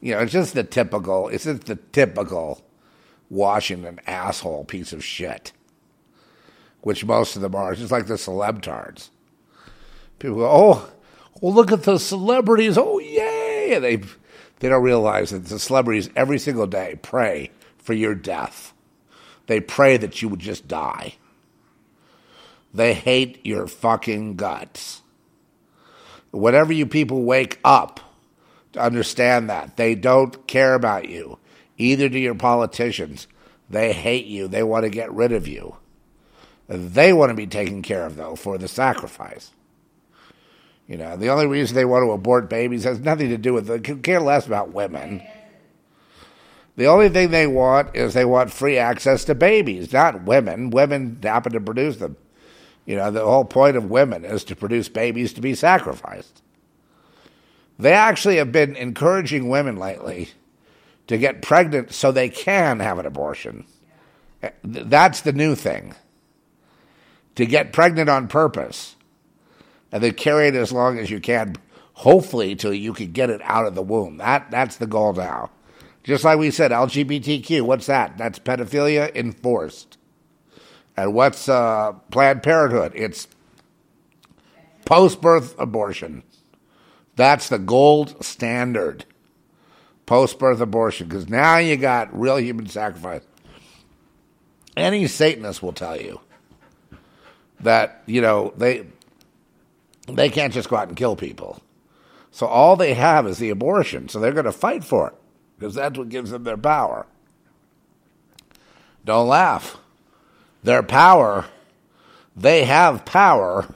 you 0.00 0.14
know, 0.14 0.20
it's 0.20 0.32
just 0.32 0.54
the 0.54 0.64
typical. 0.64 1.28
It's 1.28 1.44
just 1.44 1.64
the 1.64 1.76
typical 1.76 2.64
Washington 3.30 4.00
asshole 4.06 4.64
piece 4.64 4.92
of 4.92 5.04
shit 5.04 5.52
which 6.82 7.04
most 7.04 7.36
of 7.36 7.42
them 7.42 7.54
are. 7.54 7.72
It's 7.72 7.80
just 7.80 7.92
like 7.92 8.06
the 8.06 8.14
celeb 8.14 8.60
tards. 8.60 9.10
People 10.18 10.38
go, 10.38 10.50
oh, 10.50 10.90
well, 11.40 11.54
look 11.54 11.72
at 11.72 11.84
the 11.84 11.98
celebrities. 11.98 12.76
Oh, 12.76 12.98
yay! 12.98 13.74
And 13.74 13.84
they 13.84 14.02
they 14.62 14.68
don't 14.68 14.84
realize 14.84 15.30
that 15.30 15.46
the 15.46 15.58
celebrities 15.58 16.08
every 16.14 16.38
single 16.38 16.68
day 16.68 16.96
pray 17.02 17.50
for 17.78 17.94
your 17.94 18.14
death. 18.14 18.72
They 19.48 19.58
pray 19.58 19.96
that 19.96 20.22
you 20.22 20.28
would 20.28 20.38
just 20.38 20.68
die. 20.68 21.16
They 22.72 22.94
hate 22.94 23.44
your 23.44 23.66
fucking 23.66 24.36
guts. 24.36 25.02
Whenever 26.30 26.72
you 26.72 26.86
people 26.86 27.24
wake 27.24 27.58
up 27.64 27.98
to 28.74 28.80
understand 28.80 29.50
that, 29.50 29.76
they 29.76 29.96
don't 29.96 30.46
care 30.46 30.74
about 30.74 31.08
you. 31.08 31.40
Either 31.76 32.08
do 32.08 32.20
your 32.20 32.36
politicians. 32.36 33.26
They 33.68 33.92
hate 33.92 34.26
you. 34.26 34.46
They 34.46 34.62
want 34.62 34.84
to 34.84 34.90
get 34.90 35.12
rid 35.12 35.32
of 35.32 35.48
you. 35.48 35.74
They 36.68 37.12
want 37.12 37.30
to 37.30 37.34
be 37.34 37.48
taken 37.48 37.82
care 37.82 38.06
of, 38.06 38.14
though, 38.14 38.36
for 38.36 38.58
the 38.58 38.68
sacrifice. 38.68 39.50
You 40.88 40.96
know, 40.96 41.16
the 41.16 41.28
only 41.28 41.46
reason 41.46 41.74
they 41.74 41.84
want 41.84 42.04
to 42.04 42.10
abort 42.10 42.50
babies 42.50 42.84
has 42.84 43.00
nothing 43.00 43.28
to 43.30 43.38
do 43.38 43.54
with 43.54 43.70
it. 43.70 43.82
They 43.82 43.94
care 43.96 44.20
less 44.20 44.46
about 44.46 44.72
women. 44.72 45.22
The 46.76 46.86
only 46.86 47.08
thing 47.08 47.30
they 47.30 47.46
want 47.46 47.94
is 47.94 48.14
they 48.14 48.24
want 48.24 48.52
free 48.52 48.78
access 48.78 49.24
to 49.26 49.34
babies, 49.34 49.92
not 49.92 50.24
women. 50.24 50.70
Women 50.70 51.18
happen 51.22 51.52
to 51.52 51.60
produce 51.60 51.96
them. 51.98 52.16
You 52.86 52.96
know, 52.96 53.10
the 53.10 53.24
whole 53.24 53.44
point 53.44 53.76
of 53.76 53.90
women 53.90 54.24
is 54.24 54.42
to 54.44 54.56
produce 54.56 54.88
babies 54.88 55.32
to 55.34 55.40
be 55.40 55.54
sacrificed. 55.54 56.42
They 57.78 57.92
actually 57.92 58.36
have 58.36 58.52
been 58.52 58.74
encouraging 58.76 59.48
women 59.48 59.76
lately 59.76 60.30
to 61.06 61.18
get 61.18 61.42
pregnant 61.42 61.92
so 61.92 62.10
they 62.10 62.28
can 62.28 62.80
have 62.80 62.98
an 62.98 63.06
abortion. 63.06 63.64
That's 64.64 65.20
the 65.20 65.32
new 65.32 65.54
thing. 65.54 65.94
To 67.36 67.46
get 67.46 67.72
pregnant 67.72 68.08
on 68.08 68.28
purpose 68.28 68.96
and 69.92 70.02
then 70.02 70.14
carry 70.14 70.48
it 70.48 70.54
as 70.54 70.72
long 70.72 70.98
as 70.98 71.10
you 71.10 71.20
can, 71.20 71.54
hopefully 71.92 72.56
till 72.56 72.72
you 72.72 72.92
can 72.92 73.12
get 73.12 73.30
it 73.30 73.40
out 73.44 73.66
of 73.66 73.74
the 73.74 73.82
womb. 73.82 74.16
That 74.16 74.50
that's 74.50 74.76
the 74.76 74.86
goal 74.86 75.12
now. 75.12 75.50
Just 76.02 76.24
like 76.24 76.38
we 76.38 76.50
said, 76.50 76.72
LGBTQ, 76.72 77.62
what's 77.62 77.86
that? 77.86 78.18
That's 78.18 78.38
pedophilia 78.38 79.14
enforced. 79.14 79.98
And 80.96 81.14
what's 81.14 81.48
uh, 81.48 81.92
Planned 82.10 82.42
Parenthood? 82.42 82.92
It's 82.94 83.28
post 84.84 85.20
birth 85.20 85.54
abortion. 85.58 86.24
That's 87.14 87.48
the 87.48 87.58
gold 87.58 88.24
standard. 88.24 89.04
Post 90.06 90.38
birth 90.38 90.60
abortion. 90.60 91.08
Because 91.08 91.28
now 91.28 91.58
you 91.58 91.76
got 91.76 92.18
real 92.18 92.38
human 92.38 92.66
sacrifice. 92.66 93.22
Any 94.76 95.06
Satanist 95.06 95.62
will 95.62 95.72
tell 95.72 96.00
you 96.00 96.20
that, 97.60 98.02
you 98.06 98.20
know, 98.20 98.52
they 98.56 98.86
they 100.06 100.28
can't 100.28 100.52
just 100.52 100.68
go 100.68 100.76
out 100.76 100.88
and 100.88 100.96
kill 100.96 101.16
people. 101.16 101.62
So 102.30 102.46
all 102.46 102.76
they 102.76 102.94
have 102.94 103.26
is 103.26 103.38
the 103.38 103.50
abortion. 103.50 104.08
So 104.08 104.18
they're 104.18 104.32
going 104.32 104.44
to 104.46 104.52
fight 104.52 104.84
for 104.84 105.08
it 105.08 105.14
because 105.58 105.74
that's 105.74 105.98
what 105.98 106.08
gives 106.08 106.30
them 106.30 106.44
their 106.44 106.56
power. 106.56 107.06
Don't 109.04 109.28
laugh 109.28 109.78
their 110.62 110.82
power, 110.82 111.46
they 112.36 112.64
have 112.64 113.04
power 113.04 113.74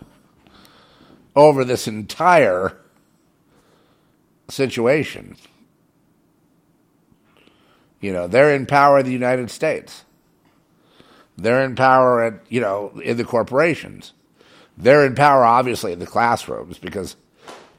over 1.35 1.65
this 1.65 1.89
entire 1.89 2.79
situation. 4.49 5.37
You 8.01 8.13
know, 8.13 8.29
they're 8.29 8.55
in 8.55 8.67
power 8.67 9.01
in 9.01 9.07
the 9.07 9.13
United 9.13 9.51
States. 9.51 10.05
They're 11.37 11.65
in 11.65 11.75
power 11.75 12.23
at, 12.23 12.41
you 12.49 12.61
know, 12.61 12.99
in 13.03 13.17
the 13.17 13.25
corporations. 13.25 14.13
They're 14.77 15.07
in 15.07 15.15
power, 15.15 15.45
obviously, 15.45 15.93
in 15.93 15.99
the 15.99 16.07
classrooms 16.07 16.79
because 16.79 17.17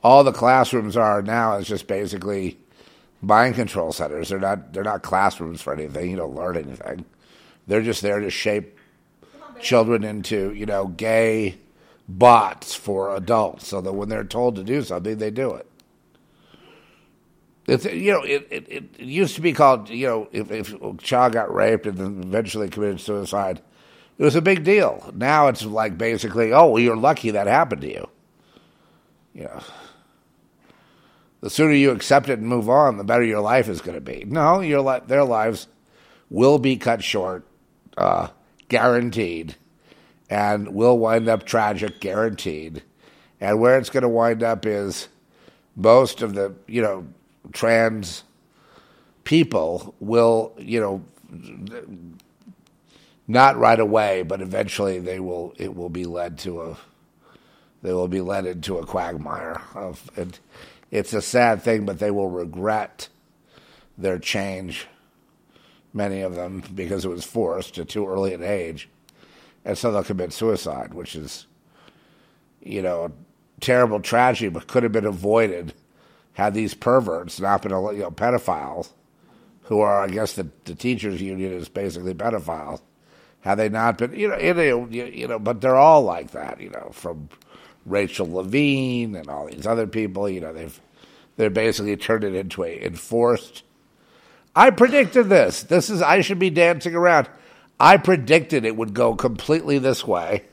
all 0.04 0.24
the 0.24 0.32
classrooms 0.32 0.98
are 0.98 1.22
now 1.22 1.58
is 1.58 1.68
just 1.68 1.88
basically 1.88 2.58
mind 3.22 3.56
control 3.56 3.92
centers. 3.92 4.30
They're 4.30 4.40
not 4.40 4.74
they're 4.74 4.84
not 4.84 5.04
classrooms 5.04 5.62
for 5.62 5.74
anything. 5.74 6.12
You 6.12 6.18
don't 6.18 6.36
learn 6.36 6.58
anything. 6.58 7.06
They're 7.68 7.82
just 7.82 8.02
there 8.02 8.20
to 8.20 8.30
shape 8.30 8.78
children 9.60 10.04
into, 10.04 10.54
you 10.54 10.66
know, 10.66 10.88
gay 10.88 11.58
bots 12.08 12.74
for 12.74 13.16
adults 13.16 13.68
so 13.68 13.82
that 13.82 13.94
when 13.94 14.10
they're 14.10 14.24
told 14.24 14.56
to 14.56 14.64
do 14.64 14.82
something, 14.82 15.18
they 15.18 15.32
do 15.32 15.54
it. 15.54 15.68
It's, 17.68 17.84
you 17.84 18.14
know, 18.14 18.24
it, 18.24 18.48
it, 18.50 18.68
it 18.70 19.00
used 19.00 19.36
to 19.36 19.42
be 19.42 19.52
called, 19.52 19.90
you 19.90 20.08
know, 20.08 20.30
if, 20.32 20.52
if 20.52 20.74
a 20.82 20.96
child 20.98 21.34
got 21.34 21.54
raped 21.54 21.86
and 21.86 21.98
then 21.98 22.24
eventually 22.24 22.70
committed 22.70 23.02
suicide, 23.02 23.62
it 24.18 24.24
was 24.24 24.36
a 24.36 24.42
big 24.42 24.64
deal. 24.64 25.12
Now 25.16 25.48
it's 25.48 25.66
like 25.66 25.98
basically, 25.98 26.54
oh, 26.54 26.72
well, 26.72 26.82
you're 26.82 26.98
lucky 26.98 27.32
that 27.32 27.48
happened 27.48 27.82
to 27.82 27.92
you. 27.92 28.10
You 29.34 29.44
know, 29.44 29.64
the 31.42 31.50
sooner 31.50 31.74
you 31.74 31.92
accept 31.92 32.30
it 32.30 32.40
and 32.40 32.48
move 32.48 32.70
on, 32.70 32.98
the 32.98 33.04
better 33.04 33.24
your 33.24 33.42
life 33.42 33.70
is 33.70 33.82
going 33.82 33.96
to 33.96 34.02
be. 34.02 34.26
No, 34.26 34.60
your 34.62 34.82
li- 34.82 35.06
their 35.06 35.24
lives 35.24 35.68
will 36.30 36.58
be 36.58 36.78
cut 36.78 37.04
short. 37.04 37.46
Uh, 37.96 38.28
guaranteed, 38.70 39.56
and 40.30 40.74
will 40.74 40.98
wind 40.98 41.28
up 41.28 41.46
tragic, 41.46 42.00
guaranteed. 42.00 42.84
And 43.40 43.60
where 43.60 43.78
it's 43.78 43.90
going 43.90 44.04
to 44.04 44.10
wind 44.10 44.44
up 44.44 44.66
is 44.66 45.08
most 45.76 46.22
of 46.22 46.34
the, 46.34 46.54
you 46.68 46.82
know, 46.82 47.08
trans 47.54 48.24
people 49.24 49.96
will, 50.00 50.54
you 50.58 50.80
know, 50.80 51.04
not 53.28 53.58
right 53.58 53.80
away, 53.80 54.24
but 54.24 54.42
eventually 54.42 55.00
they 55.00 55.20
will. 55.20 55.54
It 55.58 55.76
will 55.76 55.90
be 55.90 56.06
led 56.06 56.38
to 56.40 56.62
a. 56.62 56.78
They 57.82 57.94
will 57.94 58.08
be 58.08 58.22
led 58.22 58.46
into 58.46 58.78
a 58.78 58.86
quagmire 58.86 59.62
of. 59.76 60.10
It, 60.16 60.40
it's 60.90 61.14
a 61.14 61.22
sad 61.22 61.62
thing, 61.62 61.86
but 61.86 62.00
they 62.00 62.12
will 62.12 62.30
regret 62.30 63.10
their 63.98 64.20
change 64.20 64.88
many 65.94 66.22
of 66.22 66.36
them, 66.36 66.64
because 66.76 67.04
it 67.04 67.10
was 67.10 67.26
forced 67.26 67.78
at 67.78 67.90
too 67.90 68.08
early 68.08 68.34
an 68.34 68.44
age. 68.44 68.88
And 69.66 69.78
so 69.78 69.92
they'll 69.92 70.04
commit 70.04 70.32
suicide, 70.32 70.94
which 70.94 71.16
is, 71.16 71.48
you 72.62 72.82
know, 72.82 73.12
terrible 73.60 74.00
tragedy, 74.00 74.50
but 74.50 74.68
could 74.68 74.84
have 74.84 74.92
been 74.92 75.06
avoided 75.06 75.74
had 76.34 76.54
these 76.54 76.76
perverts 76.76 77.40
not 77.40 77.64
been, 77.64 77.72
you 77.72 78.04
know, 78.04 78.12
pedophiles, 78.12 78.92
who 79.64 79.80
are, 79.82 80.04
I 80.04 80.08
guess, 80.08 80.34
the, 80.34 80.48
the 80.66 80.76
teachers' 80.76 81.22
union 81.22 81.52
is 81.52 81.68
basically 81.68 82.14
pedophiles. 82.14 82.80
Had 83.48 83.56
they 83.56 83.70
not 83.70 83.98
been, 83.98 84.14
you 84.14 84.28
know, 84.28 84.38
you, 84.90 85.06
you 85.06 85.28
know, 85.28 85.40
but 85.40 85.62
they're 85.62 85.78
all 85.78 86.02
like 86.02 86.32
that, 86.32 86.60
you 86.60 86.70
know, 86.70 86.90
from 86.92 87.30
Rachel 87.86 88.30
Levine 88.32 89.16
and 89.16 89.30
all 89.30 89.48
these 89.48 89.66
other 89.66 89.88
people, 89.88 90.28
you 90.30 90.42
know, 90.42 90.52
they've 90.52 90.80
they're 91.38 91.50
basically 91.50 91.96
turned 91.96 92.24
it 92.24 92.36
into 92.36 92.64
a 92.64 92.84
enforced 92.84 93.64
I 94.58 94.72
predicted 94.72 95.30
this. 95.30 95.62
This 95.62 95.92
is 95.92 96.02
I 96.02 96.22
should 96.22 96.40
be 96.40 96.50
dancing 96.50 96.96
around. 96.96 97.30
I 97.80 97.98
predicted 97.98 98.66
it 98.66 98.76
would 98.76 98.96
go 98.96 99.14
completely 99.14 99.78
this 99.78 100.06
way, 100.06 100.46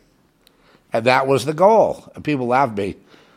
and 0.93 1.07
that 1.07 1.27
was 1.27 1.47
the 1.47 1.55
goal. 1.55 2.13
And 2.15 2.23
people 2.23 2.49
laugh 2.49 2.69
at 2.69 2.77
me. 2.77 2.97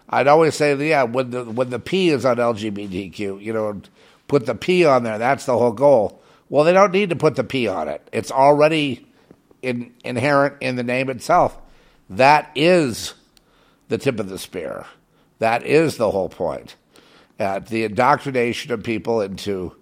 I'd 0.09 0.27
always 0.27 0.55
say, 0.55 0.75
yeah, 0.89 1.03
when 1.03 1.31
the 1.31 1.45
when 1.45 1.69
the 1.69 1.79
P 1.79 2.09
is 2.09 2.25
on 2.25 2.35
LGBTQ, 2.35 3.41
you 3.41 3.53
know, 3.53 3.81
put 4.27 4.45
the 4.45 4.55
P 4.55 4.83
on 4.83 5.03
there. 5.03 5.17
That's 5.17 5.45
the 5.45 5.57
whole 5.57 5.71
goal. 5.71 6.21
Well, 6.49 6.65
they 6.65 6.73
don't 6.73 6.91
need 6.91 7.11
to 7.11 7.15
put 7.15 7.35
the 7.37 7.45
P 7.45 7.69
on 7.69 7.87
it. 7.87 8.05
It's 8.11 8.31
already 8.31 9.07
in, 9.61 9.93
inherent 10.03 10.55
in 10.61 10.75
the 10.75 10.83
name 10.83 11.09
itself. 11.09 11.57
That 12.09 12.51
is 12.55 13.13
the 13.87 13.97
tip 13.97 14.19
of 14.19 14.29
the 14.29 14.37
spear. 14.37 14.85
That 15.39 15.65
is 15.65 15.97
the 15.97 16.11
whole 16.11 16.29
point. 16.29 16.75
Uh, 17.39 17.59
the 17.59 17.83
indoctrination 17.83 18.71
of 18.71 18.83
people 18.83 19.21
into 19.21 19.75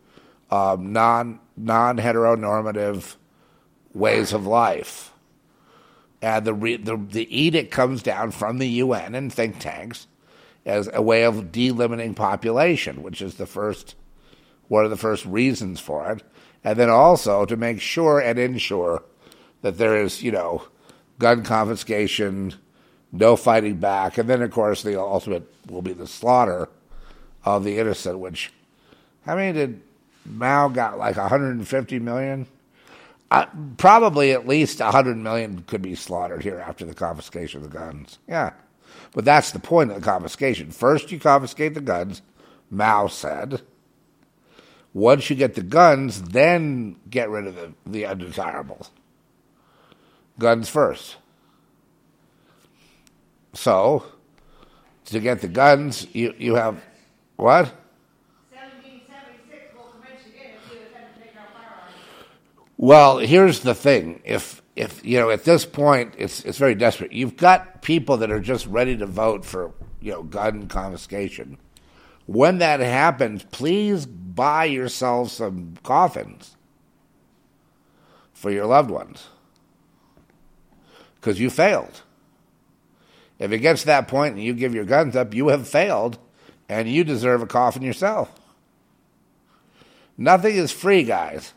um, 0.51 0.91
non 0.91 1.39
non 1.55 1.97
heteronormative 1.97 3.15
ways 3.93 4.33
of 4.33 4.45
life. 4.45 5.13
And 6.21 6.45
the, 6.45 6.53
re, 6.53 6.77
the 6.77 6.97
the 6.97 7.35
edict 7.35 7.71
comes 7.71 8.03
down 8.03 8.31
from 8.31 8.57
the 8.57 8.67
UN 8.67 9.15
and 9.15 9.31
think 9.31 9.59
tanks 9.59 10.07
as 10.65 10.89
a 10.93 11.01
way 11.01 11.23
of 11.23 11.51
delimiting 11.51 12.15
population, 12.15 13.03
which 13.03 13.21
is 13.21 13.35
the 13.35 13.45
first 13.45 13.95
one 14.67 14.83
of 14.83 14.89
the 14.89 14.97
first 14.97 15.25
reasons 15.25 15.79
for 15.79 16.11
it, 16.11 16.23
and 16.63 16.77
then 16.77 16.89
also 16.89 17.45
to 17.45 17.55
make 17.55 17.79
sure 17.79 18.19
and 18.19 18.39
ensure 18.39 19.03
that 19.65 19.79
there 19.79 19.95
is 19.97 20.21
you 20.21 20.31
know 20.31 20.61
gun 21.17 21.43
confiscation, 21.43 22.53
no 23.11 23.35
fighting 23.35 23.77
back, 23.77 24.19
and 24.19 24.29
then 24.29 24.43
of 24.43 24.51
course 24.51 24.83
the 24.83 25.01
ultimate 25.01 25.51
will 25.67 25.81
be 25.81 25.91
the 25.91 26.05
slaughter 26.05 26.69
of 27.43 27.63
the 27.63 27.79
innocent. 27.79 28.19
Which 28.19 28.53
how 29.25 29.35
many 29.35 29.53
did 29.53 29.81
Mao 30.23 30.67
got 30.67 30.99
like 30.99 31.17
150 31.17 31.97
million. 31.97 32.45
Uh, 33.31 33.47
probably 33.77 34.33
at 34.33 34.47
least 34.47 34.79
100 34.79 35.17
million 35.17 35.63
could 35.65 35.81
be 35.81 35.95
slaughtered 35.95 36.43
here 36.43 36.59
after 36.59 36.85
the 36.85 36.93
confiscation 36.93 37.63
of 37.63 37.71
the 37.71 37.75
guns. 37.75 38.19
Yeah. 38.27 38.53
But 39.13 39.25
that's 39.25 39.51
the 39.51 39.57
point 39.59 39.89
of 39.89 39.95
the 39.95 40.05
confiscation. 40.05 40.69
First, 40.69 41.11
you 41.11 41.19
confiscate 41.19 41.73
the 41.73 41.81
guns, 41.81 42.21
Mao 42.69 43.07
said. 43.07 43.61
Once 44.93 45.27
you 45.31 45.35
get 45.35 45.55
the 45.55 45.63
guns, 45.63 46.21
then 46.21 46.97
get 47.09 47.31
rid 47.31 47.47
of 47.47 47.55
the, 47.55 47.73
the 47.87 48.05
undesirables. 48.05 48.91
Guns 50.37 50.69
first. 50.69 51.15
So, 53.53 54.03
to 55.05 55.19
get 55.19 55.39
the 55.39 55.47
guns, 55.47 56.07
you, 56.13 56.33
you 56.37 56.55
have 56.55 56.83
what? 57.37 57.71
1776 58.51 59.73
will 59.75 59.91
convince 59.91 60.25
you 60.25 60.33
again 60.33 60.55
if 60.55 60.73
you 60.73 60.79
attempt 60.87 61.15
to 61.15 61.21
take 61.21 61.35
our 61.37 61.47
firearms. 61.47 61.95
Well, 62.77 63.17
here's 63.19 63.61
the 63.61 63.73
thing. 63.73 64.21
If 64.25 64.61
if 64.75 65.05
you 65.05 65.19
know 65.19 65.29
at 65.29 65.45
this 65.45 65.65
point 65.65 66.15
it's 66.17 66.43
it's 66.43 66.57
very 66.57 66.75
desperate. 66.75 67.13
You've 67.13 67.37
got 67.37 67.81
people 67.81 68.17
that 68.17 68.29
are 68.29 68.41
just 68.41 68.65
ready 68.67 68.97
to 68.97 69.05
vote 69.05 69.45
for 69.45 69.71
you 70.01 70.11
know 70.11 70.23
gun 70.23 70.67
confiscation. 70.67 71.57
When 72.25 72.57
that 72.57 72.81
happens, 72.81 73.43
please 73.43 74.05
buy 74.05 74.65
yourself 74.65 75.29
some 75.31 75.75
coffins 75.83 76.57
for 78.33 78.51
your 78.51 78.65
loved 78.65 78.89
ones 78.89 79.27
because 81.25 81.39
you 81.39 81.49
failed. 81.49 82.03
If 83.39 83.51
it 83.51 83.57
gets 83.57 83.81
to 83.81 83.87
that 83.87 84.07
point 84.07 84.35
and 84.35 84.43
you 84.43 84.53
give 84.53 84.75
your 84.75 84.85
guns 84.85 85.15
up, 85.15 85.33
you 85.33 85.47
have 85.47 85.67
failed 85.67 86.19
and 86.69 86.87
you 86.87 87.03
deserve 87.03 87.41
a 87.41 87.47
coffin 87.47 87.81
yourself. 87.81 88.31
Nothing 90.19 90.55
is 90.55 90.71
free, 90.71 91.01
guys. 91.01 91.55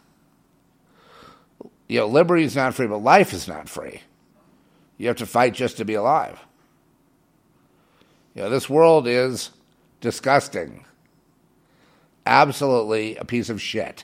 You 1.87 2.01
know, 2.01 2.07
liberty 2.07 2.45
is 2.45 2.57
not 2.57 2.75
free, 2.75 2.87
but 2.87 3.03
life 3.03 3.35
is 3.35 3.47
not 3.47 3.69
free. 3.69 4.01
You 4.97 5.09
have 5.09 5.19
to 5.19 5.27
fight 5.27 5.53
just 5.53 5.77
to 5.77 5.85
be 5.85 5.95
alive. 5.95 6.41
You 8.35 8.45
know, 8.45 8.51
this 8.51 8.71
world 8.71 9.07
is 9.07 9.51
disgusting. 10.01 10.87
Absolutely 12.25 13.17
a 13.17 13.27
piece 13.27 13.51
of 13.51 13.61
shit. 13.61 14.03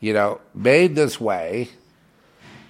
You 0.00 0.12
know, 0.12 0.40
made 0.54 0.96
this 0.96 1.20
way, 1.20 1.68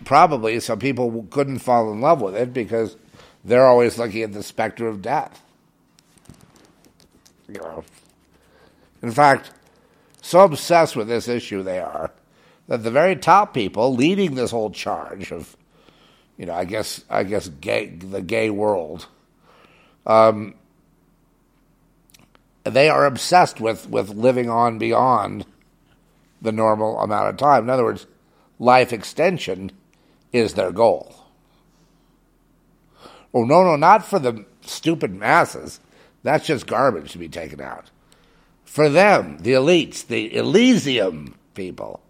probably 0.04 0.60
so 0.60 0.76
people 0.76 1.26
couldn't 1.30 1.58
fall 1.58 1.92
in 1.92 2.00
love 2.00 2.20
with 2.20 2.36
it 2.36 2.52
because 2.52 2.96
they're 3.44 3.66
always 3.66 3.98
looking 3.98 4.22
at 4.22 4.32
the 4.32 4.42
specter 4.42 4.86
of 4.86 5.02
death. 5.02 5.42
You 7.48 7.54
know. 7.54 7.84
In 9.02 9.10
fact, 9.10 9.50
so 10.22 10.40
obsessed 10.40 10.96
with 10.96 11.08
this 11.08 11.28
issue 11.28 11.62
they 11.62 11.78
are 11.78 12.10
that 12.68 12.82
the 12.82 12.90
very 12.90 13.16
top 13.16 13.52
people 13.52 13.94
leading 13.94 14.34
this 14.34 14.50
whole 14.50 14.70
charge 14.70 15.30
of, 15.30 15.56
you 16.38 16.46
know, 16.46 16.54
I 16.54 16.64
guess 16.64 17.04
I 17.10 17.24
guess 17.24 17.48
gay 17.48 17.86
the 17.86 18.22
gay 18.22 18.50
world, 18.50 19.06
um, 20.06 20.54
they 22.64 22.88
are 22.88 23.04
obsessed 23.04 23.60
with 23.60 23.88
with 23.88 24.08
living 24.10 24.48
on 24.48 24.78
beyond 24.78 25.44
the 26.40 26.52
normal 26.52 26.98
amount 27.00 27.28
of 27.28 27.36
time. 27.36 27.64
In 27.64 27.70
other 27.70 27.84
words, 27.84 28.06
life 28.58 28.92
extension 28.92 29.70
is 30.34 30.54
their 30.54 30.72
goal. 30.72 31.14
Oh 33.32 33.44
no, 33.44 33.62
no, 33.62 33.76
not 33.76 34.04
for 34.04 34.18
the 34.18 34.44
stupid 34.62 35.14
masses. 35.14 35.80
That's 36.22 36.46
just 36.46 36.66
garbage 36.66 37.12
to 37.12 37.18
be 37.18 37.28
taken 37.28 37.60
out. 37.60 37.90
For 38.64 38.88
them, 38.88 39.38
the 39.38 39.52
elites, 39.52 40.06
the 40.06 40.34
Elysium 40.34 41.36
people, 41.54 42.00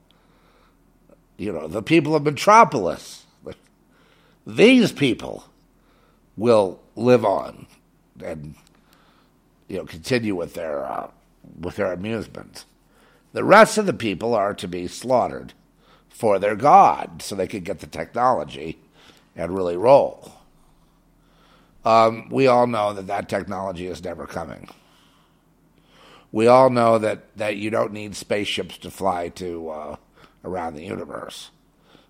you 1.37 1.53
know, 1.53 1.69
the 1.69 1.83
people 1.83 2.15
of 2.15 2.25
Metropolis, 2.25 3.27
these 4.47 4.91
people 4.91 5.45
will 6.37 6.81
live 6.97 7.25
on 7.25 7.67
and 8.23 8.55
you 9.69 9.77
know 9.77 9.85
continue 9.85 10.35
with 10.35 10.55
their 10.55 10.85
uh, 10.85 11.11
with 11.61 11.77
their 11.77 11.93
amusements. 11.93 12.65
The 13.33 13.45
rest 13.45 13.79
of 13.79 13.87
the 13.87 13.93
people 13.93 14.35
are 14.35 14.55
to 14.55 14.69
be 14.69 14.87
slaughtered 14.87 15.53
for 16.15 16.39
their 16.39 16.55
god, 16.55 17.21
so 17.21 17.35
they 17.35 17.49
could 17.49 17.65
get 17.65 17.81
the 17.81 17.89
technology 17.89 18.79
and 19.35 19.53
really 19.53 19.77
roll. 19.77 20.33
Um, 21.85 22.29
we 22.31 22.47
all 22.47 22.69
know 22.69 22.93
that 22.95 23.09
that 23.09 23.29
technology 23.29 23.89
is 23.89 24.03
never 24.03 24.25
coming. 24.25 24.69
We 26.31 26.47
all 26.47 26.71
know 26.71 26.99
that, 26.99 27.37
that 27.37 27.57
you 27.57 27.69
don't 27.69 27.93
need 27.93 28.15
spaceships 28.15 28.79
to 28.79 28.93
fly 28.93 29.29
to 29.31 29.69
uh, 29.69 29.97
around 30.45 30.77
the 30.77 30.85
universe. 30.85 31.51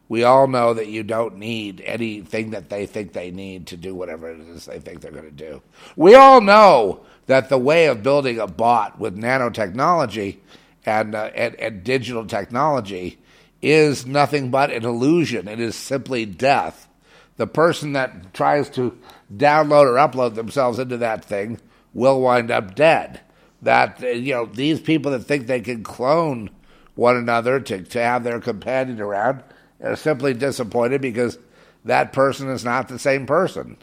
We 0.06 0.22
all 0.22 0.48
know 0.48 0.74
that 0.74 0.88
you 0.88 1.02
don't 1.02 1.38
need 1.38 1.80
anything 1.80 2.50
that 2.50 2.68
they 2.68 2.84
think 2.84 3.14
they 3.14 3.30
need 3.30 3.66
to 3.68 3.76
do 3.78 3.94
whatever 3.94 4.30
it 4.30 4.40
is 4.40 4.66
they 4.66 4.80
think 4.80 5.00
they're 5.00 5.12
going 5.12 5.24
to 5.24 5.30
do. 5.30 5.62
We 5.96 6.14
all 6.14 6.42
know 6.42 7.00
that 7.24 7.48
the 7.48 7.58
way 7.58 7.86
of 7.86 8.02
building 8.02 8.38
a 8.38 8.46
bot 8.46 9.00
with 9.00 9.16
nanotechnology 9.16 10.36
and, 10.84 11.14
uh, 11.14 11.30
and, 11.34 11.54
and 11.54 11.82
digital 11.82 12.26
technology 12.26 13.18
is 13.64 14.06
nothing 14.06 14.50
but 14.50 14.70
an 14.70 14.84
illusion. 14.84 15.48
It 15.48 15.60
is 15.60 15.74
simply 15.74 16.26
death. 16.26 16.88
The 17.36 17.46
person 17.46 17.94
that 17.94 18.32
tries 18.34 18.68
to 18.70 18.96
download 19.34 19.86
or 19.86 19.94
upload 19.94 20.34
themselves 20.34 20.78
into 20.78 20.98
that 20.98 21.24
thing 21.24 21.60
will 21.92 22.20
wind 22.20 22.50
up 22.50 22.74
dead. 22.74 23.20
That, 23.62 24.00
you 24.00 24.34
know, 24.34 24.46
these 24.46 24.80
people 24.80 25.12
that 25.12 25.20
think 25.20 25.46
they 25.46 25.60
can 25.60 25.82
clone 25.82 26.50
one 26.94 27.16
another 27.16 27.58
to, 27.60 27.82
to 27.82 28.02
have 28.02 28.22
their 28.22 28.40
companion 28.40 29.00
around 29.00 29.42
are 29.82 29.96
simply 29.96 30.34
disappointed 30.34 31.00
because 31.00 31.38
that 31.84 32.12
person 32.12 32.48
is 32.50 32.64
not 32.64 32.88
the 32.88 32.98
same 32.98 33.26
person. 33.26 33.76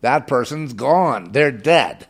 That 0.00 0.26
person's 0.26 0.72
gone. 0.72 1.32
They're 1.32 1.52
dead. 1.52 2.06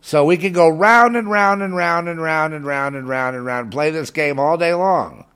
So 0.00 0.24
we 0.24 0.36
can 0.36 0.52
go 0.52 0.68
round 0.68 1.16
and 1.16 1.30
round 1.30 1.62
and 1.62 1.76
round 1.76 2.08
and 2.08 2.20
round 2.20 2.54
and 2.54 2.64
round 2.64 2.96
and 2.96 3.08
round 3.08 3.36
and 3.36 3.44
round, 3.44 3.64
and 3.64 3.72
play 3.72 3.90
this 3.90 4.10
game 4.10 4.38
all 4.38 4.56
day 4.56 4.72
long. 4.72 5.26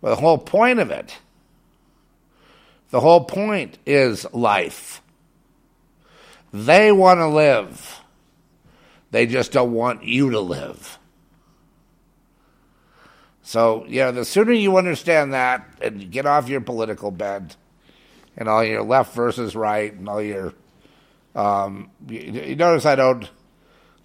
But 0.00 0.10
the 0.10 0.20
whole 0.20 0.38
point 0.38 0.78
of 0.78 0.90
it, 0.90 1.18
the 2.90 3.00
whole 3.00 3.24
point 3.24 3.78
is 3.86 4.26
life. 4.32 5.02
They 6.52 6.90
want 6.90 7.18
to 7.18 7.28
live. 7.28 8.00
They 9.10 9.26
just 9.26 9.52
don't 9.52 9.72
want 9.72 10.04
you 10.04 10.30
to 10.30 10.40
live. 10.40 10.98
So, 13.42 13.84
yeah, 13.88 14.10
the 14.12 14.24
sooner 14.24 14.52
you 14.52 14.76
understand 14.76 15.32
that 15.32 15.66
and 15.82 16.10
get 16.10 16.26
off 16.26 16.48
your 16.48 16.60
political 16.60 17.10
bed 17.10 17.56
and 18.36 18.48
all 18.48 18.62
your 18.62 18.82
left 18.82 19.14
versus 19.14 19.56
right 19.56 19.92
and 19.92 20.08
all 20.08 20.22
your. 20.22 20.54
Um, 21.34 21.90
you, 22.08 22.20
you 22.20 22.56
notice 22.56 22.86
I 22.86 22.96
don't. 22.96 23.28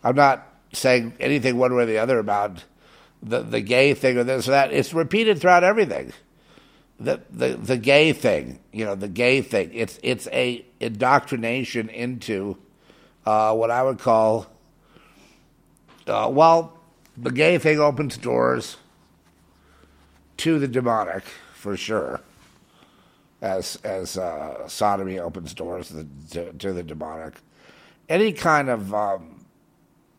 I'm 0.03 0.15
not 0.15 0.47
saying 0.73 1.14
anything 1.19 1.57
one 1.57 1.76
way 1.76 1.84
or 1.84 1.85
the 1.85 1.97
other 1.97 2.19
about 2.19 2.64
the, 3.23 3.41
the 3.41 3.61
gay 3.61 3.93
thing 3.93 4.18
or 4.18 4.23
this 4.23 4.47
or 4.47 4.52
that. 4.52 4.72
It's 4.72 4.93
repeated 4.93 5.39
throughout 5.39 5.64
everything. 5.64 6.14
The, 6.99 7.22
the 7.30 7.57
the 7.57 7.77
gay 7.77 8.14
thing, 8.14 8.60
you 8.72 8.85
know, 8.85 8.95
the 8.95 9.10
gay 9.10 9.41
thing. 9.41 9.72
It's 9.73 9.99
it's 10.02 10.27
a 10.27 10.65
indoctrination 10.80 11.89
into 11.89 12.57
uh, 13.26 13.53
what 13.53 13.69
I 13.69 13.84
would 13.84 13.99
call 13.99 14.47
uh, 16.07 16.30
well, 16.31 16.77
the 17.18 17.31
gay 17.31 17.57
thing 17.57 17.80
opens 17.80 18.18
doors 18.18 18.77
to 20.38 20.60
the 20.60 20.68
demonic 20.68 21.23
for 21.53 21.76
sure, 21.76 22.22
as 23.45 23.76
as 23.84 24.17
uh, 24.17 24.67
sodomy 24.67 25.19
opens 25.19 25.53
doors 25.53 25.89
to, 25.89 26.07
to, 26.31 26.53
to, 26.53 26.73
the 26.73 26.81
demonic. 26.81 27.35
Any 28.09 28.34
kind 28.34 28.69
of 28.69 28.91
um, 28.93 29.45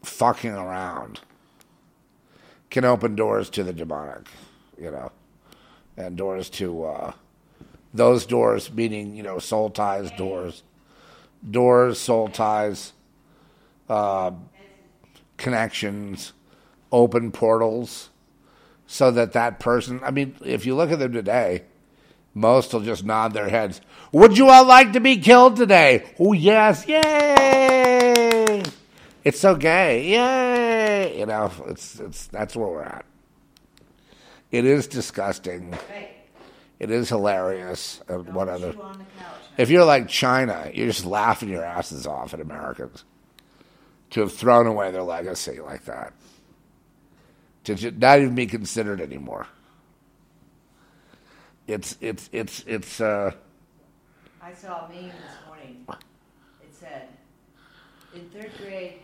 fucking 0.04 0.52
around 0.52 1.20
can 2.70 2.84
open 2.84 3.16
doors 3.16 3.50
to 3.50 3.64
the 3.64 3.72
demonic, 3.72 4.28
you 4.80 4.92
know, 4.92 5.10
and 5.96 6.16
doors 6.16 6.48
to 6.50 6.84
uh, 6.84 7.12
those 7.92 8.26
doors, 8.26 8.72
meaning 8.72 9.16
you 9.16 9.24
know 9.24 9.40
soul 9.40 9.70
ties 9.70 10.10
doors, 10.12 10.62
doors, 11.50 11.98
soul 11.98 12.28
ties. 12.28 12.92
Uh, 13.88 14.32
connections, 15.36 16.32
open 16.90 17.30
portals, 17.30 18.10
so 18.88 19.12
that 19.12 19.32
that 19.32 19.60
person. 19.60 20.00
I 20.02 20.10
mean, 20.10 20.34
if 20.44 20.66
you 20.66 20.74
look 20.74 20.90
at 20.90 20.98
them 20.98 21.12
today, 21.12 21.62
most 22.36 22.72
will 22.74 22.82
just 22.82 23.02
nod 23.02 23.32
their 23.32 23.48
heads. 23.48 23.80
Would 24.12 24.36
you 24.36 24.50
all 24.50 24.66
like 24.66 24.92
to 24.92 25.00
be 25.00 25.16
killed 25.16 25.56
today? 25.56 26.04
Oh 26.20 26.34
yes, 26.34 26.86
yay! 26.86 28.62
It's 29.24 29.40
so 29.40 29.56
gay, 29.56 30.06
yay! 30.06 31.18
You 31.18 31.26
know, 31.26 31.50
it's 31.66 31.98
it's 31.98 32.26
that's 32.26 32.54
where 32.54 32.68
we're 32.68 32.82
at. 32.82 33.06
It 34.50 34.66
is 34.66 34.86
disgusting. 34.86 35.76
It 36.78 36.90
is 36.90 37.08
hilarious. 37.08 38.02
And 38.06 38.34
what 38.34 38.48
other? 38.48 38.72
chew 38.74 38.82
on 38.82 38.98
the 38.98 39.04
couch. 39.18 39.34
If 39.56 39.70
you're 39.70 39.86
like 39.86 40.08
China, 40.08 40.70
you're 40.74 40.88
just 40.88 41.06
laughing 41.06 41.48
your 41.48 41.64
asses 41.64 42.06
off 42.06 42.34
at 42.34 42.40
Americans 42.40 43.04
to 44.10 44.20
have 44.20 44.32
thrown 44.32 44.66
away 44.66 44.90
their 44.90 45.02
legacy 45.02 45.58
like 45.60 45.86
that, 45.86 46.12
to 47.64 47.90
not 47.92 48.20
even 48.20 48.34
be 48.34 48.46
considered 48.46 49.00
anymore. 49.00 49.46
It's 51.66 51.97
it's 52.01 52.28
it's 52.32 52.64
it's. 52.66 53.01
Uh, 53.01 53.32
I 54.43 54.52
saw 54.55 54.86
a 54.86 54.88
meme 54.88 55.06
this 55.06 55.47
morning. 55.47 55.84
It 56.62 56.72
said, 56.72 57.09
in 58.14 58.28
third 58.30 58.52
grade, 58.59 59.01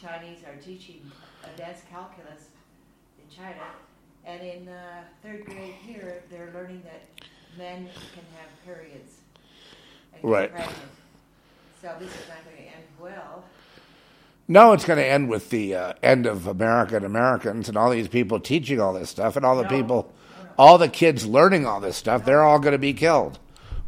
Chinese 0.00 0.38
are 0.44 0.56
teaching 0.60 1.08
advanced 1.44 1.88
calculus 1.88 2.48
in 3.18 3.34
China, 3.34 3.62
and 4.24 4.42
in 4.42 4.68
uh, 4.68 5.02
third 5.22 5.44
grade 5.44 5.74
here, 5.80 6.24
they're 6.28 6.50
learning 6.52 6.82
that 6.84 7.02
men 7.56 7.88
can 8.14 8.24
have 8.36 8.48
periods. 8.64 9.18
Right. 10.22 10.52
pregnant. 10.52 10.78
So 11.80 11.94
this 11.98 12.10
is 12.10 12.28
not 12.28 12.44
going 12.44 12.56
to 12.56 12.62
end 12.62 12.84
well. 13.00 13.44
No, 14.48 14.72
it's 14.72 14.84
going 14.84 14.98
to 14.98 15.06
end 15.06 15.28
with 15.28 15.50
the 15.50 15.74
uh, 15.74 15.92
end 16.02 16.26
of 16.26 16.46
America 16.46 16.96
and 16.96 17.04
Americans 17.04 17.68
and 17.68 17.76
all 17.76 17.90
these 17.90 18.08
people 18.08 18.38
teaching 18.40 18.80
all 18.80 18.92
this 18.92 19.10
stuff 19.10 19.36
and 19.36 19.44
all 19.46 19.56
the 19.56 19.62
No. 19.62 19.68
people, 19.68 20.12
all 20.58 20.78
the 20.78 20.88
kids 20.88 21.26
learning 21.26 21.66
all 21.66 21.80
this 21.80 21.96
stuff. 21.96 22.24
They're 22.24 22.42
all 22.42 22.58
going 22.58 22.72
to 22.72 22.78
be 22.78 22.92
killed. 22.92 23.38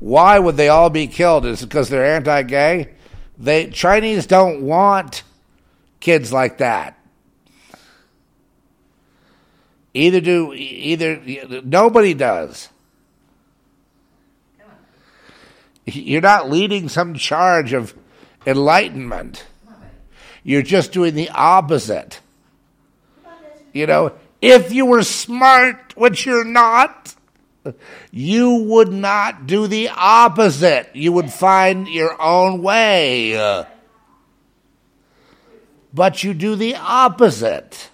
Why 0.01 0.39
would 0.39 0.57
they 0.57 0.69
all 0.69 0.91
be 0.91 1.07
killed? 1.07 1.47
Is 1.47 1.63
it 1.63 1.69
because 1.69 1.89
they're 1.89 2.17
anti-gay? 2.17 2.91
They 3.39 3.71
Chinese 3.71 4.27
don't 4.27 4.63
want 4.63 5.23
kids 6.01 6.33
like 6.33 6.59
that. 6.59 6.99
Either 9.95 10.21
do 10.21 10.53
either 10.53 11.21
nobody 11.65 12.15
does. 12.15 12.69
You're 15.87 16.21
not 16.21 16.51
leading 16.51 16.89
some 16.89 17.15
charge 17.15 17.73
of 17.73 17.95
enlightenment. 18.47 19.45
You're 20.43 20.63
just 20.63 20.93
doing 20.93 21.15
the 21.15 21.31
opposite. 21.31 22.21
You 23.73 23.87
know, 23.87 24.13
if 24.45 24.73
you 24.73 24.85
were 24.85 25.03
smart, 25.03 25.95
which 25.97 26.27
you're 26.27 26.45
not, 26.45 27.15
you 28.11 28.55
would 28.55 28.93
not 28.93 29.47
do 29.47 29.67
the 29.67 29.89
opposite. 29.89 30.91
You 30.93 31.13
would 31.13 31.33
find 31.33 31.89
your 31.89 32.21
own 32.21 32.63
way. 32.63 33.65
But 35.95 36.23
you 36.23 36.35
do 36.35 36.57
the 36.57 36.77
opposite 36.77 37.89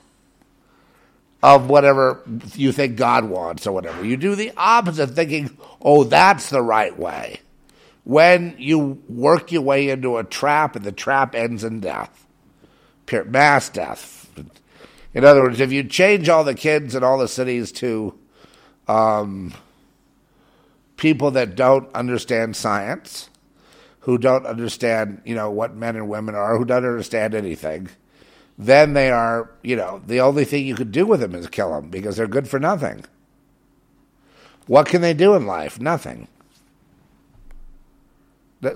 of 1.42 1.70
whatever 1.70 2.22
you 2.54 2.72
think 2.72 2.96
God 2.96 3.24
wants 3.24 3.66
or 3.66 3.72
whatever. 3.72 4.04
You 4.04 4.16
do 4.16 4.34
the 4.34 4.52
opposite, 4.56 5.10
thinking, 5.10 5.56
oh, 5.80 6.04
that's 6.04 6.50
the 6.50 6.62
right 6.62 6.98
way. 6.98 7.40
When 8.04 8.56
you 8.58 9.02
work 9.08 9.52
your 9.52 9.62
way 9.62 9.90
into 9.90 10.16
a 10.16 10.24
trap 10.24 10.74
and 10.74 10.84
the 10.84 10.92
trap 10.92 11.34
ends 11.34 11.62
in 11.62 11.80
death, 11.80 12.26
mass 13.26 13.68
death. 13.68 14.19
In 15.12 15.24
other 15.24 15.42
words, 15.42 15.60
if 15.60 15.72
you 15.72 15.82
change 15.84 16.28
all 16.28 16.44
the 16.44 16.54
kids 16.54 16.94
in 16.94 17.02
all 17.02 17.18
the 17.18 17.28
cities 17.28 17.72
to 17.72 18.16
um, 18.86 19.52
people 20.96 21.32
that 21.32 21.56
don't 21.56 21.92
understand 21.94 22.54
science, 22.54 23.28
who 24.00 24.18
don't 24.18 24.46
understand, 24.46 25.20
you 25.24 25.34
know, 25.34 25.50
what 25.50 25.74
men 25.74 25.96
and 25.96 26.08
women 26.08 26.34
are, 26.34 26.56
who 26.56 26.64
don't 26.64 26.84
understand 26.84 27.34
anything, 27.34 27.88
then 28.56 28.92
they 28.92 29.10
are, 29.10 29.50
you 29.62 29.76
know, 29.76 30.00
the 30.06 30.20
only 30.20 30.44
thing 30.44 30.66
you 30.66 30.74
could 30.74 30.92
do 30.92 31.06
with 31.06 31.20
them 31.20 31.34
is 31.34 31.46
kill 31.48 31.72
them 31.72 31.90
because 31.90 32.16
they're 32.16 32.26
good 32.26 32.48
for 32.48 32.58
nothing. 32.58 33.04
What 34.66 34.86
can 34.86 35.02
they 35.02 35.14
do 35.14 35.34
in 35.34 35.46
life? 35.46 35.80
Nothing. 35.80 36.28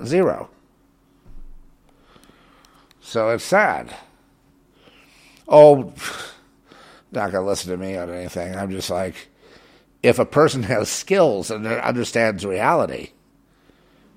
Zero. 0.05 0.49
So 3.01 3.31
it's 3.31 3.45
sad. 3.45 3.95
Oh, 5.49 5.93
not 7.13 7.33
going 7.33 7.45
to 7.45 7.49
listen 7.49 7.71
to 7.71 7.77
me 7.77 7.97
on 7.97 8.11
anything. 8.11 8.55
I'm 8.55 8.71
just 8.71 8.91
like, 8.91 9.29
if 10.03 10.19
a 10.19 10.27
person 10.27 10.63
has 10.65 10.89
skills 10.89 11.51
and 11.51 11.67
understands 11.67 12.45
reality, 12.45 13.11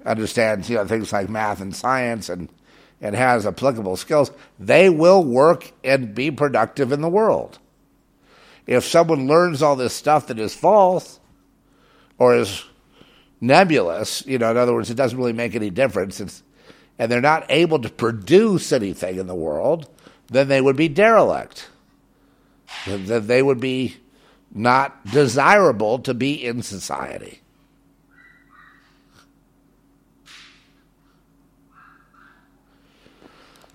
understands 0.06 0.70
you 0.70 0.76
know 0.76 0.86
things 0.86 1.12
like 1.12 1.30
math 1.30 1.62
and 1.62 1.76
science 1.76 2.30
and 2.30 2.50
and 3.00 3.16
has 3.16 3.46
applicable 3.46 3.96
skills, 3.96 4.32
they 4.60 4.90
will 4.90 5.24
work 5.24 5.72
and 5.84 6.16
be 6.16 6.32
productive 6.32 6.92
in 6.92 7.02
the 7.02 7.10
world. 7.10 7.60
If 8.66 8.84
someone 8.86 9.28
learns 9.28 9.62
all 9.62 9.76
this 9.76 9.94
stuff 9.94 10.28
that 10.28 10.40
is 10.40 10.56
false 10.56 11.20
or 12.18 12.36
is 12.36 12.66
nebulous, 13.40 14.26
you 14.26 14.40
know, 14.40 14.52
in 14.52 14.58
other 14.58 14.74
words, 14.74 14.90
it 14.90 14.96
doesn't 14.96 15.18
really 15.18 15.32
make 15.32 15.56
any 15.56 15.70
difference, 15.70 16.20
and 16.20 17.12
they're 17.12 17.22
not 17.22 17.46
able 17.50 17.80
to 17.80 17.90
produce 17.90 18.72
anything 18.72 19.20
in 19.20 19.28
the 19.28 19.36
world, 19.36 19.88
then 20.30 20.48
they 20.48 20.62
would 20.62 20.76
be 20.76 20.88
derelict. 20.88 21.70
Then 22.86 23.28
they 23.28 23.42
would 23.42 23.60
be 23.60 23.98
not 24.52 25.06
desirable 25.06 26.00
to 26.00 26.14
be 26.14 26.46
in 26.46 26.62
society. 26.62 27.42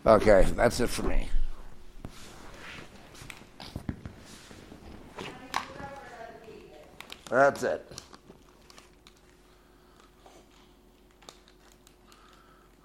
Okay, 0.04 0.46
that's 0.56 0.80
it 0.80 0.88
for 0.88 1.04
me. 1.04 1.28
That's 7.30 7.62
it. 7.62 7.88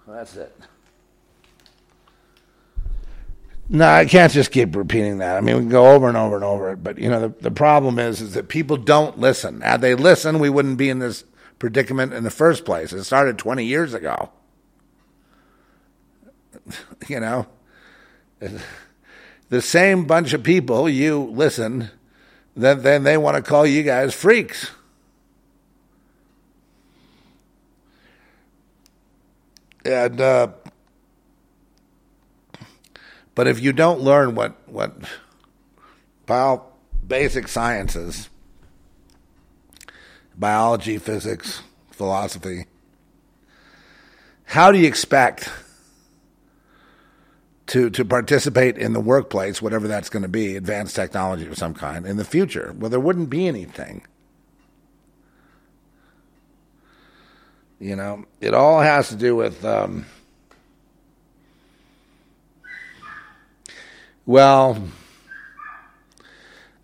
That's 0.06 0.36
it. 0.36 0.56
No, 3.70 3.86
I 3.86 4.06
can't 4.06 4.32
just 4.32 4.50
keep 4.50 4.74
repeating 4.74 5.18
that. 5.18 5.36
I 5.36 5.40
mean, 5.42 5.56
we 5.56 5.62
can 5.62 5.68
go 5.68 5.92
over 5.92 6.08
and 6.08 6.16
over 6.16 6.36
and 6.36 6.44
over 6.44 6.72
it, 6.72 6.82
but 6.82 6.98
you 6.98 7.10
know, 7.10 7.20
the, 7.20 7.28
the 7.28 7.50
problem 7.50 7.98
is, 7.98 8.22
is 8.22 8.32
that 8.34 8.48
people 8.48 8.78
don't 8.78 9.18
listen. 9.18 9.60
Had 9.60 9.82
they 9.82 9.94
listened, 9.94 10.40
we 10.40 10.48
wouldn't 10.48 10.78
be 10.78 10.88
in 10.88 11.00
this 11.00 11.24
predicament 11.58 12.14
in 12.14 12.24
the 12.24 12.30
first 12.30 12.64
place. 12.64 12.92
It 12.92 13.04
started 13.04 13.36
20 13.36 13.64
years 13.64 13.92
ago. 13.92 14.30
you 17.08 17.20
know, 17.20 17.46
the 19.50 19.62
same 19.62 20.06
bunch 20.06 20.32
of 20.32 20.42
people 20.42 20.88
you 20.88 21.24
listen, 21.24 21.90
then 22.56 22.82
then 22.82 23.02
they 23.04 23.16
want 23.18 23.36
to 23.36 23.42
call 23.42 23.66
you 23.66 23.82
guys 23.82 24.14
freaks. 24.14 24.70
And 29.84 30.20
uh, 30.20 30.48
but 33.38 33.46
if 33.46 33.60
you 33.60 33.72
don't 33.72 34.00
learn 34.00 34.34
what 34.34 34.56
what 34.66 34.92
bio, 36.26 36.60
basic 37.06 37.46
sciences, 37.46 38.28
biology, 40.36 40.98
physics, 40.98 41.62
philosophy, 41.92 42.66
how 44.42 44.72
do 44.72 44.78
you 44.80 44.88
expect 44.88 45.48
to 47.68 47.90
to 47.90 48.04
participate 48.04 48.76
in 48.76 48.92
the 48.92 48.98
workplace, 48.98 49.62
whatever 49.62 49.86
that's 49.86 50.08
going 50.08 50.24
to 50.24 50.28
be, 50.28 50.56
advanced 50.56 50.96
technology 50.96 51.46
of 51.46 51.56
some 51.56 51.74
kind, 51.74 52.06
in 52.06 52.16
the 52.16 52.24
future? 52.24 52.74
Well, 52.76 52.90
there 52.90 52.98
wouldn't 52.98 53.30
be 53.30 53.46
anything. 53.46 54.02
You 57.78 57.94
know, 57.94 58.24
it 58.40 58.52
all 58.52 58.80
has 58.80 59.10
to 59.10 59.14
do 59.14 59.36
with. 59.36 59.64
Um, 59.64 60.06
well, 64.28 64.76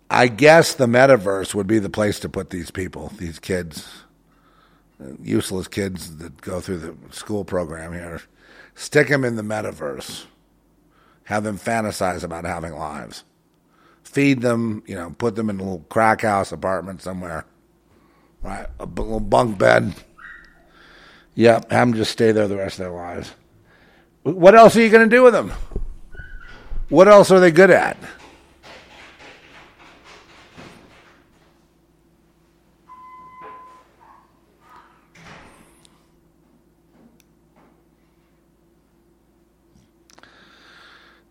I 0.09 0.27
guess 0.27 0.73
the 0.73 0.87
metaverse 0.87 1.53
would 1.53 1.67
be 1.67 1.77
the 1.77 1.91
place 1.91 2.19
to 2.21 2.27
put 2.27 2.49
these 2.49 2.71
people, 2.71 3.11
these 3.19 3.37
kids, 3.37 3.87
useless 5.21 5.67
kids 5.67 6.15
that 6.17 6.41
go 6.41 6.59
through 6.59 6.79
the 6.79 6.95
school 7.11 7.45
program 7.45 7.93
here. 7.93 8.23
Stick 8.73 9.09
them 9.09 9.23
in 9.23 9.35
the 9.35 9.43
metaverse. 9.43 10.25
Have 11.25 11.43
them 11.43 11.59
fantasize 11.59 12.23
about 12.23 12.45
having 12.45 12.73
lives. 12.73 13.23
Feed 14.03 14.41
them, 14.41 14.81
you 14.87 14.95
know, 14.95 15.13
put 15.15 15.35
them 15.35 15.51
in 15.51 15.59
a 15.59 15.63
little 15.63 15.85
crack 15.87 16.21
house 16.21 16.51
apartment 16.51 17.03
somewhere, 17.03 17.45
right? 18.41 18.65
A 18.79 18.85
little 18.87 19.19
bunk 19.19 19.59
bed. 19.59 19.93
Yep, 21.35 21.69
have 21.69 21.89
them 21.89 21.93
just 21.93 22.11
stay 22.11 22.31
there 22.31 22.47
the 22.47 22.57
rest 22.57 22.79
of 22.79 22.85
their 22.85 22.91
lives. 22.91 23.35
What 24.23 24.55
else 24.55 24.75
are 24.75 24.81
you 24.81 24.89
going 24.89 25.07
to 25.07 25.15
do 25.15 25.21
with 25.21 25.33
them? 25.33 25.51
What 26.89 27.07
else 27.07 27.31
are 27.31 27.39
they 27.39 27.51
good 27.51 27.71
at? 27.71 27.97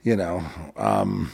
You 0.02 0.16
know, 0.16 0.44
um, 0.76 1.32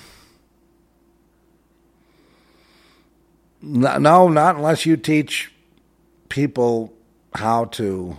no, 3.61 3.99
no, 3.99 4.29
not 4.29 4.55
unless 4.55 4.87
you 4.87 4.97
teach 4.97 5.51
people 6.29 6.93
how 7.35 7.65
to, 7.65 8.17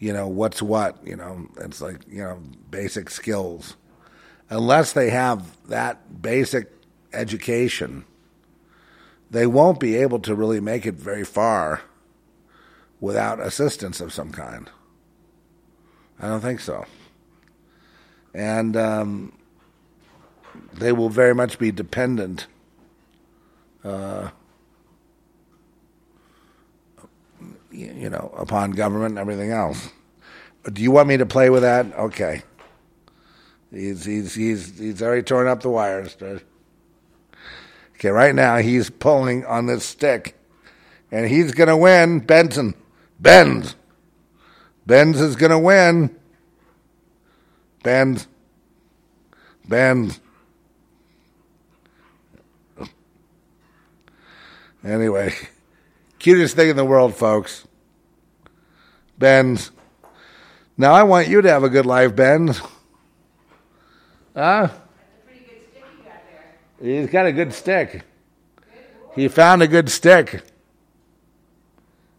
you 0.00 0.12
know, 0.12 0.26
what's 0.26 0.60
what. 0.60 0.98
You 1.06 1.14
know, 1.14 1.46
it's 1.58 1.80
like 1.80 2.00
you 2.08 2.24
know, 2.24 2.42
basic 2.70 3.10
skills. 3.10 3.76
Unless 4.50 4.92
they 4.92 5.10
have 5.10 5.56
that 5.68 6.22
basic 6.22 6.72
education, 7.12 8.04
they 9.30 9.46
won't 9.46 9.78
be 9.78 9.96
able 9.96 10.20
to 10.20 10.34
really 10.34 10.60
make 10.60 10.86
it 10.86 10.94
very 10.94 11.24
far 11.24 11.82
without 13.00 13.40
assistance 13.40 14.00
of 14.00 14.12
some 14.12 14.32
kind. 14.32 14.70
I 16.18 16.28
don't 16.28 16.40
think 16.40 16.60
so. 16.60 16.86
And 18.34 18.76
um, 18.76 19.32
they 20.72 20.92
will 20.92 21.08
very 21.08 21.34
much 21.34 21.58
be 21.58 21.70
dependent. 21.70 22.46
Uh, 23.84 24.30
you 27.70 28.10
know, 28.10 28.32
upon 28.36 28.72
government 28.72 29.12
and 29.12 29.18
everything 29.18 29.50
else. 29.50 29.90
Do 30.72 30.82
you 30.82 30.90
want 30.90 31.08
me 31.08 31.16
to 31.16 31.26
play 31.26 31.50
with 31.50 31.62
that? 31.62 31.86
Okay. 31.94 32.42
He's 33.70 34.04
he's 34.04 34.34
he's 34.34 34.78
he's 34.78 35.02
already 35.02 35.22
torn 35.22 35.46
up 35.46 35.62
the 35.62 35.68
wires. 35.68 36.16
Okay, 37.94 38.08
right 38.08 38.34
now 38.34 38.56
he's 38.56 38.88
pulling 38.88 39.44
on 39.44 39.66
this 39.66 39.84
stick, 39.84 40.36
and 41.10 41.28
he's 41.28 41.52
gonna 41.52 41.76
win. 41.76 42.20
Benson, 42.20 42.74
Benz, 43.20 43.76
Benz 44.86 45.20
is 45.20 45.36
gonna 45.36 45.58
win. 45.58 46.16
Benz, 47.82 48.26
Benz. 49.66 50.20
Anyway, 54.82 55.34
cutest 56.18 56.56
thing 56.56 56.70
in 56.70 56.76
the 56.76 56.84
world, 56.84 57.14
folks. 57.14 57.66
Benz. 59.18 59.72
Now 60.76 60.92
I 60.94 61.02
want 61.02 61.28
you 61.28 61.42
to 61.42 61.50
have 61.50 61.64
a 61.64 61.68
good 61.68 61.84
life, 61.84 62.16
Benz. 62.16 62.62
Huh? 64.38 64.68
He's 66.80 67.08
got 67.08 67.26
a 67.26 67.32
good 67.32 67.52
stick. 67.52 68.04
He 69.16 69.26
found 69.26 69.62
a 69.62 69.66
good 69.66 69.90
stick. 69.90 70.44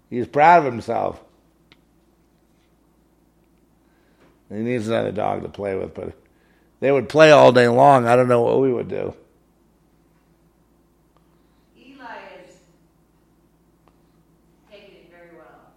He's 0.10 0.28
proud 0.28 0.66
of 0.66 0.74
himself. 0.74 1.22
He 4.50 4.58
needs 4.58 4.90
another 4.90 5.14
dog 5.14 5.44
to 5.44 5.48
play 5.48 5.76
with, 5.76 5.94
but 5.94 6.12
they 6.82 6.91
would 6.91 7.08
play 7.08 7.32
all 7.32 7.54
day 7.54 7.70
long. 7.70 8.06
I 8.06 8.18
don't 8.18 8.28
know 8.28 8.41
what 8.41 8.60
we 8.60 8.74
would 8.74 8.90
do. 8.90 9.14
Eli 11.78 12.04
is 12.46 12.56
taking 14.70 14.90
it 14.90 15.10
very 15.10 15.38
well. 15.38 15.72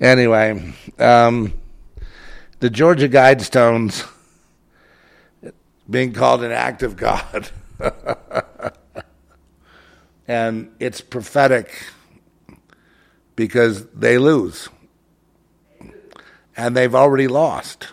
Anyway, 0.00 0.72
um, 0.98 1.52
the 2.60 2.70
Georgia 2.70 3.06
Guidestones 3.10 4.08
being 5.88 6.12
called 6.12 6.42
an 6.42 6.52
act 6.52 6.82
of 6.82 6.96
God. 6.96 7.50
and 10.28 10.70
it's 10.78 11.00
prophetic 11.00 11.86
because 13.36 13.86
they 13.86 14.18
lose. 14.18 14.68
And 16.56 16.76
they've 16.76 16.94
already 16.94 17.28
lost. 17.28 17.88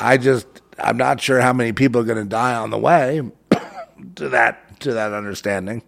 I 0.00 0.16
just 0.16 0.46
I'm 0.78 0.96
not 0.96 1.20
sure 1.20 1.40
how 1.40 1.52
many 1.52 1.72
people 1.72 2.00
are 2.00 2.04
going 2.04 2.22
to 2.22 2.28
die 2.28 2.54
on 2.54 2.70
the 2.70 2.78
way 2.78 3.20
to 4.16 4.28
that 4.30 4.80
to 4.80 4.94
that 4.94 5.12
understanding. 5.12 5.82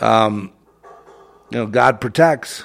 Um, 0.00 0.52
you 1.50 1.58
know, 1.58 1.66
God 1.66 2.00
protects. 2.00 2.64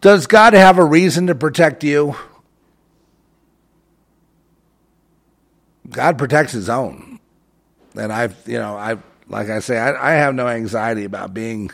Does 0.00 0.26
God 0.26 0.52
have 0.52 0.78
a 0.78 0.84
reason 0.84 1.26
to 1.26 1.34
protect 1.34 1.82
you? 1.82 2.14
God 5.90 6.18
protects 6.18 6.52
his 6.52 6.68
own. 6.68 7.20
And 7.94 8.12
I've, 8.12 8.36
you 8.46 8.58
know, 8.58 8.76
I, 8.76 8.98
like 9.28 9.48
I 9.48 9.60
say, 9.60 9.78
I, 9.78 10.12
I 10.12 10.14
have 10.14 10.34
no 10.34 10.48
anxiety 10.48 11.04
about 11.04 11.34
being 11.34 11.70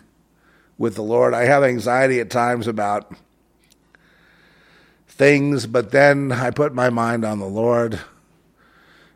with 0.79 0.95
the 0.95 1.03
Lord. 1.03 1.35
I 1.35 1.45
have 1.45 1.63
anxiety 1.63 2.21
at 2.21 2.31
times 2.31 2.67
about 2.67 3.13
things, 5.09 5.67
but 5.67 5.91
then 5.91 6.33
I 6.33 6.51
put 6.51 6.75
my 6.75 6.91
mind 6.91 7.25
on 7.25 7.39
the 7.39 7.47
Lord, 7.47 8.01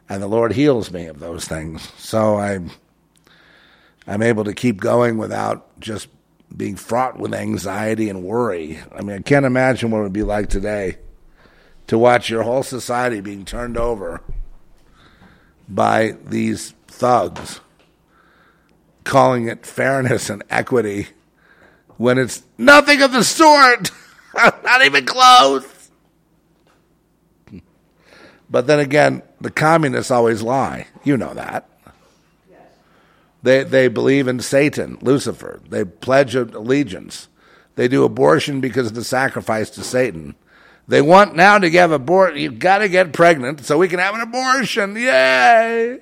and 0.08 0.22
the 0.22 0.28
Lord 0.28 0.52
heals 0.52 0.90
me 0.90 1.06
of 1.06 1.18
those 1.18 1.44
things. 1.46 1.90
So 1.98 2.36
I'm, 2.36 2.70
I'm 4.06 4.22
able 4.22 4.44
to 4.44 4.54
keep 4.54 4.80
going 4.80 5.18
without 5.18 5.80
just 5.80 6.08
being 6.56 6.76
fraught 6.76 7.18
with 7.18 7.34
anxiety 7.34 8.08
and 8.08 8.22
worry. 8.22 8.78
I 8.94 9.02
mean, 9.02 9.16
I 9.16 9.22
can't 9.22 9.46
imagine 9.46 9.90
what 9.90 9.98
it 9.98 10.04
would 10.04 10.12
be 10.12 10.22
like 10.22 10.48
today 10.48 10.98
to 11.88 11.98
watch 11.98 12.30
your 12.30 12.42
whole 12.42 12.62
society 12.62 13.20
being 13.20 13.44
turned 13.44 13.76
over 13.76 14.22
by 15.68 16.16
these 16.24 16.74
thugs 16.86 17.60
calling 19.04 19.48
it 19.48 19.64
fairness 19.64 20.28
and 20.28 20.42
equity 20.50 21.08
when 21.96 22.18
it's 22.18 22.42
nothing 22.56 23.02
of 23.02 23.12
the 23.12 23.24
sort. 23.24 23.90
Not 24.34 24.84
even 24.84 25.04
close. 25.04 25.90
But 28.50 28.66
then 28.66 28.78
again, 28.78 29.22
the 29.40 29.50
communists 29.50 30.10
always 30.10 30.42
lie. 30.42 30.86
You 31.04 31.16
know 31.16 31.34
that. 31.34 31.68
They 33.42 33.62
they 33.62 33.88
believe 33.88 34.26
in 34.26 34.40
Satan, 34.40 34.98
Lucifer. 35.00 35.60
They 35.68 35.84
pledge 35.84 36.34
allegiance. 36.34 37.28
They 37.76 37.88
do 37.88 38.04
abortion 38.04 38.60
because 38.60 38.88
of 38.88 38.94
the 38.94 39.04
sacrifice 39.04 39.70
to 39.70 39.82
Satan. 39.82 40.34
They 40.88 41.02
want 41.02 41.36
now 41.36 41.58
to 41.58 41.70
have 41.70 41.92
abortion. 41.92 42.38
You've 42.38 42.58
got 42.58 42.78
to 42.78 42.88
get 42.88 43.12
pregnant 43.12 43.64
so 43.66 43.76
we 43.76 43.88
can 43.88 43.98
have 43.98 44.14
an 44.14 44.22
abortion. 44.22 44.96
Yay! 44.96 46.00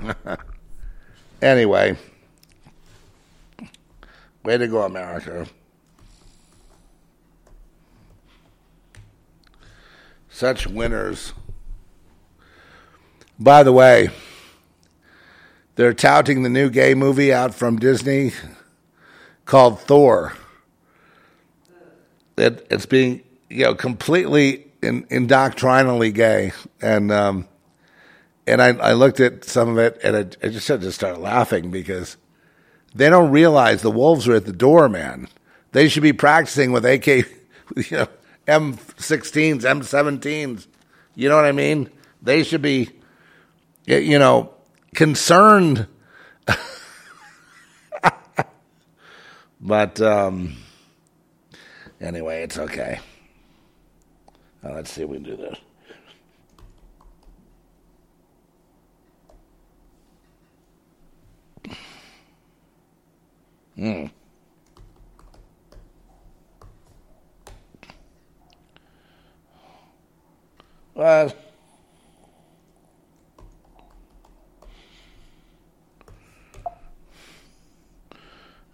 anyway, 1.42 1.96
way 4.44 4.58
to 4.58 4.68
go, 4.68 4.82
America. 4.82 5.48
Such 10.28 10.68
winners. 10.68 11.32
By 13.40 13.64
the 13.64 13.72
way, 13.72 14.10
they're 15.74 15.92
touting 15.94 16.44
the 16.44 16.48
new 16.48 16.70
gay 16.70 16.94
movie 16.94 17.32
out 17.32 17.54
from 17.54 17.78
Disney 17.78 18.32
called 19.46 19.80
Thor. 19.80 20.34
It, 22.36 22.66
it's 22.70 22.84
being 22.84 23.22
you 23.48 23.64
know 23.64 23.74
completely 23.74 24.66
in, 24.82 25.06
indoctrinally 25.08 26.12
gay, 26.12 26.52
and 26.82 27.10
um, 27.10 27.48
and 28.46 28.60
I, 28.60 28.68
I 28.76 28.92
looked 28.92 29.20
at 29.20 29.44
some 29.44 29.70
of 29.70 29.78
it, 29.78 29.98
and 30.04 30.16
I, 30.16 30.46
I 30.46 30.50
just 30.50 30.68
had 30.68 30.82
to 30.82 30.92
start 30.92 31.18
laughing 31.18 31.70
because 31.70 32.18
they 32.94 33.08
don't 33.08 33.30
realize 33.30 33.80
the 33.80 33.90
wolves 33.90 34.28
are 34.28 34.34
at 34.34 34.44
the 34.44 34.52
door, 34.52 34.90
man. 34.90 35.28
They 35.72 35.88
should 35.88 36.02
be 36.02 36.12
practicing 36.12 36.72
with 36.72 36.84
AK, 36.84 37.06
you 37.06 37.24
know, 37.90 38.08
M16s, 38.46 39.62
M17s. 39.62 40.66
You 41.14 41.28
know 41.30 41.36
what 41.36 41.46
I 41.46 41.52
mean? 41.52 41.90
They 42.20 42.42
should 42.42 42.62
be, 42.62 42.90
you 43.86 44.18
know, 44.18 44.52
concerned 44.94 45.86
But 49.60 50.00
um, 50.00 50.56
anyway, 52.00 52.42
it's 52.42 52.58
okay. 52.58 53.00
Uh, 54.64 54.72
let's 54.72 54.92
see 54.92 55.02
if 55.02 55.08
we 55.08 55.16
can 55.16 55.24
do 55.24 55.36
this. 55.36 55.58
Hmm. 63.76 64.06
Well, 70.94 71.32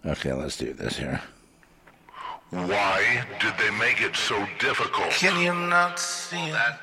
Okay, 0.05 0.33
let's 0.33 0.57
do 0.57 0.73
this 0.73 0.97
here. 0.97 1.21
Why 2.49 3.25
did 3.39 3.53
they 3.57 3.71
make 3.77 4.01
it 4.01 4.15
so 4.15 4.45
difficult? 4.59 5.09
Can 5.11 5.41
you 5.41 5.53
not 5.53 5.97
see 5.99 6.51
That, 6.51 6.79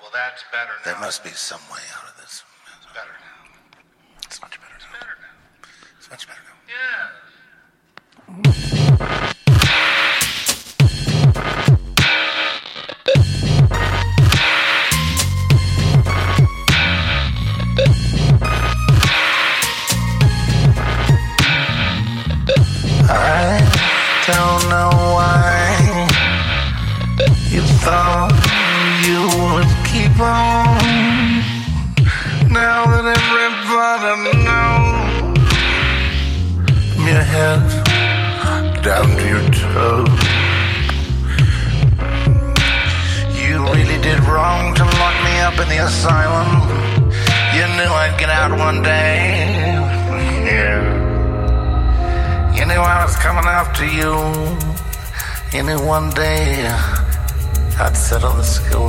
well, 0.00 0.10
that's 0.12 0.44
better 0.52 0.72
now. 0.84 0.92
There 0.92 1.00
must 1.00 1.22
be 1.24 1.30
some 1.30 1.60
way 1.72 1.80
out 1.96 2.10
of 2.10 2.16
this. 2.20 2.42
It's 2.76 2.86
better 2.92 3.14
now. 3.20 3.80
It's 4.24 4.42
much 4.42 4.60
better 4.60 4.74
now. 4.80 4.98
Better 4.98 5.16
now. 5.20 5.68
It's 5.98 6.10
much 6.10 6.26
better 6.26 6.40
now. 8.42 8.74
Yeah. 8.78 8.83
Thought 27.84 28.32
you 29.04 29.20
would 29.44 29.68
keep 29.92 30.16
on. 30.16 30.80
Now 32.48 32.88
that 32.88 33.04
everybody 33.04 34.32
knows 34.40 35.36
your 37.04 37.24
head 37.34 37.60
down 38.82 39.04
to 39.20 39.26
your 39.34 39.44
toes, 39.52 40.22
you 43.36 43.60
really 43.68 44.00
did 44.00 44.20
wrong 44.24 44.74
to 44.76 44.84
lock 45.02 45.16
me 45.28 45.34
up 45.44 45.56
in 45.60 45.68
the 45.68 45.84
asylum. 45.84 46.48
You 47.52 47.64
knew 47.76 47.92
I'd 48.02 48.16
get 48.18 48.30
out 48.30 48.58
one 48.58 48.82
day. 48.82 49.44
Yeah. 50.48 50.80
You 52.56 52.64
knew 52.64 52.80
I 52.80 53.04
was 53.04 53.14
coming 53.16 53.44
after 53.44 53.84
you. 53.84 54.12
You 55.52 55.62
knew 55.68 55.86
one 55.86 56.08
day 56.14 56.64
I'd 57.76 57.96
settle 57.96 58.32
the 58.32 58.42
score. 58.42 58.88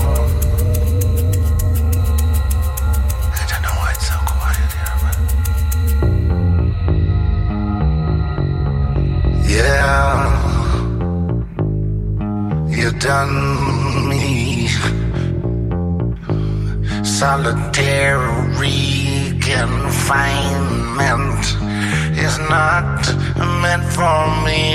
I 3.40 3.42
don't 3.50 3.62
know 3.66 3.76
why 3.80 3.90
it's 3.96 4.08
so 4.08 4.18
quiet 4.34 4.72
here, 4.78 4.98
but. 5.04 5.18
Yeah. 9.50 10.16
You 12.70 12.88
done 13.00 13.36
me 14.10 14.26
solitary 17.20 18.72
confinement 19.40 21.44
is 22.18 22.38
not 22.50 23.00
meant 23.62 23.86
for 23.96 24.18
me. 24.46 24.66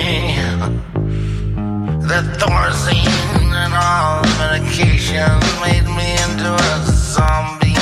The 2.11 2.23
Thorazine 2.43 3.53
and 3.55 3.73
all 3.73 4.23
the 4.23 4.35
medication 4.41 5.31
made 5.63 5.87
me 5.87 6.11
into 6.25 6.53
a 6.53 6.83
zombie. 6.85 7.77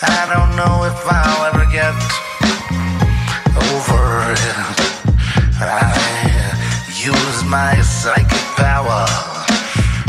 I 0.00 0.24
don't 0.32 0.56
know 0.56 0.84
if 0.84 0.98
I'll 1.06 1.44
ever 1.44 1.66
get 1.70 1.92
over 3.68 4.32
it. 4.32 4.56
I 5.60 5.92
use 6.96 7.44
my 7.44 7.78
psychic 7.82 8.48
power 8.56 9.04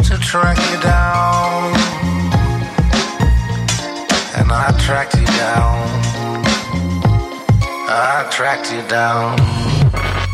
to 0.06 0.18
track 0.20 0.58
you 0.72 0.80
down. 0.80 1.76
And 4.38 4.50
I 4.50 4.74
tracked 4.80 5.16
you 5.16 5.26
down. 5.26 5.90
I 7.90 8.30
tracked 8.32 8.72
you 8.72 8.82
down. 8.88 10.29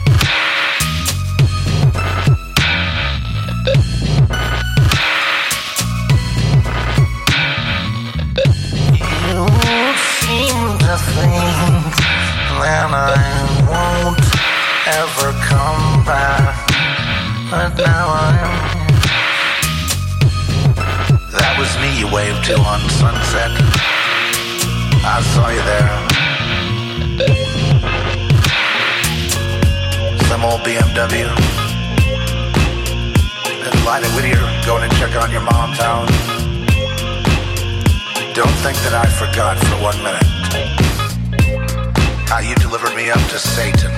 To 10.85 10.97
think 11.17 11.95
that 12.61 12.93
I 12.93 13.17
won't 13.65 14.21
ever 15.01 15.33
come 15.49 16.05
back. 16.05 16.53
But 17.49 17.73
now 17.77 18.05
I'm 18.25 18.53
That 21.33 21.53
was 21.57 21.71
me 21.81 21.89
you 21.99 22.07
waved 22.13 22.45
to 22.45 22.55
on 22.61 22.81
Sunset. 23.01 23.51
I 25.01 25.17
saw 25.33 25.49
you 25.49 25.63
there. 25.73 25.93
Some 30.29 30.45
old 30.45 30.61
BMW. 30.61 31.25
And 33.65 33.73
Whittier 34.13 34.45
going 34.65 34.83
and 34.83 34.93
checking 35.01 35.17
on 35.17 35.31
your. 35.33 36.05
Don't 38.35 38.57
think 38.61 38.77
that 38.85 38.93
I 38.93 39.05
forgot 39.17 39.57
for 39.57 39.81
one 39.81 39.97
minute 40.03 40.34
how 42.35 42.41
you 42.41 42.55
delivered 42.55 42.93
me 42.97 43.09
up 43.09 43.23
to 43.29 43.39
Satan. 43.39 43.91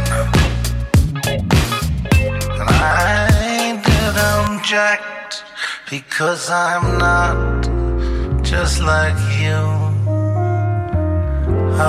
And 2.59 2.69
I 2.69 3.81
did 3.83 4.15
object 4.37 5.43
because 5.89 6.47
I'm 6.47 6.99
not 6.99 7.63
just 8.43 8.79
like 8.79 9.17
you. 9.41 9.57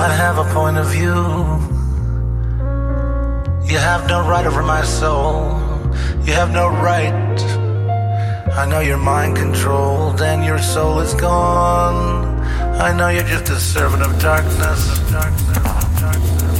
I 0.01 0.07
have 0.21 0.39
a 0.39 0.47
point 0.51 0.77
of 0.79 0.87
view. 0.87 1.21
You 3.71 3.77
have 3.77 4.07
no 4.07 4.27
right 4.27 4.47
over 4.47 4.63
my 4.63 4.83
soul. 4.83 5.59
You 6.25 6.33
have 6.33 6.51
no 6.51 6.67
right. 6.67 7.37
I 8.61 8.65
know 8.65 8.79
you're 8.79 8.97
mind 8.97 9.37
controlled 9.37 10.19
and 10.23 10.43
your 10.43 10.57
soul 10.57 10.99
is 10.99 11.13
gone. 11.13 12.39
I 12.87 12.91
know 12.97 13.09
you're 13.09 13.29
just 13.35 13.51
a 13.51 13.59
servant 13.59 14.01
of 14.01 14.19
darkness. 14.19 14.81
Of 14.97 15.11
darkness, 15.11 15.88
of 16.01 16.58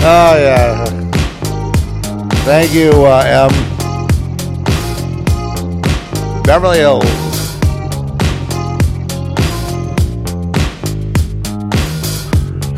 Oh 0.02 0.36
yeah. 0.40 0.86
Thank 2.46 2.74
you, 2.74 2.90
uh, 3.06 3.50
M. 3.50 3.52
Beverly 6.44 6.78
Hills. 6.78 7.04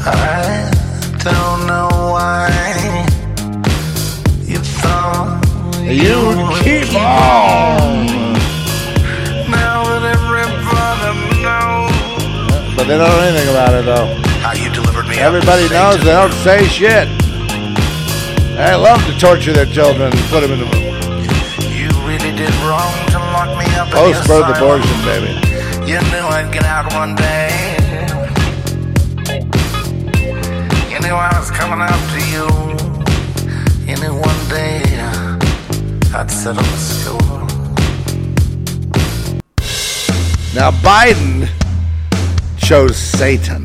I 0.03 0.71
don't 1.23 1.67
know 1.67 1.89
why 2.11 2.49
you 4.47 4.57
thought 4.57 5.45
You 5.85 6.25
would 6.25 6.63
keep 6.63 6.95
on. 6.95 7.80
They 12.91 12.97
don't 12.97 13.07
know 13.07 13.23
anything 13.23 13.47
about 13.47 13.73
it 13.73 13.85
though. 13.85 14.05
how 14.43 14.51
you 14.51 14.69
delivered 14.69 15.07
me. 15.07 15.17
Everybody 15.17 15.69
knows 15.69 16.03
they 16.03 16.11
don't 16.11 16.33
say 16.43 16.67
shit. 16.67 17.07
They 18.57 18.75
love 18.75 18.99
to 19.05 19.17
torture 19.17 19.53
their 19.53 19.65
children 19.65 20.11
and 20.11 20.19
put 20.27 20.41
them 20.41 20.51
in 20.51 20.59
the 20.59 20.67
You 21.71 21.87
really 22.03 22.35
did 22.35 22.51
wrong 22.67 22.91
to 23.15 23.19
lock 23.31 23.47
me 23.55 23.63
up 23.79 23.87
in 23.87 23.93
the 23.93 23.95
post-birth 23.95 24.57
abortion, 24.57 24.91
baby. 25.07 25.31
You 25.87 26.03
knew 26.11 26.27
I'd 26.35 26.51
get 26.51 26.65
out 26.65 26.91
one 26.91 27.15
day. 27.15 27.47
You 30.91 30.99
knew 30.99 31.15
I 31.15 31.31
was 31.39 31.49
coming 31.49 31.79
after 31.79 32.19
you. 32.27 32.43
You 33.87 33.95
knew 34.03 34.13
one 34.19 34.49
day 34.49 34.83
I'd 36.13 36.29
settle 36.29 36.61
the 36.61 36.77
score. 36.77 37.21
Now 40.53 40.71
Biden 40.83 41.47
chose 42.71 42.95
Satan. 42.95 43.61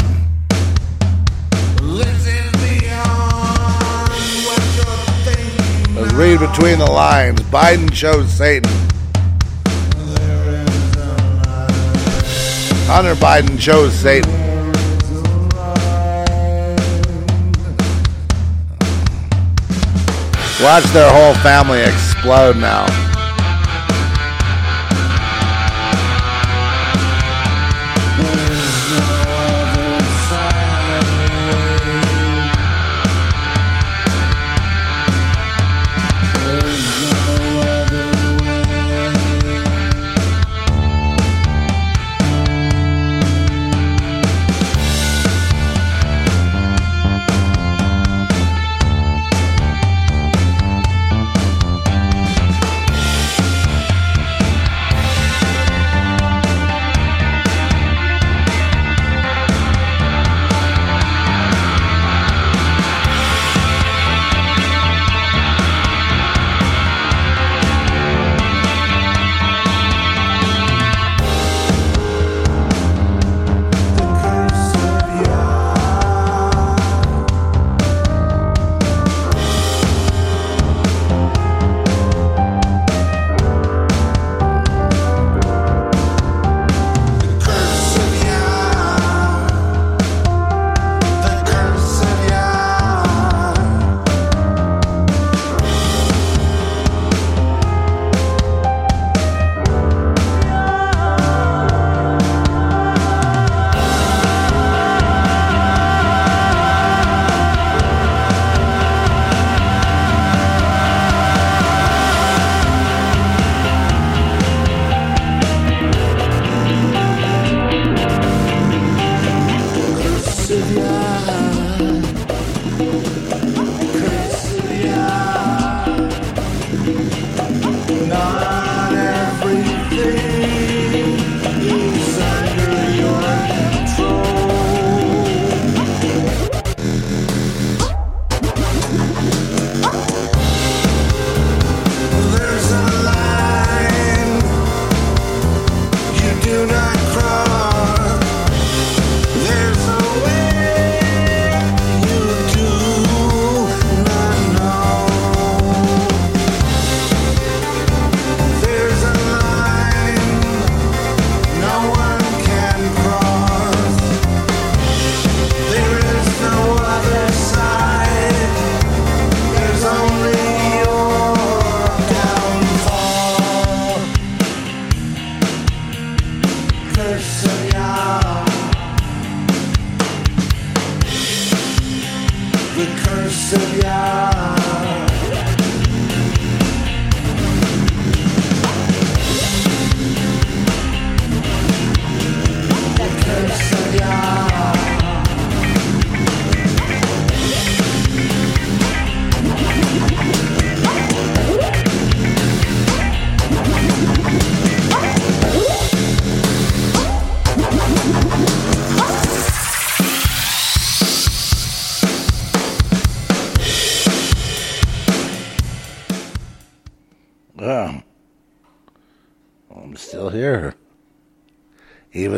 Let's 5.94 6.12
read 6.14 6.40
between 6.40 6.80
the 6.80 6.90
lines. 6.90 7.38
Biden 7.42 7.92
chose 7.92 8.28
Satan. 8.28 8.68
Hunter 12.88 13.14
Biden 13.14 13.56
chose 13.60 13.92
Satan. 13.92 14.28
Watch 20.60 20.82
their 20.86 21.12
whole 21.12 21.34
family 21.44 21.78
explode 21.78 22.56
now. 22.56 23.15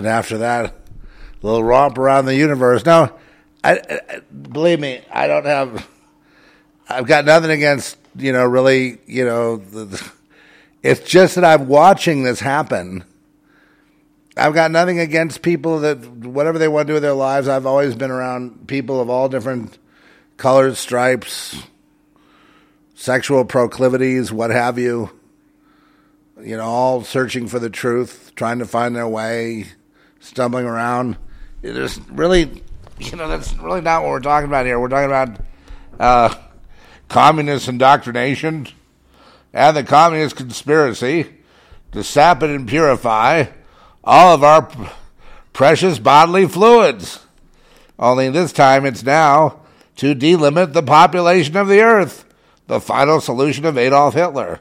After 0.09 0.39
that 0.39 0.75
little 1.43 1.63
romp 1.63 1.99
around 1.99 2.25
the 2.27 2.35
universe. 2.35 2.85
Now, 2.85 3.15
I, 3.63 3.75
I, 3.79 4.21
believe 4.21 4.81
me, 4.81 5.01
I 5.11 5.27
don't 5.27 5.47
have. 5.47 5.89
I've 6.89 7.07
got 7.07 7.25
nothing 7.25 7.51
against 7.51 7.97
you 8.17 8.33
know 8.33 8.45
really 8.45 8.99
you 9.07 9.25
know. 9.25 9.57
The, 9.57 9.85
the- 9.85 10.11
it's 10.81 11.01
just 11.01 11.35
that 11.35 11.45
I'm 11.45 11.67
watching 11.67 12.23
this 12.23 12.41
happen. 12.41 13.05
I've 14.37 14.55
got 14.55 14.71
nothing 14.71 15.01
against 15.01 15.43
people 15.43 15.81
that 15.81 15.99
whatever 15.99 16.59
they 16.59 16.69
want 16.69 16.87
to 16.87 16.91
do 16.93 16.95
with 16.95 17.03
their 17.03 17.13
lives. 17.13 17.49
I've 17.49 17.67
always 17.67 17.97
been 17.97 18.13
around 18.13 18.69
people 18.69 19.01
of 19.01 19.11
all 19.11 19.29
different 19.29 19.77
colors, 20.37 20.79
stripes, 20.79 21.61
sexual 22.95 23.45
proclivities, 23.45 24.31
what 24.31 24.51
have 24.51 24.79
you. 24.79 25.11
You 26.41 26.57
know, 26.57 26.65
all 26.65 27.03
searching 27.03 27.49
for 27.49 27.59
the 27.59 27.69
truth, 27.69 28.31
trying 28.37 28.61
to 28.61 28.65
find 28.65 28.95
their 28.95 29.09
way, 29.09 29.67
stumbling 30.21 30.67
around. 30.67 31.17
There's 31.63 31.99
really, 32.11 32.63
you 32.99 33.17
know, 33.17 33.29
that's 33.29 33.55
really 33.57 33.81
not 33.81 34.03
what 34.03 34.11
we're 34.11 34.21
talking 34.21 34.49
about 34.49 34.67
here. 34.67 34.79
We're 34.79 34.89
talking 34.89 35.07
about 35.07 35.41
uh, 35.99 36.35
communist 37.09 37.69
indoctrination 37.69 38.69
and 39.53 39.77
the 39.77 39.85
communist 39.85 40.37
conspiracy 40.37 41.27
to 41.93 42.05
sap 42.05 42.43
it 42.43 42.51
and 42.51 42.69
purify 42.69 43.47
all 44.05 44.35
of 44.35 44.45
our 44.45 44.67
p- 44.67 44.87
precious 45.53 45.99
bodily 45.99 46.47
fluids. 46.47 47.21
Only 47.99 48.31
this 48.31 48.53
time 48.53 48.87
it's 48.87 49.03
now 49.03 49.61
to 49.97 50.15
delimit 50.15 50.73
the 50.73 50.83
population 50.83 51.57
of 51.57 51.67
the 51.67 51.81
earth, 51.81 52.25
the 52.69 52.81
final 52.81 53.21
solution 53.21 53.65
of 53.65 53.77
Adolf 53.77 54.15
Hitler. 54.15 54.61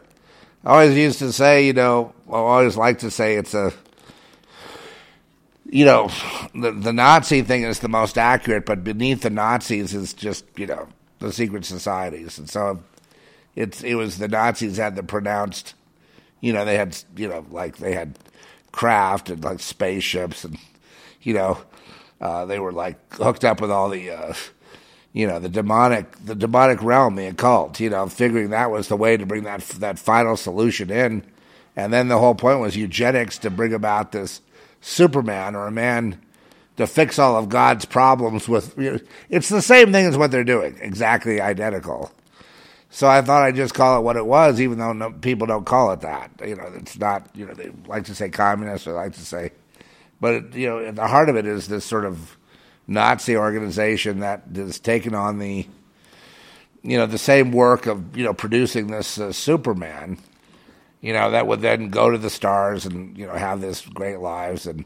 I 0.66 0.72
always 0.72 0.98
used 0.98 1.20
to 1.20 1.32
say, 1.32 1.68
you 1.68 1.74
know, 1.74 2.14
I 2.28 2.36
always 2.38 2.76
like 2.76 3.00
to 3.00 3.12
say 3.12 3.36
it's 3.36 3.54
a, 3.54 3.74
you 5.70 5.86
know, 5.86 6.10
the, 6.56 6.72
the 6.72 6.94
Nazi 6.94 7.42
thing 7.42 7.64
is 7.64 7.80
the 7.80 7.90
most 7.90 8.18
accurate, 8.18 8.66
but 8.66 8.84
beneath 8.84 9.22
the 9.22 9.30
Nazis 9.30 9.94
is 9.94 10.14
just, 10.14 10.46
you 10.56 10.66
know, 10.66 10.88
the 11.20 11.32
secret 11.34 11.66
societies. 11.66 12.38
And 12.38 12.50
so 12.50 12.82
it's, 13.56 13.84
it 13.84 13.96
was 13.96 14.18
the 14.18 14.28
Nazis 14.28 14.78
had 14.78 14.96
the 14.96 15.04
pronounced, 15.04 15.74
you 16.40 16.54
know, 16.54 16.64
they 16.64 16.78
had, 16.78 16.98
you 17.16 17.28
know, 17.28 17.46
like 17.52 17.78
they 17.78 17.94
had 17.94 18.18
craft 18.72 19.30
and 19.30 19.44
like 19.44 19.60
spaceships 19.60 20.44
and, 20.46 20.58
you 21.22 21.34
know, 21.34 21.58
uh, 22.22 22.46
they 22.46 22.60
were 22.60 22.72
like 22.72 23.14
hooked 23.16 23.44
up 23.44 23.60
with 23.60 23.72
all 23.72 23.90
the, 23.90 24.12
uh, 24.12 24.34
you 25.14 25.28
know, 25.28 25.40
the 25.40 25.50
demonic, 25.50 26.16
the 26.24 26.36
demonic 26.36 26.82
realm, 26.82 27.16
the 27.16 27.28
occult. 27.28 27.80
You 27.80 27.90
know, 27.90 28.08
figuring 28.08 28.52
that 28.52 28.72
was 28.72 28.88
the 28.88 28.96
way 28.96 29.18
to 29.18 29.26
bring 29.26 29.44
that 29.44 29.62
that 29.80 29.98
final 29.98 30.38
solution 30.38 30.92
in, 30.92 31.24
and 31.76 31.92
then 31.92 32.08
the 32.08 32.20
whole 32.20 32.36
point 32.36 32.60
was 32.60 32.76
eugenics 32.76 33.38
to 33.40 33.50
bring 33.50 33.74
about 33.74 34.12
this 34.12 34.42
Superman 34.82 35.56
or 35.56 35.68
a 35.68 35.72
man 35.72 36.20
to 36.78 36.88
fix 36.88 37.20
all 37.20 37.36
of 37.36 37.50
God's 37.50 37.86
problems 37.86 38.48
with. 38.48 38.78
You 38.78 38.94
know, 38.94 39.00
it's 39.30 39.50
the 39.50 39.62
same 39.62 39.92
thing 39.92 40.06
as 40.06 40.18
what 40.18 40.32
they're 40.32 40.44
doing, 40.44 40.78
exactly 40.80 41.42
identical. 41.42 42.12
So 42.90 43.08
I 43.08 43.22
thought 43.22 43.44
I'd 43.44 43.56
just 43.56 43.74
call 43.74 44.00
it 44.00 44.04
what 44.04 44.16
it 44.16 44.26
was, 44.26 44.62
even 44.62 44.78
though 44.78 44.94
no, 44.94 45.12
people 45.12 45.46
don't 45.46 45.66
call 45.66 45.92
it 45.92 46.02
that. 46.02 46.32
You 46.46 46.56
know, 46.56 46.72
it's 46.76 46.98
not. 46.98 47.28
You 47.36 47.48
know, 47.48 47.54
they 47.54 47.72
like 47.86 48.06
to 48.06 48.16
say 48.16 48.30
communist 48.30 48.88
or 48.88 48.94
like 48.94 49.14
to 49.14 49.26
say, 49.26 49.52
but 50.22 50.34
it, 50.34 50.56
you 50.56 50.68
know, 50.68 50.80
at 50.80 50.96
the 50.96 51.08
heart 51.08 51.30
of 51.30 51.36
it 51.36 51.46
is 51.46 51.68
this 51.68 51.84
sort 51.84 52.06
of 52.06 52.38
Nazi 52.88 53.36
organization 53.36 54.22
that 54.22 54.44
has 54.56 54.80
taken 54.80 55.14
on 55.14 55.40
the, 55.40 55.68
you 56.82 56.98
know, 56.98 57.06
the 57.06 57.18
same 57.18 57.52
work 57.52 57.88
of 57.88 58.16
you 58.16 58.24
know 58.24 58.34
producing 58.34 58.88
this 58.88 59.20
uh, 59.20 59.34
Superman, 59.34 60.18
you 61.08 61.14
know, 61.14 61.32
that 61.32 61.48
would 61.48 61.62
then 61.62 61.88
go 61.88 62.10
to 62.10 62.18
the 62.18 62.30
stars 62.30 62.86
and 62.86 63.18
you 63.18 63.26
know 63.26 63.34
have 63.34 63.62
this 63.62 63.82
great 63.82 64.20
lives 64.20 64.68
and. 64.68 64.84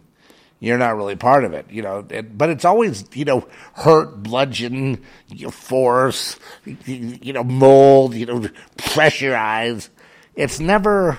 You're 0.63 0.77
not 0.77 0.95
really 0.95 1.15
part 1.15 1.43
of 1.43 1.53
it, 1.53 1.71
you 1.71 1.81
know. 1.81 2.05
It, 2.07 2.37
but 2.37 2.51
it's 2.51 2.65
always, 2.65 3.05
you 3.15 3.25
know, 3.25 3.47
hurt, 3.73 4.21
bludgeon, 4.21 5.01
you 5.27 5.49
force, 5.49 6.37
you, 6.65 7.17
you 7.19 7.33
know, 7.33 7.43
mold, 7.43 8.13
you 8.13 8.27
know, 8.27 8.41
pressurize. 8.77 9.89
It's 10.35 10.59
never, 10.59 11.17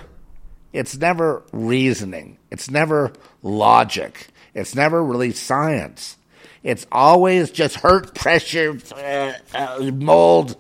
it's 0.73 0.97
never 0.97 1.43
reasoning. 1.51 2.39
It's 2.53 2.71
never 2.71 3.13
logic. 3.43 4.29
It's 4.55 4.77
never 4.77 5.03
really 5.03 5.33
science. 5.33 6.19
It's 6.63 6.87
always 6.93 7.51
just 7.51 7.75
hurt, 7.75 8.15
pressure, 8.15 8.79
uh, 8.95 9.33
uh, 9.53 9.91
mold, 9.93 10.57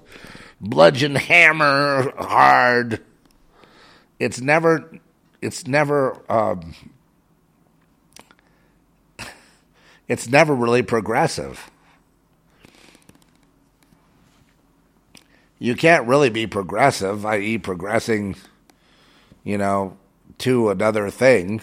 bludgeon, 0.60 1.14
hammer, 1.14 2.12
hard. 2.18 3.00
It's 4.22 4.40
never, 4.40 4.88
it's 5.40 5.66
never, 5.66 6.22
um, 6.30 6.76
it's 10.06 10.28
never 10.28 10.54
really 10.54 10.82
progressive. 10.82 11.68
You 15.58 15.74
can't 15.74 16.06
really 16.06 16.30
be 16.30 16.46
progressive, 16.46 17.26
i.e., 17.26 17.58
progressing, 17.58 18.36
you 19.42 19.58
know, 19.58 19.96
to 20.38 20.70
another 20.70 21.10
thing 21.10 21.60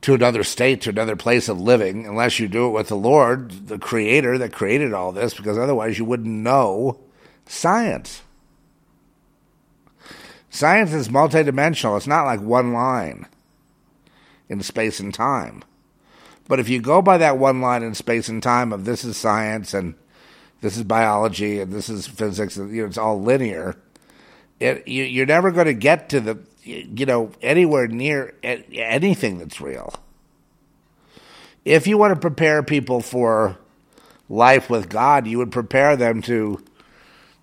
to 0.00 0.14
another 0.14 0.42
state, 0.42 0.80
to 0.80 0.90
another 0.90 1.14
place 1.14 1.48
of 1.48 1.60
living, 1.60 2.06
unless 2.06 2.40
you 2.40 2.48
do 2.48 2.66
it 2.68 2.70
with 2.70 2.88
the 2.88 2.96
Lord, 2.96 3.68
the 3.68 3.78
Creator 3.78 4.38
that 4.38 4.50
created 4.50 4.94
all 4.94 5.12
this, 5.12 5.34
because 5.34 5.58
otherwise 5.58 5.98
you 5.98 6.06
wouldn't 6.06 6.26
know 6.26 6.98
science. 7.46 8.22
Science 10.50 10.92
is 10.92 11.08
multidimensional. 11.08 11.96
It's 11.96 12.08
not 12.08 12.24
like 12.24 12.40
one 12.40 12.72
line 12.72 13.26
in 14.48 14.60
space 14.62 14.98
and 14.98 15.14
time. 15.14 15.62
But 16.48 16.58
if 16.58 16.68
you 16.68 16.80
go 16.80 17.00
by 17.00 17.18
that 17.18 17.38
one 17.38 17.60
line 17.60 17.84
in 17.84 17.94
space 17.94 18.28
and 18.28 18.42
time 18.42 18.72
of 18.72 18.84
this 18.84 19.04
is 19.04 19.16
science 19.16 19.72
and 19.72 19.94
this 20.60 20.76
is 20.76 20.82
biology 20.82 21.60
and 21.60 21.72
this 21.72 21.88
is 21.88 22.08
physics, 22.08 22.56
and 22.56 22.74
you 22.74 22.82
know, 22.82 22.88
it's 22.88 22.98
all 22.98 23.22
linear, 23.22 23.76
it, 24.58 24.86
you, 24.88 25.04
you're 25.04 25.26
never 25.26 25.52
going 25.52 25.66
to 25.66 25.74
get 25.74 26.08
to 26.10 26.20
the 26.20 26.38
you 26.62 27.06
know 27.06 27.30
anywhere 27.40 27.86
near 27.86 28.34
anything 28.42 29.38
that's 29.38 29.60
real. 29.60 29.94
If 31.64 31.86
you 31.86 31.96
want 31.96 32.14
to 32.14 32.20
prepare 32.20 32.62
people 32.62 33.00
for 33.00 33.56
life 34.28 34.68
with 34.68 34.88
God, 34.88 35.26
you 35.26 35.38
would 35.38 35.52
prepare 35.52 35.96
them 35.96 36.20
to 36.22 36.62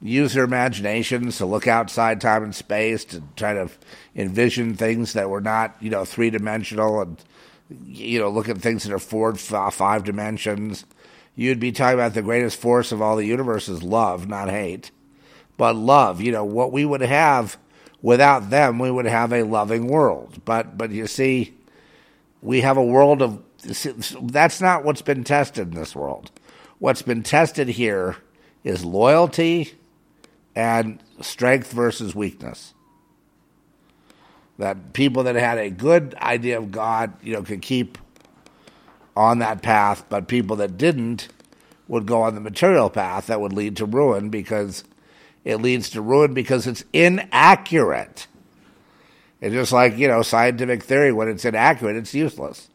use 0.02 0.34
their 0.34 0.44
imaginations 0.44 1.38
to 1.38 1.46
look 1.46 1.68
outside 1.68 2.22
time 2.22 2.44
and 2.44 2.56
space 2.56 3.04
to 3.06 3.24
try 3.36 3.54
to 3.54 3.70
envision 4.16 4.76
things 4.76 5.14
that 5.14 5.30
were 5.30 5.42
not 5.42 5.76
you 5.80 5.90
know 5.90 6.06
three 6.06 6.30
dimensional 6.30 7.02
and 7.02 7.24
you 7.86 8.20
know 8.20 8.30
look 8.30 8.48
at 8.48 8.58
things 8.60 8.84
that 8.84 8.94
are 8.94 9.00
four 9.00 9.34
five 9.36 10.04
dimensions. 10.04 10.86
You'd 11.36 11.60
be 11.60 11.72
talking 11.72 11.96
about 11.96 12.14
the 12.14 12.22
greatest 12.22 12.60
force 12.60 12.92
of 12.92 13.02
all 13.02 13.16
the 13.16 13.26
universe 13.26 13.70
is 13.70 13.84
love, 13.84 14.28
not 14.28 14.50
hate 14.50 14.92
but 15.58 15.76
love. 15.76 16.22
You 16.22 16.32
know, 16.32 16.46
what 16.46 16.72
we 16.72 16.86
would 16.86 17.02
have 17.02 17.58
without 18.02 18.50
them, 18.50 18.80
we 18.80 18.92
would 18.92 19.06
have 19.06 19.34
a 19.34 19.44
loving 19.44 19.88
world. 19.88 20.42
But 20.46 20.78
but 20.78 20.92
you 20.92 21.08
see, 21.08 21.56
we 22.42 22.62
have 22.62 22.78
a 22.78 22.84
world 22.84 23.22
of 23.22 23.44
that's 24.22 24.62
not 24.62 24.86
what's 24.86 25.02
been 25.02 25.24
tested 25.24 25.70
in 25.70 25.76
this 25.76 25.96
world. 25.96 26.32
What's 26.80 27.02
been 27.02 27.24
tested 27.24 27.70
here 27.70 28.18
is 28.64 28.86
loyalty 28.86 29.74
and 30.58 30.98
strength 31.22 31.72
versus 31.72 32.16
weakness. 32.16 32.74
That 34.58 34.92
people 34.92 35.24
that 35.24 35.36
had 35.36 35.60
a 35.60 35.70
good 35.70 36.16
idea 36.16 36.58
of 36.58 36.72
God, 36.72 37.14
you 37.22 37.34
know, 37.34 37.44
could 37.44 37.62
keep 37.62 38.00
on 39.16 39.38
that 39.38 39.62
path, 39.62 40.06
but 40.10 40.28
people 40.28 40.56
that 40.56 40.76
didn't 40.76 41.28
would 41.88 42.08
go 42.08 42.24
on 42.24 42.34
the 42.34 42.42
material 42.42 42.90
path 42.90 43.28
that 43.28 43.40
would 43.40 43.54
lead 43.54 43.78
to 43.78 43.86
ruin 43.86 44.30
because 44.30 44.84
it 45.46 45.58
leads 45.58 45.92
to 45.92 46.02
ruin 46.02 46.34
because 46.34 46.66
it's 46.66 46.84
inaccurate. 46.92 48.26
It's 49.40 49.54
just 49.54 49.72
like, 49.72 49.96
you 49.96 50.08
know, 50.08 50.24
scientific 50.24 50.82
theory, 50.82 51.12
when 51.12 51.28
it's 51.28 51.46
inaccurate, 51.46 51.96
it's 51.96 52.16
useless. 52.16 52.68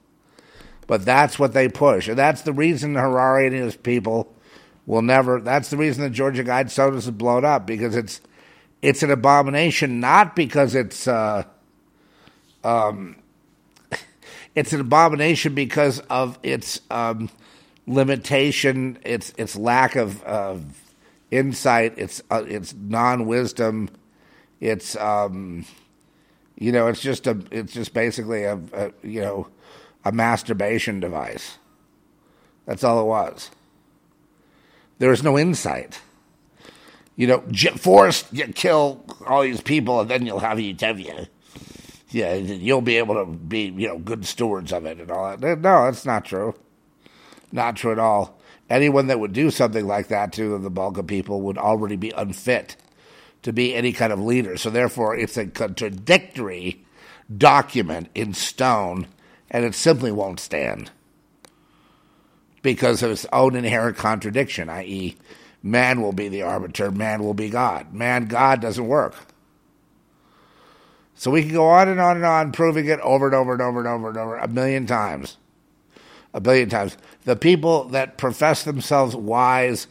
But 0.86 1.04
that's 1.04 1.36
what 1.36 1.52
they 1.52 1.68
push. 1.68 2.06
And 2.06 2.16
that's 2.16 2.42
the 2.42 2.52
reason 2.52 2.94
Harari 2.94 3.48
and 3.48 3.56
his 3.56 3.74
people 3.74 4.32
will 4.92 5.00
never 5.00 5.40
that's 5.40 5.70
the 5.70 5.76
reason 5.78 6.02
the 6.02 6.10
Georgia 6.10 6.44
Guidestones 6.44 6.96
is 6.96 7.10
blown 7.10 7.46
up, 7.46 7.66
because 7.66 7.96
it's 7.96 8.20
it's 8.82 9.02
an 9.02 9.10
abomination, 9.10 10.00
not 10.00 10.36
because 10.36 10.74
it's 10.74 11.08
uh, 11.08 11.44
um, 12.62 13.16
it's 14.54 14.74
an 14.74 14.80
abomination 14.80 15.54
because 15.54 16.00
of 16.00 16.38
its 16.42 16.82
um, 16.90 17.30
limitation, 17.86 18.98
its 19.02 19.32
its 19.38 19.56
lack 19.56 19.96
of, 19.96 20.22
of 20.24 20.62
insight, 21.30 21.96
its 21.96 22.22
uh, 22.30 22.44
its 22.46 22.74
non 22.74 23.24
wisdom, 23.24 23.88
it's 24.60 24.94
um, 24.96 25.64
you 26.58 26.70
know, 26.70 26.88
it's 26.88 27.00
just 27.00 27.26
a 27.26 27.40
it's 27.50 27.72
just 27.72 27.94
basically 27.94 28.44
a, 28.44 28.60
a 28.74 28.92
you 29.02 29.22
know 29.22 29.48
a 30.04 30.12
masturbation 30.12 31.00
device. 31.00 31.56
That's 32.66 32.84
all 32.84 33.00
it 33.00 33.06
was. 33.06 33.50
There 35.02 35.10
was 35.10 35.24
no 35.24 35.36
insight. 35.36 36.00
You 37.16 37.26
know, 37.26 37.40
force 37.74 38.24
you 38.30 38.46
kill 38.46 39.04
all 39.26 39.42
these 39.42 39.60
people, 39.60 40.00
and 40.00 40.08
then 40.08 40.24
you'll 40.24 40.38
have 40.38 40.60
utopia. 40.60 41.26
Yeah, 42.10 42.34
you'll 42.34 42.82
be 42.82 42.98
able 42.98 43.16
to 43.16 43.26
be 43.26 43.62
you 43.62 43.88
know 43.88 43.98
good 43.98 44.24
stewards 44.24 44.72
of 44.72 44.86
it 44.86 45.00
and 45.00 45.10
all 45.10 45.36
that. 45.36 45.58
No, 45.58 45.86
that's 45.86 46.06
not 46.06 46.24
true. 46.24 46.54
Not 47.50 47.74
true 47.74 47.90
at 47.90 47.98
all. 47.98 48.38
Anyone 48.70 49.08
that 49.08 49.18
would 49.18 49.32
do 49.32 49.50
something 49.50 49.88
like 49.88 50.06
that 50.06 50.32
to 50.34 50.56
the 50.56 50.70
bulk 50.70 50.98
of 50.98 51.08
people 51.08 51.40
would 51.40 51.58
already 51.58 51.96
be 51.96 52.12
unfit 52.12 52.76
to 53.42 53.52
be 53.52 53.74
any 53.74 53.92
kind 53.92 54.12
of 54.12 54.20
leader. 54.20 54.56
So 54.56 54.70
therefore, 54.70 55.16
it's 55.16 55.36
a 55.36 55.48
contradictory 55.48 56.84
document 57.36 58.08
in 58.14 58.34
stone, 58.34 59.08
and 59.50 59.64
it 59.64 59.74
simply 59.74 60.12
won't 60.12 60.38
stand 60.38 60.92
because 62.62 63.02
of 63.02 63.10
its 63.10 63.26
own 63.32 63.56
inherent 63.56 63.96
contradiction, 63.96 64.68
i.e., 64.70 65.16
man 65.62 66.00
will 66.00 66.12
be 66.12 66.28
the 66.28 66.42
arbiter, 66.42 66.90
man 66.90 67.22
will 67.22 67.34
be 67.34 67.50
God. 67.50 67.92
Man, 67.92 68.26
God 68.26 68.60
doesn't 68.60 68.86
work. 68.86 69.14
So 71.14 71.30
we 71.30 71.42
can 71.42 71.52
go 71.52 71.68
on 71.68 71.88
and 71.88 72.00
on 72.00 72.16
and 72.16 72.24
on, 72.24 72.52
proving 72.52 72.86
it 72.86 73.00
over 73.00 73.26
and 73.26 73.34
over 73.34 73.52
and 73.52 73.62
over 73.62 73.78
and 73.78 73.88
over 73.88 74.08
and 74.08 74.18
over 74.18 74.36
a 74.36 74.48
million 74.48 74.86
times. 74.86 75.36
A 76.34 76.40
billion 76.40 76.68
times. 76.68 76.96
The 77.24 77.36
people 77.36 77.84
that 77.90 78.16
profess 78.16 78.64
themselves 78.64 79.14
wise 79.14 79.86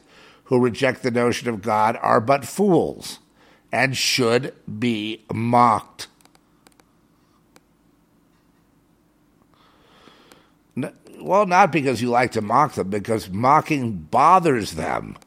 who 0.45 0.60
reject 0.60 1.03
the 1.03 1.11
notion 1.11 1.48
of 1.48 1.61
God 1.61 1.98
are 2.02 2.19
but 2.19 2.45
fools 2.45 3.19
and 3.72 3.95
should 3.95 4.53
be 4.80 5.23
mocked. 5.31 6.07
Well, 11.22 11.45
not 11.45 11.72
because 11.72 12.02
you 12.02 12.10
like 12.10 12.31
to 12.31 12.41
mock 12.41 12.73
them, 12.73 12.89
because 12.89 13.30
mocking 13.30 13.93
bothers 13.93 14.73
them 14.73 15.18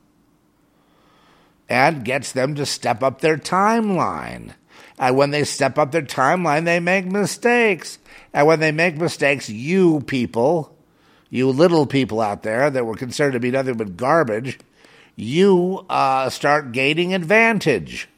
and 1.68 2.04
gets 2.04 2.32
them 2.32 2.54
to 2.56 2.66
step 2.66 3.02
up 3.02 3.20
their 3.20 3.36
timeline. 3.36 4.54
And 4.98 5.16
when 5.16 5.30
they 5.30 5.44
step 5.44 5.78
up 5.78 5.92
their 5.92 6.02
timeline, 6.02 6.64
they 6.64 6.80
make 6.80 7.06
mistakes. 7.06 7.98
And 8.32 8.46
when 8.46 8.60
they 8.60 8.72
make 8.72 8.96
mistakes, 8.96 9.48
you 9.48 10.00
people, 10.00 10.76
you 11.30 11.50
little 11.50 11.86
people 11.86 12.20
out 12.20 12.42
there 12.42 12.70
that 12.70 12.86
were 12.86 12.94
considered 12.94 13.32
to 13.32 13.40
be 13.40 13.50
nothing 13.50 13.76
but 13.76 13.96
garbage, 13.96 14.58
you 15.16 15.84
uh, 15.88 16.28
start 16.30 16.72
gaining 16.72 17.14
advantage. 17.14 18.08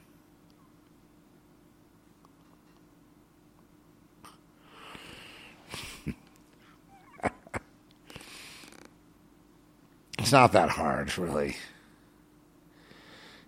It's 10.26 10.32
not 10.32 10.50
that 10.54 10.70
hard, 10.70 11.16
really. 11.18 11.56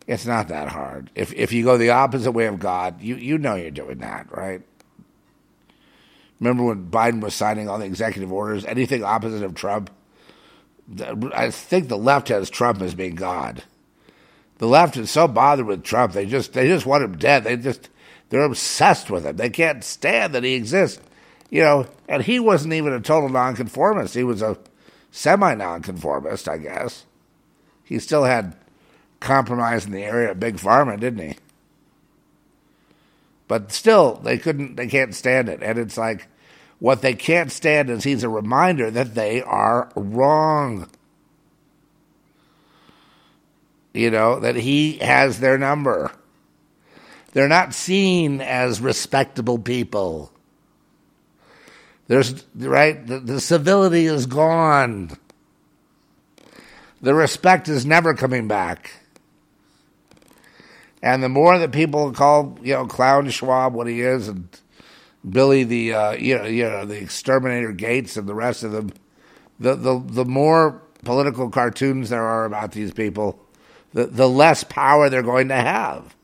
It's 0.07 0.25
not 0.25 0.47
that 0.47 0.69
hard. 0.69 1.11
If 1.17 1.35
if 1.35 1.53
you 1.53 1.65
go 1.65 1.77
the 1.77 1.91
opposite 1.91 2.31
way 2.31 2.47
of 2.47 2.61
God, 2.61 3.03
you 3.03 3.17
you 3.17 3.37
know 3.37 3.57
you're 3.57 3.73
doing 3.73 3.99
that, 3.99 4.29
right? 4.31 4.63
Remember 6.39 6.63
when 6.63 6.89
Biden 6.89 7.21
was 7.21 7.35
signing 7.35 7.69
all 7.69 7.81
the 7.81 7.85
executive 7.85 8.33
orders, 8.33 8.65
anything 8.65 9.03
opposite 9.03 9.43
of 9.43 9.57
Trump? 9.57 9.91
I 11.35 11.51
think 11.51 11.89
the 11.89 11.99
left 11.99 12.29
has 12.29 12.49
Trump 12.49 12.81
as 12.81 12.95
being 12.95 13.17
God. 13.17 13.65
The 14.59 14.69
left 14.69 14.97
is 14.97 15.11
so 15.11 15.27
bothered 15.27 15.67
with 15.67 15.83
Trump, 15.83 16.13
they 16.13 16.27
just 16.27 16.53
they 16.53 16.69
just 16.69 16.87
want 16.87 17.03
him 17.03 17.19
dead. 17.19 17.43
They 17.43 17.57
just 17.57 17.91
they're 18.29 18.45
obsessed 18.45 19.11
with 19.11 19.27
him. 19.27 19.35
They 19.35 19.51
can't 19.51 19.83
stand 19.83 20.33
that 20.37 20.45
he 20.45 20.55
exists. 20.55 21.03
You 21.51 21.63
know, 21.63 21.87
and 22.09 22.23
he 22.23 22.39
wasn't 22.39 22.75
even 22.75 22.93
a 22.93 23.01
total 23.01 23.31
nonconformist. 23.31 24.15
He 24.15 24.23
was 24.23 24.43
a 24.43 24.57
semi 25.19 25.53
nonconformist, 25.53 26.49
I 26.49 26.59
guess. 26.59 27.05
He 27.82 27.99
still 27.99 28.23
had 28.23 28.55
compromise 29.19 29.85
in 29.85 29.90
the 29.90 30.05
area 30.05 30.31
of 30.31 30.39
big 30.39 30.59
pharma, 30.59 30.99
didn't 30.99 31.28
he? 31.31 31.36
But 33.49 33.73
still, 33.73 34.20
they 34.23 34.39
couldn't, 34.39 34.77
they 34.77 34.86
can't 34.86 35.15
stand 35.15 35.49
it. 35.49 35.61
And 35.61 35.77
it's 35.77 35.99
like, 35.99 36.28
what 36.78 37.03
they 37.03 37.15
can't 37.15 37.51
stand 37.51 37.90
is 37.90 38.05
he's 38.05 38.23
a 38.23 38.28
reminder 38.28 38.93
that 38.93 39.16
they 39.16 39.43
are 39.43 39.90
wrong. 39.97 40.89
You 43.93 44.12
know, 44.12 44.39
that 44.39 44.55
he 44.55 44.99
has 44.99 45.40
their 45.40 45.59
number. 45.59 46.12
They're 47.32 47.49
not 47.49 47.74
seen 47.74 48.40
as 48.40 48.81
respectable 48.81 49.59
people. 49.59 50.31
There's, 52.09 52.45
right? 52.57 53.07
The, 53.07 53.21
the 53.21 53.41
civility 53.41 54.07
is 54.07 54.27
gone. 54.27 55.11
The 57.01 57.15
respect 57.15 57.69
is 57.69 57.87
never 57.87 58.15
coming 58.15 58.49
back. 58.49 58.91
And 61.03 61.23
the 61.23 61.29
more 61.29 61.59
that 61.59 61.71
people 61.71 62.11
call, 62.13 62.59
you 62.63 62.73
know, 62.73 62.87
Clown 62.87 63.31
Schwab 63.31 63.75
what 63.75 63.87
he 63.87 64.01
is, 64.01 64.27
and 64.27 64.49
Billy 65.29 65.63
the, 65.63 65.93
uh, 65.93 66.13
you 66.13 66.39
know, 66.39 66.45
you 66.45 66.65
know, 66.65 66.85
the 66.87 67.01
exterminator 67.01 67.73
Gates, 67.73 68.17
and 68.17 68.29
the 68.29 68.35
rest 68.35 68.65
of 68.65 68.73
them, 68.73 68.93
the 69.61 69.77
the 69.77 70.03
the 70.05 70.25
more 70.25 70.83
political 71.05 71.51
cartoons 71.51 72.09
there 72.09 72.25
are 72.25 72.45
about 72.45 72.73
these 72.73 72.93
people, 72.93 73.39
the 73.93 74.07
the 74.07 74.29
less 74.29 74.65
power 74.65 75.09
they're 75.09 75.23
going 75.23 75.49
to 75.49 75.55
have. 75.55 76.17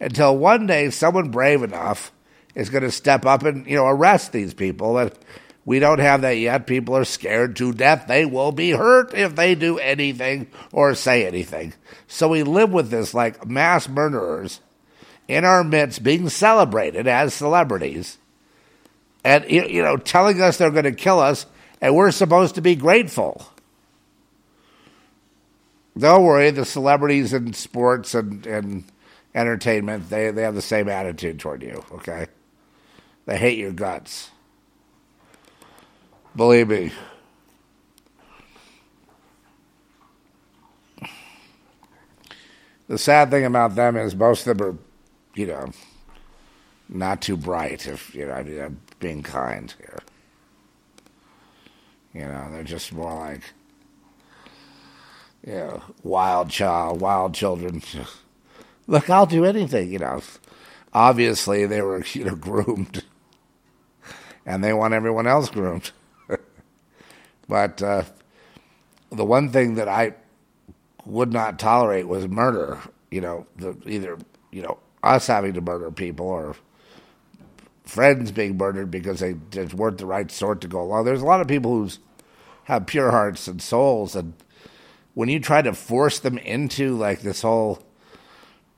Until 0.00 0.36
one 0.36 0.66
day, 0.66 0.90
someone 0.90 1.30
brave 1.30 1.62
enough 1.62 2.12
is 2.54 2.70
going 2.70 2.82
to 2.82 2.90
step 2.90 3.26
up 3.26 3.42
and 3.42 3.66
you 3.66 3.76
know 3.76 3.86
arrest 3.86 4.32
these 4.32 4.54
people. 4.54 4.98
And 4.98 5.12
we 5.64 5.78
don't 5.78 5.98
have 5.98 6.22
that 6.22 6.36
yet. 6.36 6.66
People 6.66 6.96
are 6.96 7.04
scared 7.04 7.56
to 7.56 7.72
death. 7.72 8.06
They 8.08 8.24
will 8.24 8.52
be 8.52 8.70
hurt 8.70 9.14
if 9.14 9.36
they 9.36 9.54
do 9.54 9.78
anything 9.78 10.48
or 10.72 10.94
say 10.94 11.26
anything. 11.26 11.74
So 12.08 12.28
we 12.28 12.42
live 12.42 12.72
with 12.72 12.90
this 12.90 13.14
like 13.14 13.46
mass 13.46 13.88
murderers 13.88 14.60
in 15.28 15.44
our 15.44 15.62
midst 15.62 16.02
being 16.02 16.28
celebrated 16.28 17.06
as 17.06 17.34
celebrities 17.34 18.18
and, 19.24 19.44
you 19.48 19.82
know, 19.82 19.96
telling 19.96 20.40
us 20.40 20.56
they're 20.56 20.70
going 20.70 20.84
to 20.84 20.92
kill 20.92 21.20
us 21.20 21.46
and 21.80 21.94
we're 21.94 22.10
supposed 22.10 22.54
to 22.56 22.60
be 22.62 22.74
grateful. 22.74 23.46
Don't 25.96 26.24
worry, 26.24 26.50
the 26.50 26.64
celebrities 26.64 27.32
in 27.32 27.52
sports 27.52 28.14
and, 28.14 28.46
and 28.46 28.84
entertainment, 29.34 30.08
they, 30.08 30.30
they 30.30 30.42
have 30.42 30.54
the 30.54 30.62
same 30.62 30.88
attitude 30.88 31.38
toward 31.38 31.62
you, 31.62 31.84
okay? 31.92 32.26
They 33.30 33.38
hate 33.38 33.58
your 33.58 33.70
guts. 33.70 34.32
Believe 36.34 36.66
me. 36.66 36.90
The 42.88 42.98
sad 42.98 43.30
thing 43.30 43.44
about 43.44 43.76
them 43.76 43.96
is 43.96 44.16
most 44.16 44.48
of 44.48 44.58
them 44.58 44.66
are, 44.66 44.76
you 45.38 45.46
know, 45.46 45.70
not 46.88 47.22
too 47.22 47.36
bright. 47.36 47.86
If 47.86 48.12
you 48.16 48.26
know, 48.26 48.32
I 48.32 48.42
mean, 48.42 48.60
I'm 48.60 48.80
being 48.98 49.22
kind 49.22 49.72
here. 49.78 50.00
You 52.12 52.22
know, 52.22 52.48
they're 52.50 52.64
just 52.64 52.92
more 52.92 53.14
like, 53.14 53.42
you 55.46 55.52
know, 55.52 55.82
wild 56.02 56.50
child, 56.50 57.00
wild 57.00 57.32
children. 57.32 57.80
Look, 58.88 59.08
I'll 59.08 59.26
do 59.26 59.44
anything. 59.44 59.92
You 59.92 60.00
know, 60.00 60.20
obviously 60.92 61.66
they 61.66 61.80
were, 61.80 62.04
you 62.12 62.24
know, 62.24 62.34
groomed, 62.34 62.99
and 64.46 64.62
they 64.62 64.72
want 64.72 64.94
everyone 64.94 65.26
else 65.26 65.50
groomed. 65.50 65.90
but 67.48 67.82
uh, 67.82 68.04
the 69.10 69.24
one 69.24 69.50
thing 69.50 69.74
that 69.74 69.88
I 69.88 70.14
would 71.04 71.32
not 71.32 71.58
tolerate 71.58 72.08
was 72.08 72.26
murder. 72.28 72.78
You 73.10 73.20
know, 73.20 73.46
the, 73.56 73.76
either 73.86 74.18
you 74.50 74.62
know 74.62 74.78
us 75.02 75.26
having 75.26 75.54
to 75.54 75.60
murder 75.60 75.90
people 75.90 76.26
or 76.26 76.56
friends 77.84 78.30
being 78.30 78.56
murdered 78.56 78.90
because 78.90 79.20
they 79.20 79.34
just 79.50 79.74
weren't 79.74 79.98
the 79.98 80.06
right 80.06 80.30
sort 80.30 80.60
to 80.60 80.68
go 80.68 80.80
along. 80.80 81.04
There's 81.04 81.22
a 81.22 81.26
lot 81.26 81.40
of 81.40 81.48
people 81.48 81.72
who 81.72 81.90
have 82.64 82.86
pure 82.86 83.10
hearts 83.10 83.48
and 83.48 83.60
souls, 83.60 84.14
and 84.14 84.34
when 85.14 85.28
you 85.28 85.40
try 85.40 85.62
to 85.62 85.72
force 85.72 86.20
them 86.20 86.38
into 86.38 86.96
like 86.96 87.22
this 87.22 87.42
whole, 87.42 87.82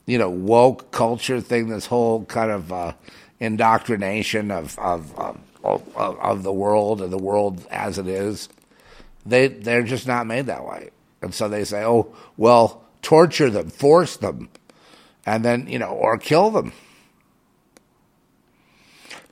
you 0.05 0.17
know, 0.17 0.29
woke 0.29 0.91
culture 0.91 1.41
thing, 1.41 1.69
this 1.69 1.85
whole 1.85 2.25
kind 2.25 2.51
of 2.51 2.73
uh, 2.73 2.93
indoctrination 3.39 4.49
of, 4.49 4.77
of, 4.79 5.17
of 5.17 5.37
of, 5.63 5.95
of 5.95 6.43
the 6.43 6.53
world 6.53 7.01
and 7.01 7.11
the 7.11 7.17
world 7.17 7.65
as 7.69 7.97
it 7.97 8.07
is, 8.07 8.49
they 9.25 9.47
they're 9.47 9.83
just 9.83 10.07
not 10.07 10.27
made 10.27 10.47
that 10.47 10.65
way. 10.65 10.89
And 11.21 11.33
so 11.33 11.47
they 11.47 11.63
say, 11.63 11.83
"Oh, 11.83 12.13
well, 12.37 12.83
torture 13.01 13.49
them, 13.49 13.69
force 13.69 14.17
them, 14.17 14.49
and 15.25 15.43
then 15.43 15.67
you 15.67 15.79
know, 15.79 15.89
or 15.89 16.17
kill 16.17 16.51
them." 16.51 16.73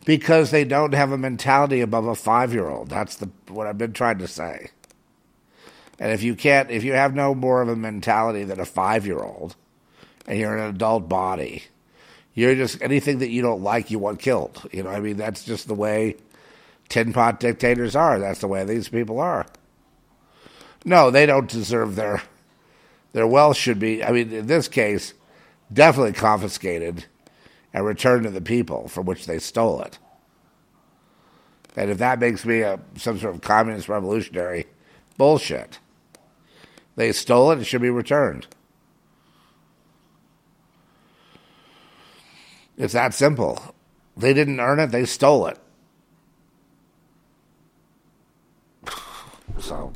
Because 0.04 0.50
they 0.50 0.64
don't 0.64 0.94
have 0.94 1.12
a 1.12 1.18
mentality 1.18 1.82
above 1.82 2.08
a 2.08 2.16
five-year-old. 2.16 2.90
That's 2.90 3.18
the 3.18 3.30
what 3.50 3.68
I've 3.68 3.78
been 3.78 3.94
trying 3.94 4.18
to 4.20 4.28
say. 4.28 4.70
And 6.00 6.12
if 6.12 6.24
you 6.24 6.34
can't, 6.36 6.72
if 6.72 6.84
you 6.84 6.94
have 6.94 7.14
no 7.14 7.36
more 7.36 7.62
of 7.62 7.70
a 7.70 7.76
mentality 7.76 8.44
than 8.44 8.60
a 8.60 8.66
five-year-old, 8.66 9.56
and 10.26 10.40
you're 10.40 10.58
an 10.58 10.74
adult 10.74 11.08
body, 11.08 11.66
you're 12.34 12.56
just 12.56 12.82
anything 12.82 13.20
that 13.20 13.30
you 13.30 13.42
don't 13.42 13.62
like, 13.62 13.92
you 13.92 14.00
want 14.00 14.20
killed. 14.20 14.68
You 14.72 14.84
know, 14.84 14.90
I 14.90 15.00
mean, 15.00 15.18
that's 15.18 15.44
just 15.44 15.68
the 15.68 15.74
way 15.74 16.16
tin 16.90 17.14
pot 17.14 17.40
dictators 17.40 17.96
are. 17.96 18.20
That's 18.20 18.40
the 18.40 18.48
way 18.48 18.64
these 18.64 18.90
people 18.90 19.20
are. 19.20 19.46
No, 20.86 21.12
they 21.12 21.26
don't 21.26 21.50
deserve 21.50 21.96
their 21.96 22.22
their 23.14 23.28
wealth 23.28 23.58
should 23.58 23.80
be. 23.80 24.04
I 24.04 24.12
mean, 24.12 24.32
in 24.32 24.48
this 24.48 24.68
case, 24.68 25.14
definitely 25.72 26.14
confiscated 26.14 27.06
and 27.74 27.86
returned 27.86 28.24
to 28.24 28.32
the 28.32 28.42
people 28.42 28.88
from 28.88 29.06
which 29.06 29.26
they 29.26 29.40
stole 29.40 29.82
it. 29.82 30.00
And 31.76 31.90
if 31.90 31.98
that 32.00 32.20
makes 32.20 32.46
me 32.46 32.62
a 32.62 32.80
some 32.98 33.20
sort 33.20 33.36
of 33.36 33.42
communist 33.42 33.90
revolutionary, 33.90 34.68
bullshit. 35.18 35.80
They 36.96 37.12
stole 37.12 37.52
it; 37.52 37.60
it 37.60 37.66
should 37.66 37.82
be 37.82 37.90
returned. 37.90 38.48
It's 42.78 42.94
that 42.94 43.14
simple. 43.14 43.76
They 44.18 44.34
didn't 44.34 44.60
earn 44.60 44.80
it; 44.80 44.92
they 44.92 45.06
stole 45.06 45.48
it. 45.48 45.60
So, 49.60 49.94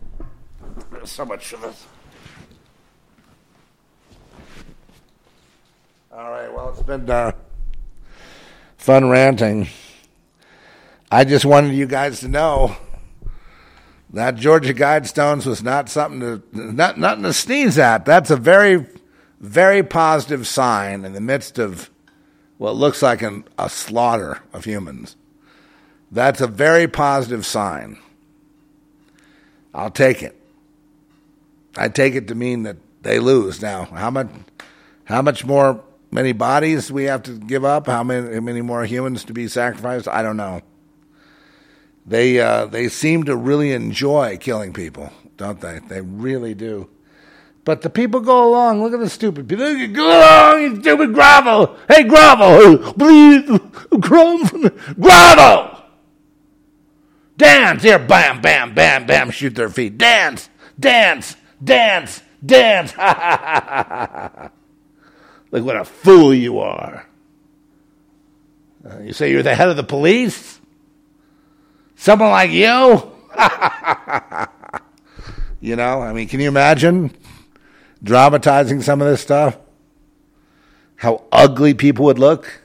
there's 0.91 1.09
so 1.09 1.25
much 1.25 1.47
for 1.47 1.57
this. 1.57 1.85
All 6.11 6.29
right. 6.29 6.53
Well, 6.53 6.69
it's 6.69 6.83
been 6.83 7.09
uh, 7.09 7.31
fun 8.77 9.09
ranting. 9.09 9.67
I 11.11 11.23
just 11.23 11.45
wanted 11.45 11.73
you 11.73 11.87
guys 11.87 12.19
to 12.21 12.27
know 12.27 12.77
that 14.11 14.35
Georgia 14.35 14.73
Guidestones 14.73 15.45
was 15.45 15.61
not 15.61 15.89
something 15.89 16.19
to 16.21 16.41
not 16.53 16.97
nothing 16.97 17.23
to 17.23 17.33
sneeze 17.33 17.77
at. 17.77 18.05
That's 18.05 18.31
a 18.31 18.37
very, 18.37 18.85
very 19.39 19.83
positive 19.83 20.47
sign 20.47 21.03
in 21.03 21.13
the 21.13 21.21
midst 21.21 21.59
of 21.59 21.89
what 22.57 22.75
looks 22.75 23.01
like 23.01 23.21
an, 23.21 23.43
a 23.57 23.69
slaughter 23.69 24.39
of 24.53 24.65
humans. 24.65 25.15
That's 26.11 26.41
a 26.41 26.47
very 26.47 26.87
positive 26.87 27.45
sign. 27.45 27.97
I'll 29.73 29.91
take 29.91 30.23
it. 30.23 30.39
I 31.75 31.89
take 31.89 32.15
it 32.15 32.27
to 32.29 32.35
mean 32.35 32.63
that 32.63 32.77
they 33.01 33.19
lose. 33.19 33.61
Now, 33.61 33.85
how 33.85 34.09
much, 34.09 34.29
how 35.03 35.21
much 35.21 35.43
more 35.43 35.83
many 36.11 36.31
bodies 36.31 36.91
we 36.91 37.03
have 37.05 37.23
to 37.23 37.31
give 37.37 37.65
up? 37.65 37.87
How 37.87 38.03
many, 38.03 38.33
how 38.33 38.39
many 38.39 38.61
more 38.61 38.85
humans 38.85 39.25
to 39.25 39.33
be 39.33 39.47
sacrificed? 39.47 40.07
I 40.07 40.21
don't 40.21 40.37
know. 40.37 40.61
They 42.05 42.39
uh, 42.39 42.67
they 42.67 42.87
seem 42.87 43.23
to 43.23 43.35
really 43.35 43.71
enjoy 43.71 44.37
killing 44.37 44.73
people, 44.73 45.11
don't 45.37 45.59
they? 45.59 45.79
They 45.79 46.01
really 46.01 46.53
do. 46.53 46.87
But 47.65 47.81
the 47.81 47.89
people 47.89 48.21
go 48.21 48.47
along. 48.47 48.81
Look 48.83 48.93
at 48.93 48.99
the 48.99 49.09
stupid 49.09 49.49
people. 49.49 49.65
Go 49.65 50.07
along, 50.07 50.61
you 50.61 50.79
stupid 50.79 51.13
gravel. 51.15 51.75
Hey, 51.89 52.03
gravel, 52.03 52.93
please, 52.93 53.59
gravel, 53.99 54.69
gravel. 54.99 55.71
Dance 57.37 57.81
here, 57.83 57.99
bam, 57.99 58.39
bam, 58.39 58.75
bam, 58.75 59.07
bam. 59.07 59.31
Shoot 59.31 59.55
their 59.55 59.69
feet. 59.69 59.97
Dance, 59.97 60.47
dance, 60.79 61.35
dance, 61.61 62.21
dance. 62.45 62.91
Look 65.51 65.65
what 65.65 65.75
a 65.75 65.85
fool 65.85 66.35
you 66.35 66.59
are. 66.59 67.07
Uh, 68.87 68.99
you 68.99 69.11
say 69.11 69.31
you're 69.31 69.41
the 69.41 69.55
head 69.55 69.69
of 69.69 69.75
the 69.75 69.83
police? 69.83 70.61
Someone 71.95 72.29
like 72.29 72.51
you? 72.51 72.61
you 75.59 75.75
know, 75.75 76.01
I 76.01 76.13
mean, 76.13 76.27
can 76.27 76.39
you 76.39 76.47
imagine 76.47 77.11
dramatizing 78.05 78.81
some 78.81 79.01
of 79.01 79.07
this 79.07 79.19
stuff? 79.19 79.57
How 80.95 81.23
ugly 81.31 81.73
people 81.73 82.05
would 82.05 82.19
look? 82.19 82.61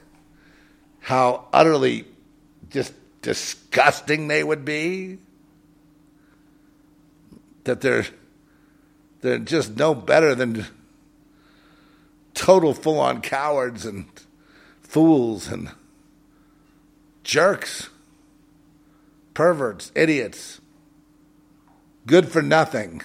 How 1.00 1.48
utterly 1.52 2.04
just 2.70 2.94
disgusting 3.22 4.28
they 4.28 4.44
would 4.44 4.64
be? 4.64 5.18
That 7.64 7.80
they're 7.80 8.06
they're 9.20 9.38
just 9.38 9.76
no 9.76 9.94
better 9.94 10.36
than 10.36 10.66
total 12.34 12.72
full 12.72 13.00
on 13.00 13.20
cowards 13.20 13.84
and 13.84 14.06
fools 14.80 15.48
and 15.48 15.70
jerks 17.24 17.90
perverts, 19.34 19.90
idiots, 19.94 20.60
good 22.06 22.28
for 22.28 22.42
nothing, 22.42 23.00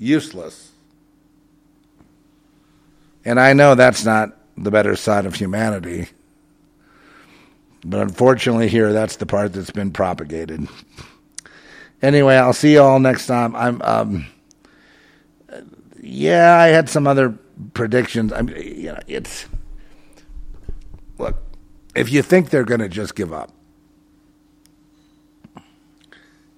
useless. 0.00 0.72
And 3.24 3.38
I 3.38 3.52
know 3.52 3.76
that's 3.76 4.04
not 4.04 4.36
the 4.56 4.70
better 4.70 4.96
side 4.96 5.26
of 5.26 5.34
humanity. 5.34 6.08
But 7.84 8.00
unfortunately, 8.00 8.68
here, 8.68 8.92
that's 8.92 9.16
the 9.16 9.26
part 9.26 9.52
that's 9.52 9.70
been 9.70 9.92
propagated. 9.92 10.66
Anyway, 12.02 12.34
I'll 12.34 12.54
see 12.54 12.72
you 12.72 12.82
all 12.82 12.98
next 12.98 13.26
time. 13.26 13.54
I'm, 13.54 13.80
um, 13.82 14.26
yeah, 16.00 16.56
I 16.56 16.68
had 16.68 16.88
some 16.88 17.06
other 17.06 17.38
predictions. 17.74 18.32
I 18.32 18.42
mean, 18.42 18.56
you 18.56 18.92
know, 18.92 19.00
it's, 19.06 19.46
look, 21.18 21.36
if 21.94 22.10
you 22.10 22.22
think 22.22 22.48
they're 22.48 22.64
going 22.64 22.80
to 22.80 22.88
just 22.88 23.14
give 23.14 23.32
up, 23.32 23.50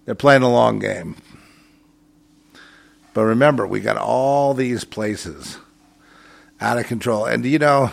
they're 0.05 0.15
playing 0.15 0.43
a 0.43 0.51
long 0.51 0.79
game. 0.79 1.17
But 3.15 3.25
remember, 3.25 3.67
we 3.67 3.81
got 3.81 3.97
all 3.97 4.55
these 4.55 4.85
places 4.85 5.59
out 6.61 6.79
of 6.79 6.87
control. 6.87 7.27
And 7.27 7.45
you 7.45 7.59
know, 7.59 7.91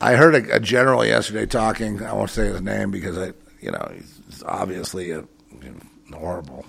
I 0.00 0.14
heard 0.14 0.34
a, 0.34 0.56
a 0.56 0.60
general 0.60 1.04
yesterday 1.04 1.46
talking. 1.46 2.02
I 2.02 2.12
won't 2.12 2.30
say 2.30 2.46
his 2.46 2.60
name 2.60 2.90
because 2.90 3.16
I, 3.16 3.32
you 3.60 3.70
know, 3.70 3.92
he's 3.94 4.42
obviously 4.44 5.12
a, 5.12 5.24
you 5.62 5.80
know, 6.10 6.18
horrible. 6.18 6.66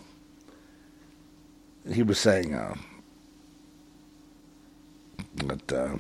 He 1.91 2.03
was 2.03 2.19
saying 2.19 2.53
uh, 2.53 2.75
that 5.45 5.73
uh, 5.73 5.97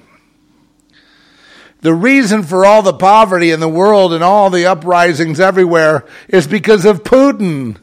the 1.81 1.93
reason 1.93 2.43
for 2.43 2.65
all 2.65 2.81
the 2.81 2.93
poverty 2.93 3.51
in 3.51 3.59
the 3.59 3.67
world 3.67 4.13
and 4.13 4.23
all 4.23 4.49
the 4.49 4.65
uprisings 4.65 5.39
everywhere 5.39 6.05
is 6.29 6.47
because 6.47 6.85
of 6.85 7.03
Putin. 7.03 7.77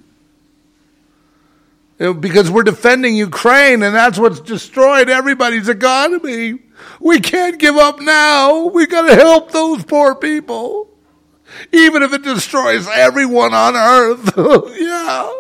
Because 2.01 2.51
we're 2.51 2.63
defending 2.63 3.15
Ukraine 3.15 3.83
and 3.83 3.95
that's 3.95 4.19
what's 4.19 4.41
destroyed 4.41 5.11
everybody's 5.11 5.69
economy. 5.69 6.59
We 6.99 7.21
can't 7.21 7.59
give 7.59 7.77
up 7.77 8.01
now. 8.01 8.69
We 8.69 8.87
gotta 8.87 9.15
help 9.15 9.53
those 9.53 9.85
poor 9.85 10.15
people. 10.15 10.89
Even 11.73 12.03
if 12.03 12.15
it 12.15 12.23
destroys 12.23 12.89
everyone 12.89 13.53
on 13.53 13.77
earth. 13.77 14.33
yeah. 14.79 15.31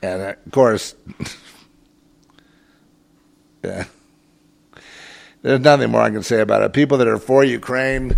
And 0.00 0.22
of 0.22 0.52
course, 0.52 0.94
yeah. 3.62 3.84
There's 5.42 5.60
nothing 5.60 5.90
more 5.90 6.00
I 6.00 6.10
can 6.10 6.22
say 6.22 6.40
about 6.40 6.62
it. 6.62 6.72
People 6.72 6.96
that 6.98 7.06
are 7.06 7.18
for 7.18 7.44
Ukraine, 7.44 8.16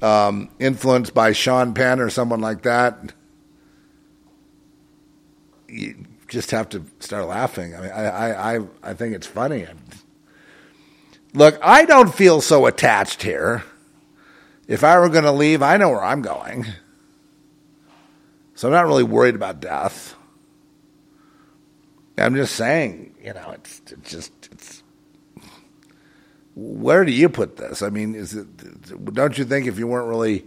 um, 0.00 0.48
influenced 0.58 1.12
by 1.12 1.32
Sean 1.32 1.74
Penn 1.74 2.00
or 2.00 2.08
someone 2.08 2.40
like 2.40 2.62
that, 2.62 3.12
you 5.72 6.04
just 6.28 6.50
have 6.50 6.68
to 6.70 6.84
start 7.00 7.26
laughing. 7.26 7.74
I 7.74 7.80
mean, 7.80 7.90
I, 7.90 8.56
I, 8.56 8.60
I, 8.82 8.94
think 8.94 9.14
it's 9.14 9.26
funny. 9.26 9.66
Look, 11.34 11.58
I 11.62 11.84
don't 11.84 12.14
feel 12.14 12.40
so 12.40 12.66
attached 12.66 13.22
here. 13.22 13.64
If 14.68 14.84
I 14.84 14.98
were 14.98 15.08
going 15.08 15.24
to 15.24 15.32
leave, 15.32 15.62
I 15.62 15.76
know 15.76 15.90
where 15.90 16.04
I'm 16.04 16.22
going. 16.22 16.66
So 18.54 18.68
I'm 18.68 18.72
not 18.72 18.86
really 18.86 19.02
worried 19.02 19.34
about 19.34 19.60
death. 19.60 20.14
I'm 22.18 22.34
just 22.34 22.54
saying, 22.54 23.14
you 23.22 23.32
know, 23.32 23.50
it's, 23.52 23.80
it's 23.90 24.10
just 24.10 24.32
it's. 24.52 24.82
Where 26.54 27.04
do 27.04 27.12
you 27.12 27.30
put 27.30 27.56
this? 27.56 27.80
I 27.80 27.88
mean, 27.88 28.14
is 28.14 28.34
it? 28.34 28.46
Don't 29.14 29.36
you 29.38 29.44
think 29.46 29.66
if 29.66 29.78
you 29.78 29.86
weren't 29.86 30.08
really, 30.08 30.44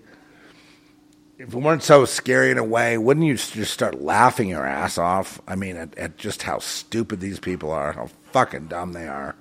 if 1.38 1.54
it 1.54 1.58
weren't 1.58 1.84
so 1.84 2.06
scary 2.06 2.52
in 2.52 2.58
a 2.58 2.64
way, 2.64 2.98
wouldn't 2.98 3.26
you 3.26 3.36
just 3.36 3.74
start 3.74 4.02
laughing 4.02 4.50
your 4.50 4.66
ass 4.66 4.98
off? 4.98 5.42
I 5.48 5.56
mean, 5.56 5.76
at, 5.76 5.98
at 5.98 6.18
just 6.18 6.44
how 6.44 6.60
stupid 6.60 7.20
these 7.20 7.40
people 7.40 7.72
are, 7.72 7.92
how 7.92 8.10
fucking 8.32 8.68
dumb 8.68 8.94
they 8.94 9.08
are. 9.08 9.36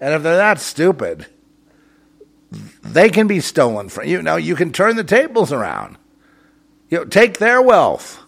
And 0.00 0.14
if 0.14 0.22
they're 0.22 0.36
that 0.36 0.60
stupid, 0.60 1.26
they 2.82 3.08
can 3.08 3.26
be 3.26 3.40
stolen 3.40 3.88
from 3.88 4.06
you. 4.06 4.22
Know 4.22 4.36
you 4.36 4.54
can 4.54 4.72
turn 4.72 4.96
the 4.96 5.04
tables 5.04 5.52
around. 5.52 5.96
You 6.90 6.98
know, 6.98 7.04
take 7.04 7.38
their 7.38 7.60
wealth. 7.62 8.22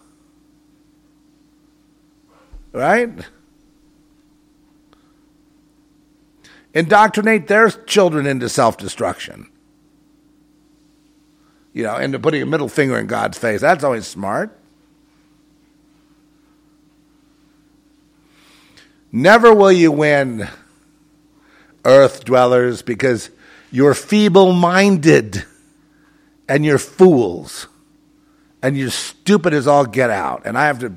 Right? 2.71 3.11
Indoctrinate 6.73 7.47
their 7.47 7.69
children 7.69 8.25
into 8.25 8.49
self 8.49 8.77
destruction. 8.77 9.50
You 11.73 11.83
know, 11.83 11.97
into 11.97 12.19
putting 12.19 12.41
a 12.41 12.45
middle 12.45 12.67
finger 12.67 12.97
in 12.99 13.07
God's 13.07 13.37
face. 13.37 13.61
That's 13.61 13.83
always 13.83 14.07
smart. 14.07 14.57
Never 19.11 19.53
will 19.53 19.71
you 19.71 19.91
win, 19.91 20.47
earth 21.83 22.23
dwellers, 22.23 22.81
because 22.81 23.29
you're 23.71 23.93
feeble 23.93 24.53
minded 24.53 25.45
and 26.47 26.65
you're 26.65 26.77
fools 26.77 27.67
and 28.61 28.77
you're 28.77 28.89
stupid 28.89 29.53
as 29.53 29.67
all 29.67 29.85
get 29.85 30.09
out. 30.09 30.43
And 30.45 30.57
I 30.57 30.67
have 30.67 30.79
to 30.79 30.93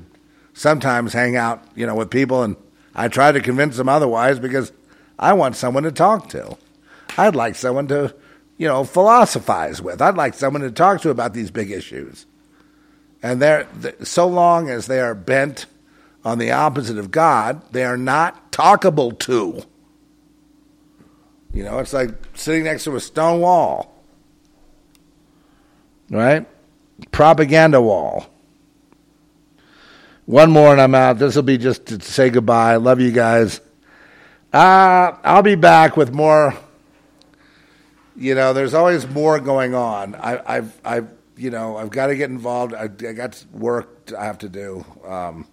sometimes 0.53 1.13
hang 1.13 1.35
out, 1.35 1.63
you 1.75 1.85
know, 1.85 1.95
with 1.95 2.09
people 2.09 2.43
and 2.43 2.55
I 2.93 3.07
try 3.09 3.31
to 3.31 3.41
convince 3.41 3.75
them 3.77 3.89
otherwise 3.89 4.39
because 4.39 4.71
I 5.19 5.33
want 5.33 5.55
someone 5.55 5.83
to 5.83 5.91
talk 5.91 6.29
to. 6.29 6.57
I'd 7.17 7.35
like 7.35 7.55
someone 7.55 7.87
to, 7.87 8.15
you 8.57 8.67
know, 8.67 8.83
philosophize 8.83 9.81
with. 9.81 10.01
I'd 10.01 10.15
like 10.15 10.33
someone 10.33 10.61
to 10.61 10.71
talk 10.71 11.01
to 11.01 11.09
about 11.09 11.33
these 11.33 11.51
big 11.51 11.71
issues. 11.71 12.25
And 13.21 13.41
they're 13.41 13.67
so 14.03 14.27
long 14.27 14.69
as 14.69 14.87
they 14.87 14.99
are 14.99 15.15
bent 15.15 15.65
on 16.23 16.37
the 16.37 16.51
opposite 16.51 16.97
of 16.97 17.11
God, 17.11 17.61
they 17.71 17.83
are 17.83 17.97
not 17.97 18.51
talkable 18.51 19.17
to. 19.19 19.63
You 21.53 21.63
know, 21.63 21.79
it's 21.79 21.93
like 21.93 22.11
sitting 22.33 22.65
next 22.65 22.83
to 22.85 22.95
a 22.95 22.99
stone 22.99 23.41
wall. 23.41 24.03
Right? 26.09 26.45
Propaganda 27.11 27.81
wall. 27.81 28.27
One 30.25 30.51
more 30.51 30.71
and 30.71 30.81
I'm 30.81 30.95
out. 30.95 31.19
This 31.19 31.35
will 31.35 31.43
be 31.43 31.57
just 31.57 31.85
to 31.87 32.01
say 32.01 32.29
goodbye. 32.29 32.77
Love 32.77 32.99
you 32.99 33.11
guys. 33.11 33.61
Uh, 34.51 35.15
I'll 35.23 35.43
be 35.43 35.55
back 35.55 35.97
with 35.97 36.13
more. 36.13 36.55
You 38.15 38.33
know, 38.33 38.53
there's 38.53 38.73
always 38.73 39.07
more 39.07 39.39
going 39.39 39.75
on. 39.75 40.15
I, 40.15 40.41
I've, 40.45 40.81
I've, 40.85 41.09
you 41.35 41.49
know, 41.49 41.75
I've 41.75 41.89
got 41.89 42.07
to 42.07 42.15
get 42.15 42.29
involved. 42.29 42.73
I, 42.73 42.83
I 42.83 43.13
got 43.13 43.43
work 43.51 44.11
I 44.17 44.25
have 44.25 44.37
to 44.39 44.49
do. 44.49 44.85
Um, 45.05 45.45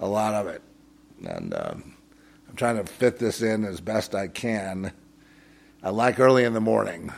a 0.00 0.08
lot 0.08 0.34
of 0.34 0.48
it, 0.48 0.62
and 1.24 1.54
um, 1.54 1.94
I'm 2.48 2.56
trying 2.56 2.76
to 2.76 2.84
fit 2.84 3.18
this 3.18 3.40
in 3.40 3.64
as 3.64 3.80
best 3.80 4.14
I 4.14 4.26
can. 4.26 4.92
I 5.82 5.90
like 5.90 6.18
early 6.18 6.44
in 6.44 6.54
the 6.54 6.60
morning, 6.60 7.12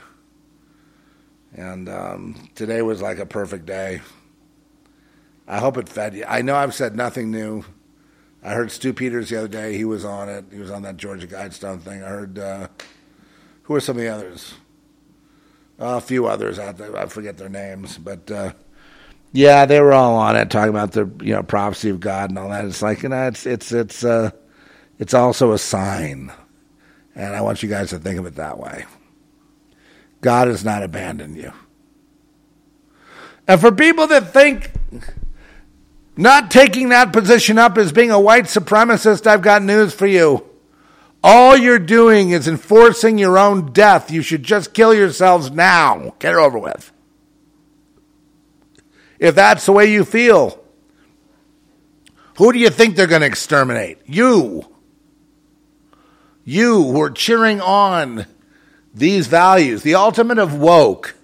and 1.55 1.89
um, 1.89 2.51
today 2.55 2.83
was 2.83 3.01
like 3.01 3.19
a 3.19 3.27
perfect 3.27 3.65
day. 3.65 4.03
I 5.49 5.59
hope 5.59 5.79
it 5.79 5.89
fed 5.89 6.15
you. 6.15 6.25
I 6.29 6.43
know 6.43 6.57
I've 6.57 6.75
said 6.75 6.95
nothing 6.95 7.31
new. 7.31 7.65
I 8.43 8.53
heard 8.53 8.71
Stu 8.71 8.93
Peters 8.93 9.31
the 9.31 9.39
other 9.39 9.49
day. 9.49 9.77
He 9.77 9.85
was 9.85 10.05
on 10.05 10.29
it. 10.29 10.45
He 10.53 10.59
was 10.59 10.71
on 10.71 10.83
that 10.83 10.99
Georgia 10.99 11.27
Guidestone 11.27 11.81
thing. 11.81 12.03
I 12.03 12.09
heard 12.09 12.39
uh, 12.39 12.69
who 13.66 13.74
are 13.74 13.80
some 13.80 13.97
of 13.97 14.02
the 14.02 14.09
others? 14.09 14.55
Uh, 15.78 15.97
a 15.97 16.01
few 16.01 16.26
others. 16.26 16.59
I 16.59 16.72
forget 17.06 17.36
their 17.36 17.48
names, 17.48 17.98
but 17.98 18.30
uh, 18.30 18.52
yeah, 19.32 19.66
they 19.66 19.80
were 19.80 19.93
all 19.93 20.16
on 20.16 20.36
it, 20.36 20.51
talking 20.51 20.70
about 20.70 20.93
the 20.93 21.10
you 21.22 21.34
know 21.34 21.43
prophecy 21.43 21.90
of 21.90 22.01
God 22.01 22.30
and 22.30 22.38
all 22.38 22.48
that. 22.48 22.64
It's 22.64 22.80
like 22.80 23.02
you 23.02 23.10
know, 23.10 23.26
it's 23.26 23.44
it's 23.44 23.72
it's 23.72 24.05
uh, 24.05 24.30
it's 24.98 25.14
also 25.14 25.52
a 25.52 25.59
sign, 25.59 26.32
and 27.14 27.34
I 27.34 27.40
want 27.43 27.62
you 27.62 27.68
guys 27.68 27.90
to 27.90 27.98
think 27.98 28.18
of 28.18 28.26
it 28.26 28.36
that 28.36 28.59
way. 28.59 28.86
God 30.20 30.48
has 30.48 30.64
not 30.64 30.82
abandoned 30.82 31.36
you. 31.36 31.52
And 33.48 33.60
for 33.60 33.72
people 33.72 34.06
that 34.06 34.32
think 34.32 34.72
not 36.16 36.51
taking 36.51 36.88
that 36.90 37.12
position 37.12 37.59
up 37.59 37.76
as 37.76 37.93
being 37.93 38.10
a 38.10 38.20
white 38.20 38.44
supremacist, 38.44 39.26
I've 39.26 39.43
got 39.43 39.62
news 39.62 39.93
for 39.93 40.06
you. 40.06 40.44
All 41.28 41.57
you're 41.57 41.81
doing 41.81 42.31
is 42.31 42.47
enforcing 42.47 43.19
your 43.19 43.36
own 43.36 43.73
death. 43.73 44.12
You 44.12 44.23
should 44.23 44.44
just 44.44 44.73
kill 44.73 44.94
yourselves 44.94 45.51
now. 45.51 46.15
Get 46.20 46.35
it 46.35 46.39
over 46.39 46.59
with 46.59 46.93
if 49.19 49.35
that's 49.35 49.66
the 49.66 49.73
way 49.73 49.90
you 49.90 50.05
feel. 50.05 50.62
Who 52.39 52.53
do 52.53 52.59
you 52.59 52.70
think 52.70 52.97
they're 52.97 53.07
going 53.07 53.23
to 53.23 53.27
exterminate? 53.27 53.98
You. 54.07 54.66
You 56.44 56.82
who 56.82 57.01
are 57.01 57.11
cheering 57.11 57.61
on 57.61 58.27
these 58.94 59.27
values. 59.27 59.82
The 59.82 59.94
ultimate 59.94 60.39
of 60.39 60.55
woke 60.55 61.16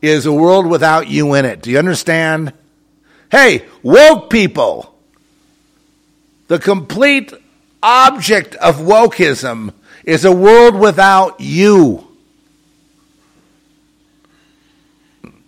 is 0.00 0.26
a 0.26 0.32
world 0.32 0.66
without 0.66 1.08
you 1.08 1.34
in 1.34 1.44
it. 1.44 1.62
Do 1.62 1.70
you 1.70 1.78
understand? 1.78 2.52
Hey, 3.30 3.66
woke 3.82 4.30
people. 4.30 4.98
The 6.48 6.58
complete 6.58 7.32
object 7.84 8.54
of 8.56 8.76
wokeism 8.76 9.74
is 10.04 10.24
a 10.24 10.32
world 10.32 10.74
without 10.74 11.38
you. 11.38 12.08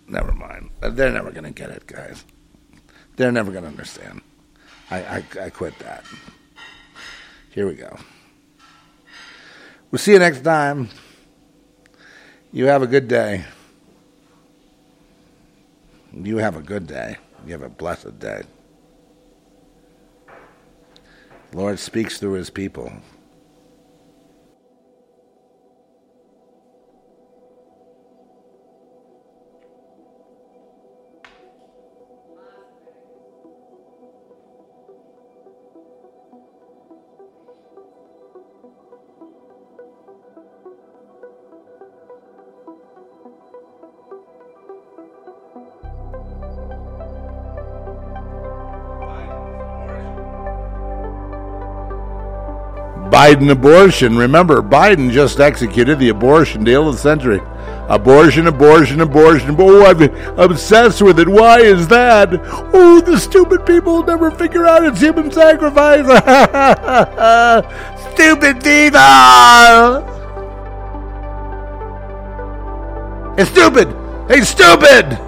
Never 0.07 0.31
mind. 0.31 0.69
They're 0.79 1.11
never 1.11 1.31
going 1.31 1.43
to 1.43 1.51
get 1.51 1.71
it, 1.71 1.87
guys. 1.87 2.23
They're 3.17 3.31
never 3.31 3.51
going 3.51 3.63
to 3.63 3.69
understand. 3.69 4.21
I, 4.91 4.97
I, 4.97 5.23
I 5.41 5.49
quit 5.49 5.77
that. 5.79 6.05
Here 7.51 7.67
we 7.67 7.73
go. 7.73 7.97
We'll 9.89 9.99
see 9.99 10.13
you 10.13 10.19
next 10.19 10.41
time. 10.41 10.89
You 12.53 12.65
have 12.67 12.83
a 12.83 12.87
good 12.87 13.07
day. 13.07 13.45
You 16.13 16.37
have 16.37 16.55
a 16.55 16.61
good 16.61 16.87
day. 16.87 17.17
You 17.45 17.53
have 17.53 17.63
a 17.63 17.69
blessed 17.69 18.19
day. 18.19 18.43
Lord 21.57 21.79
speaks 21.79 22.19
through 22.19 22.33
his 22.33 22.51
people. 22.51 22.93
Biden 53.17 53.49
abortion. 53.49 54.15
Remember, 54.15 54.61
Biden 54.61 55.09
just 55.09 55.39
executed 55.39 55.97
the 55.97 56.09
abortion 56.09 56.63
deal 56.63 56.87
of 56.87 56.93
the 56.93 57.01
century. 57.01 57.41
Abortion, 57.89 58.45
abortion, 58.45 59.01
abortion. 59.01 59.55
Oh, 59.57 59.83
I'm 59.83 60.03
obsessed 60.37 61.01
with 61.01 61.19
it. 61.19 61.27
Why 61.27 61.59
is 61.59 61.87
that? 61.87 62.29
Oh, 62.75 63.01
the 63.01 63.17
stupid 63.17 63.65
people 63.65 64.03
never 64.03 64.29
figure 64.29 64.67
out 64.67 64.85
it's 64.85 65.01
human 65.01 65.31
sacrifice. 65.31 66.05
stupid 68.13 68.63
people! 68.63 68.99
It's 73.35 73.49
stupid! 73.49 73.87
Hey, 74.29 74.41
stupid! 74.41 75.26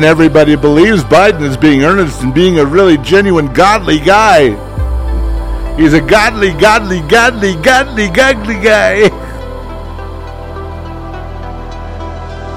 And 0.00 0.06
everybody 0.06 0.56
believes 0.56 1.04
Biden 1.04 1.42
is 1.42 1.58
being 1.58 1.84
earnest 1.84 2.22
and 2.22 2.32
being 2.32 2.58
a 2.58 2.64
really 2.64 2.96
genuine 2.96 3.52
godly 3.52 4.00
guy. 4.00 4.48
He's 5.76 5.92
a 5.92 6.00
godly, 6.00 6.54
godly, 6.54 7.02
godly, 7.02 7.54
godly, 7.56 8.08
godly 8.08 8.54
guy. 8.54 9.10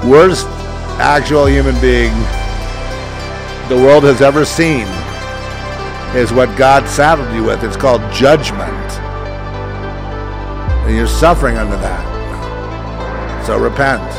Worst 0.08 0.46
actual 0.98 1.44
human 1.44 1.78
being 1.82 2.14
the 3.68 3.76
world 3.76 4.04
has 4.04 4.22
ever 4.22 4.46
seen 4.46 4.86
is 6.16 6.32
what 6.32 6.56
God 6.56 6.88
saddled 6.88 7.30
you 7.34 7.44
with. 7.44 7.62
It's 7.62 7.76
called 7.76 8.00
judgment. 8.10 8.90
And 10.86 10.96
you're 10.96 11.06
suffering 11.06 11.58
under 11.58 11.76
that. 11.76 13.44
So 13.46 13.58
repent. 13.58 14.13